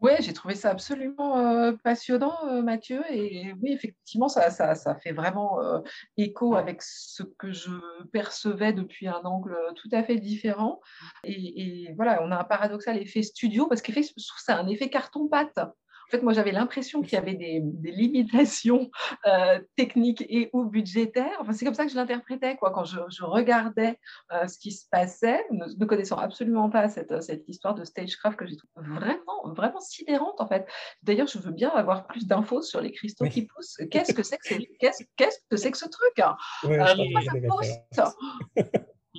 Oui, 0.00 0.12
j'ai 0.20 0.34
trouvé 0.34 0.54
ça 0.54 0.70
absolument 0.70 1.38
euh, 1.38 1.72
passionnant, 1.82 2.36
euh, 2.46 2.60
Mathieu. 2.60 3.02
Et 3.10 3.54
oui, 3.62 3.72
effectivement, 3.72 4.28
ça, 4.28 4.50
ça, 4.50 4.74
ça 4.74 4.94
fait 4.96 5.12
vraiment 5.12 5.62
euh, 5.62 5.80
écho 6.18 6.56
avec 6.56 6.82
ce 6.82 7.22
que 7.22 7.52
je 7.52 7.70
percevais 8.12 8.74
depuis 8.74 9.08
un 9.08 9.22
angle 9.24 9.56
tout 9.76 9.88
à 9.92 10.02
fait 10.02 10.16
différent. 10.16 10.80
Et, 11.22 11.86
et 11.86 11.92
voilà, 11.94 12.22
on 12.22 12.30
a 12.32 12.36
un 12.38 12.44
paradoxal 12.44 12.98
effet 12.98 13.22
studio 13.22 13.66
parce 13.66 13.80
qu'effectivement, 13.80 14.22
je 14.22 14.28
trouve 14.28 14.42
ça 14.42 14.58
un 14.58 14.68
effet 14.68 14.90
carton-pâte. 14.90 15.58
En 16.06 16.10
fait, 16.10 16.22
moi, 16.22 16.32
j'avais 16.32 16.52
l'impression 16.52 17.02
qu'il 17.02 17.14
y 17.14 17.16
avait 17.16 17.34
des, 17.34 17.62
limitations 17.90 18.90
euh, 19.26 19.60
techniques 19.76 20.24
et 20.28 20.50
ou 20.52 20.64
budgétaires. 20.64 21.36
Enfin, 21.40 21.52
c'est 21.52 21.64
comme 21.64 21.74
ça 21.74 21.84
que 21.84 21.90
je 21.90 21.96
l'interprétais, 21.96 22.56
quoi, 22.56 22.70
quand 22.72 22.84
je, 22.84 23.24
regardais 23.24 23.98
euh, 24.32 24.46
ce 24.46 24.58
qui 24.58 24.72
se 24.72 24.86
passait, 24.90 25.44
ne, 25.50 25.84
connaissant 25.84 26.16
absolument 26.16 26.70
pas 26.70 26.88
cette, 26.88 27.22
cette 27.22 27.48
histoire 27.48 27.74
de 27.74 27.84
stagecraft 27.84 28.38
que 28.38 28.46
j'ai 28.46 28.56
trouvé 28.56 28.88
vraiment, 28.88 29.54
vraiment 29.54 29.80
sidérante, 29.80 30.40
en 30.40 30.46
fait. 30.46 30.66
D'ailleurs, 31.02 31.28
je 31.28 31.38
veux 31.38 31.52
bien 31.52 31.70
avoir 31.70 32.06
plus 32.06 32.26
d'infos 32.26 32.62
sur 32.62 32.80
les 32.80 32.92
cristaux 32.92 33.26
qui 33.26 33.46
poussent. 33.46 33.78
Qu'est-ce 33.90 34.12
que 34.12 34.22
c'est 34.22 34.38
que, 34.38 35.76
ce 35.76 35.88
truc 35.88 36.18
hein? 36.18 36.36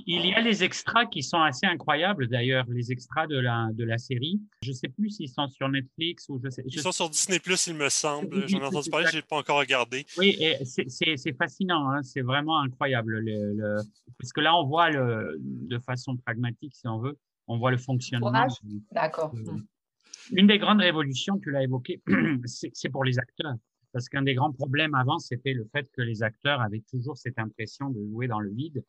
Il 0.05 0.25
y 0.25 0.33
a 0.33 0.41
les 0.41 0.63
extras 0.63 1.05
qui 1.05 1.23
sont 1.23 1.41
assez 1.41 1.65
incroyables 1.65 2.27
d'ailleurs, 2.27 2.65
les 2.69 2.91
extras 2.91 3.25
de 3.27 3.37
la, 3.37 3.69
de 3.73 3.83
la 3.83 3.97
série. 3.97 4.39
Je 4.61 4.69
ne 4.69 4.75
sais 4.75 4.87
plus 4.87 5.09
s'ils 5.09 5.29
sont 5.29 5.47
sur 5.47 5.67
Netflix 5.67 6.29
ou 6.29 6.39
je 6.43 6.49
sais. 6.49 6.63
Ils 6.67 6.79
sont 6.79 6.91
sur 6.91 7.09
Disney 7.09 7.39
Plus, 7.39 7.67
il 7.67 7.75
me 7.75 7.89
semble. 7.89 8.47
J'en 8.47 8.59
ai 8.59 8.65
entendu 8.65 8.89
parler, 8.89 9.07
je 9.11 9.17
n'ai 9.17 9.21
pas 9.23 9.37
encore 9.37 9.59
regardé. 9.59 10.05
Oui, 10.17 10.37
et 10.39 10.63
c'est 10.65 11.37
fascinant, 11.37 11.89
hein. 11.89 12.03
c'est 12.03 12.21
vraiment 12.21 12.59
incroyable. 12.59 13.19
Le, 13.19 13.77
Parce 14.19 14.31
que 14.31 14.41
là, 14.41 14.55
on 14.55 14.65
voit 14.65 14.89
le, 14.89 15.37
de 15.39 15.79
façon 15.79 16.15
pragmatique, 16.17 16.75
si 16.75 16.87
on 16.87 16.99
veut, 16.99 17.17
on 17.47 17.57
voit 17.57 17.71
le 17.71 17.77
fonctionnement. 17.77 18.31
D'accord. 18.91 19.33
Une 20.31 20.47
des 20.47 20.57
grandes 20.57 20.81
révolutions, 20.81 21.39
tu 21.39 21.51
l'as 21.51 21.63
évoqué, 21.63 22.01
c'est 22.45 22.89
pour 22.89 23.03
les 23.03 23.17
acteurs. 23.19 23.55
Parce 23.91 24.09
qu'un 24.09 24.23
des 24.23 24.33
grands 24.33 24.51
problèmes 24.51 24.93
avant, 24.93 25.19
c'était 25.19 25.53
le 25.53 25.65
fait 25.71 25.89
que 25.91 26.01
les 26.01 26.21
acteurs 26.21 26.61
avaient 26.61 26.83
toujours 26.91 27.17
cette 27.17 27.39
impression 27.39 27.89
de 27.89 28.03
jouer 28.05 28.27
dans 28.27 28.39
le 28.39 28.51
vide 28.51 28.83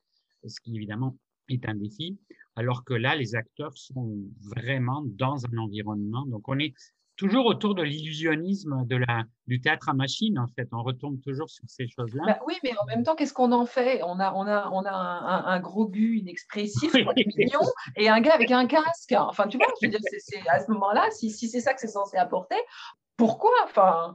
ce 0.46 0.60
qui 0.60 0.76
évidemment 0.76 1.16
est 1.48 1.68
un 1.68 1.74
défi, 1.74 2.18
alors 2.56 2.84
que 2.84 2.94
là, 2.94 3.14
les 3.14 3.34
acteurs 3.34 3.76
sont 3.76 4.16
vraiment 4.40 5.02
dans 5.04 5.44
un 5.46 5.58
environnement. 5.58 6.24
Donc, 6.26 6.48
on 6.48 6.58
est 6.58 6.74
toujours 7.16 7.46
autour 7.46 7.74
de 7.74 7.82
l'illusionnisme 7.82 8.84
de 8.86 8.96
la, 8.96 9.24
du 9.46 9.60
théâtre 9.60 9.88
à 9.88 9.94
machine, 9.94 10.38
en 10.38 10.48
fait. 10.48 10.68
On 10.72 10.82
retourne 10.82 11.18
toujours 11.20 11.48
sur 11.48 11.64
ces 11.66 11.88
choses-là. 11.88 12.22
Bah 12.26 12.38
oui, 12.46 12.54
mais 12.62 12.72
en 12.78 12.84
même 12.86 13.04
temps, 13.04 13.14
qu'est-ce 13.14 13.32
qu'on 13.32 13.52
en 13.52 13.64
fait? 13.64 14.02
On 14.02 14.20
a, 14.20 14.32
on 14.34 14.46
a, 14.46 14.70
on 14.70 14.84
a 14.84 14.90
un, 14.90 15.60
gros 15.60 15.88
gu 15.88 16.18
inexpressif, 16.18 16.92
mignon, 16.94 17.60
et 17.96 18.08
un 18.08 18.20
gars 18.20 18.34
avec 18.34 18.50
un 18.50 18.66
casque. 18.66 19.14
Enfin, 19.16 19.48
tu 19.48 19.56
vois, 19.56 19.66
je 19.80 19.86
veux 19.86 19.90
dire, 19.90 20.00
c'est, 20.18 20.46
à 20.48 20.64
ce 20.64 20.70
moment-là, 20.72 21.08
si, 21.10 21.30
si 21.30 21.48
c'est 21.48 21.60
ça 21.60 21.72
que 21.72 21.80
c'est 21.80 21.86
censé 21.86 22.16
apporter, 22.16 22.56
pourquoi? 23.16 23.52
Enfin, 23.64 24.14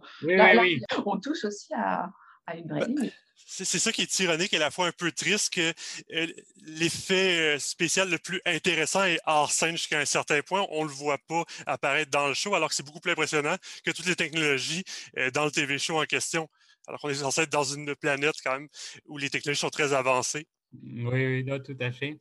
on 1.05 1.19
touche 1.19 1.43
aussi 1.45 1.73
à, 1.73 2.11
à 2.45 2.55
une 2.55 2.67
vraie 2.67 2.85
limite. 2.85 3.13
C'est 3.53 3.79
ça 3.79 3.91
qui 3.91 4.03
est 4.03 4.19
ironique 4.19 4.53
et 4.53 4.55
à 4.55 4.59
la 4.61 4.71
fois 4.71 4.87
un 4.87 4.93
peu 4.93 5.11
triste 5.11 5.53
que 5.53 5.73
euh, 6.13 6.27
l'effet 6.63 7.55
euh, 7.55 7.59
spécial 7.59 8.09
le 8.09 8.17
plus 8.17 8.39
intéressant 8.45 9.03
est 9.03 9.19
hors 9.25 9.51
scène 9.51 9.75
jusqu'à 9.75 9.99
un 9.99 10.05
certain 10.05 10.41
point. 10.41 10.65
On 10.69 10.85
ne 10.85 10.87
le 10.87 10.93
voit 10.93 11.17
pas 11.17 11.43
apparaître 11.65 12.09
dans 12.11 12.29
le 12.29 12.33
show, 12.33 12.55
alors 12.55 12.69
que 12.69 12.75
c'est 12.75 12.85
beaucoup 12.85 13.01
plus 13.01 13.11
impressionnant 13.11 13.57
que 13.83 13.91
toutes 13.91 14.05
les 14.05 14.15
technologies 14.15 14.85
euh, 15.17 15.31
dans 15.31 15.43
le 15.43 15.51
TV 15.51 15.77
show 15.79 16.01
en 16.01 16.05
question. 16.05 16.47
Alors 16.87 17.01
qu'on 17.01 17.09
est 17.09 17.15
censé 17.15 17.41
être 17.41 17.51
dans 17.51 17.65
une 17.65 17.93
planète 17.93 18.35
quand 18.41 18.53
même 18.53 18.69
où 19.07 19.17
les 19.17 19.29
technologies 19.29 19.59
sont 19.59 19.69
très 19.69 19.91
avancées. 19.91 20.47
Oui, 20.81 21.43
oui 21.43 21.61
tout 21.61 21.77
à 21.81 21.91
fait. 21.91 22.19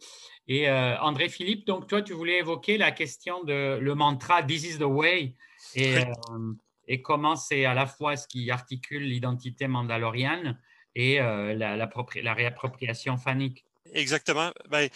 Et 0.49 0.69
André 0.69 1.29
Philippe, 1.29 1.65
donc 1.65 1.87
toi, 1.87 2.03
tu 2.03 2.13
voulais 2.13 2.39
évoquer 2.39 2.77
la 2.77 2.91
question 2.91 3.45
de 3.45 3.79
le 3.81 3.95
mantra 3.95 4.43
This 4.43 4.65
is 4.65 4.79
the 4.79 4.83
way 4.83 5.37
et, 5.77 5.95
et 6.89 7.01
comment 7.01 7.37
c'est 7.37 7.65
à 7.65 7.75
la 7.75 7.87
fois 7.87 8.17
ce 8.17 8.27
qui 8.27 8.51
articule 8.51 9.05
l'identité 9.05 9.69
mandalorienne 9.69 10.59
et 10.95 11.21
euh, 11.21 11.55
la, 11.55 12.35
réappropriation 12.35 13.17
fanique. 13.17 13.65
Exactement. 13.93 14.53
Ben, 14.69 14.89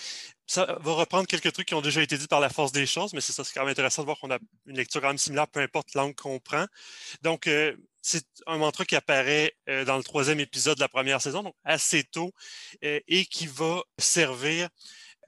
ça 0.46 0.78
va 0.80 0.92
reprendre 0.92 1.26
quelques 1.26 1.52
trucs 1.52 1.68
qui 1.68 1.74
ont 1.74 1.80
déjà 1.80 2.02
été 2.02 2.18
dit 2.18 2.28
par 2.28 2.40
la 2.40 2.48
force 2.48 2.72
des 2.72 2.86
choses, 2.86 3.12
mais 3.12 3.20
c'est 3.20 3.32
ça, 3.32 3.44
c'est 3.44 3.54
quand 3.54 3.62
même 3.62 3.70
intéressant 3.70 4.02
de 4.02 4.06
voir 4.06 4.18
qu'on 4.18 4.30
a 4.30 4.38
une 4.66 4.76
lecture 4.76 5.00
quand 5.00 5.08
même 5.08 5.18
similaire, 5.18 5.48
peu 5.48 5.60
importe 5.60 5.94
langue 5.94 6.14
qu'on 6.14 6.38
prend. 6.38 6.66
Donc, 7.22 7.46
euh, 7.46 7.74
c'est 8.02 8.26
un 8.46 8.58
mantra 8.58 8.84
qui 8.84 8.96
apparaît 8.96 9.54
euh, 9.68 9.84
dans 9.84 9.96
le 9.96 10.04
troisième 10.04 10.38
épisode 10.38 10.76
de 10.76 10.82
la 10.82 10.88
première 10.88 11.22
saison, 11.22 11.42
donc 11.42 11.54
assez 11.64 12.04
tôt, 12.04 12.32
et 12.82 13.24
qui 13.26 13.46
va 13.46 13.82
servir 13.98 14.68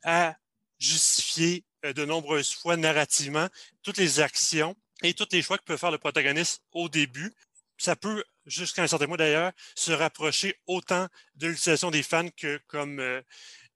à 0.04 0.36
justifier 0.78 1.64
de 1.82 2.04
nombreuses 2.04 2.52
fois 2.52 2.76
narrativement 2.76 3.48
toutes 3.82 3.96
les 3.96 4.20
actions 4.20 4.76
et 5.02 5.14
tous 5.14 5.28
les 5.32 5.42
choix 5.42 5.56
que 5.56 5.64
peut 5.64 5.76
faire 5.76 5.90
le 5.90 5.98
protagoniste 5.98 6.62
au 6.72 6.88
début. 6.88 7.32
Ça 7.78 7.96
peut 7.96 8.24
jusqu'à 8.46 8.82
un 8.82 8.86
certain 8.86 9.06
point 9.06 9.16
d'ailleurs, 9.16 9.52
se 9.74 9.92
rapprocher 9.92 10.58
autant 10.66 11.08
de 11.34 11.48
l'utilisation 11.48 11.90
des 11.90 12.02
fans 12.02 12.28
que 12.36 12.60
comme 12.68 13.00
euh, 13.00 13.20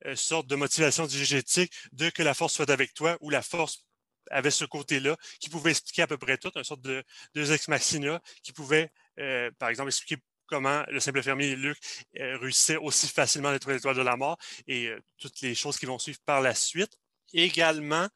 euh, 0.06 0.16
sorte 0.16 0.46
de 0.46 0.56
motivation 0.56 1.06
digétique 1.06 1.72
de 1.92 2.10
que 2.10 2.22
la 2.22 2.34
force 2.34 2.54
soit 2.54 2.70
avec 2.70 2.94
toi 2.94 3.18
ou 3.20 3.30
la 3.30 3.42
force 3.42 3.84
avait 4.30 4.50
ce 4.50 4.64
côté-là 4.64 5.16
qui 5.40 5.50
pouvait 5.50 5.72
expliquer 5.72 6.02
à 6.02 6.06
peu 6.06 6.16
près 6.16 6.38
tout, 6.38 6.52
une 6.54 6.64
sorte 6.64 6.82
de 6.82 7.02
deux 7.34 7.52
ex 7.52 7.68
machina 7.68 8.20
qui 8.42 8.52
pouvait, 8.52 8.92
euh, 9.18 9.50
par 9.58 9.68
exemple, 9.68 9.88
expliquer 9.88 10.22
comment 10.46 10.84
le 10.88 11.00
simple 11.00 11.22
fermier 11.22 11.54
Luc 11.54 11.78
réussissait 12.14 12.76
aussi 12.76 13.08
facilement 13.08 13.50
à 13.50 13.52
détruire 13.52 13.76
l'étoile 13.76 13.96
de 13.96 14.02
la 14.02 14.16
mort 14.16 14.36
et 14.66 14.90
toutes 15.16 15.40
les 15.42 15.54
choses 15.54 15.78
qui 15.78 15.86
vont 15.86 15.98
suivre 16.00 16.18
par 16.24 16.40
la 16.40 16.56
suite. 16.56 16.98
Également, 17.32 18.08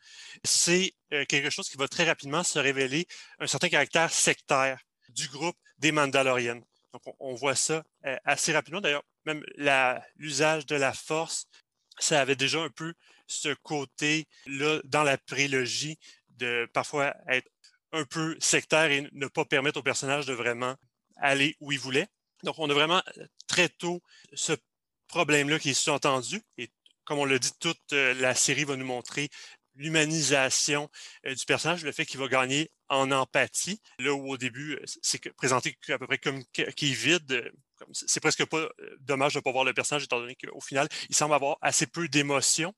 c'est 0.42 0.94
quelque 1.28 1.50
chose 1.50 1.68
qui 1.68 1.76
va 1.76 1.86
très 1.86 2.02
rapidement 2.02 2.42
se 2.42 2.58
révéler 2.58 3.06
un 3.38 3.46
certain 3.46 3.68
caractère 3.68 4.12
sectaire 4.12 4.80
du 5.14 5.28
groupe 5.28 5.56
des 5.78 5.92
Mandaloriens. 5.92 6.60
Donc, 6.92 7.02
on, 7.18 7.34
voit 7.34 7.56
ça 7.56 7.82
assez 8.24 8.52
rapidement. 8.52 8.80
D'ailleurs, 8.80 9.02
même 9.24 9.42
l'usage 10.16 10.64
de 10.66 10.76
la 10.76 10.92
force, 10.92 11.46
ça 11.98 12.20
avait 12.20 12.36
déjà 12.36 12.60
un 12.60 12.70
peu 12.70 12.94
ce 13.26 13.52
côté-là 13.62 14.80
dans 14.84 15.02
la 15.02 15.18
prélogie 15.18 15.98
de 16.36 16.68
parfois 16.72 17.14
être 17.28 17.48
un 17.92 18.04
peu 18.04 18.36
sectaire 18.40 18.90
et 18.90 19.08
ne 19.12 19.26
pas 19.26 19.44
permettre 19.44 19.78
au 19.78 19.82
personnage 19.82 20.26
de 20.26 20.34
vraiment 20.34 20.76
aller 21.16 21.56
où 21.60 21.72
il 21.72 21.78
voulait. 21.78 22.08
Donc, 22.42 22.58
on 22.58 22.68
a 22.68 22.74
vraiment 22.74 23.02
euh, 23.18 23.26
très 23.46 23.68
tôt 23.68 24.02
ce 24.34 24.52
problème-là 25.06 25.58
qui 25.58 25.70
est 25.70 25.74
sous-entendu. 25.74 26.42
Et 26.58 26.70
comme 27.04 27.18
on 27.18 27.24
l'a 27.24 27.38
dit, 27.38 27.52
toute 27.60 27.92
euh, 27.92 28.14
la 28.14 28.34
série 28.34 28.64
va 28.64 28.76
nous 28.76 28.84
montrer 28.84 29.30
l'humanisation 29.76 30.90
euh, 31.26 31.34
du 31.34 31.44
personnage, 31.46 31.84
le 31.84 31.92
fait 31.92 32.04
qu'il 32.04 32.20
va 32.20 32.28
gagner 32.28 32.70
en 32.88 33.10
empathie. 33.10 33.80
Là 33.98 34.12
où 34.12 34.30
au 34.30 34.36
début, 34.36 34.78
c'est 35.02 35.32
présenté 35.32 35.76
à 35.88 35.98
peu 35.98 36.06
près 36.06 36.18
comme 36.18 36.44
qui 36.52 36.62
est 36.62 36.94
vide. 36.94 37.52
C'est 37.92 38.20
presque 38.20 38.44
pas 38.44 38.68
dommage 39.00 39.34
de 39.34 39.38
ne 39.38 39.42
pas 39.42 39.52
voir 39.52 39.64
le 39.64 39.74
personnage, 39.74 40.04
étant 40.04 40.20
donné 40.20 40.36
qu'au 40.36 40.60
final, 40.60 40.88
il 41.08 41.14
semble 41.14 41.34
avoir 41.34 41.58
assez 41.60 41.86
peu 41.86 42.08
d'émotions. 42.08 42.74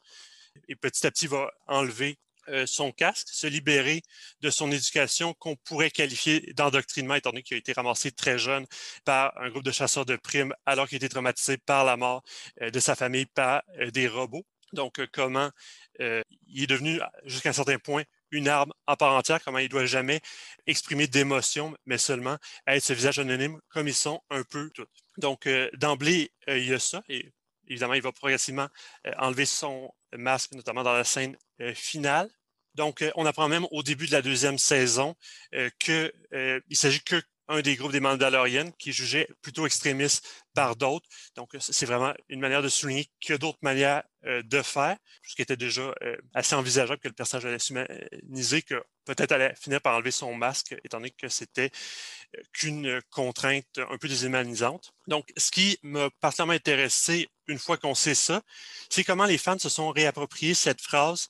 Et 0.68 0.76
petit 0.76 1.06
à 1.06 1.10
petit, 1.10 1.26
va 1.26 1.50
enlever 1.66 2.18
euh, 2.48 2.64
son 2.64 2.92
casque, 2.92 3.28
se 3.30 3.46
libérer 3.46 4.02
de 4.40 4.50
son 4.50 4.70
éducation 4.70 5.34
qu'on 5.34 5.56
pourrait 5.56 5.90
qualifier 5.90 6.52
d'endoctrinement, 6.54 7.16
étant 7.16 7.30
donné 7.30 7.42
qu'il 7.42 7.56
a 7.56 7.58
été 7.58 7.72
ramassé 7.72 8.12
très 8.12 8.38
jeune 8.38 8.66
par 9.04 9.36
un 9.40 9.50
groupe 9.50 9.64
de 9.64 9.72
chasseurs 9.72 10.06
de 10.06 10.14
primes, 10.14 10.54
alors 10.64 10.86
qu'il 10.86 10.96
a 10.96 10.98
été 10.98 11.08
traumatisé 11.08 11.58
par 11.58 11.84
la 11.84 11.96
mort 11.96 12.22
euh, 12.62 12.70
de 12.70 12.78
sa 12.78 12.94
famille 12.94 13.26
par 13.26 13.62
euh, 13.80 13.90
des 13.90 14.06
robots. 14.06 14.46
Donc, 14.72 15.00
comment 15.12 15.50
il 15.98 16.62
est 16.62 16.66
devenu, 16.66 17.00
jusqu'à 17.24 17.50
un 17.50 17.54
certain 17.54 17.78
point, 17.78 18.02
une 18.30 18.48
arme 18.48 18.72
à 18.86 18.96
part 18.96 19.14
entière, 19.14 19.42
comment 19.42 19.58
il 19.58 19.64
ne 19.64 19.68
doit 19.68 19.86
jamais 19.86 20.20
exprimer 20.66 21.06
d'émotion, 21.06 21.76
mais 21.86 21.98
seulement 21.98 22.38
être 22.66 22.82
ce 22.82 22.92
visage 22.92 23.18
anonyme 23.18 23.60
comme 23.68 23.88
ils 23.88 23.94
sont 23.94 24.20
un 24.30 24.42
peu 24.42 24.70
tous. 24.70 24.86
Donc, 25.18 25.48
d'emblée, 25.74 26.32
il 26.48 26.66
y 26.66 26.74
a 26.74 26.78
ça, 26.78 27.02
et 27.08 27.32
évidemment, 27.68 27.94
il 27.94 28.02
va 28.02 28.12
progressivement 28.12 28.68
enlever 29.18 29.46
son 29.46 29.92
masque, 30.16 30.52
notamment 30.52 30.82
dans 30.82 30.92
la 30.92 31.04
scène 31.04 31.36
finale. 31.74 32.30
Donc, 32.74 33.02
on 33.14 33.24
apprend 33.24 33.48
même 33.48 33.66
au 33.70 33.82
début 33.82 34.06
de 34.06 34.12
la 34.12 34.22
deuxième 34.22 34.58
saison 34.58 35.14
qu'il 35.78 36.12
ne 36.32 36.74
s'agit 36.74 37.02
que 37.02 37.22
un 37.48 37.60
des 37.60 37.76
groupes 37.76 37.92
des 37.92 38.00
Mandaloriennes 38.00 38.72
qui 38.74 38.90
est 38.90 38.92
jugé 38.92 39.28
plutôt 39.42 39.66
extrémiste 39.66 40.26
par 40.54 40.76
d'autres. 40.76 41.06
Donc, 41.36 41.54
c'est 41.58 41.86
vraiment 41.86 42.12
une 42.28 42.40
manière 42.40 42.62
de 42.62 42.68
souligner 42.68 43.06
qu'il 43.20 43.32
y 43.32 43.34
a 43.34 43.38
d'autres 43.38 43.58
manières 43.62 44.02
de 44.24 44.62
faire, 44.62 44.96
ce 45.22 45.36
qui 45.36 45.42
était 45.42 45.56
déjà 45.56 45.94
assez 46.34 46.54
envisageable 46.56 47.00
que 47.00 47.08
le 47.08 47.14
personnage 47.14 47.46
allait 47.46 47.58
s'humaniser, 47.58 48.62
que 48.62 48.82
peut-être 49.04 49.30
allait 49.30 49.54
finir 49.54 49.80
par 49.80 49.94
enlever 49.94 50.10
son 50.10 50.34
masque, 50.34 50.74
étant 50.82 50.98
donné 50.98 51.10
que 51.10 51.28
c'était 51.28 51.70
qu'une 52.52 53.00
contrainte 53.10 53.78
un 53.78 53.98
peu 53.98 54.08
déshumanisante. 54.08 54.92
Donc, 55.06 55.32
ce 55.36 55.50
qui 55.50 55.78
m'a 55.82 56.10
particulièrement 56.20 56.54
intéressé 56.54 57.28
une 57.46 57.58
fois 57.58 57.76
qu'on 57.76 57.94
sait 57.94 58.16
ça, 58.16 58.42
c'est 58.90 59.04
comment 59.04 59.26
les 59.26 59.38
fans 59.38 59.58
se 59.58 59.68
sont 59.68 59.90
réappropriés 59.90 60.54
cette 60.54 60.80
phrase 60.80 61.28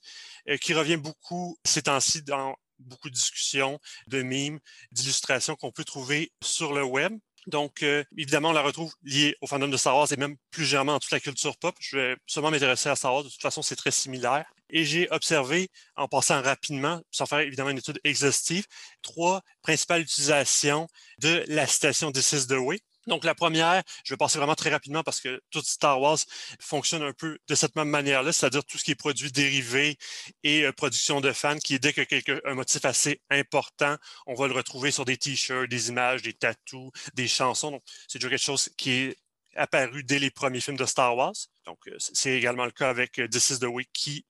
euh, 0.48 0.56
qui 0.56 0.72
revient 0.72 0.96
beaucoup 0.96 1.58
ces 1.64 1.82
temps-ci 1.82 2.22
dans 2.22 2.56
beaucoup 2.78 3.10
de 3.10 3.14
discussions, 3.14 3.78
de 4.06 4.22
mimes, 4.22 4.58
d'illustrations 4.92 5.56
qu'on 5.56 5.72
peut 5.72 5.84
trouver 5.84 6.32
sur 6.42 6.72
le 6.72 6.84
web. 6.84 7.18
Donc, 7.46 7.84
euh, 7.84 8.02
évidemment, 8.16 8.50
on 8.50 8.52
la 8.52 8.62
retrouve 8.62 8.92
liée 9.04 9.36
au 9.40 9.46
fandom 9.46 9.68
de 9.68 9.76
Star 9.76 9.96
Wars 9.96 10.12
et 10.12 10.16
même 10.16 10.36
plus 10.50 10.64
généralement 10.64 10.94
dans 10.94 10.98
toute 10.98 11.12
la 11.12 11.20
culture 11.20 11.56
pop. 11.56 11.76
Je 11.78 11.96
vais 11.96 12.16
seulement 12.26 12.50
m'intéresser 12.50 12.88
à 12.88 12.96
Star 12.96 13.14
Wars. 13.14 13.22
De 13.22 13.28
toute 13.28 13.40
façon, 13.40 13.62
c'est 13.62 13.76
très 13.76 13.92
similaire. 13.92 14.44
Et 14.68 14.84
j'ai 14.84 15.08
observé, 15.10 15.68
en 15.94 16.08
passant 16.08 16.42
rapidement, 16.42 17.00
sans 17.12 17.26
faire 17.26 17.38
évidemment 17.38 17.70
une 17.70 17.78
étude 17.78 18.00
exhaustive, 18.02 18.66
trois 19.02 19.42
principales 19.62 20.02
utilisations 20.02 20.88
de 21.20 21.44
la 21.46 21.68
citation 21.68 22.10
This 22.10 22.32
is 22.32 22.46
the 22.48 22.58
way. 22.58 22.80
Donc, 23.06 23.24
la 23.24 23.34
première, 23.34 23.82
je 24.04 24.14
vais 24.14 24.16
passer 24.16 24.38
vraiment 24.38 24.56
très 24.56 24.70
rapidement 24.70 25.02
parce 25.04 25.20
que 25.20 25.40
tout 25.50 25.62
Star 25.62 26.00
Wars 26.00 26.18
fonctionne 26.60 27.02
un 27.02 27.12
peu 27.12 27.38
de 27.46 27.54
cette 27.54 27.76
même 27.76 27.88
manière-là, 27.88 28.32
c'est-à-dire 28.32 28.64
tout 28.64 28.78
ce 28.78 28.84
qui 28.84 28.90
est 28.90 28.96
produit 28.96 29.30
dérivé 29.30 29.96
et 30.42 30.64
euh, 30.64 30.72
production 30.72 31.20
de 31.20 31.32
fans, 31.32 31.58
qui 31.58 31.74
est 31.74 31.78
dès 31.78 31.92
que 31.92 32.48
un 32.48 32.54
motif 32.54 32.84
assez 32.84 33.20
important, 33.30 33.96
on 34.26 34.34
va 34.34 34.48
le 34.48 34.54
retrouver 34.54 34.90
sur 34.90 35.04
des 35.04 35.16
t-shirts, 35.16 35.68
des 35.68 35.88
images, 35.88 36.22
des 36.22 36.32
tattoos, 36.32 36.90
des 37.14 37.28
chansons. 37.28 37.70
Donc, 37.70 37.82
c'est 38.08 38.18
déjà 38.18 38.30
quelque 38.30 38.42
chose 38.42 38.70
qui 38.76 38.90
est 38.90 39.16
apparu 39.54 40.02
dès 40.02 40.18
les 40.18 40.30
premiers 40.30 40.60
films 40.60 40.76
de 40.76 40.84
Star 40.84 41.16
Wars. 41.16 41.34
Donc, 41.64 41.78
euh, 41.86 41.96
c'est 41.98 42.32
également 42.32 42.64
le 42.64 42.72
cas 42.72 42.90
avec 42.90 43.20
euh, 43.20 43.28
This 43.28 43.50
is 43.50 43.58
the 43.60 43.64
Way, 43.64 43.84
qui 43.92 44.24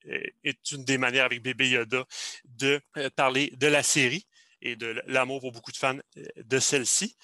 est 0.45 0.71
une 0.71 0.85
des 0.85 0.99
manières 0.99 1.25
avec 1.25 1.43
Bébé 1.43 1.71
Yoda 1.71 2.05
de 2.45 2.81
parler 3.17 3.53
de 3.57 3.67
la 3.69 3.83
série 3.83 4.27
et 4.61 4.77
de 4.77 5.03
l'amour 5.07 5.41
pour 5.41 5.53
beaucoup 5.53 5.73
de 5.73 5.77
fans 5.77 5.99
de 6.37 6.59
celle-ci 6.59 7.17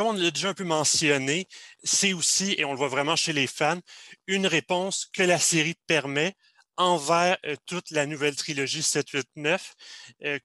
comme 0.00 0.08
on 0.08 0.12
l'a 0.14 0.30
déjà 0.30 0.48
un 0.48 0.54
peu 0.54 0.64
mentionné, 0.64 1.46
c'est 1.84 2.14
aussi, 2.14 2.54
et 2.56 2.64
on 2.64 2.70
le 2.70 2.78
voit 2.78 2.88
vraiment 2.88 3.16
chez 3.16 3.34
les 3.34 3.46
fans, 3.46 3.78
une 4.26 4.46
réponse 4.46 5.10
que 5.12 5.22
la 5.22 5.38
série 5.38 5.74
permet 5.86 6.36
envers 6.78 7.36
euh, 7.44 7.54
toute 7.66 7.90
la 7.90 8.06
nouvelle 8.06 8.34
trilogie 8.34 8.82
7, 8.82 9.10
8, 9.10 9.28
9, 9.36 9.74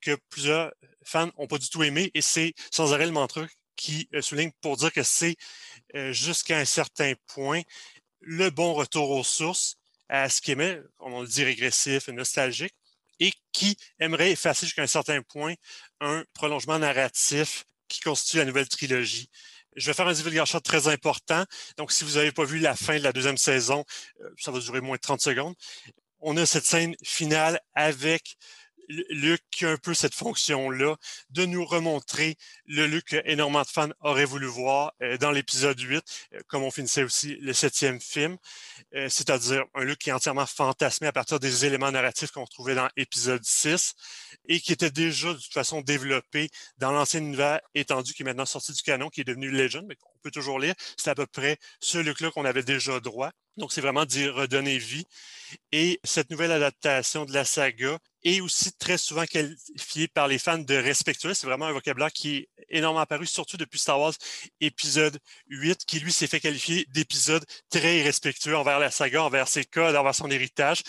que 0.02 0.18
plusieurs 0.30 0.74
fans 1.06 1.32
n'ont 1.40 1.48
pas 1.48 1.58
du 1.58 1.70
tout 1.70 1.84
aimé. 1.84 2.12
Et 2.14 2.22
c'est 2.22 2.54
sans 2.70 2.92
arrêt 2.92 3.06
le 3.06 3.14
mantra 3.14 3.46
qui 3.78 4.10
euh, 4.14 4.22
souligne 4.22 4.52
pour 4.60 4.76
dire 4.76 4.92
que 4.92 5.04
c'est 5.04 5.38
euh, 5.96 6.12
jusqu'à 6.12 6.58
un 6.58 6.66
certain 6.66 7.14
point 7.26 7.62
le 8.20 8.50
bon 8.50 8.74
retour 8.74 9.10
aux 9.10 9.24
sources 9.24 9.78
à 10.10 10.28
ce 10.28 10.42
qui 10.42 10.52
aimait, 10.52 10.82
comme 10.98 11.14
on 11.14 11.22
le 11.22 11.28
dit, 11.30 11.46
régressif 11.46 12.10
et 12.10 12.12
nostalgique, 12.12 12.76
et 13.22 13.32
qui 13.54 13.78
aimerait 14.00 14.32
effacer 14.32 14.66
jusqu'à 14.66 14.84
un 14.84 14.88
certain 14.88 15.22
point 15.22 15.54
un 16.02 16.26
prolongement 16.34 16.78
narratif 16.78 17.64
qui 17.88 18.00
constitue 18.00 18.38
la 18.38 18.46
nouvelle 18.46 18.68
trilogie. 18.68 19.30
Je 19.76 19.88
vais 19.88 19.94
faire 19.94 20.08
un 20.08 20.14
divulgation 20.14 20.60
très 20.60 20.88
important. 20.88 21.44
Donc, 21.78 21.92
si 21.92 22.04
vous 22.04 22.12
n'avez 22.12 22.32
pas 22.32 22.46
vu 22.46 22.60
la 22.60 22.76
fin 22.76 22.98
de 22.98 23.04
la 23.04 23.12
deuxième 23.12 23.38
saison, 23.38 23.84
euh, 24.22 24.30
ça 24.38 24.52
va 24.52 24.60
durer 24.60 24.82
moins 24.82 24.96
de 24.96 25.02
30 25.02 25.22
secondes. 25.22 25.54
On 26.20 26.38
a 26.38 26.46
cette 26.46 26.66
scène 26.66 26.96
finale 27.04 27.60
avec 27.74 28.38
Luc 28.88 29.42
qui 29.52 29.66
a 29.66 29.72
un 29.72 29.78
peu 29.78 29.94
cette 29.94 30.14
fonction-là 30.14 30.96
de 31.30 31.46
nous 31.46 31.66
remontrer 31.66 32.38
le 32.66 32.86
Luc 32.88 33.06
que 33.06 33.22
énormément 33.26 33.62
de 33.62 33.68
fans 33.68 33.90
auraient 34.02 34.26
voulu 34.26 34.46
voir 34.48 34.94
euh, 35.02 35.18
dans 35.18 35.32
l'épisode 35.32 35.80
8, 35.80 36.04
euh, 36.34 36.40
comme 36.48 36.64
on 36.64 36.72
finissait 36.72 37.04
aussi 37.04 37.36
le 37.36 37.54
septième 37.54 38.00
film, 38.00 38.38
euh, 38.96 39.08
c'est-à-dire 39.10 39.64
un 39.74 39.84
Luc 39.84 40.00
qui 40.00 40.10
est 40.10 40.14
entièrement 40.14 40.46
fantasmé 40.46 41.08
à 41.08 41.12
partir 41.12 41.40
des 41.40 41.66
éléments 41.66 41.92
narratifs 41.92 42.32
qu'on 42.32 42.46
trouvait 42.46 42.76
dans 42.76 42.90
l'épisode 42.98 43.44
6 43.44 43.94
et 44.48 44.60
qui 44.60 44.74
était 44.74 44.92
déjà 44.92 45.34
de 45.34 45.40
toute 45.40 45.54
façon 45.54 45.82
développé 45.82 46.50
dans 46.78 46.92
l'ancien 46.92 47.20
univers 47.20 47.60
étendu 47.74 48.14
qui 48.14 48.24
est 48.24 48.26
maintenant 48.26 48.46
sorti 48.46 48.74
du 48.74 48.82
canon, 48.82 49.10
qui 49.10 49.22
est 49.22 49.26
devenu 49.26 49.50
Legend, 49.50 49.86
mais 49.88 49.96
toujours 50.32 50.60
lire. 50.60 50.74
C'est 50.98 51.10
à 51.10 51.16
peu 51.16 51.26
près 51.26 51.58
ce 51.80 51.98
Luc-là 51.98 52.32
qu'on 52.32 52.46
avait 52.46 52.64
déjà 52.64 53.00
droit. 53.00 53.32
Donc, 53.58 53.72
c'est 53.72 53.82
vraiment 53.82 54.06
d'y 54.06 54.28
redonner 54.28 54.78
vie. 54.78 55.06
Et 55.72 56.00
cette 56.04 56.30
nouvelle 56.30 56.52
adaptation 56.52 57.26
de 57.26 57.34
la 57.34 57.46
saga 57.46 57.98
est 58.26 58.42
aussi 58.42 58.74
très 58.74 58.98
souvent 58.98 59.26
qualifiée 59.26 60.08
par 60.08 60.28
les 60.28 60.40
fans 60.40 60.58
de 60.58 60.76
respectueux. 60.76 61.34
C'est 61.34 61.46
vraiment 61.46 61.68
un 61.68 61.72
vocabulaire 61.72 62.12
qui 62.12 62.38
est 62.38 62.50
énormément 62.70 63.02
apparu, 63.02 63.28
surtout 63.28 63.56
depuis 63.56 63.80
Star 63.80 64.00
Wars 64.00 64.14
épisode 64.60 65.20
8, 65.50 65.86
qui 65.86 66.00
lui 66.00 66.12
s'est 66.12 66.26
fait 66.26 66.40
qualifier 66.40 66.86
d'épisode 66.90 67.46
très 67.70 68.00
irrespectueux 68.00 68.58
envers 68.58 68.80
la 68.80 68.90
saga, 68.90 69.24
envers 69.24 69.48
ses 69.48 69.64
codes, 69.64 69.96
envers 69.96 70.16
son 70.16 70.32
héritage. 70.32 70.82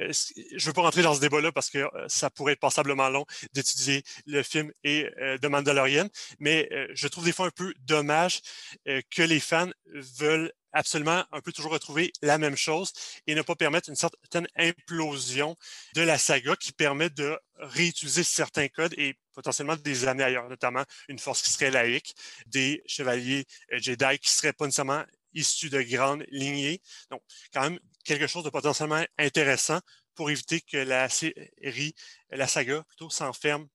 Euh, 0.00 0.12
je 0.12 0.54
ne 0.54 0.66
veux 0.66 0.72
pas 0.74 0.82
rentrer 0.82 1.02
dans 1.02 1.14
ce 1.14 1.20
débat-là 1.20 1.50
parce 1.50 1.70
que 1.70 1.78
euh, 1.78 1.88
ça 2.08 2.28
pourrait 2.28 2.52
être 2.52 2.60
passablement 2.60 3.08
long 3.08 3.24
d'étudier 3.54 4.02
le 4.26 4.42
film 4.42 4.70
et 4.84 5.08
euh, 5.18 5.38
de 5.38 5.48
Mandalorian, 5.48 6.08
mais 6.38 6.68
je 6.92 7.08
trouve 7.08 7.24
des 7.24 7.32
fois 7.32 7.46
un 7.46 7.50
peu 7.50 7.72
dommage 7.80 8.40
que 8.84 9.22
les 9.22 9.40
fans 9.40 9.70
veulent 9.86 10.52
absolument 10.72 11.24
un 11.32 11.40
peu 11.40 11.52
toujours 11.52 11.72
retrouver 11.72 12.12
la 12.22 12.38
même 12.38 12.56
chose 12.56 12.92
et 13.26 13.34
ne 13.34 13.42
pas 13.42 13.54
permettre 13.54 13.88
une 13.88 13.96
certaine 13.96 14.48
implosion 14.56 15.56
de 15.94 16.02
la 16.02 16.18
saga 16.18 16.56
qui 16.56 16.72
permet 16.72 17.10
de 17.10 17.38
réutiliser 17.56 18.24
certains 18.24 18.68
codes 18.68 18.94
et 18.96 19.18
potentiellement 19.34 19.76
des 19.76 20.08
années 20.08 20.24
ailleurs, 20.24 20.48
notamment 20.48 20.84
une 21.08 21.18
force 21.18 21.42
qui 21.42 21.50
serait 21.50 21.70
laïque, 21.70 22.14
des 22.46 22.82
chevaliers 22.86 23.46
euh, 23.72 23.78
Jedi 23.78 24.18
qui 24.18 24.30
seraient 24.30 24.52
pas 24.52 24.66
nécessairement 24.66 25.04
issus 25.34 25.70
de 25.70 25.80
grandes 25.82 26.24
lignées. 26.30 26.82
Donc, 27.10 27.22
quand 27.52 27.62
même, 27.62 27.78
quelque 28.04 28.26
chose 28.26 28.44
de 28.44 28.50
potentiellement 28.50 29.04
intéressant 29.18 29.80
pour 30.14 30.30
éviter 30.30 30.60
que 30.60 30.76
la 30.76 31.08
série, 31.08 31.94
la 32.30 32.46
saga 32.46 32.82
plutôt, 32.88 33.08
s'enferme 33.08 33.68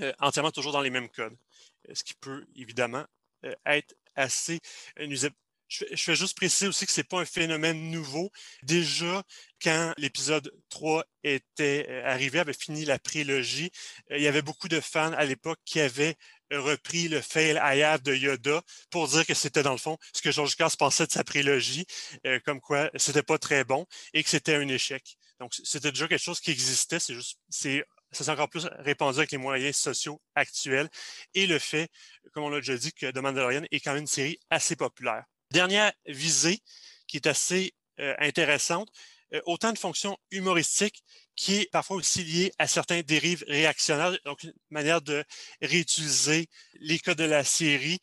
euh, 0.00 0.12
entièrement 0.18 0.50
toujours 0.50 0.72
dans 0.72 0.80
les 0.80 0.90
mêmes 0.90 1.08
codes. 1.08 1.36
Ce 1.92 2.04
qui 2.04 2.14
peut 2.14 2.46
évidemment 2.54 3.04
euh, 3.44 3.54
être 3.66 3.94
assez 4.16 4.60
nuisible 4.98 5.34
Je, 5.68 5.84
fais 5.96 6.16
juste 6.16 6.36
préciser 6.36 6.66
aussi 6.68 6.86
que 6.86 6.92
ce 6.92 7.00
n'est 7.00 7.04
pas 7.04 7.20
un 7.20 7.24
phénomène 7.24 7.90
nouveau. 7.90 8.30
Déjà, 8.62 9.22
quand 9.62 9.94
l'épisode 9.96 10.52
3 10.68 11.04
était 11.24 11.86
euh, 11.88 12.04
arrivé, 12.06 12.38
avait 12.40 12.52
fini 12.52 12.84
la 12.84 12.98
prélogie, 12.98 13.70
euh, 14.10 14.18
il 14.18 14.22
y 14.22 14.28
avait 14.28 14.42
beaucoup 14.42 14.68
de 14.68 14.80
fans 14.80 15.12
à 15.12 15.24
l'époque 15.24 15.60
qui 15.64 15.80
avaient 15.80 16.16
repris 16.50 17.08
le 17.08 17.20
fail 17.20 17.58
I 17.62 17.82
have 17.82 18.02
de 18.02 18.14
Yoda 18.14 18.62
pour 18.90 19.08
dire 19.08 19.26
que 19.26 19.34
c'était 19.34 19.62
dans 19.62 19.72
le 19.72 19.78
fond 19.78 19.96
ce 20.12 20.22
que 20.22 20.30
George 20.30 20.50
Lucas 20.50 20.74
pensait 20.78 21.06
de 21.06 21.12
sa 21.12 21.24
prélogie, 21.24 21.86
euh, 22.26 22.38
comme 22.44 22.60
quoi 22.60 22.90
c'était 22.96 23.22
pas 23.22 23.38
très 23.38 23.64
bon 23.64 23.86
et 24.12 24.22
que 24.22 24.28
c'était 24.28 24.54
un 24.54 24.68
échec. 24.68 25.16
Donc 25.40 25.52
c'était 25.64 25.90
déjà 25.90 26.08
quelque 26.08 26.22
chose 26.22 26.40
qui 26.40 26.50
existait, 26.50 27.00
c'est 27.00 27.14
juste 27.14 27.38
c'est 27.48 27.84
ça 28.12 28.24
s'est 28.24 28.30
encore 28.30 28.48
plus 28.48 28.66
répandu 28.78 29.18
avec 29.18 29.32
les 29.32 29.38
moyens 29.38 29.76
sociaux 29.76 30.20
actuels 30.34 30.88
et 31.34 31.46
le 31.46 31.58
fait, 31.58 31.88
comme 32.32 32.44
on 32.44 32.50
l'a 32.50 32.58
déjà 32.58 32.76
dit, 32.76 32.92
que 32.92 33.10
The 33.10 33.18
Mandalorian 33.18 33.62
est 33.70 33.80
quand 33.80 33.92
même 33.92 34.02
une 34.02 34.06
série 34.06 34.38
assez 34.50 34.76
populaire. 34.76 35.24
Dernière 35.50 35.92
visée 36.06 36.60
qui 37.06 37.16
est 37.16 37.26
assez 37.26 37.74
euh, 38.00 38.14
intéressante, 38.18 38.88
euh, 39.34 39.40
autant 39.46 39.72
de 39.72 39.78
fonctions 39.78 40.16
humoristiques 40.30 41.02
qui 41.36 41.56
est 41.56 41.70
parfois 41.70 41.96
aussi 41.96 42.22
liée 42.24 42.52
à 42.58 42.66
certains 42.66 43.00
dérives 43.00 43.44
réactionnaires, 43.48 44.16
donc 44.24 44.42
une 44.42 44.52
manière 44.70 45.00
de 45.00 45.24
réutiliser 45.60 46.48
les 46.74 46.98
codes 46.98 47.18
de 47.18 47.24
la 47.24 47.44
série 47.44 47.98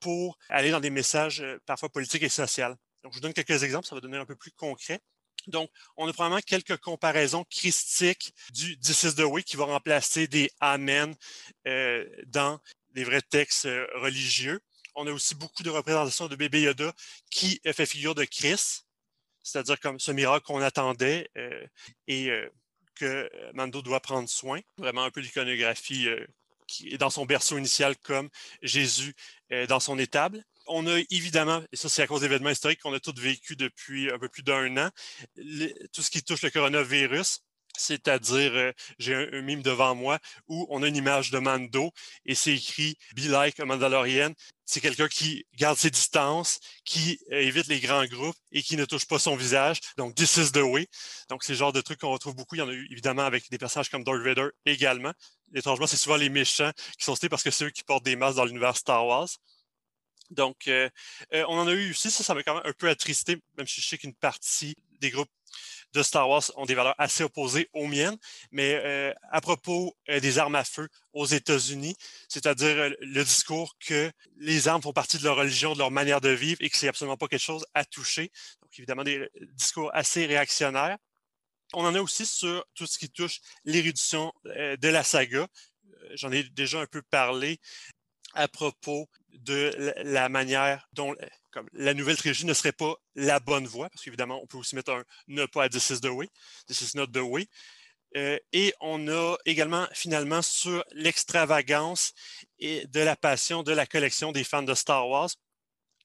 pour 0.00 0.38
aller 0.48 0.70
dans 0.70 0.80
des 0.80 0.90
messages 0.90 1.40
euh, 1.40 1.58
parfois 1.66 1.88
politiques 1.88 2.22
et 2.22 2.28
sociaux. 2.28 2.74
Donc, 3.02 3.12
je 3.12 3.18
vous 3.18 3.20
donne 3.20 3.32
quelques 3.32 3.62
exemples, 3.62 3.86
ça 3.86 3.94
va 3.94 4.00
donner 4.00 4.18
un 4.18 4.26
peu 4.26 4.36
plus 4.36 4.52
concret. 4.52 5.00
Donc, 5.48 5.70
on 5.96 6.08
a 6.08 6.12
probablement 6.12 6.40
quelques 6.40 6.76
comparaisons 6.78 7.44
christiques 7.44 8.34
du 8.52 8.78
This 8.78 9.02
is 9.04 9.14
the 9.14 9.20
Way 9.20 9.42
qui 9.42 9.56
va 9.56 9.64
remplacer 9.64 10.26
des 10.26 10.50
Amen 10.60 11.14
euh, 11.66 12.06
dans 12.26 12.60
les 12.94 13.04
vrais 13.04 13.22
textes 13.22 13.66
euh, 13.66 13.86
religieux. 13.96 14.60
On 14.94 15.06
a 15.06 15.12
aussi 15.12 15.34
beaucoup 15.34 15.62
de 15.62 15.70
représentations 15.70 16.28
de 16.28 16.36
bébé 16.36 16.62
Yoda 16.62 16.92
qui 17.30 17.60
fait 17.64 17.86
figure 17.86 18.14
de 18.14 18.24
Christ, 18.24 18.86
c'est-à-dire 19.42 19.80
comme 19.80 19.98
ce 19.98 20.12
miracle 20.12 20.46
qu'on 20.46 20.60
attendait 20.60 21.28
euh, 21.36 21.66
et 22.06 22.30
que 22.94 23.28
Mando 23.54 23.82
doit 23.82 23.98
prendre 23.98 24.28
soin. 24.28 24.60
Vraiment 24.78 25.02
un 25.02 25.10
peu 25.10 25.20
l'iconographie 25.20 26.06
qui 26.68 26.94
est 26.94 26.98
dans 26.98 27.10
son 27.10 27.26
berceau 27.26 27.58
initial 27.58 27.96
comme 27.96 28.30
Jésus 28.62 29.14
dans 29.68 29.80
son 29.80 29.98
étable. 29.98 30.44
On 30.66 30.86
a 30.86 30.98
évidemment, 31.10 31.62
et 31.72 31.76
ça 31.76 31.88
c'est 31.88 32.02
à 32.02 32.06
cause 32.06 32.22
d'événements 32.22 32.50
historiques 32.50 32.80
qu'on 32.80 32.94
a 32.94 33.00
tous 33.00 33.18
vécu 33.20 33.56
depuis 33.56 34.10
un 34.10 34.18
peu 34.18 34.28
plus 34.28 34.42
d'un 34.42 34.76
an, 34.76 34.90
tout 35.92 36.02
ce 36.02 36.10
qui 36.10 36.22
touche 36.22 36.42
le 36.42 36.50
coronavirus, 36.50 37.40
c'est-à-dire, 37.76 38.52
euh, 38.54 38.72
j'ai 38.98 39.14
un, 39.14 39.42
mime 39.42 39.62
devant 39.62 39.94
moi 39.94 40.18
où 40.48 40.66
on 40.70 40.82
a 40.82 40.88
une 40.88 40.96
image 40.96 41.30
de 41.30 41.38
Mando 41.38 41.90
et 42.24 42.34
c'est 42.34 42.54
écrit 42.54 42.96
Be 43.16 43.26
like 43.26 43.58
a 43.60 43.64
Mandalorian. 43.64 44.32
C'est 44.64 44.80
quelqu'un 44.80 45.08
qui 45.08 45.44
garde 45.56 45.76
ses 45.76 45.90
distances, 45.90 46.60
qui 46.84 47.18
euh, 47.32 47.40
évite 47.40 47.66
les 47.66 47.80
grands 47.80 48.04
groupes 48.06 48.36
et 48.52 48.62
qui 48.62 48.76
ne 48.76 48.84
touche 48.84 49.06
pas 49.06 49.18
son 49.18 49.36
visage. 49.36 49.80
Donc, 49.98 50.14
this 50.14 50.36
is 50.36 50.52
the 50.52 50.58
way. 50.58 50.86
Donc, 51.28 51.42
c'est 51.44 51.52
le 51.52 51.58
genre 51.58 51.72
de 51.72 51.80
truc 51.80 52.00
qu'on 52.00 52.12
retrouve 52.12 52.34
beaucoup. 52.36 52.54
Il 52.54 52.58
y 52.58 52.62
en 52.62 52.68
a 52.68 52.72
eu 52.72 52.86
évidemment 52.90 53.24
avec 53.24 53.50
des 53.50 53.58
personnages 53.58 53.90
comme 53.90 54.04
Darth 54.04 54.22
Vader 54.22 54.48
également. 54.64 55.12
Étrangement, 55.54 55.86
c'est 55.86 55.96
souvent 55.96 56.16
les 56.16 56.30
méchants 56.30 56.72
qui 56.98 57.04
sont 57.04 57.14
cités 57.14 57.28
parce 57.28 57.42
que 57.42 57.50
c'est 57.50 57.66
eux 57.66 57.70
qui 57.70 57.82
portent 57.82 58.04
des 58.04 58.16
masques 58.16 58.36
dans 58.36 58.44
l'univers 58.44 58.76
Star 58.76 59.04
Wars. 59.06 59.28
Donc, 60.30 60.68
euh, 60.68 60.88
euh, 61.32 61.44
on 61.48 61.58
en 61.58 61.66
a 61.66 61.72
eu 61.72 61.90
aussi, 61.90 62.10
ça, 62.10 62.24
ça 62.24 62.34
m'a 62.34 62.42
quand 62.42 62.54
même 62.54 62.66
un 62.66 62.72
peu 62.72 62.88
attristé, 62.88 63.36
même 63.56 63.66
si 63.66 63.80
je 63.80 63.88
sais 63.88 63.98
qu'une 63.98 64.14
partie 64.14 64.74
des 65.00 65.10
groupes 65.10 65.30
de 65.94 66.02
Star 66.02 66.28
Wars 66.28 66.42
ont 66.56 66.66
des 66.66 66.74
valeurs 66.74 66.94
assez 66.98 67.22
opposées 67.22 67.68
aux 67.72 67.86
miennes. 67.86 68.16
Mais 68.50 68.74
euh, 68.84 69.12
à 69.30 69.40
propos 69.40 69.96
euh, 70.10 70.20
des 70.20 70.38
armes 70.38 70.56
à 70.56 70.64
feu 70.64 70.88
aux 71.12 71.26
États-Unis, 71.26 71.94
c'est-à-dire 72.28 72.76
euh, 72.76 72.90
le 73.00 73.24
discours 73.24 73.76
que 73.78 74.10
les 74.36 74.68
armes 74.68 74.82
font 74.82 74.92
partie 74.92 75.18
de 75.18 75.24
leur 75.24 75.36
religion, 75.36 75.72
de 75.72 75.78
leur 75.78 75.90
manière 75.90 76.20
de 76.20 76.30
vivre 76.30 76.60
et 76.60 76.68
que 76.68 76.76
c'est 76.76 76.88
absolument 76.88 77.16
pas 77.16 77.28
quelque 77.28 77.40
chose 77.40 77.64
à 77.74 77.84
toucher. 77.84 78.30
Donc, 78.62 78.78
évidemment, 78.78 79.04
des 79.04 79.28
discours 79.52 79.90
assez 79.94 80.26
réactionnaires. 80.26 80.98
On 81.72 81.84
en 81.84 81.94
a 81.94 82.00
aussi 82.00 82.26
sur 82.26 82.64
tout 82.74 82.86
ce 82.86 82.98
qui 82.98 83.10
touche 83.10 83.40
l'érudition 83.64 84.32
de 84.44 84.88
la 84.88 85.02
saga. 85.02 85.48
J'en 86.14 86.30
ai 86.30 86.44
déjà 86.44 86.80
un 86.80 86.86
peu 86.86 87.02
parlé 87.02 87.58
à 88.34 88.48
propos 88.48 89.08
de 89.32 89.72
la 90.02 90.28
manière 90.28 90.88
dont 90.92 91.14
comme 91.50 91.68
la 91.72 91.94
nouvelle 91.94 92.16
trilogie 92.16 92.46
ne 92.46 92.54
serait 92.54 92.72
pas 92.72 92.96
la 93.14 93.38
bonne 93.38 93.66
voie, 93.66 93.88
parce 93.88 94.02
qu'évidemment, 94.02 94.40
on 94.42 94.46
peut 94.46 94.58
aussi 94.58 94.74
mettre 94.74 94.92
un 94.92 95.04
ne 95.28 95.46
pas 95.46 95.64
à 95.64 95.68
This 95.68 95.90
is 95.90 96.00
the 96.00 96.06
way, 96.06 96.28
This 96.66 96.80
is 96.80 96.96
not 96.96 97.06
the. 97.06 97.20
Euh, 98.16 98.38
et 98.52 98.74
on 98.80 99.08
a 99.08 99.36
également 99.44 99.86
finalement 99.92 100.42
sur 100.42 100.84
l'extravagance 100.92 102.12
et 102.58 102.86
de 102.86 103.00
la 103.00 103.16
passion 103.16 103.62
de 103.62 103.72
la 103.72 103.86
collection 103.86 104.30
des 104.30 104.44
fans 104.44 104.62
de 104.62 104.74
Star 104.74 105.08
Wars. 105.08 105.30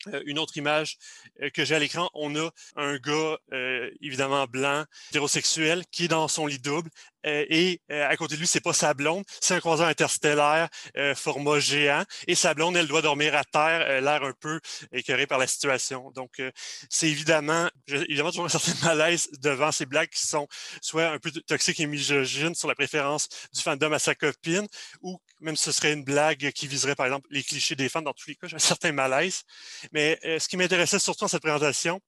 Euh, 0.07 0.21
une 0.25 0.39
autre 0.39 0.55
image 0.57 0.97
euh, 1.41 1.49
que 1.49 1.65
j'ai 1.65 1.75
à 1.75 1.79
l'écran, 1.79 2.09
on 2.13 2.35
a 2.35 2.49
un 2.77 2.97
gars 2.97 3.37
euh, 3.51 3.91
évidemment 4.01 4.45
blanc, 4.47 4.85
hétérosexuel, 5.09 5.83
qui 5.91 6.05
est 6.05 6.07
dans 6.07 6.27
son 6.27 6.47
lit 6.47 6.59
double 6.59 6.89
et 7.23 7.81
à 7.89 8.15
côté 8.17 8.35
de 8.35 8.39
lui, 8.39 8.47
c'est 8.47 8.61
pas 8.61 8.73
sa 8.73 8.93
blonde, 8.93 9.23
c'est 9.41 9.55
un 9.55 9.59
croiseur 9.59 9.87
interstellaire 9.87 10.69
format 11.15 11.59
géant 11.59 12.03
et 12.27 12.35
sa 12.35 12.53
blonde, 12.53 12.77
elle 12.77 12.87
doit 12.87 13.01
dormir 13.01 13.35
à 13.35 13.43
terre, 13.43 14.01
l'air 14.01 14.23
un 14.23 14.33
peu 14.39 14.59
écœuré 14.91 15.27
par 15.27 15.37
la 15.37 15.47
situation. 15.47 16.11
Donc, 16.11 16.41
c'est 16.89 17.09
évidemment, 17.09 17.69
évidemment 17.87 18.29
toujours 18.29 18.45
un 18.45 18.49
certain 18.49 18.73
malaise 18.85 19.29
devant 19.39 19.71
ces 19.71 19.85
blagues 19.85 20.09
qui 20.09 20.25
sont 20.25 20.47
soit 20.81 21.09
un 21.09 21.19
peu 21.19 21.31
toxiques 21.31 21.79
et 21.79 21.87
misogynes 21.87 22.55
sur 22.55 22.67
la 22.67 22.75
préférence 22.75 23.27
du 23.53 23.61
fandom 23.61 23.91
à 23.91 23.99
sa 23.99 24.15
copine 24.15 24.67
ou 25.01 25.19
même 25.41 25.55
ce 25.55 25.71
serait 25.71 25.93
une 25.93 26.03
blague 26.03 26.51
qui 26.51 26.67
viserait, 26.67 26.95
par 26.95 27.05
exemple, 27.05 27.27
les 27.31 27.43
clichés 27.43 27.75
des 27.75 27.89
fans, 27.89 28.01
dans 28.01 28.13
tous 28.13 28.27
les 28.27 28.35
cas, 28.35 28.47
j'ai 28.47 28.55
un 28.55 28.59
certain 28.59 28.91
malaise. 28.91 29.43
Mais 29.91 30.19
euh, 30.25 30.39
ce 30.39 30.47
qui 30.47 30.57
m'intéressait 30.57 30.99
surtout 30.99 31.25
dans 31.25 31.29
cette 31.29 31.41
présentation, 31.41 31.99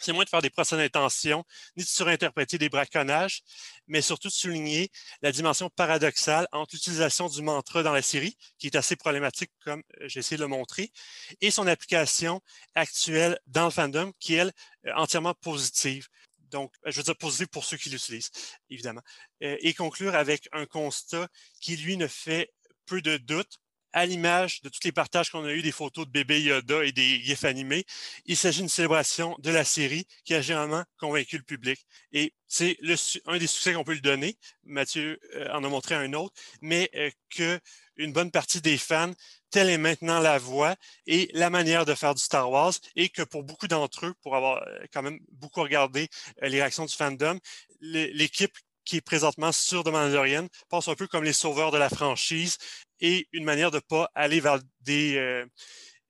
c'est 0.00 0.12
moins 0.12 0.24
de 0.24 0.28
faire 0.28 0.42
des 0.42 0.50
procès 0.50 0.76
d'intention, 0.76 1.44
ni 1.76 1.84
de 1.84 1.88
surinterpréter 1.88 2.58
des 2.58 2.68
braconnages, 2.68 3.42
mais 3.86 4.00
surtout 4.02 4.28
de 4.28 4.32
souligner 4.32 4.90
la 5.22 5.32
dimension 5.32 5.70
paradoxale 5.70 6.46
entre 6.52 6.74
l'utilisation 6.74 7.28
du 7.28 7.42
mantra 7.42 7.82
dans 7.82 7.92
la 7.92 8.02
série, 8.02 8.36
qui 8.58 8.68
est 8.68 8.76
assez 8.76 8.96
problématique, 8.96 9.50
comme 9.64 9.82
euh, 10.00 10.08
j'ai 10.08 10.20
essayé 10.20 10.36
de 10.36 10.42
le 10.42 10.48
montrer, 10.48 10.92
et 11.40 11.50
son 11.50 11.66
application 11.66 12.40
actuelle 12.74 13.38
dans 13.46 13.66
le 13.66 13.70
fandom, 13.70 14.12
qui 14.20 14.34
est, 14.34 14.38
elle, 14.38 14.52
euh, 14.86 14.92
entièrement 14.94 15.34
positive. 15.34 16.08
Donc, 16.50 16.72
je 16.86 16.96
veux 16.96 17.02
dire 17.02 17.16
positive 17.16 17.48
pour 17.48 17.64
ceux 17.64 17.76
qui 17.76 17.90
l'utilisent, 17.90 18.30
évidemment. 18.70 19.02
Et 19.40 19.74
conclure 19.74 20.14
avec 20.14 20.48
un 20.52 20.64
constat 20.64 21.28
qui, 21.60 21.76
lui, 21.76 21.98
ne 21.98 22.06
fait 22.06 22.50
peu 22.86 23.02
de 23.02 23.18
doute, 23.18 23.58
à 23.92 24.06
l'image 24.06 24.62
de 24.62 24.68
tous 24.68 24.80
les 24.84 24.92
partages 24.92 25.30
qu'on 25.30 25.44
a 25.44 25.52
eu 25.52 25.62
des 25.62 25.72
photos 25.72 26.06
de 26.06 26.10
bébé 26.10 26.42
Yoda 26.42 26.84
et 26.84 26.92
des 26.92 27.20
gifs 27.20 27.44
animés, 27.44 27.84
il 28.26 28.36
s'agit 28.36 28.60
d'une 28.60 28.68
célébration 28.68 29.36
de 29.38 29.50
la 29.50 29.64
série 29.64 30.06
qui 30.24 30.34
a 30.34 30.40
généralement 30.40 30.84
convaincu 30.98 31.36
le 31.36 31.42
public. 31.42 31.84
Et 32.12 32.34
c'est 32.46 32.76
un 33.26 33.38
des 33.38 33.46
succès 33.46 33.72
qu'on 33.72 33.84
peut 33.84 33.94
lui 33.94 34.00
donner. 34.00 34.36
Mathieu 34.64 35.18
euh, 35.34 35.50
en 35.52 35.64
a 35.64 35.68
montré 35.68 35.94
un 35.94 36.12
autre, 36.12 36.34
mais 36.60 36.90
euh, 36.94 37.10
que 37.34 37.58
une 37.96 38.12
bonne 38.12 38.30
partie 38.30 38.60
des 38.60 38.78
fans, 38.78 39.12
telle 39.50 39.70
est 39.70 39.78
maintenant 39.78 40.20
la 40.20 40.38
voix 40.38 40.76
et 41.06 41.28
la 41.32 41.50
manière 41.50 41.84
de 41.84 41.94
faire 41.94 42.14
du 42.14 42.22
Star 42.22 42.50
Wars, 42.50 42.74
et 42.94 43.08
que 43.08 43.22
pour 43.22 43.42
beaucoup 43.42 43.66
d'entre 43.66 44.06
eux, 44.06 44.14
pour 44.22 44.36
avoir 44.36 44.62
euh, 44.62 44.84
quand 44.92 45.02
même 45.02 45.18
beaucoup 45.32 45.62
regardé 45.62 46.08
les 46.42 46.60
réactions 46.60 46.84
du 46.84 46.94
fandom, 46.94 47.38
l'équipe 47.80 48.56
qui 48.88 48.96
est 48.96 49.00
présentement 49.02 49.52
sur 49.52 49.84
The 49.84 49.88
Mandalorian 49.88 50.48
pense 50.70 50.88
un 50.88 50.94
peu 50.94 51.06
comme 51.06 51.22
les 51.22 51.34
sauveurs 51.34 51.70
de 51.70 51.76
la 51.76 51.90
franchise 51.90 52.56
et 53.00 53.28
une 53.32 53.44
manière 53.44 53.70
de 53.70 53.76
ne 53.76 53.82
pas 53.88 54.10
aller 54.14 54.40
vers 54.40 54.58
des 54.82 55.16
euh, 55.16 55.46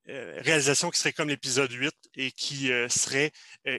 euh, 0.08 0.40
réalisations 0.40 0.90
qui 0.90 0.98
seraient 0.98 1.12
comme 1.12 1.28
l'épisode 1.28 1.70
8 1.70 1.92
et 2.16 2.30
qui 2.30 2.72
euh, 2.72 2.88
seraient 2.88 3.32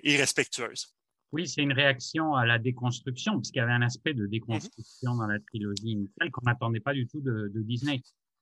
irrespectueuses. 0.04 0.94
Oui, 1.32 1.48
c'est 1.48 1.62
une 1.62 1.74
réaction 1.74 2.34
à 2.34 2.46
la 2.46 2.58
déconstruction, 2.58 3.40
puisqu'il 3.40 3.60
y 3.60 3.62
avait 3.62 3.72
un 3.72 3.84
aspect 3.84 4.16
de 4.16 4.26
déconstruction 4.26 5.16
dans 5.16 5.28
la 5.28 5.40
trilogie 5.40 5.92
initiale 5.92 6.32
qu'on 6.32 6.46
n'attendait 6.46 6.80
pas 6.80 6.94
du 6.94 7.08
tout 7.08 7.22
de, 7.22 7.52
Disney. 7.54 8.02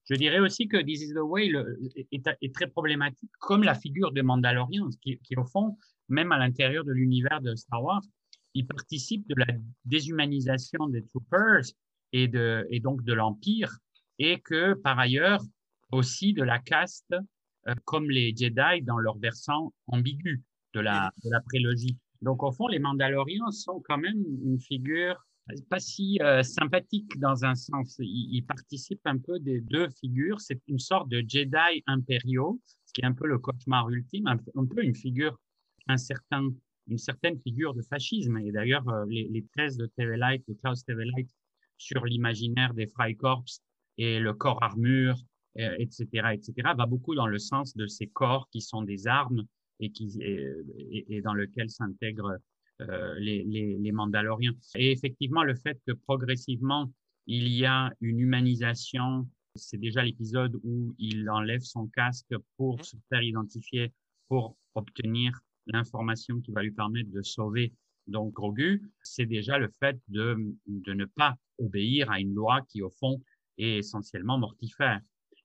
Je 0.10 0.16
dirais 0.16 0.40
aussi 0.40 0.70
que 0.70 0.78
This 0.78 1.02
is 1.02 1.14
the 1.14 1.18
Way 1.18 1.52
est, 2.12 2.54
très 2.54 2.68
problématique, 2.68 3.30
comme 3.40 3.64
la 3.64 3.76
figure 3.76 4.14
de 4.14 4.22
Mandalorian, 4.22 4.88
qui, 5.02 5.20
au 5.36 5.44
fond, 5.44 5.78
même 6.08 6.32
à 6.32 6.38
l'intérieur 6.38 6.86
de 6.86 6.94
l'univers 6.94 7.42
de 7.42 7.56
Star 7.56 7.84
Wars, 7.84 8.04
il 8.54 8.66
participe 8.66 9.28
de 9.28 9.36
la 9.36 9.48
déshumanisation 9.84 10.88
des 10.88 11.04
troopers 11.04 11.64
et 12.14 12.30
donc 12.80 13.04
de 13.04 13.14
l'Empire, 13.14 13.78
et 14.20 14.40
que 14.40 14.74
par 14.74 15.00
ailleurs 15.00 15.42
aussi 15.92 16.34
de 16.34 16.44
la 16.44 16.60
caste, 16.60 17.16
euh, 17.68 17.76
comme 17.86 18.10
les 18.10 18.36
Jedi 18.36 18.82
dans 18.84 18.98
leur 18.98 19.18
versant 19.18 19.74
ambigu 19.88 20.44
de 20.74 20.80
la, 20.80 21.12
de 21.24 21.30
la 21.32 21.42
prélogie. 21.42 21.98
Donc 22.22 22.44
au 22.44 22.52
fond, 22.52 22.68
les 22.68 22.80
Mandaloriens 22.80 23.52
sont 23.52 23.82
quand 23.86 23.98
même 23.98 24.24
une 24.44 24.60
figure 24.60 25.24
pas 25.70 25.80
si 25.80 26.20
euh, 26.22 26.44
sympathique 26.44 27.18
dans 27.20 27.46
un 27.46 27.56
sens. 27.56 27.98
Ils, 28.00 28.44
participent 28.44 29.06
un 29.06 29.18
peu 29.18 29.40
des 29.40 29.62
deux 29.62 29.90
figures. 29.90 30.42
C'est 30.42 30.62
une 30.68 30.80
sorte 30.80 31.10
de 31.10 31.24
Jedi 31.26 31.84
impériaux, 31.88 32.60
ce 32.86 32.94
qui 32.94 33.02
est 33.02 33.06
un 33.06 33.14
peu 33.14 33.28
le 33.28 33.40
cauchemar 33.40 33.90
ultime, 33.90 34.28
un, 34.28 34.38
un 34.56 34.66
peu 34.66 34.84
une 34.84 34.96
figure, 34.96 35.40
un 35.88 35.98
certain 35.98 36.50
une 36.90 36.98
certaine 36.98 37.38
figure 37.40 37.74
de 37.74 37.82
fascisme. 37.82 38.38
Et 38.38 38.52
d'ailleurs, 38.52 38.88
euh, 38.88 39.06
les, 39.10 39.46
thèses 39.56 39.78
de 39.78 39.88
TV 39.88 40.18
de 40.18 40.54
Klaus 40.54 40.86
TV 40.86 41.06
sur 41.78 42.06
l'imaginaire 42.06 42.74
des 42.74 42.88
Freikorps 42.88 43.62
et 43.98 44.20
le 44.20 44.34
corps 44.34 44.62
armure, 44.64 45.18
etc., 45.56 46.08
euh, 46.16 46.30
etc., 46.30 46.54
va 46.78 46.86
beaucoup 46.86 47.16
dans 47.16 47.28
le 47.28 47.40
sens 47.40 47.76
de 47.76 47.88
ces 47.88 48.08
corps 48.08 48.48
qui 48.52 48.62
sont 48.62 48.82
des 48.82 49.08
armes 49.08 49.44
et, 49.80 49.92
qui, 49.92 50.12
et, 50.22 51.22
dans 51.22 51.34
lequel 51.34 51.70
s'intègrent 51.70 52.38
euh, 52.82 53.16
les, 53.20 53.44
les, 53.44 53.78
les, 53.78 53.92
Mandaloriens. 53.92 54.54
Et 54.76 54.92
effectivement, 54.92 55.44
le 55.44 55.56
fait 55.56 55.80
que 55.86 55.94
progressivement, 55.94 56.92
il 57.26 57.48
y 57.48 57.66
a 57.66 57.92
une 58.02 58.20
humanisation, 58.20 59.28
c'est 59.56 59.80
déjà 59.80 60.04
l'épisode 60.04 60.60
où 60.64 60.96
il 61.00 61.30
enlève 61.30 61.62
son 61.62 61.88
casque 61.88 62.36
pour 62.56 62.80
mmh. 62.80 62.84
se 62.84 62.98
faire 63.10 63.22
identifier, 63.22 63.92
pour 64.28 64.58
obtenir 64.76 65.40
l'information 65.66 66.40
qui 66.40 66.52
va 66.52 66.62
lui 66.62 66.72
permettre 66.72 67.12
de 67.12 67.22
sauver 67.22 67.74
donc 68.08 68.34
Grogu, 68.34 68.82
c'est 69.04 69.26
déjà 69.26 69.58
le 69.58 69.70
fait 69.80 70.00
de, 70.08 70.38
de 70.68 70.94
ne 70.94 71.06
pas 71.06 71.36
obéir 71.58 72.10
à 72.10 72.20
une 72.20 72.34
loi 72.34 72.62
qui, 72.70 72.82
au 72.82 72.90
fond, 72.90 73.22
est 73.58 73.78
essentiellement 73.78 74.38
mortifère. 74.38 75.02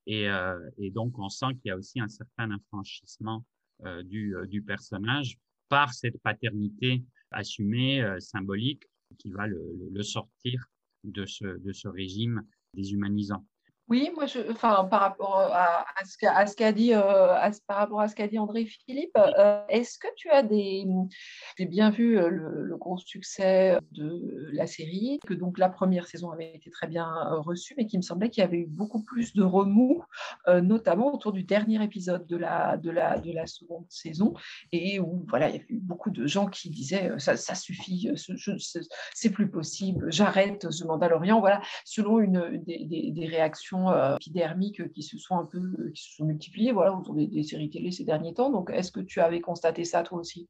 Et, 0.07 0.29
euh, 0.29 0.59
et 0.79 0.91
donc, 0.91 1.19
on 1.19 1.29
sent 1.29 1.55
qu'il 1.55 1.69
y 1.69 1.71
a 1.71 1.77
aussi 1.77 2.01
un 2.01 2.09
certain 2.09 2.51
infranchissement 2.51 3.45
euh, 3.85 4.03
du, 4.03 4.37
euh, 4.37 4.47
du, 4.47 4.63
personnage 4.63 5.39
par 5.69 5.93
cette 5.95 6.21
paternité 6.23 7.05
assumée, 7.31 8.05
symbolique, 8.19 8.85
qui 9.19 9.31
va 9.31 9.47
le, 9.47 9.61
le 9.91 10.03
sortir 10.03 10.67
de 11.05 11.25
ce, 11.25 11.45
de 11.59 11.73
ce 11.73 11.89
régime 11.89 12.43
déshumanisant. 12.75 13.47
Oui, 13.93 14.11
moi, 14.15 14.25
je, 14.25 14.39
enfin, 14.51 14.87
par 14.91 15.01
rapport 15.01 15.37
à, 15.37 15.85
ce 16.07 16.57
qu'a 16.57 16.73
dit, 16.73 16.95
euh, 16.95 17.37
par 17.67 17.77
rapport 17.77 18.01
à 18.01 18.09
ce 18.09 18.15
qu'a 18.15 18.27
dit 18.27 18.39
André 18.39 18.65
Philippe, 18.65 19.19
euh, 19.19 19.63
est-ce 19.69 19.99
que 19.99 20.07
tu 20.17 20.31
as 20.31 20.43
des, 20.43 20.87
j'ai 21.59 21.67
bien 21.67 21.91
vu 21.91 22.19
euh, 22.19 22.31
le, 22.31 22.75
gros 22.79 22.97
succès 22.97 23.77
de 23.91 24.49
la 24.55 24.67
série, 24.67 25.21
que 25.27 25.35
donc 25.35 25.59
la 25.59 25.69
première 25.69 26.07
saison 26.07 26.31
avait 26.31 26.55
été 26.55 26.71
très 26.71 26.87
bien 26.87 27.07
reçue, 27.45 27.75
mais 27.77 27.85
qu'il 27.85 27.99
me 27.99 28.03
semblait 28.03 28.31
qu'il 28.31 28.41
y 28.41 28.47
avait 28.47 28.61
eu 28.61 28.67
beaucoup 28.67 29.03
plus 29.03 29.35
de 29.35 29.43
remous, 29.43 30.03
notamment 30.49 31.13
autour 31.13 31.33
du 31.33 31.45
dernier 31.45 31.85
épisode 31.85 32.27
de 32.27 32.39
la, 32.39 32.79
de 32.79 32.91
la, 32.91 33.19
de 33.19 33.31
la 33.31 33.47
seconde 33.47 33.85
saison, 33.91 34.33
et 34.73 35.01
où 35.01 35.27
voilà, 35.29 35.51
il 35.51 35.57
y 35.57 35.59
a 35.59 35.63
eu 35.69 35.81
beaucoup 35.81 36.11
de 36.11 36.27
gens 36.27 36.47
qui 36.47 36.71
disaient 36.71 37.13
ça, 37.19 37.37
ça 37.37 37.55
suffit, 37.55 38.09
c'est 39.15 39.31
plus 39.31 39.51
possible, 39.51 40.11
j'arrête 40.11 40.71
ce 40.71 40.85
Mandalorian, 40.85 41.41
voilà, 41.41 41.61
selon 41.85 42.19
une 42.21 42.57
des, 42.65 43.13
des 43.13 43.27
réactions 43.27 43.82
euh, 43.91 44.17
épidermiques 44.17 44.93
qui 44.93 45.03
se 45.03 45.19
sont 45.19 45.37
un 45.37 45.45
peu 45.45 45.91
qui 45.95 46.03
se 46.03 46.17
sont 46.17 46.25
multipliées 46.25 46.73
voilà, 46.73 46.95
autour 46.95 47.15
des, 47.15 47.43
séries 47.43 47.71
télé 47.71 47.91
ces 47.91 48.05
derniers 48.05 48.35
temps. 48.35 48.51
Donc, 48.51 48.71
est-ce 48.71 48.93
que 48.93 49.01
tu 49.01 49.21
avais 49.21 49.41
constaté 49.41 49.85
ça 49.85 50.03
toi 50.03 50.19
aussi? 50.19 50.49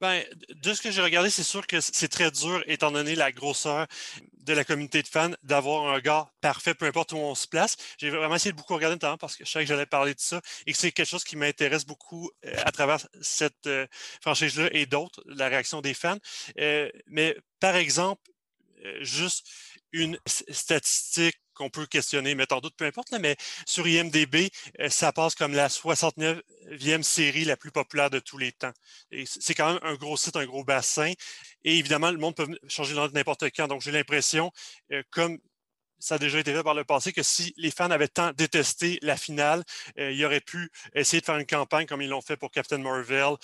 Ben, 0.00 0.22
de 0.50 0.74
ce 0.74 0.82
que 0.82 0.90
j'ai 0.90 1.00
regardé, 1.00 1.30
c'est 1.30 1.42
sûr 1.42 1.66
que 1.66 1.80
c'est 1.80 2.08
très 2.08 2.30
dur, 2.30 2.62
étant 2.66 2.92
donné 2.92 3.14
la 3.14 3.32
grosseur 3.32 3.86
de 4.34 4.52
la 4.52 4.64
communauté 4.64 5.02
de 5.02 5.08
fans, 5.08 5.30
d'avoir 5.42 5.94
un 5.94 5.98
gars 6.00 6.30
parfait, 6.42 6.74
peu 6.74 6.84
importe 6.84 7.12
où 7.12 7.16
on 7.16 7.34
se 7.34 7.48
place. 7.48 7.76
J'ai 7.96 8.10
vraiment 8.10 8.34
essayé 8.34 8.52
de 8.52 8.56
beaucoup 8.56 8.74
regarder 8.74 8.96
notamment 8.96 9.16
parce 9.16 9.36
que 9.36 9.46
je 9.46 9.50
savais 9.50 9.64
que 9.64 9.68
j'allais 9.70 9.86
parler 9.86 10.14
de 10.14 10.20
ça 10.20 10.42
et 10.66 10.72
que 10.72 10.78
c'est 10.78 10.92
quelque 10.92 11.08
chose 11.08 11.24
qui 11.24 11.36
m'intéresse 11.36 11.86
beaucoup 11.86 12.30
euh, 12.44 12.54
à 12.64 12.72
travers 12.72 12.98
cette 13.22 13.66
euh, 13.66 13.86
franchise-là 14.20 14.68
et 14.72 14.84
d'autres, 14.84 15.22
la 15.26 15.48
réaction 15.48 15.80
des 15.80 15.94
fans. 15.94 16.18
mais 17.06 17.36
par 17.60 17.76
exemple, 17.76 18.20
juste 19.00 19.46
une 19.92 20.18
statistique 20.26 21.38
qu'on 21.54 21.70
peut 21.70 21.86
questionner, 21.86 22.34
mais 22.34 22.52
en 22.52 22.60
doute, 22.60 22.74
peu 22.76 22.84
importe, 22.86 23.12
mais 23.20 23.36
sur 23.66 23.86
IMDB, 23.86 24.50
euh, 24.80 24.88
ça 24.88 25.12
passe 25.12 25.34
comme 25.34 25.54
la 25.54 25.68
69e 25.68 27.02
série 27.02 27.44
la 27.44 27.56
plus 27.56 27.70
populaire 27.70 28.10
de 28.10 28.18
tous 28.18 28.38
les 28.38 28.52
temps. 28.52 28.72
c'est 29.24 29.54
quand 29.54 29.72
même 29.72 29.80
un 29.82 29.94
gros 29.94 30.16
site, 30.16 30.36
un 30.36 30.46
gros 30.46 30.64
bassin. 30.64 31.12
Et 31.64 31.78
évidemment, 31.78 32.10
le 32.10 32.18
monde 32.18 32.34
peut 32.34 32.46
changer 32.68 32.94
de 32.94 33.14
n'importe 33.14 33.44
quand. 33.56 33.68
Donc, 33.68 33.82
j'ai 33.82 33.92
l'impression, 33.92 34.50
euh, 34.92 35.02
comme 35.10 35.38
ça 35.98 36.16
a 36.16 36.18
déjà 36.18 36.40
été 36.40 36.52
fait 36.52 36.64
par 36.64 36.74
le 36.74 36.84
passé, 36.84 37.12
que 37.12 37.22
si 37.22 37.54
les 37.56 37.70
fans 37.70 37.90
avaient 37.90 38.08
tant 38.08 38.32
détesté 38.32 38.98
la 39.02 39.16
finale, 39.16 39.62
euh, 39.98 40.10
ils 40.10 40.24
auraient 40.24 40.40
pu 40.40 40.68
essayer 40.94 41.20
de 41.20 41.24
faire 41.24 41.36
une 41.36 41.46
campagne 41.46 41.86
comme 41.86 42.02
ils 42.02 42.08
l'ont 42.08 42.20
fait 42.20 42.36
pour 42.36 42.50
Captain 42.50 42.78
Marvel, 42.78 43.36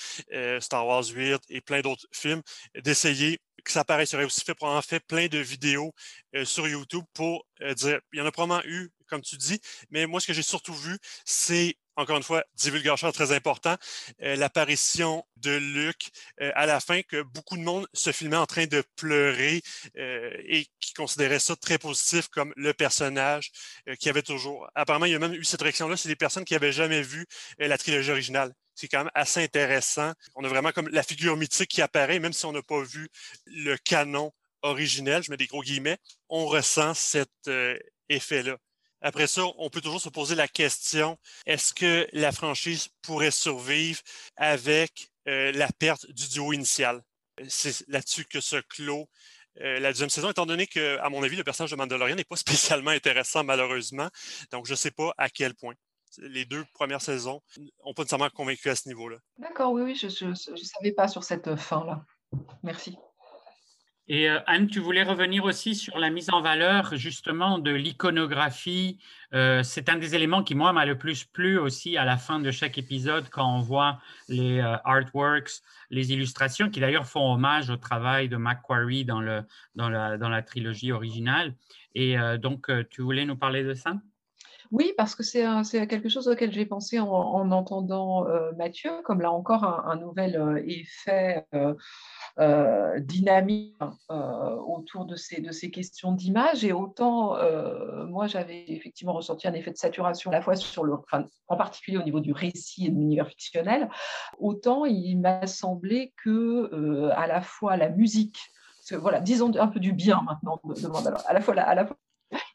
Star 0.60 0.86
Wars 0.86 1.04
8 1.04 1.40
et 1.50 1.60
plein 1.60 1.82
d'autres 1.82 2.06
films, 2.12 2.42
d'essayer 2.74 3.38
que 3.64 3.72
ça 3.72 3.84
paraît, 3.84 4.06
serait 4.06 4.24
aussi 4.24 4.42
fait 4.42 4.56
en 4.60 4.82
fait 4.82 5.00
plein 5.00 5.26
de 5.26 5.38
vidéos 5.38 5.92
euh, 6.34 6.44
sur 6.44 6.68
YouTube 6.68 7.04
pour 7.14 7.46
euh, 7.62 7.74
dire, 7.74 8.00
il 8.12 8.18
y 8.18 8.22
en 8.22 8.26
a 8.26 8.32
probablement 8.32 8.62
eu, 8.64 8.90
comme 9.06 9.22
tu 9.22 9.36
dis, 9.36 9.60
mais 9.90 10.06
moi, 10.06 10.20
ce 10.20 10.26
que 10.26 10.32
j'ai 10.32 10.42
surtout 10.42 10.74
vu, 10.74 10.98
c'est, 11.24 11.76
encore 11.98 12.16
une 12.16 12.22
fois, 12.22 12.44
divulgation 12.54 13.10
très 13.12 13.32
important, 13.32 13.76
euh, 14.22 14.36
l'apparition 14.36 15.24
de 15.36 15.56
Luc 15.56 16.10
à 16.38 16.66
la 16.66 16.80
fin, 16.80 17.02
que 17.02 17.22
beaucoup 17.22 17.56
de 17.56 17.62
monde 17.62 17.86
se 17.92 18.10
filmait 18.10 18.36
en 18.36 18.46
train 18.46 18.66
de 18.66 18.82
pleurer 18.96 19.62
et 19.94 20.66
qui 20.80 20.92
considérait 20.94 21.38
ça 21.38 21.54
très 21.54 21.78
positif 21.78 22.26
comme 22.26 22.52
le 22.56 22.74
personnage 22.74 23.52
qui 24.00 24.08
avait 24.08 24.22
toujours. 24.22 24.68
Apparemment, 24.74 25.06
il 25.06 25.12
y 25.12 25.14
a 25.14 25.20
même 25.20 25.34
eu 25.34 25.44
cette 25.44 25.62
réaction-là, 25.62 25.96
c'est 25.96 26.08
des 26.08 26.16
personnes 26.16 26.44
qui 26.44 26.54
n'avaient 26.54 26.72
jamais 26.72 27.02
vu 27.02 27.24
la 27.58 27.78
trilogie 27.78 28.10
originale 28.10 28.52
c'est 28.78 28.86
quand 28.86 28.98
même 28.98 29.10
assez 29.14 29.42
intéressant. 29.42 30.12
On 30.36 30.44
a 30.44 30.48
vraiment 30.48 30.70
comme 30.70 30.88
la 30.88 31.02
figure 31.02 31.36
mythique 31.36 31.68
qui 31.68 31.82
apparaît, 31.82 32.20
même 32.20 32.32
si 32.32 32.46
on 32.46 32.52
n'a 32.52 32.62
pas 32.62 32.80
vu 32.80 33.08
le 33.46 33.76
canon 33.76 34.32
originel, 34.62 35.22
je 35.22 35.30
mets 35.30 35.36
des 35.36 35.46
gros 35.46 35.62
guillemets, 35.62 35.98
on 36.28 36.46
ressent 36.46 36.94
cet 36.94 37.30
euh, 37.48 37.76
effet-là. 38.08 38.56
Après 39.00 39.26
ça, 39.26 39.42
on 39.58 39.70
peut 39.70 39.80
toujours 39.80 40.00
se 40.00 40.08
poser 40.08 40.34
la 40.34 40.48
question, 40.48 41.18
est-ce 41.46 41.72
que 41.72 42.08
la 42.12 42.32
franchise 42.32 42.88
pourrait 43.02 43.30
survivre 43.30 44.00
avec 44.36 45.10
euh, 45.28 45.52
la 45.52 45.68
perte 45.78 46.10
du 46.10 46.28
duo 46.28 46.52
initial? 46.52 47.02
C'est 47.48 47.86
là-dessus 47.88 48.24
que 48.24 48.40
se 48.40 48.56
clôt 48.56 49.08
euh, 49.60 49.80
la 49.80 49.90
deuxième 49.90 50.10
saison, 50.10 50.30
étant 50.30 50.46
donné 50.46 50.66
que, 50.66 50.98
à 50.98 51.08
mon 51.08 51.22
avis, 51.22 51.36
le 51.36 51.44
personnage 51.44 51.70
de 51.70 51.76
Mandalorian 51.76 52.16
n'est 52.16 52.24
pas 52.24 52.36
spécialement 52.76 52.90
intéressant, 52.90 53.44
malheureusement. 53.44 54.08
Donc, 54.52 54.66
je 54.66 54.72
ne 54.72 54.76
sais 54.76 54.90
pas 54.90 55.12
à 55.18 55.28
quel 55.28 55.54
point 55.54 55.74
les 56.18 56.44
deux 56.44 56.64
premières 56.74 57.02
saisons 57.02 57.42
n'ont 57.84 57.94
pas 57.94 58.02
nécessairement 58.02 58.30
convaincu 58.30 58.70
à 58.70 58.76
ce 58.76 58.88
niveau-là. 58.88 59.18
D'accord, 59.38 59.72
oui, 59.72 59.82
oui, 59.82 59.94
je 59.94 60.26
ne 60.26 60.34
savais 60.34 60.92
pas 60.92 61.06
sur 61.06 61.22
cette 61.22 61.54
fin-là. 61.56 62.04
Merci. 62.62 62.96
Et 64.10 64.28
euh, 64.30 64.38
Anne, 64.46 64.68
tu 64.68 64.80
voulais 64.80 65.02
revenir 65.02 65.44
aussi 65.44 65.74
sur 65.74 65.98
la 65.98 66.08
mise 66.08 66.30
en 66.30 66.40
valeur 66.40 66.96
justement 66.96 67.58
de 67.58 67.70
l'iconographie. 67.70 68.98
Euh, 69.34 69.62
c'est 69.62 69.90
un 69.90 69.96
des 69.96 70.14
éléments 70.14 70.42
qui, 70.42 70.54
moi, 70.54 70.72
m'a 70.72 70.86
le 70.86 70.96
plus 70.96 71.24
plu 71.24 71.58
aussi 71.58 71.98
à 71.98 72.06
la 72.06 72.16
fin 72.16 72.40
de 72.40 72.50
chaque 72.50 72.78
épisode 72.78 73.28
quand 73.28 73.46
on 73.46 73.60
voit 73.60 74.00
les 74.28 74.60
euh, 74.60 74.76
artworks, 74.84 75.60
les 75.90 76.10
illustrations, 76.12 76.70
qui 76.70 76.80
d'ailleurs 76.80 77.04
font 77.04 77.34
hommage 77.34 77.68
au 77.68 77.76
travail 77.76 78.30
de 78.30 78.38
Macquarie 78.38 79.04
dans, 79.04 79.20
le, 79.20 79.42
dans, 79.74 79.90
la, 79.90 80.16
dans 80.16 80.30
la 80.30 80.40
trilogie 80.40 80.90
originale. 80.90 81.54
Et 81.94 82.16
donc, 82.40 82.70
tu 82.90 83.02
voulais 83.02 83.24
nous 83.24 83.36
parler 83.36 83.64
de 83.64 83.74
ça? 83.74 83.94
Oui, 84.70 84.92
parce 84.96 85.16
que 85.16 85.24
c'est 85.24 85.42
quelque 85.88 86.08
chose 86.08 86.28
auquel 86.28 86.52
j'ai 86.52 86.64
pensé 86.64 87.00
en, 87.00 87.50
entendant 87.50 88.24
Mathieu, 88.56 88.90
comme 89.04 89.20
là 89.20 89.32
encore 89.32 89.64
un, 89.64 89.96
nouvel 89.96 90.62
effet 90.64 91.44
euh, 92.38 93.00
dynamique 93.00 93.76
autour 94.08 95.04
de 95.04 95.16
ces, 95.16 95.40
de 95.40 95.50
ces 95.52 95.70
questions 95.70 96.12
d'image. 96.12 96.64
Et 96.64 96.72
autant, 96.72 97.36
moi, 98.06 98.26
j'avais 98.26 98.64
effectivement 98.68 99.12
ressenti 99.12 99.48
un 99.48 99.54
effet 99.54 99.70
de 99.70 99.76
saturation 99.76 100.30
à 100.30 100.34
la 100.34 100.42
fois 100.42 100.56
sur 100.56 100.84
le, 100.84 100.94
en 101.48 101.56
particulier 101.56 101.98
au 101.98 102.02
niveau 102.02 102.20
du 102.20 102.32
récit 102.32 102.86
et 102.86 102.90
de 102.90 102.96
l'univers 102.96 103.28
fictionnel, 103.28 103.88
autant 104.38 104.84
il 104.84 105.16
m'a 105.16 105.46
semblé 105.46 106.12
que 106.22 107.10
à 107.10 107.26
la 107.26 107.40
fois 107.40 107.76
la 107.76 107.88
musique, 107.88 108.38
voilà, 108.92 109.20
disons 109.20 109.54
un 109.56 109.68
peu 109.68 109.80
du 109.80 109.92
bien 109.92 110.22
maintenant 110.26 110.60
de, 110.64 111.26
à 111.26 111.32
la 111.32 111.40
fois 111.40 111.54
la, 111.54 111.68
à 111.68 111.74
la 111.74 111.86
fois 111.86 111.96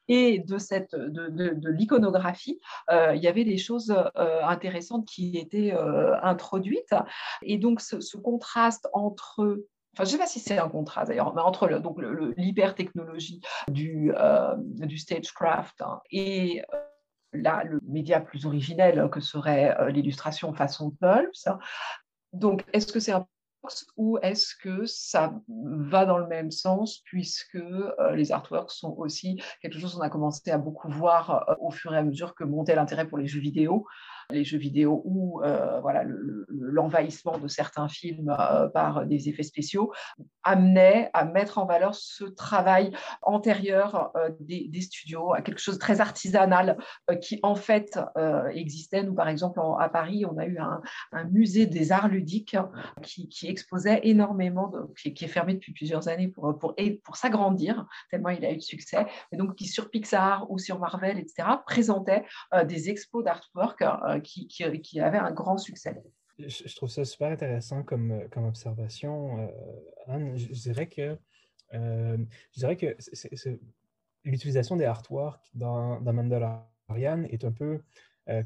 et 0.07 0.39
de, 0.39 0.57
cette, 0.57 0.95
de, 0.95 1.30
de, 1.30 1.69
l'iconographie, 1.69 2.60
euh, 2.91 3.15
il 3.15 3.23
y 3.23 3.27
avait 3.27 3.45
des 3.45 3.57
choses 3.57 3.95
euh, 4.18 4.43
intéressantes 4.43 5.07
qui 5.07 5.38
étaient 5.38 5.73
euh, 5.73 6.15
introduites. 6.22 6.93
Et 7.41 7.57
donc, 7.57 7.81
ce, 7.81 8.18
contraste 8.18 8.88
entre 8.93 9.64
Enfin, 9.94 10.03
je 10.06 10.10
ne 10.10 10.11
sais 10.11 10.18
pas 10.18 10.28
si 10.28 10.40
c'est 10.40 10.57
un 10.57 10.70
contraste 10.70 11.10
d'ailleurs, 11.10 11.34
mais 11.36 11.41
entre 11.41 11.68
l'hyper-technologie 12.38 13.41
du, 13.68 14.11
du 14.57 14.98
stagecraft 14.98 15.82
hein, 15.82 16.02
et 16.11 16.64
là, 17.34 17.64
le 17.64 17.80
média 17.88 18.20
plus 18.20 18.45
originel 18.45 19.10
que 19.11 19.20
serait 19.20 19.76
l'illustration 19.91 20.53
façon 20.53 20.91
Pulps. 20.91 21.48
Donc, 22.32 22.65
est-ce 22.74 22.91
que 22.91 22.99
c'est 22.99 23.11
un 23.11 23.28
ou 23.95 24.18
est-ce 24.22 24.56
que 24.61 24.86
ça 24.86 25.34
va 25.48 26.06
dans 26.06 26.18
le 26.18 26.28
même 26.28 26.52
sens 26.52 27.02
puisque 27.06 27.56
euh, 27.56 28.15
les 28.15 28.32
artworks 28.32 28.72
sont 28.72 28.94
aussi 28.98 29.41
quelque 29.61 29.80
chose 29.80 29.95
qu'on 29.95 30.02
a 30.02 30.10
commencé 30.10 30.52
à 30.52 30.57
beaucoup 30.57 30.90
voir 30.90 31.49
euh, 31.49 31.56
au 31.60 31.72
fur 31.72 31.94
et 31.94 31.98
à 31.98 32.03
mesure 32.03 32.36
que 32.36 32.44
montait 32.44 32.76
l'intérêt 32.76 33.07
pour 33.07 33.18
les 33.18 33.28
jeux 33.28 33.40
vidéo 33.40 33.86
les 34.29 34.43
jeux 34.43 34.57
vidéo 34.57 35.01
ou 35.05 35.41
euh, 35.43 35.79
voilà, 35.81 36.03
l'envahissement 36.49 37.37
de 37.37 37.47
certains 37.47 37.87
films 37.87 38.35
euh, 38.39 38.67
par 38.69 39.05
des 39.05 39.29
effets 39.29 39.43
spéciaux, 39.43 39.91
amenait 40.44 41.10
à 41.14 41.26
mettre 41.26 41.57
en 41.57 41.65
valeur 41.65 41.95
ce 41.95 42.24
travail 42.24 42.91
antérieur 43.22 44.11
euh, 44.15 44.30
des, 44.40 44.82
studios, 44.82 45.34
à 45.34 45.41
quelque 45.41 45.60
chose 45.60 45.76
de 45.76 45.80
très 45.80 46.02
artisanal 46.02 46.78
qui 47.22 47.40
en 47.44 47.56
fait 47.56 47.99
existait. 48.52 49.03
Nous, 49.03 49.14
par 49.14 49.30
exemple, 49.30 49.60
à 49.80 49.90
Paris, 49.90 50.26
on 50.26 50.38
a 50.38 50.45
eu 50.45 50.57
un, 50.57 50.82
musée 51.26 51.65
des 51.65 51.91
arts 51.91 52.07
ludiques 52.07 52.57
qui, 53.02 53.48
exposait 53.48 54.02
énormément, 54.03 54.72
qui, 54.98 55.24
est 55.24 55.28
fermé 55.28 55.53
depuis 55.53 55.74
plusieurs 55.74 56.07
années 56.07 56.28
pour, 56.28 56.57
pour, 56.57 56.76
pour 57.03 57.15
s'agrandir, 57.15 57.86
tellement 58.10 58.30
il 58.30 58.44
a 58.45 58.52
eu 58.52 58.57
de 58.57 58.61
succès, 58.61 59.06
et 59.32 59.38
donc 59.38 59.56
qui 59.56 59.68
sur 59.68 59.90
Pixar 59.90 60.49
ou 60.49 60.57
sur 60.57 60.80
Marvel, 60.80 61.18
etc., 61.18 61.48
présentait 61.65 62.26
des 62.65 62.90
expos 62.90 63.24
d'artwork 63.24 63.84
qui, 64.24 64.99
avait 64.99 65.18
un 65.18 65.32
grand 65.32 65.57
succès. 65.57 66.02
Je, 66.39 66.76
trouve 66.76 66.89
ça 66.89 67.05
super 67.05 67.30
intéressant 67.30 67.84
comme, 67.84 68.27
comme 68.31 68.45
observation, 68.45 69.49
Anne. 70.07 70.35
Je, 70.35 70.47
dirais 70.51 70.88
que, 70.88 71.18
je 71.72 72.26
dirais 72.55 72.76
que 72.76 72.97
l'utilisation 74.23 74.76
des 74.76 74.85
artworks 74.85 75.45
dans, 75.53 76.01
dans 76.01 76.14
Mandalorian 76.14 77.23
est 77.30 77.43
un 77.43 77.51
peu 77.51 77.81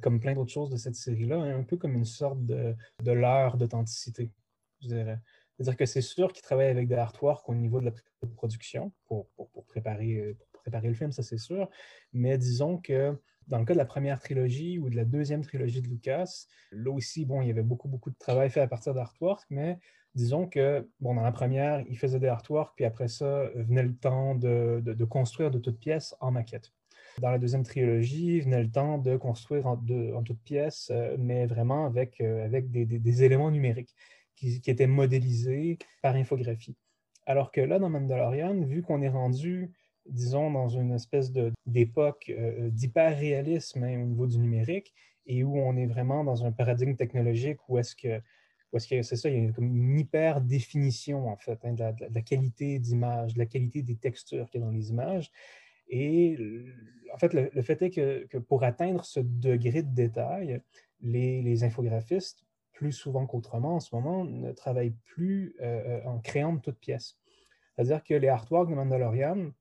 comme 0.01 0.19
plein 0.19 0.33
d'autres 0.33 0.51
choses 0.51 0.69
de 0.69 0.77
cette 0.77 0.95
série-là, 0.95 1.37
hein, 1.37 1.59
un 1.59 1.63
peu 1.63 1.77
comme 1.77 1.93
une 1.93 2.05
sorte 2.05 2.45
de, 2.45 2.75
de 3.03 3.11
leurre 3.11 3.57
d'authenticité, 3.57 4.31
je. 4.81 5.15
C'est-à-dire 5.57 5.77
que 5.77 5.85
c'est 5.87 6.01
sûr 6.01 6.33
qu'ils 6.33 6.43
travaillent 6.43 6.69
avec 6.69 6.87
des 6.87 6.95
artworks 6.95 7.49
au 7.49 7.55
niveau 7.55 7.79
de 7.79 7.85
la 7.85 7.91
production 8.35 8.91
pour, 9.05 9.27
pour, 9.29 9.65
préparer, 9.65 10.35
pour 10.51 10.61
préparer 10.61 10.87
le 10.87 10.93
film, 10.93 11.11
ça 11.11 11.23
c'est 11.23 11.39
sûr. 11.39 11.67
Mais 12.13 12.37
disons 12.37 12.77
que 12.77 13.19
dans 13.47 13.59
le 13.59 13.65
cas 13.65 13.73
de 13.73 13.77
la 13.77 13.85
première 13.85 14.19
trilogie 14.19 14.77
ou 14.79 14.89
de 14.89 14.95
la 14.95 15.05
deuxième 15.05 15.41
trilogie 15.41 15.81
de 15.81 15.87
Lucas, 15.87 16.45
là 16.71 16.91
aussi, 16.91 17.25
bon, 17.25 17.41
il 17.41 17.47
y 17.47 17.51
avait 17.51 17.63
beaucoup, 17.63 17.87
beaucoup 17.87 18.09
de 18.09 18.17
travail 18.17 18.49
fait 18.49 18.61
à 18.61 18.67
partir 18.67 18.93
d'artworks, 18.93 19.45
mais 19.49 19.79
disons 20.15 20.47
que, 20.47 20.89
bon, 20.99 21.15
dans 21.15 21.21
la 21.21 21.31
première, 21.31 21.81
ils 21.89 21.97
faisaient 21.97 22.19
des 22.19 22.27
artworks, 22.27 22.75
puis 22.75 22.85
après 22.85 23.07
ça, 23.07 23.49
venait 23.55 23.83
le 23.83 23.95
temps 23.95 24.35
de, 24.35 24.81
de, 24.83 25.05
construire 25.05 25.51
de 25.51 25.59
toutes 25.59 25.79
pièces 25.79 26.15
en 26.19 26.31
maquette. 26.31 26.73
Dans 27.19 27.31
la 27.31 27.39
deuxième 27.39 27.63
trilogie, 27.63 28.41
venait 28.41 28.61
le 28.61 28.69
temps 28.69 28.97
de 28.97 29.15
construire 29.17 29.65
en, 29.67 29.73
en 30.13 30.23
toutes 30.23 30.41
pièces, 30.41 30.91
euh, 30.91 31.15
mais 31.17 31.45
vraiment 31.45 31.85
avec, 31.85 32.21
euh, 32.21 32.45
avec 32.45 32.69
des, 32.69 32.85
des, 32.85 33.23
éléments 33.23 33.49
numériques 33.49 33.95
qui, 34.35 34.61
qui, 34.61 34.69
étaient 34.69 34.87
modélisés 34.87 35.79
par 36.03 36.15
infographie. 36.15 36.75
Alors 37.25 37.51
que 37.51 37.61
là, 37.61 37.79
dans 37.79 37.89
Mandalorian, 37.89 38.61
vu 38.61 38.83
qu'on 38.83 39.01
est 39.01 39.09
rendu 39.09 39.71
disons, 40.09 40.51
dans 40.51 40.69
une 40.69 40.91
espèce 40.91 41.31
d'époque 41.65 42.29
euh, 42.29 42.69
d'hyper-réalisme 42.69 43.83
hein, 43.83 44.01
au 44.01 44.05
niveau 44.05 44.27
du 44.27 44.37
numérique 44.39 44.93
et 45.25 45.43
où 45.43 45.57
on 45.57 45.75
est 45.75 45.85
vraiment 45.85 46.23
dans 46.23 46.45
un 46.45 46.51
paradigme 46.51 46.95
technologique 46.95 47.59
où 47.67 47.77
est-ce 47.77 47.95
que, 47.95 48.21
est-ce 48.73 48.87
que 48.87 49.01
c'est 49.01 49.15
ça, 49.15 49.29
il 49.29 49.43
y 49.43 49.47
a 49.47 49.51
une 49.57 49.99
hyper-définition, 49.99 51.27
en 51.27 51.37
fait, 51.37 51.59
hein, 51.63 51.73
de, 51.73 51.83
la, 52.13 52.21
qualité 52.21 52.79
d'image, 52.79 53.33
de 53.33 53.39
la 53.39 53.45
qualité 53.45 53.81
des 53.81 53.95
textures 53.95 54.49
qu'il 54.49 54.61
y 54.61 54.63
a 54.63 54.67
dans 54.67 54.73
les 54.73 54.89
images. 54.89 55.31
Et 55.89 56.37
en 57.13 57.17
fait, 57.17 57.33
le, 57.33 57.61
fait 57.61 57.81
est 57.81 57.89
que, 57.89 58.37
pour 58.37 58.63
atteindre 58.63 59.05
ce 59.05 59.19
degré 59.19 59.83
de 59.83 59.93
détail, 59.93 60.61
les, 61.01 61.63
infographistes, 61.63 62.43
plus 62.73 62.91
souvent 62.91 63.25
qu'autrement 63.25 63.75
en 63.75 63.79
ce 63.79 63.95
moment, 63.95 64.25
ne 64.25 64.51
travaillent 64.51 64.95
plus 65.05 65.55
euh, 65.61 66.03
en 66.05 66.19
créant 66.19 66.53
de 66.53 66.61
toutes 66.61 66.79
pièces. 66.79 67.17
C'est-à-dire 67.75 68.03
que 68.03 68.13
les 68.13 68.27
artworks 68.27 68.69
de 68.69 68.75
Mandalorian, 68.75 69.51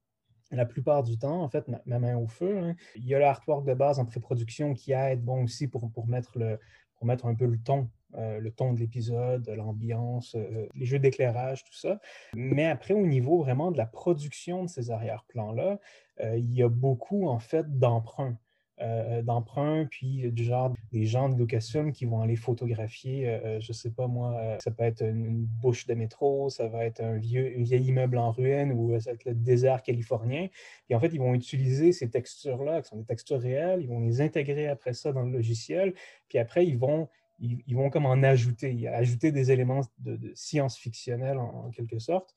la 0.51 0.67
plupart 0.67 1.03
du 1.03 1.19
temps, 1.19 1.43
en 1.43 1.49
fait, 1.49 1.67
ma, 1.87 1.99
main 1.99 2.17
au 2.17 2.27
feu. 2.27 2.59
Hein. 2.59 2.77
Il 2.97 3.07
y 3.07 3.15
a 3.15 3.19
l'artwork 3.19 3.67
de 3.67 3.75
base 3.75 3.99
en 3.99 4.05
pré-production 4.05 4.75
qui 4.75 4.93
aide 4.93 5.25
bon, 5.25 5.45
aussi 5.45 5.67
pour, 5.67 5.91
pour, 5.91 6.07
mettre 6.07 6.39
le, 6.39 6.59
pour 6.97 7.07
mettre 7.07 7.27
un 7.27 7.35
peu 7.35 7.47
le 7.47 7.59
ton, 7.59 7.89
euh, 8.15 8.41
le 8.41 8.51
ton 8.51 8.73
de 8.73 8.81
l'épisode, 8.81 9.49
l'ambiance, 9.49 10.35
euh, 10.37 10.67
les 10.75 10.87
jeux 10.87 10.99
d'éclairage, 10.99 11.65
tout 11.65 11.75
ça. 11.75 12.01
Mais 12.35 12.67
après, 12.67 12.95
au 12.95 13.07
niveau 13.07 13.39
vraiment 13.39 13.71
de 13.71 13.77
la 13.77 13.87
production 13.87 14.63
de 14.65 14.69
ces 14.69 14.91
arrière-plans-là, 14.91 15.79
euh, 16.21 16.37
il 16.39 16.53
y 16.55 16.63
a 16.63 16.69
beaucoup, 16.69 17.29
en 17.29 17.39
fait, 17.39 17.79
d'emprunts. 17.79 18.39
Euh, 18.83 19.23
d'emprunt, 19.23 19.87
puis 19.91 20.31
du 20.31 20.45
genre 20.45 20.75
des 20.93 21.07
gens 21.07 21.31
de 21.31 21.39
Lucasfilm 21.39 21.93
qui 21.93 22.05
vont 22.05 22.21
aller 22.21 22.37
photographier, 22.37 23.27
euh, 23.27 23.39
euh, 23.47 23.59
je 23.59 23.73
sais 23.73 23.91
pas 23.91 24.07
moi, 24.07 24.59
ça 24.61 24.71
peut 24.71 24.85
être 24.85 25.03
une, 25.03 25.47
bouche 25.47 25.87
de 25.87 25.95
métro, 25.95 26.51
ça 26.51 26.69
va 26.69 26.85
être 26.85 27.01
un 27.01 27.17
vieux, 27.17 27.55
vieil 27.57 27.85
immeuble 27.87 28.19
en 28.19 28.33
ruine 28.33 28.73
ou 28.73 29.01
ça 29.01 29.13
va 29.13 29.15
être 29.15 29.25
le 29.25 29.35
désert 29.35 29.83
californien. 29.83 30.49
Et 30.91 30.95
en 30.95 31.01
fait, 31.01 31.09
ils 31.09 31.19
vont 31.19 31.33
utiliser 31.33 31.93
ces 31.93 32.11
textures-là, 32.11 32.83
qui 32.83 32.89
sont 32.91 32.99
des 32.99 33.07
textures 33.07 33.41
réelles, 33.41 33.81
ils 33.81 33.89
vont 33.89 34.01
les 34.01 34.21
intégrer 34.21 34.69
après 34.69 34.93
ça 34.93 35.11
dans 35.11 35.23
le 35.23 35.31
logiciel, 35.33 35.95
puis 36.29 36.37
après, 36.37 36.67
ils 36.67 36.77
vont 36.77 37.09
ils, 37.39 37.75
vont 37.75 37.89
comme 37.89 38.07
en 38.07 38.23
ajouter, 38.23 38.89
ajouter 38.89 39.33
des 39.33 39.53
éléments 39.53 39.83
de, 39.99 40.33
science 40.35 40.77
fictionnelle 40.77 41.39
en, 41.39 41.71
quelque 41.71 41.99
sorte 41.99 42.35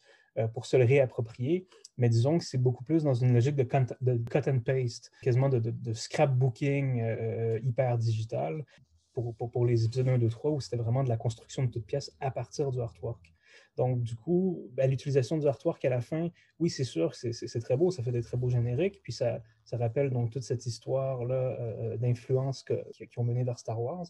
pour 0.48 0.66
se 0.66 0.78
le 0.78 0.86
réapproprier 0.86 1.68
mais 2.00 2.10
disons 2.10 2.38
que 2.38 2.46
c'est 2.46 2.58
beaucoup 2.58 2.84
plus 2.84 3.04
dans 3.04 3.14
une 3.14 3.34
logique 3.34 3.58
de, 3.58 3.64
cut 3.64 4.50
and 4.50 4.60
paste, 4.62 5.12
quasiment 5.22 5.50
de, 5.50 5.94
scrapbooking 5.94 7.02
euh, 7.02 7.60
hyper 7.62 7.98
digital 7.98 8.66
pour, 9.14 9.66
les 9.66 9.84
épisodes 9.84 10.08
1, 10.08 10.18
2, 10.18 10.30
3, 10.30 10.52
où 10.52 10.62
c'était 10.62 10.78
vraiment 10.78 11.04
de 11.04 11.10
la 11.10 11.18
construction 11.18 11.64
de 11.64 11.70
toutes 11.70 11.86
pièces 11.86 12.16
à 12.22 12.32
partir 12.32 12.72
du 12.72 12.80
artwork. 12.80 13.34
Donc, 13.76 14.02
du 14.02 14.16
coup, 14.16 14.70
ben, 14.72 14.90
l'utilisation 14.90 15.38
du 15.38 15.46
artwork 15.46 15.84
à 15.84 15.90
la 15.90 16.00
fin, 16.00 16.30
oui, 16.60 16.70
c'est 16.70 16.86
sûr, 16.86 17.14
c'est 17.16 17.60
très 17.60 17.76
beau, 17.76 17.92
ça 17.92 18.02
fait 18.02 18.14
des 18.14 18.22
très 18.22 18.38
beaux 18.38 18.50
génériques, 18.50 19.02
puis 19.04 19.12
ça, 19.12 19.42
rappelle 19.74 20.10
donc 20.10 20.32
toute 20.32 20.44
cette 20.44 20.66
histoire-là 20.66 21.58
euh, 21.60 21.98
d'influence 21.98 22.64
qui 22.64 23.20
ont 23.20 23.26
mené 23.26 23.44
vers 23.44 23.60
Star 23.60 23.82
Wars. 23.82 24.06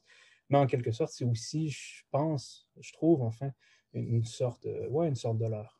Mais 0.49 0.59
en 0.59 0.67
quelque 0.67 0.91
sorte, 0.91 1.11
c'est 1.11 1.25
aussi, 1.25 1.69
je 1.69 2.03
pense, 2.11 2.69
je 2.79 2.93
trouve, 2.93 3.23
enfin, 3.23 3.51
une, 3.93 4.23
sorte, 4.25 4.67
ouais, 4.91 5.07
une 5.07 5.15
sorte 5.15 5.39
de 5.39 5.47
l'art 5.47 5.78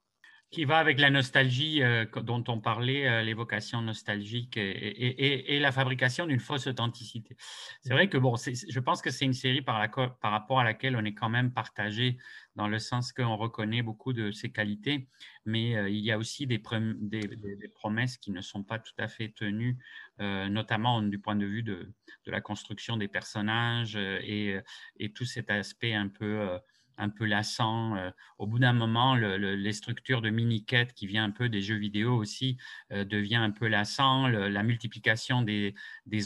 qui 0.52 0.66
va 0.66 0.80
avec 0.80 1.00
la 1.00 1.12
nostalgie 1.12 1.84
euh, 1.84 2.06
dont 2.24 2.44
on 2.48 2.60
parlait, 2.60 3.08
euh, 3.08 3.22
l'évocation 3.22 3.82
nostalgique 3.82 4.58
et, 4.58 5.60
la 5.60 5.72
fabrication 5.72 6.26
d'une 6.26 6.40
fausse 6.40 6.66
authenticité. 6.66 7.36
C'est 7.82 7.94
vrai 7.94 8.10
que 8.10 8.18
bon, 8.18 8.36
je 8.36 8.80
pense 8.80 9.02
que 9.02 9.12
c'est 9.12 9.26
une 9.26 9.34
série 9.34 9.62
par, 9.62 9.76
rapport 9.78 10.60
à 10.60 10.64
laquelle 10.64 10.96
on 10.96 11.06
est 11.06 11.14
quand 11.14 11.30
même 11.30 11.52
partagé 11.52 12.18
dans 12.56 12.68
le 12.68 12.80
sens 12.80 13.14
qu'on 13.14 13.38
reconnaît 13.38 13.84
beaucoup 13.84 14.12
de 14.14 14.32
ses 14.32 14.52
qualités, 14.52 15.08
mais 15.46 15.76
euh, 15.76 15.90
il 15.90 16.00
y 16.00 16.12
a 16.12 16.18
aussi 16.18 16.48
des, 16.48 16.60
promesses 17.76 18.18
qui 18.18 18.32
ne 18.32 18.42
sont 18.42 18.64
pas 18.64 18.80
tout 18.80 18.94
à 18.98 19.08
fait 19.08 19.30
tenues, 19.30 19.78
notamment 20.20 21.02
du 21.02 21.20
point 21.20 21.36
de 21.36 21.46
vue 21.46 21.64
de 21.64 21.94
la 22.26 22.42
construction 22.42 22.98
des 22.98 23.08
personnages 23.08 23.96
et, 23.96 24.60
tout 25.16 25.26
cet 25.26 25.50
aspect 25.50 25.94
un 25.94 26.08
peu 26.08 26.60
un 27.00 27.10
peu 27.10 27.26
lassant. 27.26 27.96
Euh, 27.96 28.12
au 28.38 28.46
bout 28.46 28.60
d'un 28.60 28.74
moment, 28.74 29.16
les 29.16 29.74
structures 29.74 30.22
de 30.22 30.30
mini-quêtes 30.30 30.94
qui 30.94 31.08
viennent 31.08 31.24
un 31.24 31.32
peu 31.32 31.50
des 31.50 31.62
jeux 31.62 31.78
vidéo 31.78 32.16
aussi 32.16 32.58
euh, 32.92 33.06
devient 33.06 33.38
un 33.38 33.52
peu 33.52 33.68
lassant. 33.68 34.28
la 34.28 34.64
multiplication 34.64 35.42
des, 35.42 35.74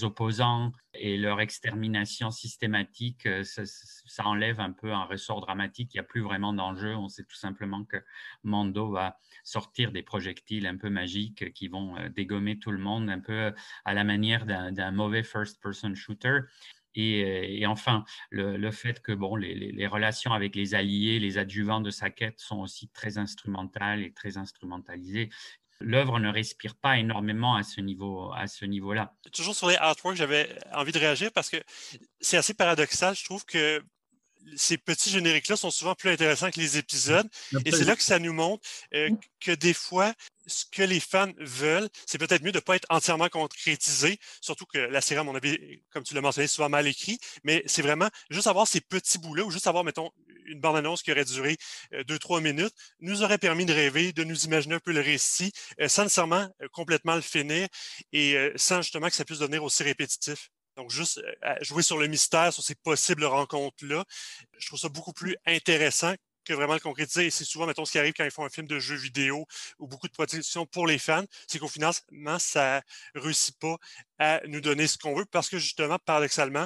opposants 0.03 0.71
et 0.95 1.17
leur 1.17 1.39
extermination 1.39 2.31
systématique, 2.31 3.25
euh, 3.27 3.43
ça, 3.43 4.25
enlève 4.25 4.59
un 4.59 4.71
peu 4.71 4.91
un 4.91 5.03
ressort 5.03 5.41
dramatique. 5.41 5.93
Il 5.93 5.97
n'y 5.97 6.01
a 6.01 6.03
plus 6.03 6.21
vraiment 6.21 6.53
d'enjeu. 6.53 6.95
On 6.95 7.07
sait 7.07 7.23
tout 7.23 7.35
simplement 7.35 7.85
que 7.85 7.97
Mando 8.43 8.91
va 8.91 9.17
sortir 9.43 9.91
des 9.91 10.01
projectiles 10.01 10.65
un 10.65 10.77
peu 10.77 10.89
magiques 10.89 11.53
qui 11.53 11.67
vont 11.67 11.95
dégommer 12.15 12.57
tout 12.57 12.71
le 12.71 12.77
monde, 12.77 13.09
un 13.09 13.19
peu 13.19 13.53
à 13.85 13.93
la 13.93 14.03
manière 14.03 14.45
d'un 14.45 14.91
mauvais 14.91 15.23
first-person 15.23 15.95
shooter. 15.95 16.39
Euh, 16.97 17.43
et, 17.47 17.65
enfin, 17.65 18.03
le, 18.29 18.71
fait 18.71 19.01
que 19.01 19.11
bon, 19.11 19.35
les, 19.35 19.87
relations 19.87 20.33
avec 20.33 20.55
les 20.55 20.75
alliés, 20.75 21.19
les 21.19 21.37
adjuvants 21.37 21.81
de 21.81 21.91
sa 21.91 22.09
quête 22.09 22.39
sont 22.39 22.59
aussi 22.59 22.89
très 22.89 23.17
instrumentales 23.17 24.03
et 24.03 24.11
très 24.11 24.37
instrumentalisées. 24.37 25.29
L'œuvre 25.79 26.19
ne 26.19 26.29
respire 26.29 26.75
pas 26.75 26.97
énormément 26.97 27.55
à 27.55 27.63
ce 27.63 27.81
niveau, 27.81 28.31
à 28.33 28.47
ce 28.47 28.63
niveau-là. 28.65 29.15
Toujours 29.33 29.55
sur 29.55 29.67
les 29.67 29.75
artworks, 29.75 30.15
j'avais 30.15 30.49
envie 30.73 30.93
de 30.93 30.99
réagir 30.99 31.31
parce 31.33 31.49
que 31.49 31.57
c'est 32.21 32.37
assez 32.37 32.53
paradoxal. 32.53 33.15
Je 33.15 33.25
trouve 33.25 33.43
que 33.45 33.83
ces 34.55 34.77
petits 34.77 35.09
génériques-là 35.09 35.55
sont 35.55 35.71
souvent 35.71 35.95
plus 35.95 36.09
intéressants 36.09 36.51
que 36.51 36.59
les 36.59 36.77
épisodes. 36.77 37.27
Et 37.65 37.71
c'est 37.71 37.85
là 37.85 37.95
que 37.95 38.01
ça 38.01 38.19
nous 38.19 38.33
montre 38.33 38.67
euh, 38.93 39.09
que 39.39 39.51
des 39.51 39.73
fois, 39.73 40.13
ce 40.45 40.65
que 40.71 40.83
les 40.83 40.99
fans 40.99 41.31
veulent, 41.37 41.89
c'est 42.05 42.17
peut-être 42.17 42.43
mieux 42.43 42.51
de 42.51 42.57
ne 42.57 42.61
pas 42.61 42.75
être 42.75 42.87
entièrement 42.89 43.29
concrétisé, 43.29 44.19
surtout 44.41 44.65
que 44.65 44.77
la 44.77 45.01
série, 45.01 45.19
à 45.19 45.23
mon 45.23 45.35
avis, 45.35 45.81
comme 45.91 46.03
tu 46.03 46.13
l'as 46.13 46.21
mentionné, 46.21 46.45
est 46.45 46.47
souvent 46.47 46.69
mal 46.69 46.87
écrit, 46.87 47.17
mais 47.43 47.63
c'est 47.65 47.81
vraiment 47.81 48.09
juste 48.29 48.47
avoir 48.47 48.67
ces 48.67 48.81
petits 48.81 49.17
bouts-là, 49.17 49.43
ou 49.43 49.51
juste 49.51 49.67
avoir, 49.67 49.83
mettons, 49.83 50.11
une 50.45 50.59
bande-annonce 50.59 51.01
qui 51.03 51.11
aurait 51.11 51.23
duré 51.23 51.57
euh, 51.93 52.03
deux, 52.03 52.19
trois 52.19 52.41
minutes, 52.41 52.73
nous 52.99 53.23
aurait 53.23 53.37
permis 53.37 53.65
de 53.65 53.73
rêver, 53.73 54.11
de 54.11 54.23
nous 54.23 54.45
imaginer 54.45 54.75
un 54.75 54.79
peu 54.79 54.91
le 54.91 54.99
récit, 54.99 55.53
euh, 55.79 55.87
sans 55.87 56.03
nécessairement 56.03 56.49
complètement 56.73 57.15
le 57.15 57.21
finir, 57.21 57.67
et 58.11 58.35
sans 58.55 58.81
justement 58.81 59.07
que 59.07 59.15
ça 59.15 59.25
puisse 59.25 59.39
devenir 59.39 59.63
aussi 59.63 59.83
répétitif. 59.83 60.49
Donc, 60.75 60.89
juste 60.89 61.21
jouer 61.61 61.83
sur 61.83 61.97
le 61.97 62.07
mystère, 62.07 62.51
sur 62.53 62.63
ces 62.63 62.75
possibles 62.75 63.25
rencontres-là, 63.25 64.05
je 64.57 64.67
trouve 64.67 64.79
ça 64.79 64.89
beaucoup 64.89 65.13
plus 65.13 65.35
intéressant 65.45 66.13
que 66.43 66.53
vraiment 66.53 66.73
le 66.73 66.79
concrétiser. 66.79 67.27
Et 67.27 67.29
c'est 67.29 67.45
souvent, 67.45 67.65
mettons, 67.65 67.85
ce 67.85 67.91
qui 67.91 67.99
arrive 67.99 68.13
quand 68.13 68.25
ils 68.25 68.31
font 68.31 68.45
un 68.45 68.49
film 68.49 68.67
de 68.67 68.79
jeu 68.79 68.95
vidéo 68.95 69.45
ou 69.79 69.87
beaucoup 69.87 70.07
de 70.07 70.13
protection 70.13 70.65
pour 70.65 70.87
les 70.87 70.97
fans, 70.97 71.23
c'est 71.47 71.59
qu'au 71.59 71.67
final, 71.67 71.93
ça 72.39 72.81
ne 73.15 73.21
réussit 73.21 73.57
pas 73.59 73.77
à 74.19 74.41
nous 74.47 74.61
donner 74.61 74.87
ce 74.87 74.97
qu'on 74.97 75.15
veut 75.15 75.25
parce 75.25 75.49
que 75.49 75.57
justement, 75.57 75.97
paradoxalement, 76.05 76.65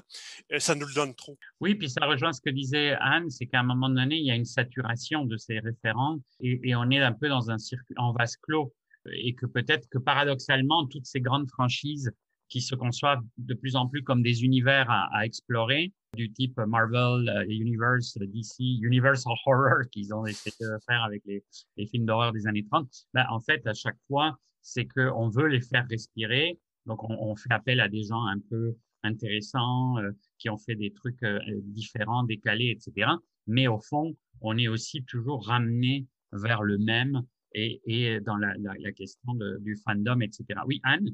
euh, 0.51 0.59
ça 0.59 0.75
nous 0.75 0.85
le 0.85 0.93
donne 0.93 1.15
trop. 1.15 1.37
Oui, 1.59 1.75
puis 1.75 1.89
ça 1.89 2.05
rejoint 2.05 2.33
ce 2.33 2.41
que 2.41 2.49
disait 2.49 2.95
Anne, 2.99 3.29
c'est 3.29 3.45
qu'à 3.45 3.59
un 3.59 3.63
moment 3.63 3.89
donné, 3.89 4.15
il 4.15 4.25
y 4.25 4.31
a 4.31 4.35
une 4.35 4.45
saturation 4.45 5.25
de 5.25 5.37
ces 5.37 5.59
référents 5.59 6.17
et, 6.39 6.59
et 6.63 6.75
on 6.75 6.89
est 6.89 6.99
un 6.99 7.13
peu 7.13 7.29
dans 7.29 7.49
un 7.51 7.57
circuit 7.57 7.95
en 7.97 8.11
vase 8.13 8.37
clos 8.37 8.73
et 9.13 9.35
que 9.35 9.45
peut-être 9.45 9.87
que 9.89 9.97
paradoxalement, 9.97 10.85
toutes 10.87 11.05
ces 11.05 11.21
grandes 11.21 11.49
franchises 11.49 12.11
qui 12.49 12.61
se 12.61 12.75
conçoivent 12.75 13.23
de 13.37 13.53
plus 13.53 13.75
en 13.75 13.87
plus 13.87 14.03
comme 14.03 14.21
des 14.21 14.43
univers 14.43 14.89
à, 14.89 15.25
explorer, 15.25 15.91
du 16.15 16.31
type 16.31 16.57
Marvel 16.57 17.29
euh, 17.29 17.45
Universe, 17.47 18.17
DC, 18.17 18.81
Universal 18.81 19.33
Horror 19.45 19.83
qu'ils 19.91 20.13
ont 20.13 20.25
essayé 20.25 20.55
de 20.61 20.77
faire 20.87 21.03
avec 21.03 21.23
les, 21.25 21.43
films 21.87 22.05
d'horreur 22.05 22.31
des 22.31 22.47
années 22.47 22.65
30. 22.65 22.89
Ben, 23.13 23.25
en 23.29 23.39
fait, 23.39 23.65
à 23.67 23.73
chaque 23.73 23.97
fois, 24.07 24.37
c'est 24.61 24.87
qu'on 24.87 25.29
veut 25.29 25.47
les 25.47 25.61
faire 25.61 25.85
respirer. 25.89 26.59
Donc, 26.85 27.03
on, 27.03 27.35
fait 27.35 27.51
appel 27.51 27.81
à 27.81 27.89
des 27.89 28.03
gens 28.03 28.25
un 28.27 28.39
peu 28.49 28.75
intéressants, 29.03 29.95
qui 30.37 30.49
ont 30.49 30.57
fait 30.57 30.75
des 30.75 30.93
trucs 30.93 31.19
différents, 31.63 32.23
décalés, 32.23 32.69
etc. 32.69 33.11
Mais 33.45 33.67
au 33.67 33.79
fond, 33.79 34.15
on 34.39 34.57
est 34.57 34.69
aussi 34.69 35.03
toujours 35.03 35.45
ramené 35.45 36.07
vers 36.31 36.63
le 36.63 36.77
même 36.77 37.23
et, 37.53 37.81
et 37.85 38.19
dans 38.21 38.37
la, 38.37 38.53
la, 38.57 38.91
question 38.91 39.33
du 39.59 39.75
fandom, 39.75 40.21
etc. 40.21 40.45
Oui, 40.65 40.79
Anne? 40.83 41.09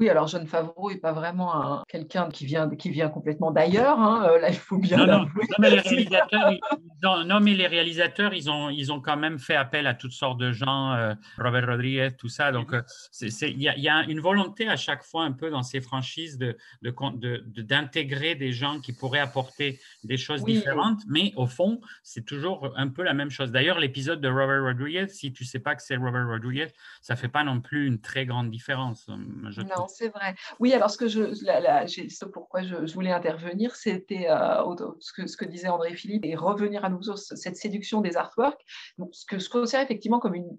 Oui, 0.00 0.08
alors 0.08 0.26
John 0.28 0.46
Favreau 0.46 0.90
n'est 0.90 0.96
pas 0.96 1.12
vraiment 1.12 1.82
quelqu'un 1.86 2.30
qui 2.30 2.46
vient, 2.46 2.70
qui 2.70 2.88
vient 2.88 3.10
complètement 3.10 3.50
d'ailleurs. 3.50 4.00
Hein, 4.00 4.26
euh, 4.30 4.38
là, 4.40 4.48
il 4.48 4.56
faut 4.56 4.78
bien 4.78 4.96
non, 4.96 5.06
non, 5.06 5.26
mais 5.58 5.70
les 5.70 5.80
réalisateurs, 5.80 6.52
ils, 6.52 6.60
non, 7.02 7.40
mais 7.40 7.52
les 7.52 7.66
réalisateurs, 7.66 8.32
ils 8.32 8.50
ont, 8.50 8.70
ils 8.70 8.92
ont 8.92 9.00
quand 9.00 9.18
même 9.18 9.38
fait 9.38 9.56
appel 9.56 9.86
à 9.86 9.92
toutes 9.92 10.12
sortes 10.12 10.38
de 10.38 10.52
gens, 10.52 10.94
euh, 10.94 11.14
Robert 11.36 11.66
Rodriguez, 11.66 12.08
tout 12.18 12.30
ça. 12.30 12.50
Donc, 12.50 12.72
euh, 12.72 12.80
il 13.20 13.60
y, 13.60 13.64
y, 13.64 13.88
a 13.90 14.04
une 14.04 14.20
volonté 14.20 14.68
à 14.68 14.76
chaque 14.76 15.04
fois 15.04 15.24
un 15.24 15.32
peu 15.32 15.50
dans 15.50 15.62
ces 15.62 15.82
franchises 15.82 16.38
de, 16.38 16.56
d'intégrer 16.82 18.34
de, 18.34 18.40
des 18.40 18.52
gens 18.52 18.80
qui 18.80 18.94
pourraient 18.94 19.20
apporter 19.20 19.80
des 20.04 20.16
choses 20.16 20.44
différentes, 20.44 21.02
mais 21.08 21.34
au 21.36 21.46
fond, 21.46 21.78
c'est 22.02 22.24
toujours 22.24 22.72
un 22.74 22.88
peu 22.88 23.02
la 23.02 23.12
même 23.12 23.30
chose. 23.30 23.52
D'ailleurs, 23.52 23.78
l'épisode 23.78 24.22
de 24.22 24.28
Robert 24.28 24.62
Rodriguez, 24.62 25.08
si 25.08 25.30
tu 25.30 25.44
ne 25.44 25.48
sais 25.48 25.58
pas 25.58 25.74
que 25.74 25.82
c'est 25.82 25.96
Robert 25.96 26.26
Rodriguez, 26.26 26.68
ça 27.02 27.14
ne 27.14 27.18
fait 27.18 27.28
pas 27.28 27.44
non 27.44 27.60
plus 27.60 27.86
une 27.86 28.00
très 28.00 28.24
grande 28.24 28.50
différence. 28.50 29.10
Je 29.50 29.60
non, 29.60 29.89
c'est 29.90 30.08
vrai. 30.08 30.34
Oui, 30.58 30.72
alors 30.72 30.90
ce 30.90 30.96
que 30.96 31.08
je, 31.08 31.34
ce 31.34 32.24
pourquoi 32.24 32.62
je, 32.62 32.92
voulais 32.92 33.12
intervenir, 33.12 33.74
c'était 33.76 34.28
euh, 34.28 34.62
ce, 35.00 35.36
que, 35.36 35.44
disait 35.44 35.68
André 35.68 35.94
Philippe 35.94 36.24
et 36.24 36.34
revenir 36.34 36.84
à 36.84 36.88
nouveau 36.88 37.02
sur 37.02 37.18
cette 37.18 37.56
séduction 37.56 38.00
des 38.00 38.16
artworks. 38.16 38.60
Donc, 38.98 39.10
ce 39.12 39.24
que 39.26 39.38
je 39.38 39.48
considère 39.48 39.82
effectivement 39.82 40.20
comme 40.20 40.34
une 40.34 40.58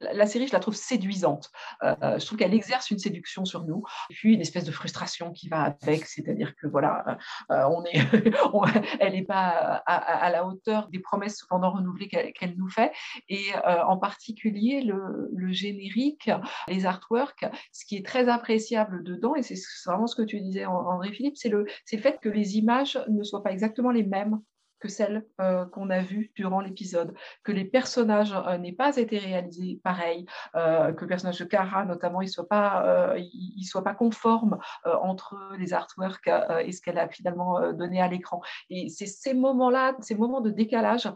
la 0.00 0.26
série, 0.26 0.46
je 0.46 0.52
la 0.52 0.60
trouve 0.60 0.76
séduisante. 0.76 1.50
Euh, 1.82 2.18
je 2.18 2.26
trouve 2.26 2.38
qu'elle 2.38 2.54
exerce 2.54 2.90
une 2.90 2.98
séduction 2.98 3.44
sur 3.44 3.64
nous, 3.64 3.82
et 4.10 4.14
puis 4.14 4.34
une 4.34 4.40
espèce 4.40 4.64
de 4.64 4.72
frustration 4.72 5.32
qui 5.32 5.48
va 5.48 5.76
avec, 5.82 6.06
c'est-à-dire 6.06 6.54
que 6.56 6.66
voilà, 6.66 7.18
euh, 7.50 7.64
on 7.70 7.84
est, 7.84 7.98
elle 9.00 9.12
n'est 9.12 9.24
pas 9.24 9.82
à, 9.86 10.30
la 10.30 10.46
hauteur 10.46 10.88
des 10.88 10.98
promesses 10.98 11.38
cependant 11.38 11.70
renouvelées 11.70 12.08
qu'elle 12.08 12.56
nous 12.56 12.68
fait, 12.68 12.92
et 13.28 13.46
en 13.64 13.96
particulier 13.96 14.82
le 14.82 15.52
générique, 15.52 16.30
les 16.68 16.86
artworks, 16.86 17.44
ce 17.72 17.84
qui 17.84 17.96
est 17.96 18.06
très 18.06 18.27
appréciable 18.28 19.02
dedans, 19.04 19.34
et 19.34 19.42
c'est 19.42 19.56
vraiment 19.86 20.06
ce 20.06 20.16
que 20.16 20.22
tu 20.22 20.40
disais, 20.40 20.66
André 20.66 21.12
Philippe, 21.12 21.36
c'est 21.36 21.48
le, 21.48 21.66
le 21.92 21.98
fait 21.98 22.18
que 22.20 22.28
les 22.28 22.56
images 22.56 22.98
ne 23.08 23.22
soient 23.22 23.42
pas 23.42 23.52
exactement 23.52 23.90
les 23.90 24.04
mêmes 24.04 24.40
que 24.80 24.88
celle 24.88 25.26
euh, 25.40 25.66
qu'on 25.66 25.90
a 25.90 26.00
vue 26.00 26.30
durant 26.34 26.60
l'épisode, 26.60 27.14
que 27.42 27.52
les 27.52 27.64
personnages 27.64 28.32
euh, 28.32 28.58
n'aient 28.58 28.72
pas 28.72 28.96
été 28.96 29.18
réalisés 29.18 29.80
pareil, 29.82 30.26
euh, 30.54 30.92
que 30.92 31.02
le 31.02 31.08
personnage 31.08 31.38
de 31.38 31.44
Kara 31.44 31.84
notamment, 31.84 32.22
il 32.22 32.26
ne 32.26 32.30
soit, 32.30 32.48
pas, 32.48 33.14
il, 33.16 33.64
soit 33.64 33.84
pas 33.84 33.94
conforme 33.94 34.58
entre 34.84 35.36
les 35.58 35.72
artworks 35.72 36.30
et 36.64 36.72
ce 36.72 36.80
qu'elle 36.80 36.98
a 36.98 37.08
finalement 37.08 37.72
donné 37.72 38.00
à 38.00 38.08
l'écran. 38.08 38.40
Et 38.70 38.88
c'est 38.88 39.06
ces 39.06 39.34
moments-là, 39.34 39.96
ces 40.00 40.14
moments 40.14 40.40
de 40.40 40.50
décalage 40.50 41.10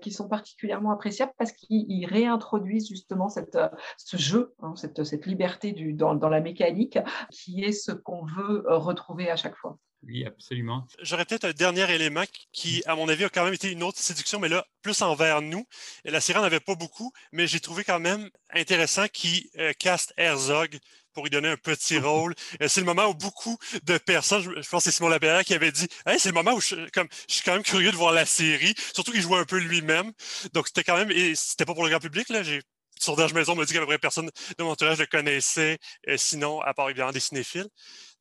qui 0.00 0.10
sont 0.10 0.28
particulièrement 0.28 0.90
appréciables 0.90 1.32
parce 1.38 1.52
qu'ils 1.52 2.06
réintroduisent 2.06 2.88
justement 2.88 3.28
cette, 3.28 3.58
ce 3.96 4.16
jeu, 4.16 4.54
hein, 4.62 4.74
cette, 4.76 5.04
cette, 5.04 5.26
liberté 5.26 5.72
du, 5.72 5.92
dans, 5.92 6.14
dans 6.14 6.28
la 6.28 6.40
mécanique 6.40 6.98
qui 7.30 7.64
est 7.64 7.72
ce 7.72 7.92
qu'on 7.92 8.24
veut 8.24 8.64
retrouver 8.66 9.30
à 9.30 9.36
chaque 9.36 9.56
fois. 9.56 9.78
Oui, 10.04 10.24
absolument. 10.24 10.86
J'aurais 11.02 11.24
peut-être 11.24 11.44
un 11.44 11.52
dernier 11.52 11.92
élément 11.92 12.24
qui, 12.52 12.82
à 12.86 12.94
mon 12.94 13.08
avis, 13.08 13.24
a 13.24 13.28
quand 13.28 13.44
même 13.44 13.54
été 13.54 13.70
une 13.70 13.82
autre 13.82 13.98
séduction, 13.98 14.38
mais 14.38 14.48
là, 14.48 14.66
plus 14.82 15.02
envers 15.02 15.42
nous. 15.42 15.66
La 16.04 16.20
série 16.20 16.38
n'en 16.38 16.44
avait 16.44 16.60
pas 16.60 16.76
beaucoup, 16.76 17.12
mais 17.32 17.46
j'ai 17.46 17.60
trouvé 17.60 17.82
quand 17.82 17.98
même 17.98 18.30
intéressant 18.50 19.06
qui 19.08 19.50
euh, 19.58 19.72
cast 19.78 20.14
Herzog 20.16 20.78
pour 21.12 21.24
lui 21.24 21.30
donner 21.30 21.48
un 21.48 21.56
petit 21.56 21.98
rôle. 21.98 22.34
Euh, 22.62 22.68
c'est 22.68 22.80
le 22.80 22.86
moment 22.86 23.06
où 23.06 23.14
beaucoup 23.14 23.58
de 23.82 23.98
personnes, 23.98 24.42
je, 24.42 24.68
pense 24.68 24.84
que 24.84 24.90
c'est 24.90 24.96
Simon 24.96 25.08
Labella 25.08 25.42
qui 25.42 25.54
avait 25.54 25.72
dit 25.72 25.88
hey, 26.06 26.18
c'est 26.18 26.28
le 26.28 26.34
moment 26.34 26.52
où 26.52 26.60
je, 26.60 26.76
comme, 26.90 27.08
je 27.28 27.34
suis 27.34 27.42
quand 27.42 27.54
même 27.54 27.64
curieux 27.64 27.90
de 27.90 27.96
voir 27.96 28.12
la 28.12 28.24
série, 28.24 28.74
surtout 28.94 29.10
qu'il 29.10 29.20
jouait 29.20 29.38
un 29.38 29.44
peu 29.44 29.58
lui-même. 29.58 30.12
Donc 30.54 30.68
c'était 30.68 30.84
quand 30.84 30.96
même, 30.96 31.10
et 31.10 31.34
c'était 31.34 31.64
pas 31.64 31.74
pour 31.74 31.82
le 31.82 31.90
grand 31.90 31.98
public, 31.98 32.28
là, 32.28 32.44
j'ai 32.44 32.62
Sondage 33.00 33.34
Maison 33.34 33.54
me 33.54 33.64
dit 33.64 33.72
qu'à 33.72 33.80
peu 33.80 33.86
près 33.86 33.98
personne 33.98 34.30
de 34.58 34.64
mon 34.64 34.70
entourage 34.70 34.98
le 34.98 35.06
connaissait, 35.06 35.78
euh, 36.08 36.16
sinon, 36.16 36.60
à 36.60 36.74
part 36.74 36.88
évidemment 36.90 37.12
des 37.12 37.20
cinéphiles. 37.20 37.68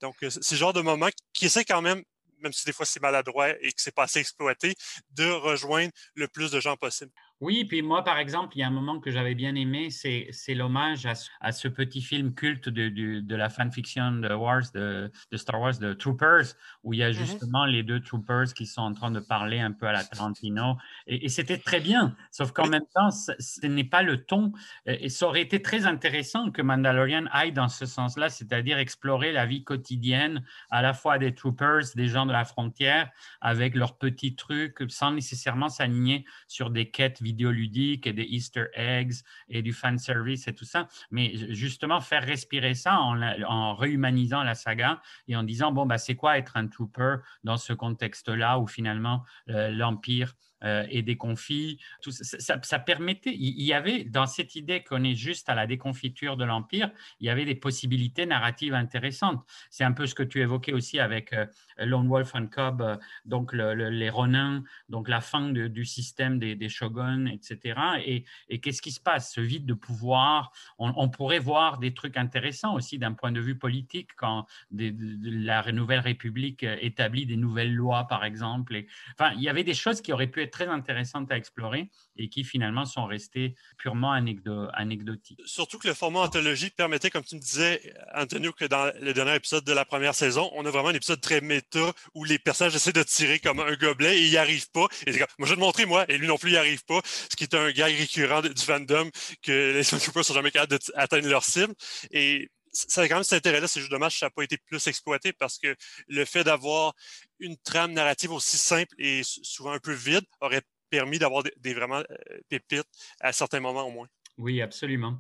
Donc, 0.02 0.16
euh, 0.24 0.30
c'est 0.30 0.52
le 0.52 0.60
genre 0.60 0.74
de 0.74 0.82
moment 0.82 1.10
qui 1.34 1.46
essaie 1.46 1.66
quand 1.66 1.82
même, 1.82 2.04
même 2.40 2.54
si 2.54 2.66
des 2.66 2.74
fois 2.74 2.86
c'est 2.86 3.02
maladroit 3.02 3.50
et 3.50 3.72
que 3.72 3.82
c'est 3.82 3.94
pas 3.94 4.04
assez 4.04 4.20
exploité, 4.20 4.76
de 5.12 5.30
rejoindre 5.30 5.92
le 6.16 6.28
plus 6.28 6.52
de 6.52 6.60
gens 6.60 6.78
possible. 6.78 7.12
Oui, 7.40 7.66
puis 7.66 7.84
moi, 7.84 8.04
par 8.04 8.18
exemple, 8.18 8.58
il 8.58 8.62
y 8.62 8.64
a 8.64 8.68
un 8.68 8.72
moment 8.72 9.00
que 9.00 9.12
j'avais 9.12 9.36
bien 9.36 9.54
aimé, 9.54 9.90
c'est 9.92 10.56
l'hommage 10.56 11.08
à, 11.40 11.52
ce 11.52 11.68
petit 11.68 12.02
film 12.02 12.34
culte 12.34 12.68
de, 12.68 12.90
de, 13.20 13.36
la 13.36 13.50
fanfiction 13.50 14.12
de 14.14 14.34
Wars, 14.34 14.64
de, 14.74 15.12
Star 15.34 15.62
Wars, 15.62 15.78
de 15.78 15.94
Troopers, 15.94 16.56
où 16.84 16.94
il 16.94 17.00
y 17.00 17.04
a 17.04 17.10
mmh 17.10 17.14
justement 17.14 17.66
les 17.66 17.84
deux 17.84 18.02
Troopers 18.02 18.54
qui 18.56 18.66
sont 18.66 18.82
en 18.82 18.94
train 18.94 19.12
de 19.12 19.20
parler 19.20 19.60
un 19.60 19.72
peu 19.72 19.86
à 19.86 19.92
la 19.92 20.04
Tarantino. 20.04 20.78
Et, 21.06 21.30
c'était 21.30 21.60
très 21.60 21.80
bien, 21.80 22.16
sauf 22.32 22.52
qu'en 22.52 22.68
même 22.68 22.86
temps, 22.96 23.12
ce, 23.12 23.68
n'est 23.68 23.84
pas 23.84 24.02
le 24.02 24.24
ton. 24.26 24.52
Et 24.88 25.10
ça 25.10 25.28
aurait 25.28 25.42
été 25.42 25.62
très 25.62 25.86
intéressant 25.86 26.50
que 26.50 26.64
Mandalorian 26.64 27.26
aille 27.32 27.52
dans 27.52 27.70
ce 27.70 27.86
sens-là, 27.86 28.30
c'est-à-dire 28.30 28.80
explorer 28.80 29.32
la 29.32 29.46
vie 29.46 29.64
quotidienne 29.64 30.44
à 30.72 30.82
la 30.82 30.96
fois 30.96 31.20
des 31.20 31.36
Troopers, 31.36 31.84
des 31.96 32.08
gens 32.08 32.26
de 32.26 32.32
la 32.32 32.46
frontière, 32.46 33.12
avec 33.42 33.76
leurs 33.76 34.00
petits 34.00 34.36
trucs, 34.36 34.84
sans 34.90 35.12
nécessairement 35.12 35.70
s'aligner 35.70 36.26
sur 36.48 36.72
des 36.72 36.90
quêtes 36.90 37.22
vidéoludique 37.28 38.08
et 38.08 38.14
des 38.14 38.24
Easter 38.24 38.66
eggs 38.74 39.16
et 39.50 39.62
du 39.62 39.74
fan 39.74 39.98
service 39.98 40.48
et 40.48 40.54
tout 40.54 40.66
ça, 40.66 40.88
mais 41.12 41.34
justement 41.54 42.00
faire 42.02 42.24
respirer 42.24 42.74
ça 42.74 43.00
en, 43.00 43.22
en 43.44 43.76
réhumanisant 43.76 44.44
la 44.44 44.56
saga 44.56 45.02
et 45.28 45.36
en 45.36 45.44
disant 45.44 45.72
bon 45.72 45.86
bah 45.86 45.98
c'est 45.98 46.16
quoi 46.16 46.38
être 46.38 46.56
un 46.58 46.68
trooper 46.68 47.18
dans 47.44 47.58
ce 47.58 47.74
contexte-là 47.74 48.60
où 48.60 48.68
finalement 48.68 49.24
euh, 49.50 49.70
l'empire 49.70 50.34
et 50.64 51.02
des 51.02 51.18
confits. 51.18 51.80
Ça, 52.02 52.80
permettait, 52.80 53.34
il 53.34 53.62
y 53.62 53.74
avait 53.74 54.04
dans 54.04 54.26
cette 54.26 54.56
idée 54.56 54.84
qu'on 54.84 55.04
est 55.04 55.16
juste 55.16 55.50
à 55.50 55.56
la 55.56 55.68
déconfiture 55.68 56.38
de 56.38 56.46
l'Empire, 56.46 56.90
il 57.20 57.28
y 57.28 57.30
avait 57.30 57.46
des 57.46 57.56
possibilités 57.56 58.26
narratives 58.26 58.74
intéressantes. 58.74 59.44
C'est 59.70 59.84
un 59.84 59.92
peu 59.92 60.08
ce 60.08 60.16
que 60.16 60.24
tu 60.24 60.42
évoquais 60.42 60.74
aussi 60.74 61.00
avec 61.00 61.34
euh, 61.34 61.46
Lone 61.78 62.08
Wolf 62.08 62.34
and 62.36 62.48
Cub, 62.48 62.82
euh, 62.82 62.98
donc 63.26 63.54
les 63.54 64.10
Ronins, 64.10 64.64
donc 64.90 65.10
la 65.10 65.22
fin 65.22 65.50
du 65.50 65.86
système 65.86 66.40
des, 66.40 66.70
shoguns, 66.70 67.28
etc. 67.28 68.26
Et, 68.50 68.60
qu'est-ce 68.60 68.82
qui 68.82 68.92
se 68.92 69.00
passe? 69.00 69.34
Ce 69.34 69.42
vide 69.42 69.66
de 69.66 69.74
pouvoir, 69.74 70.52
on, 70.78 71.10
pourrait 71.10 71.40
voir 71.40 71.78
des 71.78 71.94
trucs 71.94 72.18
intéressants 72.18 72.76
aussi 72.76 72.98
d'un 72.98 73.14
point 73.14 73.32
de 73.32 73.40
vue 73.40 73.58
politique 73.58 74.10
quand 74.16 74.46
la 74.72 75.72
Nouvelle 75.72 76.00
République 76.00 76.64
établit 76.64 77.26
des 77.26 77.38
nouvelles 77.38 77.74
lois, 77.74 78.08
par 78.08 78.26
exemple. 78.26 78.76
Enfin, 79.14 79.34
il 79.36 79.42
y 79.42 79.50
avait 79.50 79.64
des 79.64 79.74
choses 79.74 80.02
qui 80.02 80.12
auraient 80.12 80.28
pu 80.28 80.42
être 80.42 80.47
très 80.48 80.68
intéressantes 80.68 81.32
à 81.32 81.38
explorer 81.38 81.90
et 82.16 82.30
qui 82.30 82.44
finalement 82.44 82.86
sont 82.86 83.06
restées 83.06 83.56
purement 83.78 84.12
anecdotiques. 84.12 85.42
Surtout 85.46 85.78
que 85.80 85.88
le 85.88 85.94
format 85.94 86.22
anthologie 86.22 86.70
permettait, 86.70 87.10
comme 87.10 87.24
tu 87.24 87.36
me 87.36 87.42
disais, 87.42 87.94
Antonio, 88.16 88.52
que 88.52 88.66
dans 88.66 88.92
le 89.02 89.14
dernier 89.14 89.36
épisode 89.36 89.64
de 89.64 89.74
la 89.74 89.86
première 89.86 90.16
saison, 90.16 90.50
on 90.54 90.66
a 90.66 90.72
vraiment 90.72 90.90
un 90.90 90.94
épisode 90.94 91.22
très 91.22 91.42
méta 91.42 91.92
où 92.14 92.24
les 92.24 92.40
personnages 92.40 92.76
essaient 92.76 92.94
de 92.94 93.04
tirer 93.04 93.40
comme 93.40 93.60
un 93.60 93.76
gobelet 93.76 94.18
et 94.18 94.26
ils 94.26 94.32
n'y 94.32 94.38
arrivent 94.38 94.72
pas. 94.72 94.88
Moi, 95.08 95.48
je 95.48 95.50
vais 95.50 95.56
te 95.56 95.60
montrer, 95.60 95.86
moi, 95.86 96.06
et 96.10 96.18
lui 96.18 96.28
non 96.28 96.38
plus, 96.38 96.50
il 96.50 96.54
n'y 96.54 96.58
arrive 96.58 96.84
pas. 96.86 97.02
Ce 97.04 97.36
qui 97.36 97.44
est 97.44 97.54
un 97.54 97.72
gag 97.72 97.96
récurrent 97.96 98.42
du 98.42 98.62
fandom 98.62 99.10
que 99.42 99.74
les 99.74 99.84
Stormtroopers 99.84 100.26
sont 100.26 100.34
jamais 100.34 100.52
capables 100.52 100.78
d'atteindre 100.96 101.28
leur 101.28 101.44
cible. 101.44 101.74
Et 102.12 102.50
ça 102.88 103.02
a 103.02 103.08
quand 103.08 103.16
même 103.16 103.24
cet 103.24 103.46
intérêt-là. 103.46 103.68
C'est 103.68 103.80
juste 103.80 103.92
dommage 103.92 104.14
que 104.14 104.20
ça 104.20 104.28
n'a 104.28 104.32
pas 104.32 104.44
été 104.44 104.58
plus 104.58 104.86
exploité 104.88 105.34
parce 105.34 105.58
que 105.58 105.76
le 106.08 106.26
fait 106.26 106.44
d'avoir 106.44 106.94
une 107.40 107.58
trame 107.58 107.94
narrative 107.94 108.32
aussi 108.32 108.58
simple 108.58 108.94
et 109.00 109.22
souvent 109.24 109.72
un 109.72 109.80
peu 109.80 109.94
vide 109.94 110.26
aurait 110.42 110.62
permis 110.90 111.20
d'avoir 111.20 111.44
des, 111.44 111.74
vraiment 111.74 112.00
euh, 112.00 112.40
pépites 112.50 112.88
à 113.20 113.34
certains 113.34 113.60
moments 113.60 113.88
au 113.88 113.92
moins. 113.92 114.08
Oui, 114.38 114.62
absolument. 114.62 115.20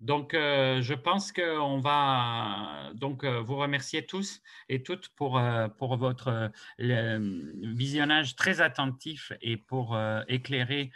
Donc, 0.00 0.32
euh, 0.32 0.80
je 0.80 0.94
pense 0.94 1.32
qu'on 1.32 1.80
va 1.80 2.92
donc 2.94 3.24
euh, 3.24 3.40
vous 3.40 3.56
remercier 3.56 4.06
tous 4.06 4.40
et 4.68 4.82
toutes 4.82 5.08
pour, 5.08 5.38
euh, 5.38 5.66
votre 5.80 6.50
visionnage 6.78 8.36
très 8.36 8.60
attentif 8.60 9.32
et 9.40 9.56
pour 9.56 9.98
éclairer 10.28 10.90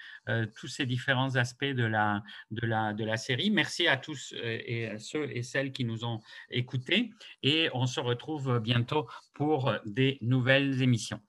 tous 0.55 0.69
ces 0.69 0.87
différents 0.87 1.37
aspects 1.37 1.65
de 1.65 1.85
la, 1.85 2.23
de, 2.51 2.67
la, 2.67 2.93
de 2.93 3.05
la 3.05 3.17
série. 3.17 3.51
Merci 3.51 3.89
à 3.89 3.97
tous 3.97 4.35
et 4.43 4.89
à 4.89 4.99
ceux 4.99 5.31
et 5.35 5.43
celles 5.43 5.73
qui 5.73 5.85
nous 5.85 6.05
ont 6.05 6.21
écoutés 6.51 7.11
et 7.43 7.71
on 7.73 7.87
se 7.87 8.01
retrouve 8.01 8.61
bientôt 8.61 9.09
pour 9.35 9.73
des 9.87 10.19
nouvelles 10.21 10.83
émissions. 10.83 11.21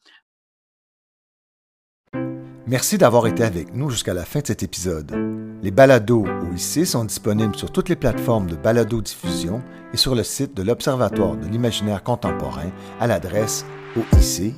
Merci 2.68 2.98
d'avoir 2.98 3.28
été 3.28 3.44
avec 3.44 3.74
nous 3.74 3.90
jusqu'à 3.90 4.14
la 4.14 4.26
fin 4.26 4.42
de 4.42 4.48
cet 4.48 4.64
épisode. 4.64 5.43
Les 5.64 5.72
balados 5.72 6.26
OIC 6.26 6.86
sont 6.86 7.06
disponibles 7.06 7.56
sur 7.56 7.72
toutes 7.72 7.88
les 7.88 7.96
plateformes 7.96 8.48
de 8.48 8.58
balado-diffusion 8.58 9.62
et 9.94 9.98
sur 9.98 10.14
le 10.14 10.24
site 10.24 10.54
de 10.54 10.62
l'Observatoire 10.62 11.38
de 11.38 11.48
l'imaginaire 11.48 12.04
contemporain 12.04 12.70
à 13.00 13.08
l'adresse 13.08 13.66
oic.ucam.ca. 13.96 14.52